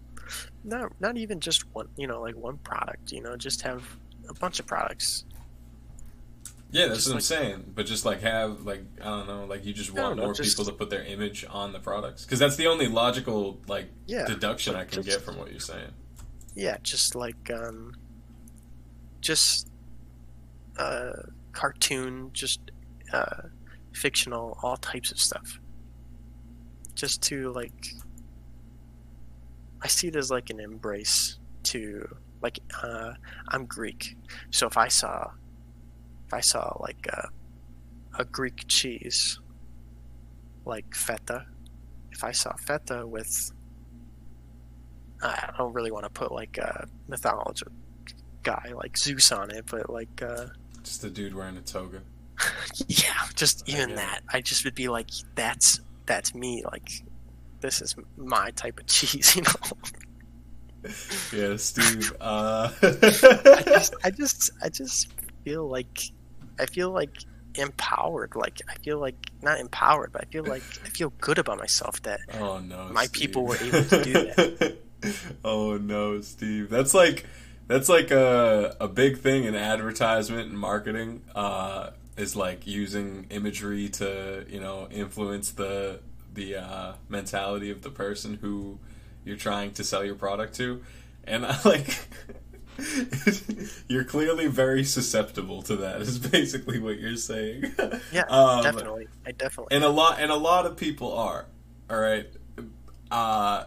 Not 0.65 0.93
not 1.01 1.17
even 1.17 1.41
just 1.41 1.73
one. 1.75 1.89
You 1.97 2.09
know, 2.09 2.21
like 2.21 2.37
one 2.37 2.59
product. 2.59 3.13
You 3.13 3.23
know, 3.23 3.37
just 3.37 3.63
have 3.63 3.85
a 4.29 4.35
bunch 4.35 4.59
of 4.59 4.67
products. 4.67 5.25
Yeah, 6.71 6.87
that's 6.87 6.99
just 6.99 7.09
what 7.09 7.15
I'm 7.15 7.21
saying. 7.21 7.73
But 7.75 7.87
just 7.87 8.05
like 8.05 8.21
have 8.21 8.63
like 8.67 8.83
I 9.01 9.05
don't 9.05 9.27
know, 9.27 9.45
like 9.47 9.65
you 9.65 9.73
just 9.73 9.93
want 9.93 10.17
know, 10.17 10.25
more 10.25 10.35
just, 10.35 10.51
people 10.51 10.65
to 10.67 10.73
put 10.73 10.91
their 10.91 11.03
image 11.05 11.45
on 11.49 11.73
the 11.73 11.79
products 11.79 12.25
because 12.25 12.39
that's 12.39 12.57
the 12.57 12.67
only 12.67 12.89
logical 12.89 13.59
like 13.67 13.91
yeah, 14.07 14.27
deduction 14.27 14.75
I 14.75 14.85
can 14.85 15.03
just, 15.03 15.09
get 15.09 15.25
from 15.25 15.39
what 15.39 15.51
you're 15.51 15.61
saying 15.61 15.93
yeah, 16.59 16.77
just 16.83 17.15
like 17.15 17.53
um, 17.55 17.95
just 19.21 19.69
uh, 20.77 21.13
cartoon, 21.53 22.31
just 22.33 22.61
uh, 23.13 23.43
fictional, 23.93 24.59
all 24.61 24.77
types 24.77 25.13
of 25.13 25.21
stuff. 25.21 25.61
Just 26.97 27.23
to 27.23 27.53
like, 27.53 27.95
I 29.83 29.87
see 29.87 30.09
it 30.09 30.17
as 30.17 30.33
like 30.33 30.51
an 30.51 30.59
embrace 30.59 31.39
to 31.65 32.09
like 32.43 32.59
uh, 32.83 33.13
I'm 33.51 33.65
Greek, 33.65 34.17
so 34.51 34.67
if 34.67 34.77
I 34.77 34.89
saw 34.89 35.31
I 36.33 36.41
saw 36.41 36.77
like 36.81 37.07
a, 37.09 37.29
a 38.19 38.25
Greek 38.25 38.65
cheese 38.69 39.41
like 40.65 40.95
feta, 40.95 41.47
if 42.13 42.25
I 42.25 42.33
saw 42.33 42.53
feta 42.57 43.07
with 43.07 43.53
I 45.23 45.53
don't 45.59 45.73
really 45.73 45.91
want 45.91 46.05
to 46.05 46.11
put 46.11 46.31
like 46.31 46.59
a 46.59 46.87
mythology 47.09 47.67
guy 48.43 48.73
like 48.75 48.97
Zeus 48.97 49.33
on 49.33 49.51
it, 49.51 49.67
but 49.71 49.91
like 49.91 50.23
uh, 50.23 50.47
just 50.83 51.05
a 51.05 51.11
dude 51.11 51.35
wearing 51.35 51.57
a 51.57 51.61
toga. 51.61 52.03
yeah, 52.87 53.13
just 53.35 53.69
even 53.69 53.97
that. 53.97 54.21
I 54.29 54.41
just 54.41 54.65
would 54.65 54.75
be 54.75 54.89
like, 54.89 55.11
that's 55.35 55.81
that's 56.07 56.35
me. 56.35 56.63
Like, 56.65 56.91
this 57.61 57.83
is 57.83 57.97
my 58.17 58.51
type 58.53 58.79
of 58.79 58.87
cheese, 58.87 59.37
you 59.37 59.43
know. 59.43 60.91
yeah, 61.33 61.57
Steve. 61.57 62.13
Uh... 62.21 62.71
I 62.83 63.63
just, 63.67 63.95
I 64.05 64.11
just, 64.11 64.51
I 64.63 64.69
just 64.69 65.13
feel 65.45 65.69
like, 65.69 66.01
I 66.59 66.67
feel 66.67 66.91
like 66.91 67.11
empowered. 67.55 68.35
Like 68.35 68.61
I 68.69 68.75
feel 68.83 68.99
like 68.99 69.17
not 69.43 69.61
empowered, 69.61 70.13
but 70.13 70.23
I 70.23 70.25
feel 70.31 70.45
like 70.45 70.63
I 70.85 70.89
feel 70.89 71.13
good 71.21 71.39
about 71.39 71.59
myself 71.59 72.03
that 72.03 72.21
oh 72.41 72.59
no, 72.59 72.89
my 72.93 73.07
Steve. 73.07 73.21
people 73.21 73.45
were 73.47 73.57
able 73.57 73.85
to 73.85 74.05
do 74.05 74.13
that. 74.13 74.79
oh 75.45 75.77
no, 75.77 76.21
Steve. 76.21 76.71
That's 76.71 76.95
like 76.95 77.27
that's 77.67 77.89
like 77.89 78.11
a 78.11 78.77
a 78.81 78.89
big 78.89 79.19
thing 79.19 79.45
in 79.45 79.55
advertisement 79.55 80.51
and 80.51 80.59
marketing. 80.59 81.23
Uh, 81.35 81.91
is 82.17 82.35
like 82.35 82.67
using 82.67 83.27
imagery 83.31 83.89
to 83.89 84.45
you 84.49 84.61
know 84.61 84.89
influence 84.91 85.53
the 85.53 86.01
the 86.35 86.57
uh, 86.57 86.93
mentality 87.09 87.71
of 87.71 87.83
the 87.83 87.91
person 87.91 88.35
who 88.41 88.79
you're 89.25 89.37
trying 89.37 89.73
to 89.73 89.85
sell 89.85 90.05
your 90.05 90.15
product 90.15 90.55
to, 90.57 90.83
and 91.25 91.47
I 91.47 91.59
like. 91.65 91.99
you're 93.89 94.05
clearly 94.05 94.47
very 94.47 94.85
susceptible 94.85 95.63
to 95.63 95.77
that. 95.77 96.01
Is 96.01 96.19
basically 96.19 96.79
what 96.79 96.99
you're 96.99 97.17
saying. 97.17 97.75
Yeah, 98.13 98.23
um, 98.29 98.63
definitely. 98.63 99.09
I 99.27 99.33
definitely. 99.33 99.75
And 99.75 99.85
a 99.85 99.89
lot, 99.89 100.21
and 100.21 100.31
a 100.31 100.37
lot 100.37 100.67
of 100.67 100.77
people 100.77 101.13
are. 101.13 101.47
All 101.91 101.99
right. 101.99 102.27
Uh, 103.11 103.65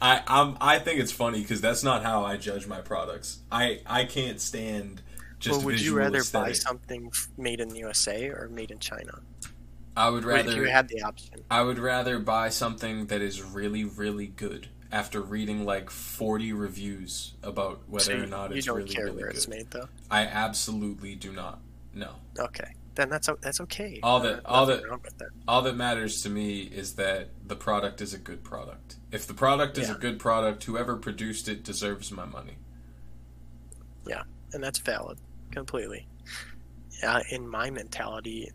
I 0.00 0.22
I'm, 0.26 0.56
I 0.60 0.78
think 0.78 1.00
it's 1.00 1.12
funny 1.12 1.40
because 1.40 1.60
that's 1.60 1.82
not 1.82 2.02
how 2.02 2.24
I 2.24 2.36
judge 2.36 2.66
my 2.66 2.80
products. 2.80 3.40
I 3.50 3.80
I 3.86 4.04
can't 4.04 4.40
stand 4.40 5.02
just. 5.38 5.58
Well, 5.58 5.66
would 5.66 5.80
you 5.80 5.96
rather 5.96 6.18
aesthetic. 6.18 6.48
buy 6.48 6.52
something 6.52 7.12
made 7.36 7.60
in 7.60 7.68
the 7.68 7.78
USA 7.78 8.28
or 8.28 8.48
made 8.50 8.70
in 8.70 8.78
China? 8.78 9.20
I 9.96 10.08
would 10.10 10.24
rather. 10.24 10.50
if 10.50 10.56
you 10.56 10.64
had 10.64 10.88
the 10.88 11.02
option. 11.02 11.40
I 11.50 11.62
would 11.62 11.78
rather 11.78 12.18
buy 12.18 12.50
something 12.50 13.06
that 13.06 13.20
is 13.22 13.42
really 13.42 13.84
really 13.84 14.26
good 14.26 14.68
after 14.92 15.20
reading 15.20 15.64
like 15.64 15.90
40 15.90 16.52
reviews 16.52 17.34
about 17.42 17.80
whether 17.88 18.04
so 18.04 18.12
you, 18.12 18.24
or 18.24 18.26
not 18.26 18.52
it's 18.52 18.66
really, 18.66 18.94
really 18.96 19.22
good. 19.22 19.34
it's 19.34 19.48
made, 19.48 19.70
though. 19.70 19.88
I 20.10 20.26
absolutely 20.26 21.14
do 21.14 21.32
not. 21.32 21.60
No. 21.94 22.10
Okay 22.38 22.74
then 23.00 23.08
that's 23.08 23.28
that's 23.40 23.60
okay. 23.62 23.98
All 24.02 24.20
that 24.20 24.40
uh, 24.44 24.48
all 24.48 24.66
that, 24.66 24.82
that, 25.18 25.28
all 25.48 25.62
that 25.62 25.76
matters 25.76 26.22
to 26.22 26.28
me 26.28 26.60
is 26.60 26.94
that 26.94 27.28
the 27.46 27.56
product 27.56 28.00
is 28.00 28.12
a 28.12 28.18
good 28.18 28.44
product. 28.44 28.96
If 29.10 29.26
the 29.26 29.34
product 29.34 29.78
is 29.78 29.88
yeah. 29.88 29.94
a 29.94 29.98
good 29.98 30.18
product, 30.18 30.64
whoever 30.64 30.96
produced 30.96 31.48
it 31.48 31.64
deserves 31.64 32.10
my 32.12 32.24
money. 32.24 32.56
Yeah, 34.06 34.22
and 34.52 34.62
that's 34.62 34.78
valid 34.78 35.18
completely. 35.50 36.06
Yeah, 37.02 37.20
in 37.30 37.48
my 37.48 37.70
mentality, 37.70 38.50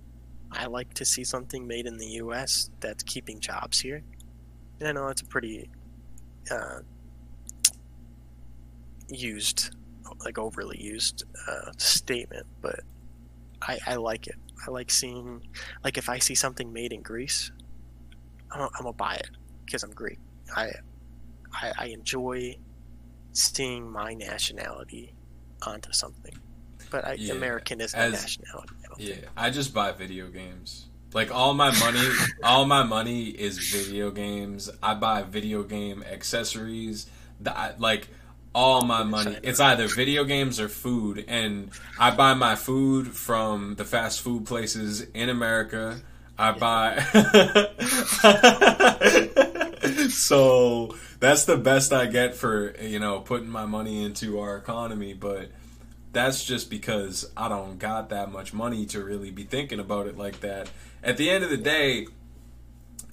I 0.52 0.68
like 0.68 0.94
to 0.96 1.06
see 1.06 1.24
something 1.24 1.66
made 1.66 1.88
in 1.88 1.98
the 1.98 2.08
U.S. 2.24 2.70
that's 2.80 3.04
keeping 3.04 3.40
jobs 3.40 3.80
here. 3.80 4.04
And 4.80 4.90
I 4.90 4.92
know 4.92 5.08
it's 5.08 5.22
a 5.22 5.26
pretty 5.26 5.70
uh, 6.52 6.80
used, 9.10 9.76
like 10.24 10.38
overly 10.38 10.82
used 10.82 11.24
uh, 11.48 11.72
statement, 11.78 12.46
but 12.62 12.82
I, 13.62 13.80
I 13.88 13.96
like 13.96 14.28
it. 14.28 14.36
I 14.68 14.72
like 14.72 14.90
seeing, 14.90 15.48
like 15.84 15.98
if 15.98 16.10
I 16.10 16.20
see 16.20 16.36
something 16.36 16.72
made 16.72 16.94
in 16.94 17.02
Greece, 17.02 17.52
I'm, 18.52 18.62
I'm 18.62 18.70
gonna 18.84 18.94
buy 18.94 19.16
it 19.16 19.30
because 19.66 19.84
I'm 19.84 19.92
Greek. 19.92 20.20
I, 20.56 20.72
I, 21.54 21.72
I 21.78 21.86
enjoy 21.88 22.58
seeing 23.34 23.92
my 23.92 24.14
nationality 24.14 25.14
onto 25.62 25.92
something, 25.92 26.34
but 26.90 27.06
I, 27.06 27.14
yeah. 27.14 27.34
American 27.34 27.82
is 27.82 27.96
my 27.96 28.10
nationality. 28.10 28.76
I 28.84 28.94
yeah, 28.98 29.14
think. 29.16 29.28
I 29.36 29.50
just 29.50 29.74
buy 29.74 29.92
video 29.92 30.28
games. 30.30 30.88
Like 31.16 31.34
all 31.34 31.54
my 31.54 31.72
money, 31.80 32.08
all 32.44 32.66
my 32.66 32.84
money 32.84 33.30
is 33.30 33.58
video 33.58 34.12
games. 34.12 34.70
I 34.84 34.96
buy 34.96 35.24
video 35.24 35.64
game 35.64 36.04
accessories. 36.04 37.10
That 37.40 37.80
like 37.80 38.10
all 38.54 38.82
my 38.82 39.04
money. 39.04 39.38
It's 39.42 39.62
either 39.62 39.88
video 39.88 40.26
games 40.26 40.60
or 40.60 40.68
food, 40.68 41.24
and 41.30 41.72
I 41.98 42.12
buy 42.12 42.34
my 42.34 42.58
food 42.58 43.16
from 43.16 43.76
the 43.76 43.86
fast 43.86 44.20
food 44.20 44.46
places 44.46 45.04
in 45.14 45.30
America. 45.30 46.02
I 46.38 46.52
buy. 46.52 47.00
so 50.10 50.98
that's 51.22 51.46
the 51.46 51.56
best 51.56 51.94
I 51.94 52.08
get 52.08 52.36
for 52.36 52.76
you 52.82 53.00
know 53.00 53.22
putting 53.22 53.48
my 53.48 53.66
money 53.66 54.04
into 54.04 54.42
our 54.42 54.58
economy, 54.58 55.14
but 55.14 55.48
that's 56.12 56.44
just 56.44 56.70
because 56.70 57.30
I 57.38 57.50
don't 57.50 57.78
got 57.78 58.10
that 58.10 58.32
much 58.32 58.54
money 58.54 58.86
to 58.88 59.04
really 59.04 59.32
be 59.32 59.44
thinking 59.44 59.80
about 59.80 60.08
it 60.08 60.18
like 60.18 60.40
that. 60.40 60.70
At 61.06 61.18
the 61.18 61.30
end 61.30 61.44
of 61.44 61.50
the 61.50 61.58
day, 61.58 62.08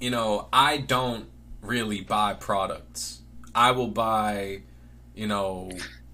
you 0.01 0.11
know, 0.11 0.49
I 0.53 0.79
don't 0.79 1.27
really 1.61 2.01
buy 2.01 2.35
products. 2.35 3.21
I 3.55 3.71
will 3.71 3.89
buy 3.89 4.63
you 5.15 5.27
know. 5.27 5.71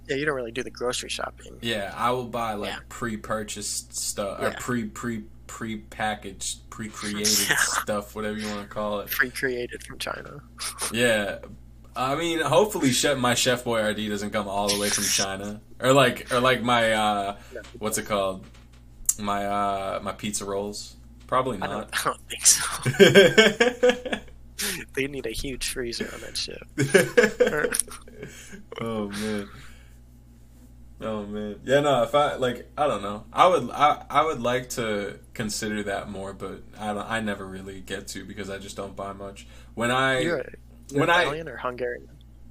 Yeah, 0.09 0.17
you 0.17 0.25
don't 0.25 0.35
really 0.35 0.53
do 0.53 0.63
the 0.63 0.71
grocery 0.71 1.11
shopping. 1.11 1.59
Yeah, 1.61 1.93
I 1.97 2.11
will 2.11 2.27
buy 2.27 2.55
like 2.55 2.71
yeah. 2.71 2.79
pre-purchased 2.89 3.95
stuff 3.95 4.39
yeah. 4.41 4.49
or 4.49 4.53
pre 4.55 4.85
pre 4.85 5.25
pre-packaged, 5.47 6.69
pre-created 6.71 7.27
stuff, 7.59 8.15
whatever 8.15 8.37
you 8.37 8.49
want 8.49 8.63
to 8.63 8.69
call 8.69 9.01
it. 9.01 9.11
Pre-created 9.11 9.83
from 9.83 9.99
China. 9.99 10.41
yeah, 10.93 11.39
I 11.97 12.15
mean, 12.17 12.41
hopefully, 12.41 12.93
chef, 12.93 13.19
my 13.19 13.35
Chef 13.35 13.65
Boyardee 13.65 14.09
doesn't 14.09 14.31
come 14.31 14.49
all 14.49 14.69
the 14.69 14.79
way 14.79 14.89
from 14.89 15.05
China, 15.05 15.61
or 15.81 15.93
like, 15.93 16.33
or 16.33 16.41
like 16.41 16.63
my 16.63 16.93
uh, 16.93 17.37
what's 17.79 17.99
it 17.99 18.07
called? 18.07 18.45
My 19.19 19.45
uh, 19.47 20.01
my 20.03 20.13
pizza 20.13 20.45
rolls. 20.45 20.95
Probably 21.29 21.59
not. 21.59 21.71
I 21.71 21.73
don't, 21.73 21.89
I 21.93 22.05
don't 22.05 22.21
think 22.29 22.47
so. 22.47 24.19
they 24.95 25.07
need 25.07 25.27
a 25.27 25.31
huge 25.31 25.69
freezer 25.69 26.11
on 26.13 26.21
that 26.23 26.37
ship. 26.37 26.67
oh 28.81 29.09
man. 29.09 29.49
Oh 31.03 31.27
man. 31.27 31.61
Yeah, 31.65 31.81
no, 31.81 32.03
if 32.03 32.15
I 32.15 32.37
like 32.37 32.71
I 32.79 32.87
don't 32.87 33.03
know. 33.03 33.25
I 33.31 33.47
would 33.47 33.71
I 33.71 34.05
I 34.09 34.25
would 34.25 34.41
like 34.41 34.71
to 34.71 35.21
consider 35.35 35.83
that 35.85 36.09
more, 36.09 36.33
but 36.33 36.63
I 36.81 36.95
don't 36.95 37.09
I 37.09 37.21
never 37.21 37.47
really 37.47 37.83
get 37.83 38.09
to 38.09 38.25
because 38.25 38.49
I 38.49 38.57
just 38.57 38.77
don't 38.77 38.97
buy 38.97 39.13
much. 39.13 39.47
When 39.75 39.91
I 39.91 40.21
You're, 40.21 40.37
you're 40.89 41.01
when 41.01 41.11
Italian 41.11 41.47
I, 41.47 41.51
or 41.51 41.57
Hungarian? 41.59 42.09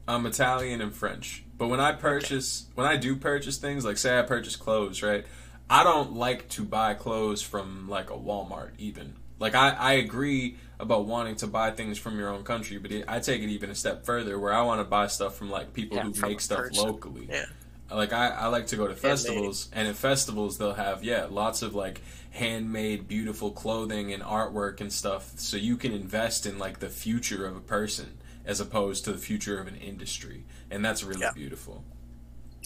I'm 0.07 0.27
Italian 0.27 0.81
and 0.81 0.93
French. 0.93 1.43
But 1.57 1.69
when 1.69 1.79
I 1.79 1.93
purchase 1.93 2.65
okay. 2.65 2.71
when 2.75 2.85
I 2.85 2.95
do 2.95 3.15
purchase 3.15 3.57
things, 3.57 3.83
like 3.83 3.97
say 3.97 4.19
I 4.19 4.21
purchase 4.21 4.55
clothes, 4.55 5.01
right? 5.01 5.25
I 5.69 5.83
don't 5.83 6.13
like 6.13 6.49
to 6.49 6.63
buy 6.63 6.93
clothes 6.93 7.41
from 7.41 7.89
like 7.89 8.09
a 8.09 8.17
Walmart 8.17 8.71
even. 8.77 9.15
Like 9.39 9.55
I, 9.55 9.69
I 9.69 9.93
agree 9.93 10.55
about 10.79 11.05
wanting 11.05 11.35
to 11.37 11.47
buy 11.47 11.71
things 11.71 11.97
from 11.97 12.17
your 12.17 12.29
own 12.29 12.43
country, 12.43 12.77
but 12.77 12.91
it, 12.91 13.05
I 13.07 13.19
take 13.19 13.41
it 13.41 13.49
even 13.49 13.69
a 13.69 13.75
step 13.75 14.05
further 14.05 14.39
where 14.39 14.53
I 14.53 14.61
want 14.61 14.79
to 14.79 14.85
buy 14.85 15.07
stuff 15.07 15.35
from 15.35 15.49
like 15.49 15.73
people 15.73 15.97
yeah, 15.97 16.03
who 16.03 16.21
make 16.21 16.39
stuff 16.39 16.59
person. 16.59 16.85
locally. 16.85 17.27
Yeah. 17.29 17.45
Like 17.91 18.13
I, 18.13 18.29
I 18.29 18.47
like 18.47 18.67
to 18.67 18.75
go 18.75 18.87
to 18.87 18.95
festivals, 18.95 19.69
and 19.71 19.87
at 19.87 19.95
festivals 19.95 20.57
they'll 20.57 20.73
have 20.73 21.03
yeah 21.05 21.27
lots 21.29 21.61
of 21.61 21.73
like 21.73 22.01
handmade 22.31 23.07
beautiful 23.07 23.51
clothing 23.51 24.11
and 24.13 24.21
artwork 24.21 24.81
and 24.81 24.91
stuff, 24.91 25.31
so 25.37 25.55
you 25.57 25.77
can 25.77 25.93
invest 25.93 26.45
in 26.45 26.59
like 26.59 26.79
the 26.79 26.89
future 26.89 27.45
of 27.45 27.55
a 27.55 27.61
person 27.61 28.17
as 28.45 28.59
opposed 28.59 29.05
to 29.05 29.13
the 29.13 29.17
future 29.17 29.59
of 29.59 29.67
an 29.67 29.75
industry, 29.75 30.43
and 30.69 30.83
that's 30.83 31.03
really 31.03 31.21
yeah. 31.21 31.31
beautiful. 31.33 31.83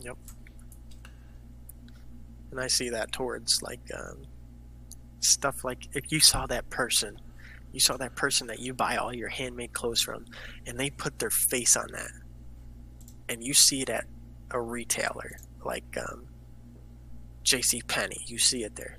Yep. 0.04 0.18
And 2.52 2.60
I 2.60 2.68
see 2.68 2.90
that 2.90 3.12
towards 3.12 3.62
like 3.62 3.80
um, 3.98 4.24
stuff 5.20 5.64
like 5.64 5.88
if 5.94 6.12
you 6.12 6.20
saw 6.20 6.46
that 6.48 6.70
person 6.70 7.20
you 7.72 7.80
saw 7.80 7.96
that 7.96 8.16
person 8.16 8.48
that 8.48 8.60
you 8.60 8.74
buy 8.74 8.98
all 8.98 9.16
your 9.16 9.30
handmade 9.30 9.72
clothes 9.72 10.02
from 10.02 10.26
and 10.66 10.78
they 10.78 10.90
put 10.90 11.18
their 11.20 11.30
face 11.30 11.78
on 11.78 11.88
that 11.94 12.12
and 13.30 13.42
you 13.44 13.54
see 13.54 13.82
it 13.82 13.90
at 13.90 14.06
a 14.52 14.60
retailer 14.60 15.38
like 15.64 15.98
um, 15.98 16.26
jc 17.46 17.88
penney 17.88 18.26
you 18.26 18.38
see 18.38 18.64
it 18.64 18.76
there 18.76 18.98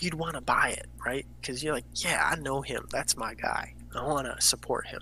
you'd 0.00 0.14
want 0.14 0.34
to 0.34 0.40
buy 0.40 0.70
it 0.76 0.86
right? 1.04 1.26
Because 1.40 1.62
you're 1.62 1.74
like 1.74 1.84
yeah 1.94 2.28
i 2.30 2.36
know 2.36 2.62
him. 2.62 2.86
That's 2.90 3.16
my 3.16 3.34
guy. 3.34 3.74
I 3.94 4.04
want 4.06 4.26
to 4.26 4.44
support 4.44 4.86
him. 4.86 5.00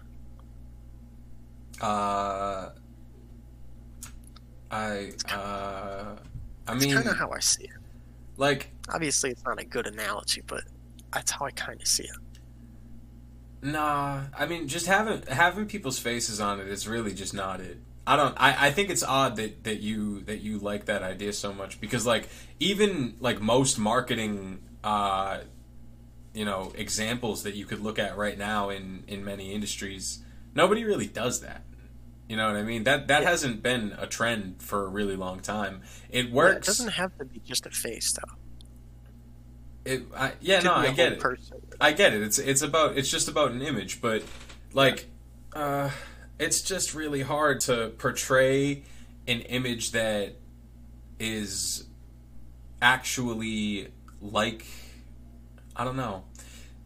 Uh 1.80 2.70
i 4.70 5.12
uh 5.30 6.16
i 6.66 6.74
mean 6.74 6.94
kind 6.94 7.06
of 7.08 7.16
how 7.16 7.30
i 7.30 7.40
see 7.40 7.64
it 7.64 7.70
like 8.36 8.70
obviously 8.92 9.30
it's 9.30 9.44
not 9.44 9.60
a 9.60 9.64
good 9.64 9.86
analogy 9.86 10.42
but 10.46 10.62
that's 11.12 11.30
how 11.30 11.44
i 11.46 11.50
kind 11.50 11.80
of 11.80 11.86
see 11.86 12.04
it 12.04 12.16
Nah, 13.62 14.22
I 14.36 14.46
mean, 14.46 14.66
just 14.66 14.86
having 14.86 15.22
having 15.28 15.66
people's 15.66 15.98
faces 15.98 16.40
on 16.40 16.58
it 16.58 16.66
is 16.66 16.88
really 16.88 17.14
just 17.14 17.32
not 17.32 17.60
it. 17.60 17.78
I 18.04 18.16
don't. 18.16 18.34
I, 18.36 18.66
I 18.66 18.70
think 18.72 18.90
it's 18.90 19.04
odd 19.04 19.36
that, 19.36 19.62
that 19.62 19.78
you 19.78 20.22
that 20.22 20.40
you 20.40 20.58
like 20.58 20.86
that 20.86 21.04
idea 21.04 21.32
so 21.32 21.52
much 21.52 21.80
because 21.80 22.04
like 22.04 22.28
even 22.58 23.14
like 23.20 23.40
most 23.40 23.78
marketing, 23.78 24.58
uh, 24.82 25.38
you 26.34 26.44
know, 26.44 26.72
examples 26.74 27.44
that 27.44 27.54
you 27.54 27.64
could 27.64 27.78
look 27.78 28.00
at 28.00 28.16
right 28.16 28.36
now 28.36 28.68
in 28.70 29.04
in 29.06 29.24
many 29.24 29.52
industries, 29.54 30.18
nobody 30.56 30.84
really 30.84 31.06
does 31.06 31.40
that. 31.42 31.62
You 32.32 32.38
know 32.38 32.46
what 32.46 32.56
I 32.56 32.62
mean? 32.62 32.84
That 32.84 33.08
that 33.08 33.24
yeah. 33.24 33.28
hasn't 33.28 33.62
been 33.62 33.94
a 33.98 34.06
trend 34.06 34.62
for 34.62 34.86
a 34.86 34.88
really 34.88 35.16
long 35.16 35.40
time. 35.40 35.82
It 36.08 36.32
works. 36.32 36.52
Yeah, 36.52 36.56
it 36.56 36.64
doesn't 36.64 36.92
have 36.92 37.18
to 37.18 37.26
be 37.26 37.40
just 37.40 37.66
a 37.66 37.70
face 37.70 38.14
though. 38.14 38.34
It, 39.84 40.04
I, 40.16 40.32
yeah, 40.40 40.60
no, 40.60 40.72
I 40.72 40.92
get 40.92 41.12
it. 41.12 41.20
Person. 41.20 41.60
I 41.78 41.92
get 41.92 42.14
it. 42.14 42.22
It's 42.22 42.38
it's 42.38 42.62
about 42.62 42.96
it's 42.96 43.10
just 43.10 43.28
about 43.28 43.50
an 43.50 43.60
image, 43.60 44.00
but 44.00 44.22
like, 44.72 45.10
uh, 45.52 45.90
it's 46.38 46.62
just 46.62 46.94
really 46.94 47.20
hard 47.20 47.60
to 47.68 47.92
portray 47.98 48.82
an 49.28 49.42
image 49.42 49.90
that 49.90 50.32
is 51.18 51.84
actually 52.80 53.88
like 54.22 54.64
I 55.76 55.84
don't 55.84 55.96
know 55.96 56.24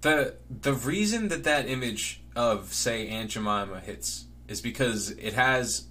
the 0.00 0.34
the 0.50 0.72
reason 0.72 1.28
that 1.28 1.44
that 1.44 1.68
image 1.68 2.20
of 2.34 2.74
say 2.74 3.06
Aunt 3.06 3.30
Jemima 3.30 3.78
hits 3.78 4.24
is 4.48 4.60
because 4.60 5.10
it 5.10 5.34
has 5.34 5.86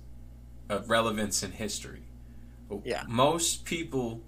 a 0.70 0.80
relevance 0.80 1.44
in 1.44 1.52
history. 1.52 2.04
Yeah, 2.84 3.04
most 3.08 3.66
people 3.66 4.22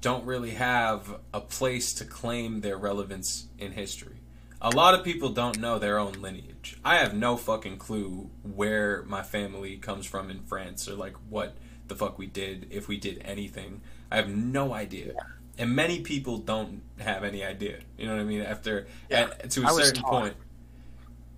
don't 0.00 0.24
really 0.24 0.50
have 0.50 1.16
a 1.34 1.40
place 1.40 1.92
to 1.94 2.04
claim 2.04 2.60
their 2.60 2.76
relevance 2.76 3.46
in 3.58 3.72
history. 3.72 4.16
A 4.62 4.70
lot 4.70 4.94
of 4.94 5.04
people 5.04 5.30
don't 5.30 5.58
know 5.58 5.78
their 5.78 5.98
own 5.98 6.12
lineage. 6.14 6.78
I 6.84 6.96
have 6.98 7.14
no 7.14 7.36
fucking 7.36 7.78
clue 7.78 8.30
where 8.42 9.02
my 9.04 9.22
family 9.22 9.76
comes 9.76 10.06
from 10.06 10.30
in 10.30 10.42
France 10.42 10.88
or 10.88 10.94
like 10.94 11.14
what 11.28 11.56
the 11.88 11.94
fuck 11.94 12.18
we 12.18 12.26
did 12.26 12.66
if 12.70 12.86
we 12.86 12.98
did 12.98 13.22
anything. 13.24 13.80
I 14.10 14.16
have 14.16 14.28
no 14.28 14.74
idea. 14.74 15.12
Yeah. 15.14 15.22
And 15.58 15.74
many 15.74 16.00
people 16.00 16.38
don't 16.38 16.82
have 16.98 17.24
any 17.24 17.44
idea. 17.44 17.80
You 17.98 18.06
know 18.06 18.14
what 18.14 18.20
I 18.20 18.24
mean? 18.24 18.42
After 18.42 18.86
yeah. 19.10 19.30
at, 19.40 19.50
to 19.50 19.66
a 19.66 19.70
certain 19.70 20.02
point. 20.02 20.34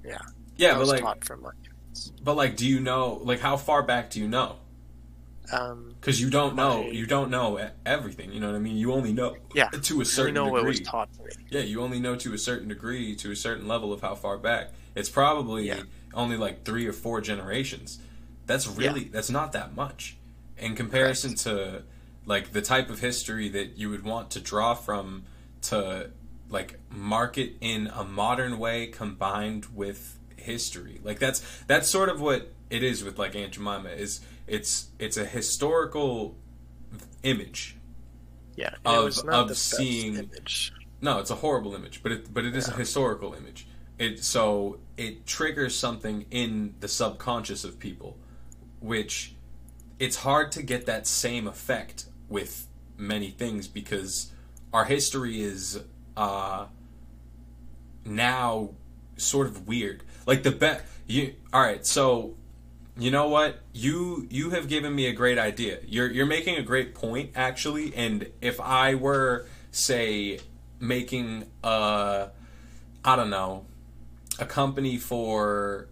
Yeah. 0.04 0.18
Yeah, 0.56 0.74
I 0.74 0.78
but 0.78 0.86
like 0.88 1.24
from 1.24 1.46
my 1.94 2.12
But 2.22 2.36
like 2.36 2.56
do 2.56 2.66
you 2.66 2.80
know 2.80 3.20
like 3.22 3.40
how 3.40 3.56
far 3.56 3.82
back 3.82 4.10
do 4.10 4.20
you 4.20 4.28
know? 4.28 4.56
Um, 5.52 5.94
because 6.00 6.20
you 6.20 6.30
don't 6.30 6.56
know, 6.56 6.84
you 6.84 7.04
don't 7.04 7.30
know 7.30 7.70
everything. 7.84 8.32
You 8.32 8.40
know 8.40 8.46
what 8.46 8.56
I 8.56 8.60
mean? 8.60 8.76
You 8.76 8.92
only 8.92 9.12
know, 9.12 9.36
yeah, 9.54 9.68
to 9.82 10.00
a 10.00 10.04
certain 10.04 10.34
know 10.34 10.44
degree. 10.44 10.60
what 10.60 10.66
was 10.66 10.80
taught 10.80 11.12
to 11.14 11.22
me. 11.22 11.30
Yeah, 11.50 11.60
you 11.60 11.82
only 11.82 12.00
know 12.00 12.16
to 12.16 12.32
a 12.32 12.38
certain 12.38 12.68
degree, 12.68 13.14
to 13.16 13.30
a 13.32 13.36
certain 13.36 13.68
level 13.68 13.92
of 13.92 14.00
how 14.00 14.14
far 14.14 14.38
back. 14.38 14.70
It's 14.94 15.10
probably 15.10 15.68
yeah. 15.68 15.82
only 16.14 16.36
like 16.36 16.64
three 16.64 16.86
or 16.86 16.92
four 16.92 17.20
generations. 17.20 17.98
That's 18.46 18.66
really 18.66 19.04
yeah. 19.04 19.10
that's 19.12 19.30
not 19.30 19.52
that 19.52 19.74
much 19.74 20.16
in 20.56 20.74
comparison 20.74 21.34
to 21.34 21.82
like 22.24 22.52
the 22.52 22.62
type 22.62 22.88
of 22.88 23.00
history 23.00 23.48
that 23.50 23.76
you 23.76 23.90
would 23.90 24.04
want 24.04 24.30
to 24.30 24.40
draw 24.40 24.74
from 24.74 25.24
to 25.62 26.10
like 26.48 26.78
market 26.90 27.54
in 27.60 27.88
a 27.88 28.04
modern 28.04 28.58
way 28.58 28.86
combined 28.86 29.66
with 29.74 30.18
history. 30.42 31.00
Like 31.02 31.18
that's 31.18 31.40
that's 31.66 31.88
sort 31.88 32.08
of 32.08 32.20
what 32.20 32.52
it 32.70 32.82
is 32.82 33.04
with 33.04 33.18
like 33.18 33.34
Aunt 33.34 33.52
Jemima 33.52 33.90
is 33.90 34.20
it's 34.46 34.88
it's 34.98 35.16
a 35.16 35.24
historical 35.24 36.36
image. 37.22 37.76
Yeah, 38.56 38.74
of 38.84 39.18
of 39.28 39.56
seeing. 39.56 40.16
Image. 40.16 40.72
No, 41.00 41.18
it's 41.18 41.30
a 41.30 41.36
horrible 41.36 41.74
image, 41.74 42.02
but 42.02 42.12
it 42.12 42.32
but 42.32 42.44
it 42.44 42.54
is 42.54 42.68
yeah. 42.68 42.74
a 42.74 42.76
historical 42.76 43.34
image. 43.34 43.66
It 43.98 44.22
so 44.22 44.78
it 44.96 45.26
triggers 45.26 45.76
something 45.76 46.26
in 46.30 46.74
the 46.80 46.88
subconscious 46.88 47.64
of 47.64 47.78
people, 47.78 48.16
which 48.80 49.34
it's 49.98 50.16
hard 50.16 50.52
to 50.52 50.62
get 50.62 50.86
that 50.86 51.06
same 51.06 51.46
effect 51.46 52.06
with 52.28 52.66
many 52.96 53.30
things 53.30 53.68
because 53.68 54.32
our 54.72 54.84
history 54.84 55.42
is 55.42 55.80
uh, 56.16 56.66
now 58.04 58.70
sort 59.16 59.46
of 59.46 59.66
weird. 59.68 60.02
Like 60.26 60.42
the 60.42 60.50
best. 60.50 60.84
you 61.06 61.34
all 61.52 61.60
right, 61.60 61.86
so 61.86 62.34
you 62.96 63.10
know 63.10 63.28
what? 63.28 63.60
You 63.72 64.26
you 64.30 64.50
have 64.50 64.68
given 64.68 64.94
me 64.94 65.06
a 65.06 65.12
great 65.12 65.38
idea. 65.38 65.78
You're 65.86 66.10
you're 66.10 66.26
making 66.26 66.56
a 66.56 66.62
great 66.62 66.94
point 66.94 67.30
actually, 67.34 67.94
and 67.94 68.30
if 68.40 68.60
I 68.60 68.94
were 68.94 69.46
say 69.70 70.40
making 70.78 71.46
a 71.64 72.28
I 73.04 73.16
don't 73.16 73.30
know, 73.30 73.64
a 74.38 74.46
company 74.46 74.98
for 74.98 75.88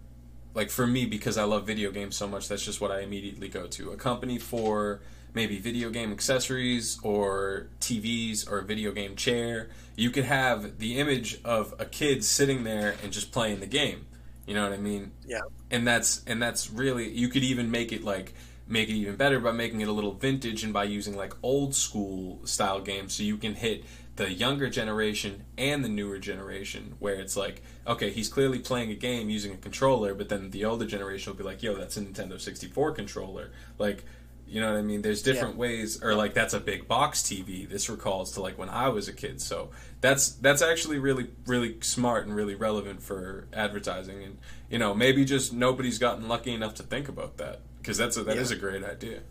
like 0.53 0.69
for 0.69 0.85
me 0.85 1.05
because 1.05 1.37
I 1.37 1.43
love 1.43 1.65
video 1.65 1.91
games 1.91 2.15
so 2.15 2.27
much, 2.27 2.47
that's 2.47 2.63
just 2.63 2.81
what 2.81 2.91
I 2.91 3.01
immediately 3.01 3.49
go 3.49 3.67
to. 3.67 3.91
A 3.91 3.97
company 3.97 4.37
for 4.37 5.01
maybe 5.33 5.57
video 5.59 5.89
game 5.89 6.11
accessories 6.11 6.99
or 7.03 7.67
TVs 7.79 8.49
or 8.49 8.59
a 8.59 8.63
video 8.63 8.91
game 8.91 9.15
chair. 9.15 9.69
You 9.95 10.09
could 10.09 10.25
have 10.25 10.77
the 10.77 10.99
image 10.99 11.39
of 11.43 11.73
a 11.79 11.85
kid 11.85 12.23
sitting 12.23 12.63
there 12.63 12.95
and 13.01 13.11
just 13.11 13.31
playing 13.31 13.59
the 13.59 13.67
game. 13.67 14.05
You 14.45 14.55
know 14.55 14.63
what 14.63 14.73
I 14.73 14.81
mean? 14.81 15.11
Yeah. 15.25 15.41
And 15.69 15.87
that's 15.87 16.23
and 16.25 16.41
that's 16.41 16.69
really 16.69 17.09
you 17.09 17.29
could 17.29 17.43
even 17.43 17.71
make 17.71 17.91
it 17.91 18.03
like 18.03 18.33
make 18.67 18.89
it 18.89 18.93
even 18.93 19.15
better 19.15 19.39
by 19.39 19.51
making 19.51 19.81
it 19.81 19.87
a 19.87 19.91
little 19.91 20.13
vintage 20.13 20.63
and 20.63 20.73
by 20.73 20.85
using 20.85 21.15
like 21.15 21.33
old 21.43 21.75
school 21.75 22.39
style 22.45 22.79
games 22.79 23.13
so 23.13 23.23
you 23.23 23.37
can 23.37 23.53
hit 23.53 23.83
the 24.15 24.31
younger 24.31 24.69
generation 24.69 25.43
and 25.57 25.83
the 25.83 25.89
newer 25.89 26.17
generation 26.17 26.95
where 26.99 27.15
it's 27.15 27.35
like 27.35 27.61
okay 27.85 28.11
he's 28.11 28.29
clearly 28.29 28.59
playing 28.59 28.89
a 28.89 28.95
game 28.95 29.29
using 29.29 29.53
a 29.53 29.57
controller 29.57 30.13
but 30.13 30.29
then 30.29 30.51
the 30.51 30.63
older 30.63 30.85
generation 30.85 31.31
will 31.31 31.37
be 31.37 31.43
like 31.43 31.61
yo 31.61 31.75
that's 31.75 31.97
a 31.97 32.01
Nintendo 32.01 32.39
64 32.39 32.91
controller 32.93 33.51
like 33.77 34.05
you 34.51 34.59
know 34.59 34.69
what 34.69 34.79
I 34.79 34.81
mean? 34.81 35.01
There's 35.01 35.21
different 35.21 35.55
yeah. 35.55 35.61
ways, 35.61 36.03
or 36.03 36.13
like 36.13 36.33
that's 36.33 36.53
a 36.53 36.59
big 36.59 36.85
box 36.85 37.21
TV. 37.21 37.69
This 37.69 37.89
recalls 37.89 38.33
to 38.33 38.41
like 38.41 38.57
when 38.57 38.67
I 38.67 38.89
was 38.89 39.07
a 39.07 39.13
kid. 39.13 39.41
So 39.41 39.69
that's 40.01 40.29
that's 40.29 40.61
actually 40.61 40.99
really 40.99 41.29
really 41.45 41.77
smart 41.81 42.25
and 42.25 42.35
really 42.35 42.55
relevant 42.55 43.01
for 43.01 43.47
advertising. 43.53 44.23
And 44.23 44.37
you 44.69 44.79
know 44.79 44.93
maybe 44.93 45.23
just 45.23 45.53
nobody's 45.53 45.99
gotten 45.99 46.27
lucky 46.27 46.53
enough 46.53 46.75
to 46.75 46.83
think 46.83 47.07
about 47.07 47.37
that 47.37 47.61
because 47.77 47.97
that's 47.97 48.17
a, 48.17 48.23
that 48.23 48.35
yeah. 48.35 48.41
is 48.41 48.51
a 48.51 48.55
great 48.55 48.83
idea. 48.83 49.21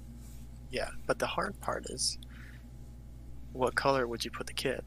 Yeah, 0.71 0.91
but 1.07 1.19
the 1.19 1.27
hard 1.27 1.61
part 1.61 1.87
is, 1.89 2.19
what 3.53 3.75
color 3.75 4.07
would 4.07 4.25
you 4.25 4.31
put 4.31 4.47
the 4.47 4.53
kid? 4.53 4.83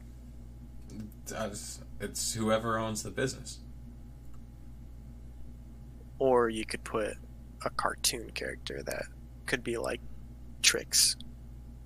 It's, 1.30 1.80
it's 2.00 2.34
whoever 2.34 2.78
owns 2.78 3.02
the 3.02 3.10
business. 3.10 3.58
Or 6.18 6.48
you 6.48 6.64
could 6.64 6.84
put 6.84 7.14
a 7.64 7.70
cartoon 7.70 8.30
character 8.30 8.82
that 8.82 9.04
could 9.46 9.62
be 9.62 9.76
like 9.76 10.00
Trix. 10.62 11.16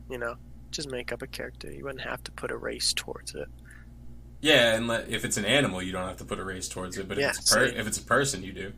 You 0.08 0.18
know, 0.18 0.36
just 0.70 0.90
make 0.90 1.12
up 1.12 1.22
a 1.22 1.26
character. 1.26 1.70
You 1.72 1.84
wouldn't 1.84 2.02
have 2.02 2.22
to 2.24 2.32
put 2.32 2.50
a 2.50 2.56
race 2.56 2.92
towards 2.92 3.34
it. 3.34 3.48
Yeah, 4.40 4.74
and 4.74 4.86
let, 4.86 5.08
if 5.08 5.24
it's 5.24 5.36
an 5.36 5.44
animal, 5.44 5.82
you 5.82 5.92
don't 5.92 6.06
have 6.06 6.18
to 6.18 6.24
put 6.24 6.38
a 6.38 6.44
race 6.44 6.68
towards 6.68 6.96
it. 6.96 7.08
But 7.08 7.18
yeah, 7.18 7.30
if, 7.30 7.38
it's 7.38 7.54
per- 7.54 7.64
if 7.64 7.86
it's 7.86 7.98
a 7.98 8.02
person, 8.02 8.42
you 8.42 8.52
do. 8.52 8.72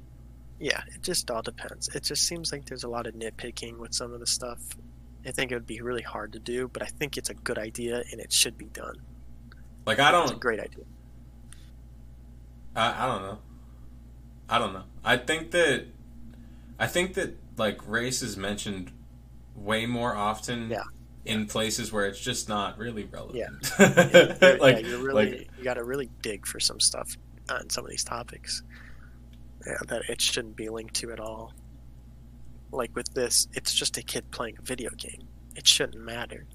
Yeah, 0.59 0.81
it 0.95 1.03
just 1.03 1.31
all 1.31 1.43
depends. 1.43 1.89
It 1.89 2.03
just 2.03 2.27
seems 2.27 2.53
like 2.53 2.67
there's 2.67 2.85
a 2.85 2.89
lot 2.89 3.07
of 3.07 3.15
nitpicking 3.15 3.79
with 3.79 3.95
some 3.95 4.13
of 4.13 4.21
the 4.21 4.27
stuff. 4.27 4.61
I 5.27 5.33
think 5.33 5.53
it 5.53 5.55
would 5.55 5.67
be 5.67 5.81
really 5.81 6.03
hard 6.03 6.33
to 6.33 6.39
do, 6.39 6.69
but 6.69 6.83
I 6.83 6.87
think 6.87 7.17
it's 7.17 7.31
a 7.31 7.35
good 7.35 7.59
idea 7.59 8.03
and 8.11 8.21
it 8.21 8.33
should 8.33 8.57
be 8.57 8.67
done. 8.67 8.97
Like 9.87 9.99
I 9.99 10.11
don't. 10.11 10.25
It's 10.25 10.33
a 10.33 10.37
great 10.37 10.61
idea. 10.61 10.85
I, 12.75 13.05
I 13.05 13.07
don't 13.07 13.23
know. 13.23 13.39
I 14.49 14.59
don't 14.59 14.73
know. 14.73 14.85
I 15.05 15.17
think 15.17 15.51
that 15.53 15.87
I 16.79 16.87
think 16.87 17.15
that 17.15 17.37
like 17.57 17.87
race 17.87 18.23
is 18.23 18.37
mentioned 18.37 18.93
way 19.55 19.87
more 19.87 20.15
often 20.15 20.71
yeah. 20.71 20.83
In 21.25 21.47
places 21.47 21.93
where 21.93 22.07
it's 22.07 22.21
just 22.21 22.49
not 22.49 22.79
really 22.79 23.05
relevant. 23.05 23.37
Yeah, 23.79 23.87
yeah 23.89 24.57
like 24.61 24.83
yeah, 24.83 24.89
you're 24.89 25.03
really 25.03 25.31
like, 25.31 25.49
you 25.59 25.65
got 25.65 25.75
to 25.75 25.85
really 25.85 26.09
dig 26.23 26.47
for 26.47 26.61
some 26.61 26.81
stuff 26.81 27.17
on 27.51 27.69
some 27.71 27.85
of 27.85 27.91
these 27.91 28.05
topics. 28.05 28.63
Yeah, 29.67 29.75
that 29.89 30.03
it 30.09 30.21
shouldn't 30.21 30.57
be 30.57 30.69
linked 30.69 30.95
to 30.97 31.13
at 31.13 31.21
all. 31.21 31.53
Like 32.73 32.95
with 32.95 33.13
this, 33.15 33.49
it's 33.53 33.75
just 33.75 33.99
a 33.99 34.03
kid 34.03 34.31
playing 34.31 34.57
a 34.59 34.63
video 34.63 34.91
game. 34.97 35.29
It 35.57 35.67
shouldn't 35.67 36.03
matter. 36.03 36.47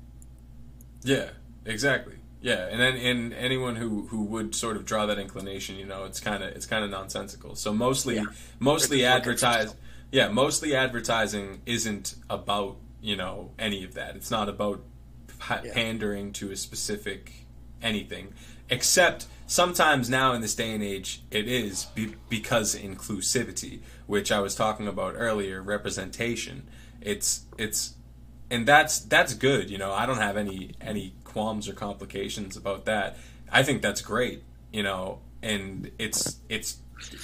Yeah, 1.04 1.30
exactly. 1.66 2.16
Yeah, 2.42 2.68
and 2.70 2.80
then 2.80 2.96
and 2.96 3.34
anyone 3.34 3.76
who 3.76 4.08
who 4.08 4.24
would 4.26 4.56
sort 4.56 4.78
of 4.78 4.86
draw 4.86 5.06
that 5.08 5.20
inclination, 5.20 5.76
you 5.76 5.86
know, 5.86 6.06
it's 6.06 6.20
kind 6.20 6.44
of 6.44 6.52
it's 6.52 6.66
kind 6.66 6.84
of 6.84 6.90
nonsensical. 6.90 7.56
So 7.56 7.74
mostly 7.74 8.16
yeah. 8.16 8.26
mostly 8.60 9.06
advertise. 9.06 9.76
Yeah, 10.12 10.30
mostly 10.30 10.76
advertising 10.76 11.62
isn't 11.66 12.16
about 12.30 12.78
you 13.06 13.16
know 13.16 13.52
any 13.60 13.84
of 13.84 13.94
that. 13.94 14.16
It's 14.16 14.32
not 14.32 14.50
about 14.50 14.84
yeah. 15.40 15.74
pandering 15.74 16.34
to 16.34 16.52
a 16.52 16.56
specific 16.56 17.46
anything, 17.82 18.34
except 18.68 19.28
sometimes 19.46 20.10
now 20.10 20.34
in 20.34 20.42
this 20.42 20.56
day 20.56 20.74
and 20.74 20.84
age 20.84 21.22
it 21.30 21.48
is 21.48 21.86
be- 21.94 22.16
because 22.30 22.76
inclusivity, 22.76 23.82
which 24.08 24.32
I 24.32 24.40
was 24.40 24.56
talking 24.56 24.88
about 24.88 25.14
earlier, 25.16 25.62
representation. 25.62 26.68
It's 27.00 27.46
it's 27.60 27.94
and 28.50 28.68
that's 28.68 29.00
that's 29.00 29.36
good. 29.36 29.70
You 29.70 29.78
know, 29.78 29.94
I 29.94 30.08
don't 30.08 30.18
have 30.18 30.36
any 30.36 30.72
any 30.82 31.14
qualms 31.24 31.70
or 31.70 31.74
complications 31.74 32.58
about 32.58 32.86
that. 32.86 33.18
I 33.52 33.62
think 33.62 33.84
that's 33.84 34.02
great. 34.02 34.44
You 34.74 34.82
know, 34.82 35.20
and 35.44 35.92
it's 36.00 36.38
it's 36.50 36.78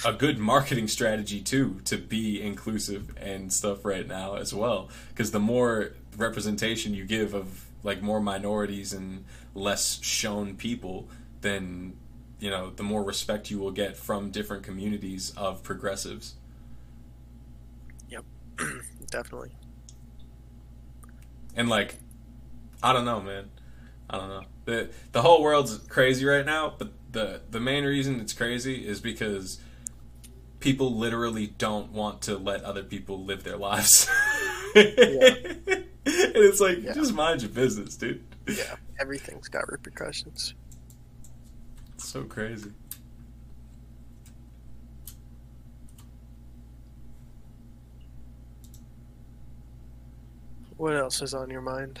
a 0.04 0.12
good 0.12 0.38
marketing 0.38 0.88
strategy 0.88 1.40
too 1.40 1.80
to 1.84 1.96
be 1.96 2.40
inclusive 2.40 3.16
and 3.16 3.52
stuff 3.52 3.84
right 3.84 4.06
now 4.06 4.34
as 4.34 4.52
well. 4.54 4.88
Because 5.08 5.30
the 5.30 5.40
more 5.40 5.92
representation 6.16 6.94
you 6.94 7.04
give 7.04 7.34
of 7.34 7.64
like 7.82 8.02
more 8.02 8.20
minorities 8.20 8.92
and 8.92 9.24
less 9.54 10.02
shown 10.02 10.54
people 10.56 11.08
then 11.40 11.94
you 12.38 12.50
know 12.50 12.70
the 12.70 12.82
more 12.82 13.02
respect 13.02 13.50
you 13.50 13.58
will 13.58 13.70
get 13.70 13.96
from 13.96 14.30
different 14.30 14.62
communities 14.62 15.32
of 15.36 15.62
progressives. 15.62 16.34
Yep. 18.08 18.24
Definitely. 19.10 19.52
And 21.54 21.68
like 21.68 21.96
i 22.82 22.92
don't 22.92 23.04
know 23.04 23.20
man. 23.20 23.50
I 24.10 24.18
don't 24.18 24.28
know. 24.28 24.44
The 24.64 24.90
the 25.12 25.22
whole 25.22 25.42
world's 25.42 25.78
crazy 25.78 26.24
right 26.24 26.44
now 26.44 26.74
but 26.76 26.92
the 27.12 27.42
the 27.50 27.60
main 27.60 27.84
reason 27.84 28.20
it's 28.20 28.32
crazy 28.32 28.86
is 28.86 29.00
because 29.00 29.60
people 30.60 30.94
literally 30.94 31.48
don't 31.58 31.92
want 31.92 32.22
to 32.22 32.36
let 32.36 32.62
other 32.64 32.82
people 32.82 33.24
live 33.24 33.44
their 33.44 33.56
lives. 33.56 34.08
yeah. 34.74 34.82
and 34.82 35.86
it's 36.04 36.60
like 36.60 36.82
yeah. 36.82 36.92
just 36.92 37.14
mind 37.14 37.42
your 37.42 37.50
business, 37.50 37.96
dude. 37.96 38.24
Yeah, 38.48 38.76
everything's 38.98 39.48
got 39.48 39.70
repercussions. 39.70 40.54
It's 41.94 42.08
so 42.08 42.24
crazy. 42.24 42.72
What 50.76 50.96
else 50.96 51.22
is 51.22 51.32
on 51.34 51.48
your 51.48 51.60
mind? 51.60 52.00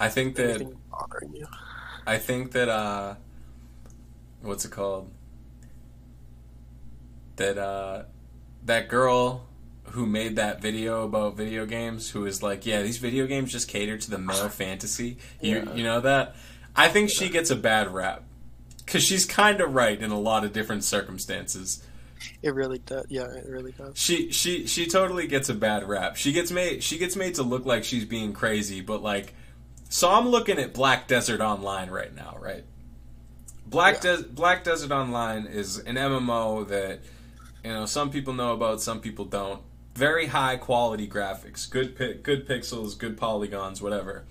I 0.00 0.08
think 0.08 0.36
that 0.36 0.66
I 2.06 2.18
think 2.18 2.52
that 2.52 2.68
uh, 2.70 3.14
what's 4.40 4.64
it 4.64 4.70
called? 4.70 5.10
That 7.36 7.58
uh, 7.58 8.04
that 8.64 8.88
girl 8.88 9.46
who 9.90 10.06
made 10.06 10.36
that 10.36 10.62
video 10.62 11.04
about 11.04 11.36
video 11.36 11.66
games, 11.66 12.10
who 12.10 12.24
is 12.24 12.42
like, 12.42 12.64
yeah, 12.64 12.82
these 12.82 12.98
video 12.98 13.26
games 13.26 13.52
just 13.52 13.68
cater 13.68 13.98
to 13.98 14.10
the 14.10 14.18
male 14.18 14.48
fantasy. 14.48 15.18
You 15.40 15.56
yeah. 15.56 15.74
you 15.74 15.84
know 15.84 16.00
that? 16.00 16.34
I 16.74 16.88
think 16.88 17.10
she 17.10 17.28
gets 17.28 17.50
a 17.50 17.56
bad 17.56 17.92
rap 17.92 18.22
because 18.78 19.02
she's 19.02 19.26
kind 19.26 19.60
of 19.60 19.74
right 19.74 20.00
in 20.00 20.10
a 20.10 20.18
lot 20.18 20.44
of 20.44 20.52
different 20.54 20.82
circumstances. 20.84 21.84
It 22.42 22.54
really 22.54 22.78
does. 22.78 23.06
Yeah, 23.08 23.26
it 23.30 23.46
really 23.46 23.72
does. 23.72 23.98
She 23.98 24.32
she 24.32 24.66
she 24.66 24.86
totally 24.86 25.26
gets 25.26 25.50
a 25.50 25.54
bad 25.54 25.86
rap. 25.86 26.16
She 26.16 26.32
gets 26.32 26.50
made 26.50 26.82
she 26.82 26.96
gets 26.96 27.16
made 27.16 27.34
to 27.34 27.42
look 27.42 27.66
like 27.66 27.84
she's 27.84 28.06
being 28.06 28.32
crazy, 28.32 28.80
but 28.80 29.02
like 29.02 29.34
so 29.90 30.08
I'm 30.08 30.28
looking 30.28 30.58
at 30.58 30.72
Black 30.72 31.08
Desert 31.08 31.40
Online 31.40 31.90
right 31.90 32.14
now, 32.14 32.38
right? 32.40 32.64
Black 33.66 34.02
yeah. 34.02 34.16
De- 34.16 34.22
Black 34.22 34.62
Desert 34.62 34.92
Online 34.92 35.46
is 35.46 35.78
an 35.78 35.96
MMO 35.96 36.66
that 36.68 37.00
you 37.64 37.72
know 37.72 37.86
some 37.86 38.10
people 38.10 38.32
know 38.32 38.52
about, 38.52 38.80
some 38.80 39.00
people 39.00 39.24
don't. 39.24 39.60
Very 39.96 40.26
high 40.26 40.56
quality 40.56 41.08
graphics, 41.08 41.68
good 41.68 41.98
pi- 41.98 42.14
good 42.22 42.46
pixels, 42.46 42.96
good 42.96 43.16
polygons, 43.16 43.82
whatever. 43.82 44.24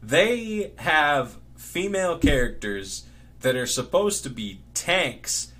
They 0.00 0.72
have 0.76 1.38
female 1.56 2.16
characters 2.16 3.04
that 3.40 3.56
are 3.56 3.66
supposed 3.66 4.22
to 4.22 4.30
be 4.30 4.60
tanks 4.74 5.52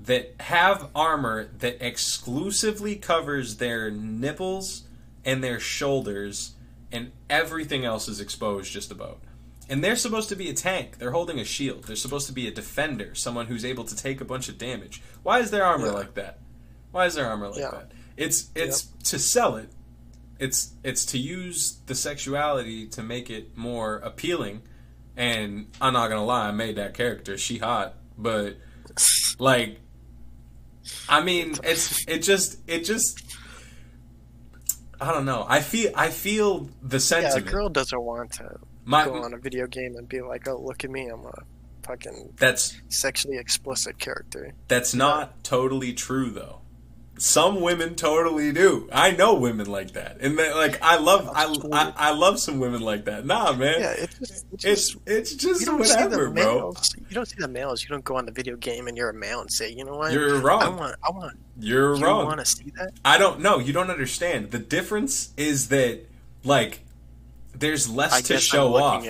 that 0.00 0.34
have 0.40 0.90
armor 0.94 1.48
that 1.58 1.84
exclusively 1.84 2.94
covers 2.94 3.56
their 3.56 3.90
nipples 3.90 4.84
and 5.24 5.42
their 5.42 5.58
shoulders 5.58 6.52
and 6.92 7.12
everything 7.28 7.84
else 7.84 8.08
is 8.08 8.20
exposed 8.20 8.72
just 8.72 8.90
about. 8.90 9.20
And 9.68 9.82
they're 9.82 9.96
supposed 9.96 10.28
to 10.28 10.36
be 10.36 10.48
a 10.48 10.54
tank. 10.54 10.98
They're 10.98 11.10
holding 11.10 11.40
a 11.40 11.44
shield. 11.44 11.84
They're 11.84 11.96
supposed 11.96 12.28
to 12.28 12.32
be 12.32 12.46
a 12.46 12.52
defender, 12.52 13.14
someone 13.14 13.46
who's 13.46 13.64
able 13.64 13.84
to 13.84 13.96
take 13.96 14.20
a 14.20 14.24
bunch 14.24 14.48
of 14.48 14.58
damage. 14.58 15.02
Why 15.24 15.40
is 15.40 15.50
their 15.50 15.64
armor 15.64 15.86
yeah. 15.86 15.92
like 15.92 16.14
that? 16.14 16.38
Why 16.92 17.06
is 17.06 17.14
their 17.14 17.28
armor 17.28 17.48
like 17.48 17.58
yeah. 17.58 17.70
that? 17.70 17.92
It's 18.16 18.50
it's 18.54 18.86
yep. 18.86 19.02
to 19.04 19.18
sell 19.18 19.56
it. 19.56 19.70
It's 20.38 20.72
it's 20.84 21.04
to 21.06 21.18
use 21.18 21.80
the 21.86 21.94
sexuality 21.94 22.86
to 22.88 23.02
make 23.02 23.28
it 23.28 23.56
more 23.56 23.96
appealing. 23.96 24.62
And 25.16 25.66
I'm 25.80 25.94
not 25.94 26.08
gonna 26.08 26.24
lie, 26.24 26.48
I 26.48 26.52
made 26.52 26.76
that 26.76 26.94
character. 26.94 27.36
She 27.36 27.58
hot, 27.58 27.94
but 28.16 28.56
like, 29.38 29.80
I 31.08 31.22
mean, 31.22 31.56
it's 31.64 32.06
it 32.06 32.18
just 32.18 32.58
it 32.68 32.84
just. 32.84 33.25
I 35.00 35.12
don't 35.12 35.24
know. 35.24 35.44
I 35.48 35.60
feel 35.60 35.92
I 35.94 36.10
feel 36.10 36.68
the 36.82 37.00
sentiment. 37.00 37.44
Yeah, 37.44 37.50
a 37.50 37.52
girl 37.52 37.68
doesn't 37.68 38.00
want 38.00 38.32
to 38.34 38.58
My, 38.84 39.04
go 39.04 39.22
on 39.22 39.34
a 39.34 39.38
video 39.38 39.66
game 39.66 39.96
and 39.96 40.08
be 40.08 40.20
like, 40.20 40.48
"Oh, 40.48 40.60
look 40.60 40.84
at 40.84 40.90
me, 40.90 41.08
I'm 41.08 41.24
a 41.24 41.42
fucking 41.82 42.34
that's 42.36 42.80
sexually 42.88 43.38
explicit 43.38 43.98
character." 43.98 44.52
That's 44.68 44.94
not 44.94 45.44
totally 45.44 45.92
true, 45.92 46.30
though 46.30 46.60
some 47.18 47.60
women 47.60 47.94
totally 47.94 48.52
do. 48.52 48.88
I 48.92 49.12
know 49.12 49.34
women 49.34 49.66
like 49.66 49.92
that, 49.92 50.18
and 50.20 50.38
that, 50.38 50.54
like 50.56 50.82
I 50.82 50.98
love 50.98 51.30
I, 51.32 51.44
I, 51.72 51.92
I 51.96 52.12
love 52.12 52.38
some 52.38 52.58
women 52.58 52.82
like 52.82 53.06
that. 53.06 53.24
Nah, 53.24 53.52
man. 53.52 53.80
Yeah, 53.80 53.94
it's 53.96 54.18
just, 54.18 54.46
it's 54.52 54.62
just, 54.62 54.96
it's, 55.06 55.32
it's 55.32 55.44
just 55.44 55.72
whatever, 55.72 56.30
bro. 56.30 56.74
You 57.08 57.14
don't 57.14 57.26
see 57.26 57.36
the 57.38 57.48
males. 57.48 57.82
You 57.82 57.88
don't 57.88 58.04
go 58.04 58.16
on 58.16 58.26
the 58.26 58.32
video 58.32 58.56
game 58.56 58.86
and 58.86 58.96
you're 58.96 59.10
a 59.10 59.14
male 59.14 59.40
and 59.40 59.50
say, 59.50 59.70
you 59.70 59.84
know 59.84 59.96
what? 59.96 60.12
You're 60.12 60.40
wrong. 60.40 60.62
I 60.62 60.68
want. 60.68 60.96
I 61.02 61.10
want. 61.10 61.38
You're 61.58 61.96
you 61.96 62.04
wrong. 62.04 62.26
Want 62.26 62.40
to 62.40 62.46
see 62.46 62.72
that? 62.76 62.92
I 63.04 63.18
don't 63.18 63.40
know. 63.40 63.58
You 63.58 63.72
don't 63.72 63.90
understand. 63.90 64.50
The 64.50 64.58
difference 64.58 65.32
is 65.36 65.68
that 65.68 66.00
like 66.44 66.80
there's 67.54 67.88
less 67.88 68.12
I 68.12 68.20
to 68.20 68.38
show 68.38 68.74
off. 68.74 69.06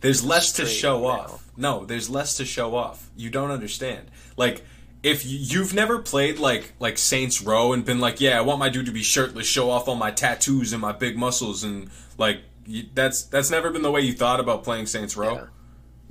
There's 0.00 0.24
less 0.24 0.52
to 0.52 0.66
show 0.66 1.06
off. 1.06 1.46
No, 1.56 1.84
there's 1.84 2.08
less 2.08 2.38
to 2.38 2.46
show 2.46 2.74
off. 2.74 3.10
You 3.16 3.28
don't 3.28 3.50
understand. 3.50 4.10
Like 4.36 4.64
if 5.02 5.24
you've 5.24 5.72
never 5.72 5.98
played 5.98 6.38
like 6.38 6.72
like 6.78 6.98
Saints 6.98 7.42
Row 7.42 7.72
and 7.72 7.84
been 7.84 8.00
like, 8.00 8.20
yeah, 8.20 8.38
I 8.38 8.42
want 8.42 8.58
my 8.58 8.68
dude 8.68 8.86
to 8.86 8.92
be 8.92 9.02
shirtless, 9.02 9.46
show 9.46 9.70
off 9.70 9.88
all 9.88 9.94
my 9.94 10.10
tattoos 10.10 10.72
and 10.72 10.80
my 10.80 10.92
big 10.92 11.16
muscles, 11.16 11.64
and 11.64 11.90
like 12.18 12.40
you, 12.66 12.84
that's 12.94 13.22
that's 13.24 13.50
never 13.50 13.70
been 13.70 13.82
the 13.82 13.90
way 13.90 14.02
you 14.02 14.12
thought 14.12 14.40
about 14.40 14.64
playing 14.64 14.86
Saints 14.86 15.16
Row, 15.16 15.34
yeah. 15.34 15.44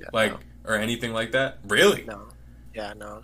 Yeah, 0.00 0.06
like 0.12 0.32
no. 0.32 0.38
or 0.72 0.76
anything 0.76 1.12
like 1.12 1.32
that. 1.32 1.58
Really? 1.66 2.04
No. 2.04 2.28
Yeah, 2.74 2.94
no. 2.96 3.22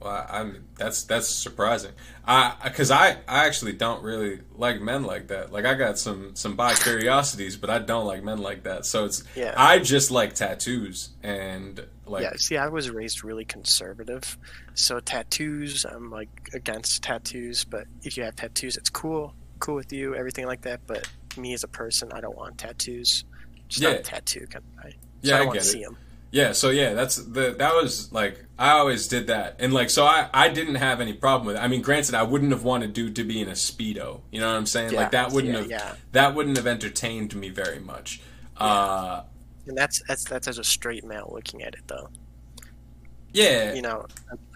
Well, 0.00 0.26
I'm 0.28 0.64
that's 0.76 1.04
that's 1.04 1.28
surprising. 1.28 1.92
I 2.26 2.54
because 2.64 2.90
I 2.90 3.18
I 3.28 3.46
actually 3.46 3.72
don't 3.74 4.02
really 4.02 4.40
like 4.56 4.80
men 4.80 5.04
like 5.04 5.28
that. 5.28 5.52
Like 5.52 5.64
I 5.64 5.74
got 5.74 5.96
some 5.98 6.34
some 6.34 6.56
bi 6.56 6.74
curiosities, 6.74 7.56
but 7.56 7.70
I 7.70 7.78
don't 7.78 8.04
like 8.04 8.24
men 8.24 8.38
like 8.38 8.64
that. 8.64 8.84
So 8.84 9.04
it's 9.04 9.22
yeah. 9.36 9.54
I 9.56 9.78
just 9.78 10.10
like 10.10 10.34
tattoos 10.34 11.10
and 11.22 11.86
like 12.04 12.22
yeah. 12.24 12.32
See, 12.36 12.56
I 12.56 12.66
was 12.68 12.90
raised 12.90 13.22
really 13.22 13.44
conservative, 13.44 14.36
so 14.74 14.98
tattoos 14.98 15.84
I'm 15.84 16.10
like 16.10 16.50
against 16.52 17.02
tattoos. 17.04 17.64
But 17.64 17.86
if 18.02 18.16
you 18.16 18.24
have 18.24 18.34
tattoos, 18.34 18.76
it's 18.76 18.90
cool, 18.90 19.34
cool 19.60 19.76
with 19.76 19.92
you, 19.92 20.16
everything 20.16 20.46
like 20.46 20.62
that. 20.62 20.80
But 20.86 21.08
me 21.36 21.54
as 21.54 21.62
a 21.62 21.68
person, 21.68 22.10
I 22.12 22.20
don't 22.20 22.36
want 22.36 22.58
tattoos. 22.58 23.24
Just 23.68 23.82
Yeah. 23.82 23.90
not 23.90 24.00
a 24.00 24.02
tattoo. 24.02 24.46
Kind 24.50 24.64
of, 24.78 24.84
I, 24.84 24.90
so 24.90 24.96
Yeah, 25.22 25.32
I 25.32 25.36
I 25.36 25.38
don't 25.38 25.46
want 25.48 25.60
to 25.60 25.64
see 25.66 25.82
them. 25.84 25.96
Yeah, 26.30 26.52
so 26.52 26.70
yeah, 26.70 26.92
that's 26.92 27.16
the 27.16 27.54
that 27.58 27.74
was 27.74 28.12
like 28.12 28.44
I 28.58 28.70
always 28.72 29.08
did 29.08 29.28
that, 29.28 29.56
and 29.58 29.72
like 29.72 29.90
so 29.90 30.04
I 30.04 30.28
I 30.34 30.48
didn't 30.48 30.74
have 30.76 31.00
any 31.00 31.12
problem 31.12 31.46
with 31.46 31.56
it. 31.56 31.60
I 31.60 31.68
mean, 31.68 31.82
granted, 31.82 32.14
I 32.14 32.24
wouldn't 32.24 32.52
have 32.52 32.64
wanted 32.64 32.92
dude 32.92 33.16
to 33.16 33.24
be 33.24 33.40
in 33.40 33.48
a 33.48 33.52
speedo. 33.52 34.20
You 34.30 34.40
know 34.40 34.48
what 34.48 34.56
I'm 34.56 34.66
saying? 34.66 34.92
like 34.92 35.12
that 35.12 35.32
wouldn't 35.32 35.54
yeah, 35.54 35.60
have 35.60 35.70
yeah. 35.70 35.94
that 36.12 36.34
wouldn't 36.34 36.56
have 36.56 36.66
entertained 36.66 37.34
me 37.34 37.48
very 37.48 37.78
much. 37.78 38.20
Uh, 38.56 39.22
And 39.66 39.76
that's 39.76 40.02
that's 40.06 40.24
that's 40.24 40.48
as 40.48 40.58
a 40.58 40.64
straight 40.64 41.04
male 41.04 41.30
looking 41.34 41.62
at 41.62 41.74
it, 41.74 41.82
though. 41.86 42.08
Yeah, 43.36 43.74
You 43.74 43.82
know, 43.82 44.06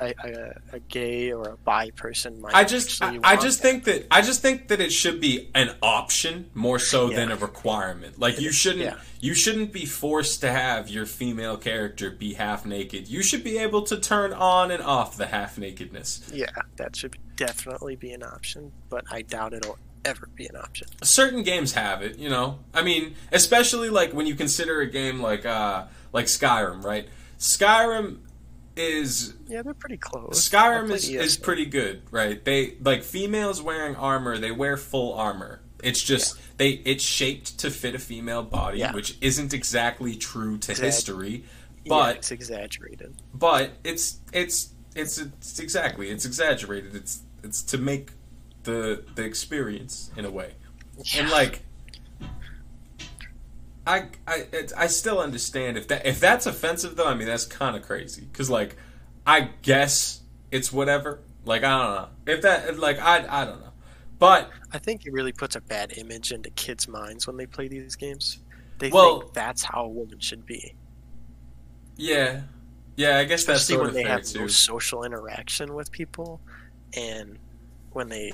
a, 0.01 0.15
a, 0.25 0.55
a 0.77 0.79
gay 0.89 1.33
or 1.33 1.51
a 1.51 1.57
bi 1.59 1.91
person 1.91 2.41
might. 2.41 2.55
I 2.55 2.65
just 2.65 3.01
I, 3.03 3.07
actually 3.09 3.25
I 3.25 3.37
just 3.37 3.63
that. 3.63 3.69
think 3.69 3.85
that 3.85 4.07
I 4.11 4.23
just 4.23 4.41
think 4.43 4.69
that 4.69 4.81
it 4.81 4.91
should 4.93 5.21
be 5.21 5.51
an 5.55 5.75
option 5.83 6.51
more 6.55 6.79
so 6.79 7.09
than 7.11 7.31
a 7.31 7.37
requirement. 7.37 8.19
Like 8.19 8.41
you 8.41 8.51
shouldn't 8.53 8.85
Yeah. 8.85 8.97
you 9.21 9.35
shouldn't 9.35 9.73
be 9.73 9.85
forced 9.85 10.41
to 10.41 10.51
have 10.51 10.89
your 10.89 11.05
female 11.07 11.57
character 11.57 12.11
be 12.11 12.35
half 12.35 12.65
naked. 12.65 13.07
You 13.09 13.23
should 13.23 13.45
be 13.45 13.59
able 13.59 13.83
to 13.83 13.97
turn 13.99 14.33
on 14.33 14.71
and 14.71 14.83
off 14.83 15.17
the 15.17 15.27
half 15.27 15.59
nakedness. 15.59 16.31
Yeah, 16.33 16.47
that 16.77 16.97
should 16.97 17.17
definitely 17.37 17.97
be 17.97 18.13
an 18.13 18.23
option, 18.23 18.73
but 18.89 19.05
I 19.11 19.23
doubt 19.23 19.53
it'll 19.53 19.79
ever 20.07 20.29
be 20.35 20.47
an 20.47 20.57
option. 20.57 20.89
certain 21.03 21.43
games 21.43 21.75
have 21.75 22.01
it, 22.01 22.19
you 22.19 22.31
know. 22.31 22.59
I 22.73 22.83
mean, 22.83 23.15
especially 23.33 23.91
like 23.91 24.13
when 24.15 24.27
you 24.27 24.35
consider 24.35 24.81
a 24.81 24.87
game 24.87 25.21
like 25.21 25.45
uh 25.45 25.85
like 26.15 26.25
Skyrim, 26.27 26.83
right? 26.83 27.07
Skyrim 27.39 28.19
is 28.77 29.35
Yeah, 29.49 29.63
they're 29.63 29.75
pretty 29.75 29.97
close. 29.97 30.49
Skyrim 30.49 30.91
is, 30.91 31.09
is 31.09 31.37
pretty 31.37 31.67
good, 31.67 32.03
right? 32.11 32.43
They 32.45 32.77
like 32.83 33.03
females 33.03 33.61
wearing 33.63 33.97
armor, 33.97 34.39
they 34.39 34.51
wear 34.53 34.77
full 34.77 35.15
armor. 35.15 35.61
It's 35.83 36.03
just 36.03 36.37
they 36.59 36.71
it's 36.85 37.03
shaped 37.05 37.59
to 37.61 37.71
fit 37.71 37.95
a 37.95 37.99
female 37.99 38.43
body, 38.43 38.79
Yeah. 38.79 38.93
which 38.93 39.17
isn't 39.21 39.53
exactly 39.55 40.15
true 40.17 40.59
to 40.59 40.73
Exact- 40.73 40.85
history, 40.85 41.45
Yeah, 41.85 41.89
but 41.89 42.17
it's 42.17 42.31
exaggerated. 42.31 43.15
but 43.35 43.73
it's 43.85 44.19
it's 44.33 44.71
it's 44.95 45.19
it's 45.19 45.59
exactly 45.59 46.11
it's 46.11 46.25
exaggerated. 46.25 46.95
It's 46.95 47.21
it's 47.43 47.63
to 47.63 47.79
make 47.79 48.11
the 48.65 49.05
the 49.15 49.25
experience 49.25 50.11
in 50.17 50.25
a 50.27 50.31
way, 50.31 50.53
and 51.17 51.31
like 51.31 51.63
I 53.91 54.09
I 54.27 54.35
it, 54.53 54.73
I 54.77 54.87
still 54.87 55.19
understand 55.21 55.77
if 55.77 55.89
that 55.89 56.07
if 56.07 56.21
that's 56.21 56.47
offensive 56.47 56.97
though. 56.97 57.07
I 57.09 57.15
mean 57.15 57.27
that's 57.27 57.47
kind 57.47 57.77
of 57.77 57.83
crazy 57.83 58.23
because 58.31 58.49
like 58.51 58.77
I 59.27 59.51
guess 59.63 60.21
it's 60.51 60.73
whatever. 60.73 61.21
Like 61.45 61.63
I 61.65 61.71
don't 61.79 61.95
know 61.97 62.09
if 62.35 62.43
that 62.43 62.79
like 62.79 62.99
I 63.01 63.27
I 63.29 63.45
don't 63.45 63.61
know, 63.61 63.73
but 64.19 64.51
I 64.73 64.79
think 64.79 65.07
it 65.07 65.13
really 65.13 65.33
puts 65.33 65.57
a 65.57 65.61
bad 65.61 65.93
image 65.99 66.33
into 66.33 66.51
kids' 66.51 66.87
minds 66.89 67.27
when 67.27 67.37
they 67.37 67.47
play 67.47 67.69
these 67.69 67.97
games. 67.97 68.39
They 68.79 68.91
Well- 68.91 69.21
think 69.21 69.33
that's 69.35 69.63
how 69.65 69.85
a 69.85 69.89
woman 69.89 70.21
should 70.21 70.47
be, 70.47 70.75
yeah 71.97 72.43
yeah 72.97 73.19
I 73.19 73.25
guess 73.25 73.45
that's 73.45 73.63
especially 73.63 73.75
sort 73.77 73.95
when 73.95 73.95
they 73.95 74.09
have 74.09 74.25
too. 74.25 74.41
no 74.41 74.47
social 74.47 75.05
interaction 75.05 75.75
with 75.75 75.91
people, 75.93 76.41
and 76.97 77.39
when 77.93 78.09
they 78.09 78.31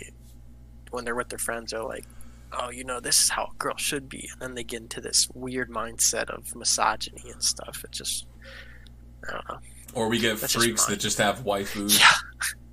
when 0.90 1.04
they're 1.04 1.14
with 1.16 1.28
their 1.28 1.38
friends, 1.38 1.72
they're 1.72 1.82
like, 1.82 2.04
"Oh, 2.52 2.70
you 2.70 2.84
know, 2.84 3.00
this 3.00 3.22
is 3.22 3.30
how 3.30 3.44
a 3.52 3.56
girl 3.58 3.76
should 3.76 4.08
be," 4.08 4.28
and 4.32 4.40
then 4.40 4.54
they 4.54 4.64
get 4.64 4.80
into 4.82 5.00
this 5.00 5.28
weird 5.34 5.70
mindset 5.70 6.30
of 6.30 6.54
misogyny 6.54 7.30
and 7.30 7.42
stuff. 7.42 7.82
It 7.84 7.90
just, 7.92 8.26
I 9.28 9.32
don't 9.32 9.48
know. 9.48 9.58
Or 9.94 10.08
we 10.08 10.18
get 10.18 10.38
That's 10.38 10.54
freaks 10.54 10.82
mine. 10.88 10.94
that 10.96 11.00
just 11.00 11.18
have 11.18 11.40
waifus. 11.44 11.98
Yeah. 11.98 12.12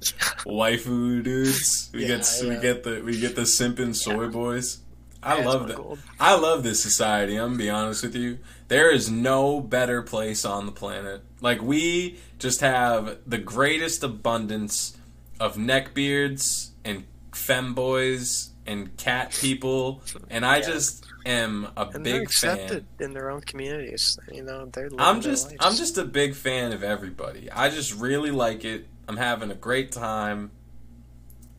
waifu 0.45 1.23
dudes. 1.23 1.89
We 1.93 2.01
Yeah, 2.01 2.07
get 2.17 2.39
we 2.43 2.55
get 2.59 2.83
the 2.83 3.01
we 3.05 3.19
get 3.19 3.35
the 3.35 3.43
simping 3.43 3.95
soy 3.95 4.27
boys. 4.27 4.79
I 5.21 5.37
Yeah, 5.39 5.45
love 5.47 5.67
that. 5.69 5.77
gold. 5.77 5.99
I 6.19 6.35
love 6.35 6.63
this 6.63 6.83
society. 6.83 7.37
I'm 7.37 7.49
gonna 7.51 7.57
be 7.57 7.69
honest 7.69 8.03
with 8.03 8.15
you. 8.15 8.39
There 8.67 8.91
is 8.91 9.09
no 9.09 9.61
better 9.61 10.01
place 10.01 10.43
on 10.43 10.65
the 10.65 10.71
planet. 10.73 11.21
Like 11.39 11.61
we 11.61 12.19
just 12.39 12.59
have 12.59 13.19
the 13.25 13.37
greatest 13.37 14.03
abundance 14.03 14.97
of 15.39 15.55
neckbeards 15.55 16.71
and 16.83 17.05
femboys 17.31 18.49
and 18.65 18.95
cat 18.97 19.31
people, 19.39 20.01
and 20.29 20.45
I 20.45 20.57
Yeah. 20.57 20.65
just 20.67 21.05
am 21.25 21.67
a 21.77 21.89
And 21.93 22.05
they're 22.05 22.19
big 22.21 22.31
fan. 22.31 22.51
accepted 22.59 22.85
in 22.99 23.13
their 23.13 23.29
own 23.29 23.41
communities. 23.41 24.17
You 24.31 24.43
know, 24.43 24.65
they're 24.71 24.89
I'm 24.97 25.21
just. 25.21 25.53
I'm 25.59 25.75
just 25.75 25.97
a 25.97 26.05
big 26.05 26.35
fan 26.35 26.71
of 26.73 26.83
everybody. 26.83 27.49
I 27.51 27.69
just 27.69 27.93
really 27.93 28.31
like 28.31 28.63
it. 28.65 28.87
I'm 29.07 29.17
having 29.17 29.51
a 29.51 29.55
great 29.55 29.91
time 29.91 30.51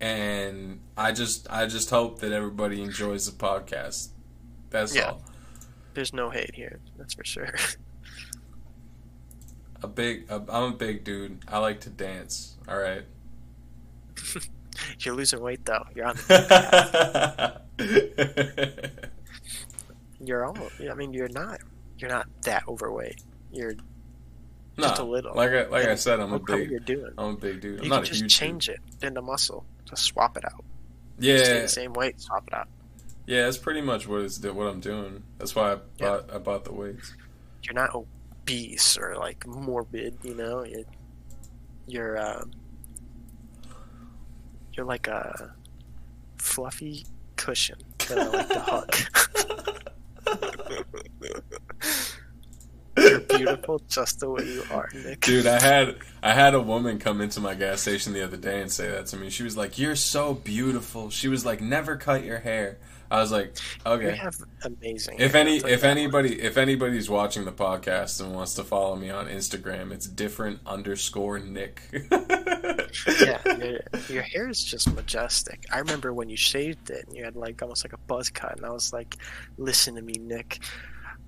and 0.00 0.80
I 0.96 1.12
just 1.12 1.46
I 1.50 1.66
just 1.66 1.90
hope 1.90 2.20
that 2.20 2.32
everybody 2.32 2.82
enjoys 2.82 3.30
the 3.30 3.32
podcast. 3.32 4.08
That's 4.70 4.94
Yeah. 4.94 5.10
all. 5.10 5.24
There's 5.94 6.12
no 6.12 6.30
hate 6.30 6.54
here. 6.54 6.80
That's 6.98 7.14
for 7.14 7.24
sure. 7.24 7.54
A 9.82 9.86
big 9.88 10.24
a, 10.30 10.42
I'm 10.48 10.72
a 10.72 10.76
big 10.76 11.04
dude. 11.04 11.38
I 11.46 11.58
like 11.58 11.80
to 11.82 11.90
dance. 11.90 12.56
All 12.66 12.78
right. 12.78 13.04
You're 15.00 15.14
losing 15.14 15.40
weight 15.40 15.64
though. 15.64 15.84
You're 15.94 16.06
on. 16.06 16.16
You're 20.20 20.44
almost. 20.46 20.74
I 20.90 20.94
mean, 20.94 21.12
you're 21.12 21.28
not. 21.28 21.60
You're 21.98 22.10
not 22.10 22.26
that 22.42 22.66
overweight. 22.66 23.22
You're 23.52 23.74
just 24.78 24.98
a 24.98 25.04
little. 25.04 25.34
Like 25.34 25.50
I, 25.50 25.66
like 25.66 25.86
I 25.86 25.94
said, 25.96 26.18
I'm 26.20 26.32
a 26.32 26.38
big 26.38 26.70
you're 26.70 26.80
doing. 26.80 27.12
I'm 27.18 27.30
a 27.32 27.36
big 27.36 27.60
dude. 27.60 27.78
I'm 27.80 27.84
you 27.84 27.90
not 27.90 28.04
can 28.04 28.14
just 28.14 28.28
change 28.28 28.68
it 28.68 28.80
into 29.02 29.20
muscle. 29.22 29.64
Just 29.84 30.04
swap 30.04 30.36
it 30.36 30.44
out. 30.44 30.64
Dude. 31.18 31.40
Yeah, 31.40 31.60
the 31.62 31.68
same 31.68 31.92
weight. 31.92 32.20
Swap 32.20 32.44
it 32.48 32.54
out. 32.54 32.68
yeah. 33.26 33.42
That's 33.44 33.58
pretty 33.58 33.80
much 33.82 34.08
what 34.08 34.22
it's 34.22 34.42
what 34.42 34.66
I'm 34.66 34.80
doing. 34.80 35.22
That's 35.38 35.54
why 35.54 35.72
I 35.74 35.76
Yeah. 35.98 36.08
bought 36.08 36.34
I 36.34 36.38
bought 36.38 36.64
the 36.64 36.72
weights. 36.72 37.14
You're 37.62 37.74
not 37.74 37.94
obese 37.94 38.96
or 38.98 39.16
like 39.16 39.46
morbid. 39.46 40.16
You 40.22 40.34
know. 40.34 40.64
You're. 40.64 40.84
You're. 41.86 42.18
Uh, 42.18 42.44
you're 44.76 44.86
like 44.86 45.06
a 45.06 45.54
fluffy 46.38 47.06
cushion 47.36 47.78
that 48.08 48.18
I 48.18 48.28
like 48.28 48.48
to 48.48 48.60
hug. 48.60 48.96
You're 52.96 53.20
beautiful 53.20 53.82
just 53.88 54.20
the 54.20 54.30
way 54.30 54.44
you 54.44 54.62
are, 54.70 54.88
Nick. 54.94 55.20
Dude, 55.20 55.46
I 55.46 55.60
had 55.60 55.96
I 56.22 56.32
had 56.32 56.54
a 56.54 56.60
woman 56.60 56.98
come 56.98 57.20
into 57.20 57.40
my 57.40 57.54
gas 57.54 57.80
station 57.82 58.12
the 58.12 58.22
other 58.22 58.36
day 58.36 58.60
and 58.60 58.70
say 58.70 58.88
that 58.88 59.06
to 59.06 59.16
me. 59.16 59.30
She 59.30 59.42
was 59.42 59.56
like, 59.56 59.78
"You're 59.78 59.96
so 59.96 60.32
beautiful." 60.34 61.10
She 61.10 61.26
was 61.26 61.44
like, 61.44 61.60
"Never 61.60 61.96
cut 61.96 62.24
your 62.24 62.38
hair." 62.38 62.78
I 63.14 63.20
was 63.20 63.30
like, 63.30 63.56
"Okay." 63.86 64.20
Amazing. 64.64 65.20
If 65.20 65.36
any 65.36 65.54
I'll 65.54 65.60
tell 65.60 65.70
you 65.70 65.74
if 65.76 65.84
anybody 65.84 66.42
if 66.42 66.56
anybody's 66.56 67.08
watching 67.08 67.44
the 67.44 67.52
podcast 67.52 68.20
and 68.20 68.34
wants 68.34 68.54
to 68.54 68.64
follow 68.64 68.96
me 68.96 69.08
on 69.10 69.28
Instagram, 69.28 69.92
it's 69.92 70.08
different 70.08 70.58
underscore 70.66 71.38
Nick. 71.38 71.80
yeah, 73.20 73.38
your, 73.44 73.80
your 74.08 74.22
hair 74.22 74.48
is 74.48 74.64
just 74.64 74.92
majestic. 74.94 75.64
I 75.72 75.78
remember 75.78 76.12
when 76.12 76.28
you 76.28 76.36
shaved 76.36 76.90
it 76.90 77.06
and 77.06 77.16
you 77.16 77.22
had 77.24 77.36
like 77.36 77.62
almost 77.62 77.84
like 77.84 77.92
a 77.92 77.98
buzz 77.98 78.30
cut, 78.30 78.56
and 78.56 78.66
I 78.66 78.70
was 78.70 78.92
like, 78.92 79.16
"Listen 79.58 79.94
to 79.94 80.02
me, 80.02 80.14
Nick. 80.18 80.58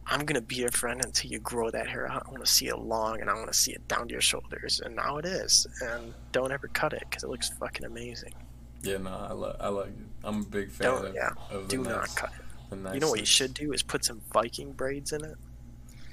I'm 0.09 0.25
gonna 0.27 0.41
be 0.41 0.57
your 0.57 0.71
friend 0.73 1.05
until 1.05 1.31
you 1.31 1.39
grow 1.39 1.71
that 1.71 1.89
hair 1.89 2.11
out. 2.11 2.25
I 2.27 2.31
want 2.33 2.45
to 2.45 2.51
see 2.51 2.67
it 2.67 2.79
long, 2.79 3.21
and 3.21 3.31
I 3.31 3.35
want 3.35 3.53
to 3.53 3.59
see 3.59 3.73
it 3.73 3.87
down 3.87 4.09
to 4.09 4.13
your 4.13 4.21
shoulders." 4.21 4.81
And 4.85 4.97
now 4.97 5.19
it 5.19 5.25
is. 5.25 5.69
And 5.83 6.13
don't 6.33 6.51
ever 6.51 6.67
cut 6.67 6.93
it 6.95 7.05
because 7.09 7.23
it 7.23 7.31
looks 7.31 7.49
fucking 7.51 7.87
amazing. 7.87 8.35
Yeah, 8.83 8.99
no, 8.99 9.11
I, 9.11 9.33
lo- 9.33 9.57
I 9.61 9.69
like 9.69 9.89
it. 9.89 10.06
I'm 10.25 10.41
a 10.43 10.45
big 10.45 10.71
fan 10.71 10.87
Don't 10.89 11.07
of, 11.07 11.15
yeah. 11.15 11.31
of 11.51 11.69
Do 11.69 11.83
the 11.83 11.91
not 11.91 12.15
cut 12.15 12.33
it. 12.71 12.77
nice 12.77 12.95
You 12.95 13.01
know 13.01 13.11
what 13.11 13.21
you 13.21 13.27
should 13.27 13.55
do 13.55 13.73
is 13.73 13.83
put 13.83 14.05
some 14.05 14.21
Viking 14.33 14.73
braids 14.73 15.13
in 15.13 15.25
it. 15.25 15.37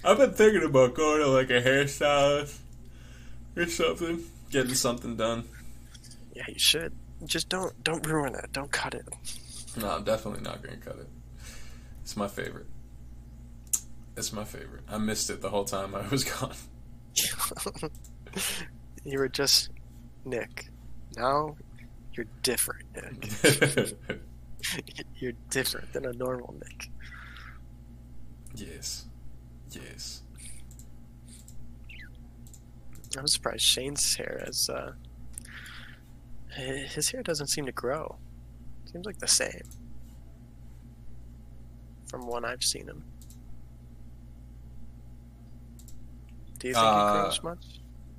I've 0.04 0.18
been 0.18 0.34
thinking 0.34 0.64
about 0.64 0.94
going 0.94 1.22
to 1.22 1.28
like 1.28 1.50
a 1.50 1.62
hairstylist 1.62 2.58
or 3.56 3.66
something, 3.68 4.24
getting 4.52 4.74
something 4.76 5.16
done. 5.16 5.46
Yeah, 6.34 6.44
you 6.48 6.60
should. 6.60 6.94
Just 7.26 7.48
don't 7.50 7.82
don't 7.84 8.06
ruin 8.06 8.36
it. 8.36 8.52
Don't 8.52 8.72
cut 8.72 8.94
it. 8.94 9.08
No, 9.78 9.90
I'm 9.90 10.04
definitely 10.04 10.42
not 10.42 10.62
going 10.62 10.80
to 10.80 10.86
cut 10.86 11.00
it. 11.00 11.08
It's 12.02 12.18
my 12.18 12.28
favorite. 12.28 12.68
It's 14.18 14.34
my 14.34 14.44
favorite. 14.44 14.84
I 14.90 14.98
missed 14.98 15.30
it 15.30 15.42
the 15.42 15.50
whole 15.50 15.64
time 15.64 15.96
I 15.96 16.08
was 16.10 16.24
gone. 16.40 16.54
you 19.06 19.20
were 19.20 19.30
just 19.30 19.70
Nick. 20.26 20.70
Now 21.16 21.56
you're 22.14 22.26
different, 22.42 22.86
Nick. 22.96 23.94
you're 25.18 25.34
different 25.50 25.92
than 25.94 26.06
a 26.06 26.14
normal 26.14 26.56
Nick. 26.64 26.90
yes. 28.56 29.06
Yes. 29.72 30.22
I'm 33.18 33.28
surprised 33.28 33.62
Shane's 33.62 34.16
hair 34.16 34.44
is 34.48 34.70
uh 34.70 34.94
his 36.56 37.10
hair 37.10 37.24
doesn't 37.24 37.48
seem 37.48 37.66
to 37.66 37.72
grow. 37.72 38.18
Seems 38.92 39.06
like 39.06 39.18
the 39.18 39.28
same. 39.28 39.64
From 42.08 42.28
when 42.28 42.46
I've 42.46 42.64
seen 42.64 42.88
him. 42.88 43.04
Do 46.60 46.68
you 46.68 46.74
think 46.76 46.86
Uh, 46.86 47.14
he 47.16 47.22
grows 47.22 47.44
much? 47.44 47.66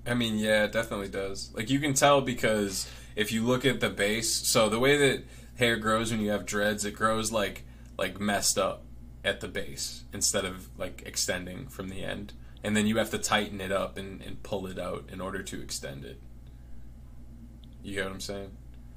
I 0.07 0.15
mean, 0.15 0.37
yeah, 0.39 0.65
it 0.65 0.73
definitely 0.73 1.09
does. 1.09 1.51
Like 1.55 1.71
you 1.71 1.79
can 1.79 1.95
tell 1.95 2.21
because 2.21 2.89
if 3.17 3.33
you 3.33 3.45
look 3.45 3.65
at 3.65 3.81
the 3.81 3.91
base, 3.91 4.33
so 4.33 4.69
the 4.69 4.79
way 4.79 4.97
that 4.97 5.25
hair 5.57 5.77
grows 5.77 6.11
when 6.11 6.21
you 6.21 6.31
have 6.31 6.47
dreads, 6.47 6.85
it 6.85 6.93
grows 6.93 7.33
like 7.33 7.65
like 7.97 8.21
messed 8.21 8.59
up 8.59 8.83
at 9.25 9.41
the 9.41 9.49
base 9.49 10.05
instead 10.13 10.45
of 10.45 10.69
like 10.79 11.03
extending 11.07 11.67
from 11.69 11.89
the 11.89 12.05
end. 12.05 12.33
And 12.63 12.77
then 12.77 12.87
you 12.87 12.97
have 12.97 13.11
to 13.11 13.19
tighten 13.19 13.61
it 13.61 13.71
up 13.71 13.99
and, 13.99 14.23
and 14.23 14.43
pull 14.43 14.67
it 14.67 14.79
out 14.79 15.11
in 15.13 15.21
order 15.21 15.43
to 15.43 15.63
extend 15.63 16.05
it. 16.05 16.21
You 17.83 17.95
get 17.95 18.05
what 18.05 18.15
I'm 18.15 18.21
saying? 18.21 18.51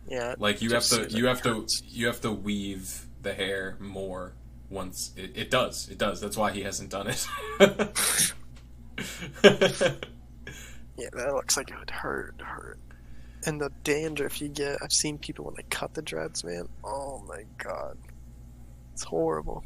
Yeah. 0.07 0.35
Like 0.38 0.61
you 0.61 0.72
have 0.72 0.85
to 0.85 1.10
you 1.10 1.27
have 1.27 1.41
to 1.44 1.68
you 1.85 2.07
have 2.07 2.22
to 2.22 2.31
weave 2.31 3.06
the 3.22 3.34
hair 3.34 3.76
more 3.80 4.34
once 4.69 5.11
it, 5.18 5.31
it 5.35 5.52
does. 5.52 5.89
It 5.89 5.98
does. 5.98 6.22
That's 6.22 6.38
why 6.38 6.52
he 6.52 6.64
hasn't 6.64 6.89
done 6.89 7.07
it. 7.07 7.27
Yeah, 10.98 11.10
that 11.14 11.34
looks 11.34 11.56
like 11.56 11.69
it 11.69 11.77
would 11.77 11.91
hurt, 11.91 12.41
hurt. 12.41 12.80
And 13.45 13.61
the 13.61 13.72
dandruff 13.84 14.41
you 14.41 14.49
get, 14.49 14.77
I've 14.81 14.91
seen 14.91 15.18
people 15.18 15.45
when 15.45 15.53
they 15.55 15.64
cut 15.69 15.93
the 15.93 16.01
dreads, 16.01 16.43
man. 16.43 16.68
Oh 16.84 17.23
my 17.27 17.43
god. 17.57 17.97
It's 18.93 19.03
horrible. 19.03 19.64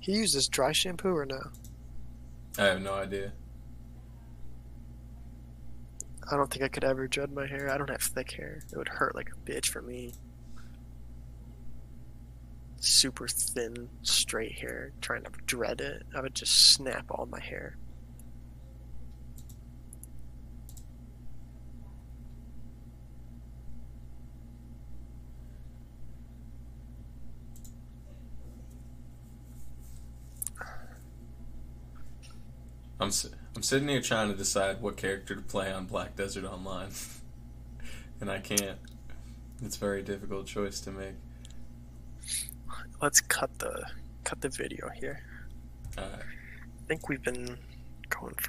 He 0.00 0.12
uses 0.12 0.48
dry 0.48 0.72
shampoo 0.72 1.14
or 1.14 1.26
no? 1.26 1.40
I 2.58 2.64
have 2.64 2.82
no 2.82 2.94
idea. 2.94 3.32
I 6.30 6.36
don't 6.36 6.50
think 6.50 6.64
I 6.64 6.68
could 6.68 6.84
ever 6.84 7.06
dread 7.06 7.32
my 7.32 7.46
hair. 7.46 7.70
I 7.70 7.78
don't 7.78 7.90
have 7.90 8.02
thick 8.02 8.32
hair. 8.32 8.60
It 8.70 8.76
would 8.76 8.88
hurt 8.88 9.14
like 9.14 9.30
a 9.30 9.50
bitch 9.50 9.66
for 9.66 9.82
me. 9.82 10.12
Super 12.78 13.28
thin, 13.28 13.88
straight 14.02 14.52
hair, 14.52 14.92
trying 15.00 15.24
to 15.24 15.30
dread 15.46 15.80
it. 15.80 16.04
I 16.16 16.20
would 16.20 16.34
just 16.34 16.72
snap 16.72 17.04
all 17.10 17.26
my 17.26 17.40
hair. 17.40 17.76
I'm 33.00 33.10
I'm 33.56 33.62
sitting 33.62 33.88
here 33.88 34.02
trying 34.02 34.30
to 34.30 34.36
decide 34.36 34.82
what 34.82 34.96
character 34.96 35.34
to 35.34 35.40
play 35.40 35.72
on 35.72 35.86
Black 35.86 36.16
Desert 36.16 36.44
Online, 36.44 36.90
and 38.20 38.30
I 38.30 38.40
can't. 38.40 38.78
It's 39.62 39.76
a 39.76 39.80
very 39.80 40.02
difficult 40.02 40.46
choice 40.46 40.80
to 40.80 40.90
make. 40.90 41.14
Let's 43.00 43.20
cut 43.20 43.58
the 43.58 43.86
cut 44.24 44.42
the 44.42 44.50
video 44.50 44.90
here. 44.90 45.22
Uh, 45.96 46.02
I 46.02 46.86
think 46.88 47.08
we've 47.08 47.22
been 47.22 47.58
going 48.10 48.34
for 48.34 48.48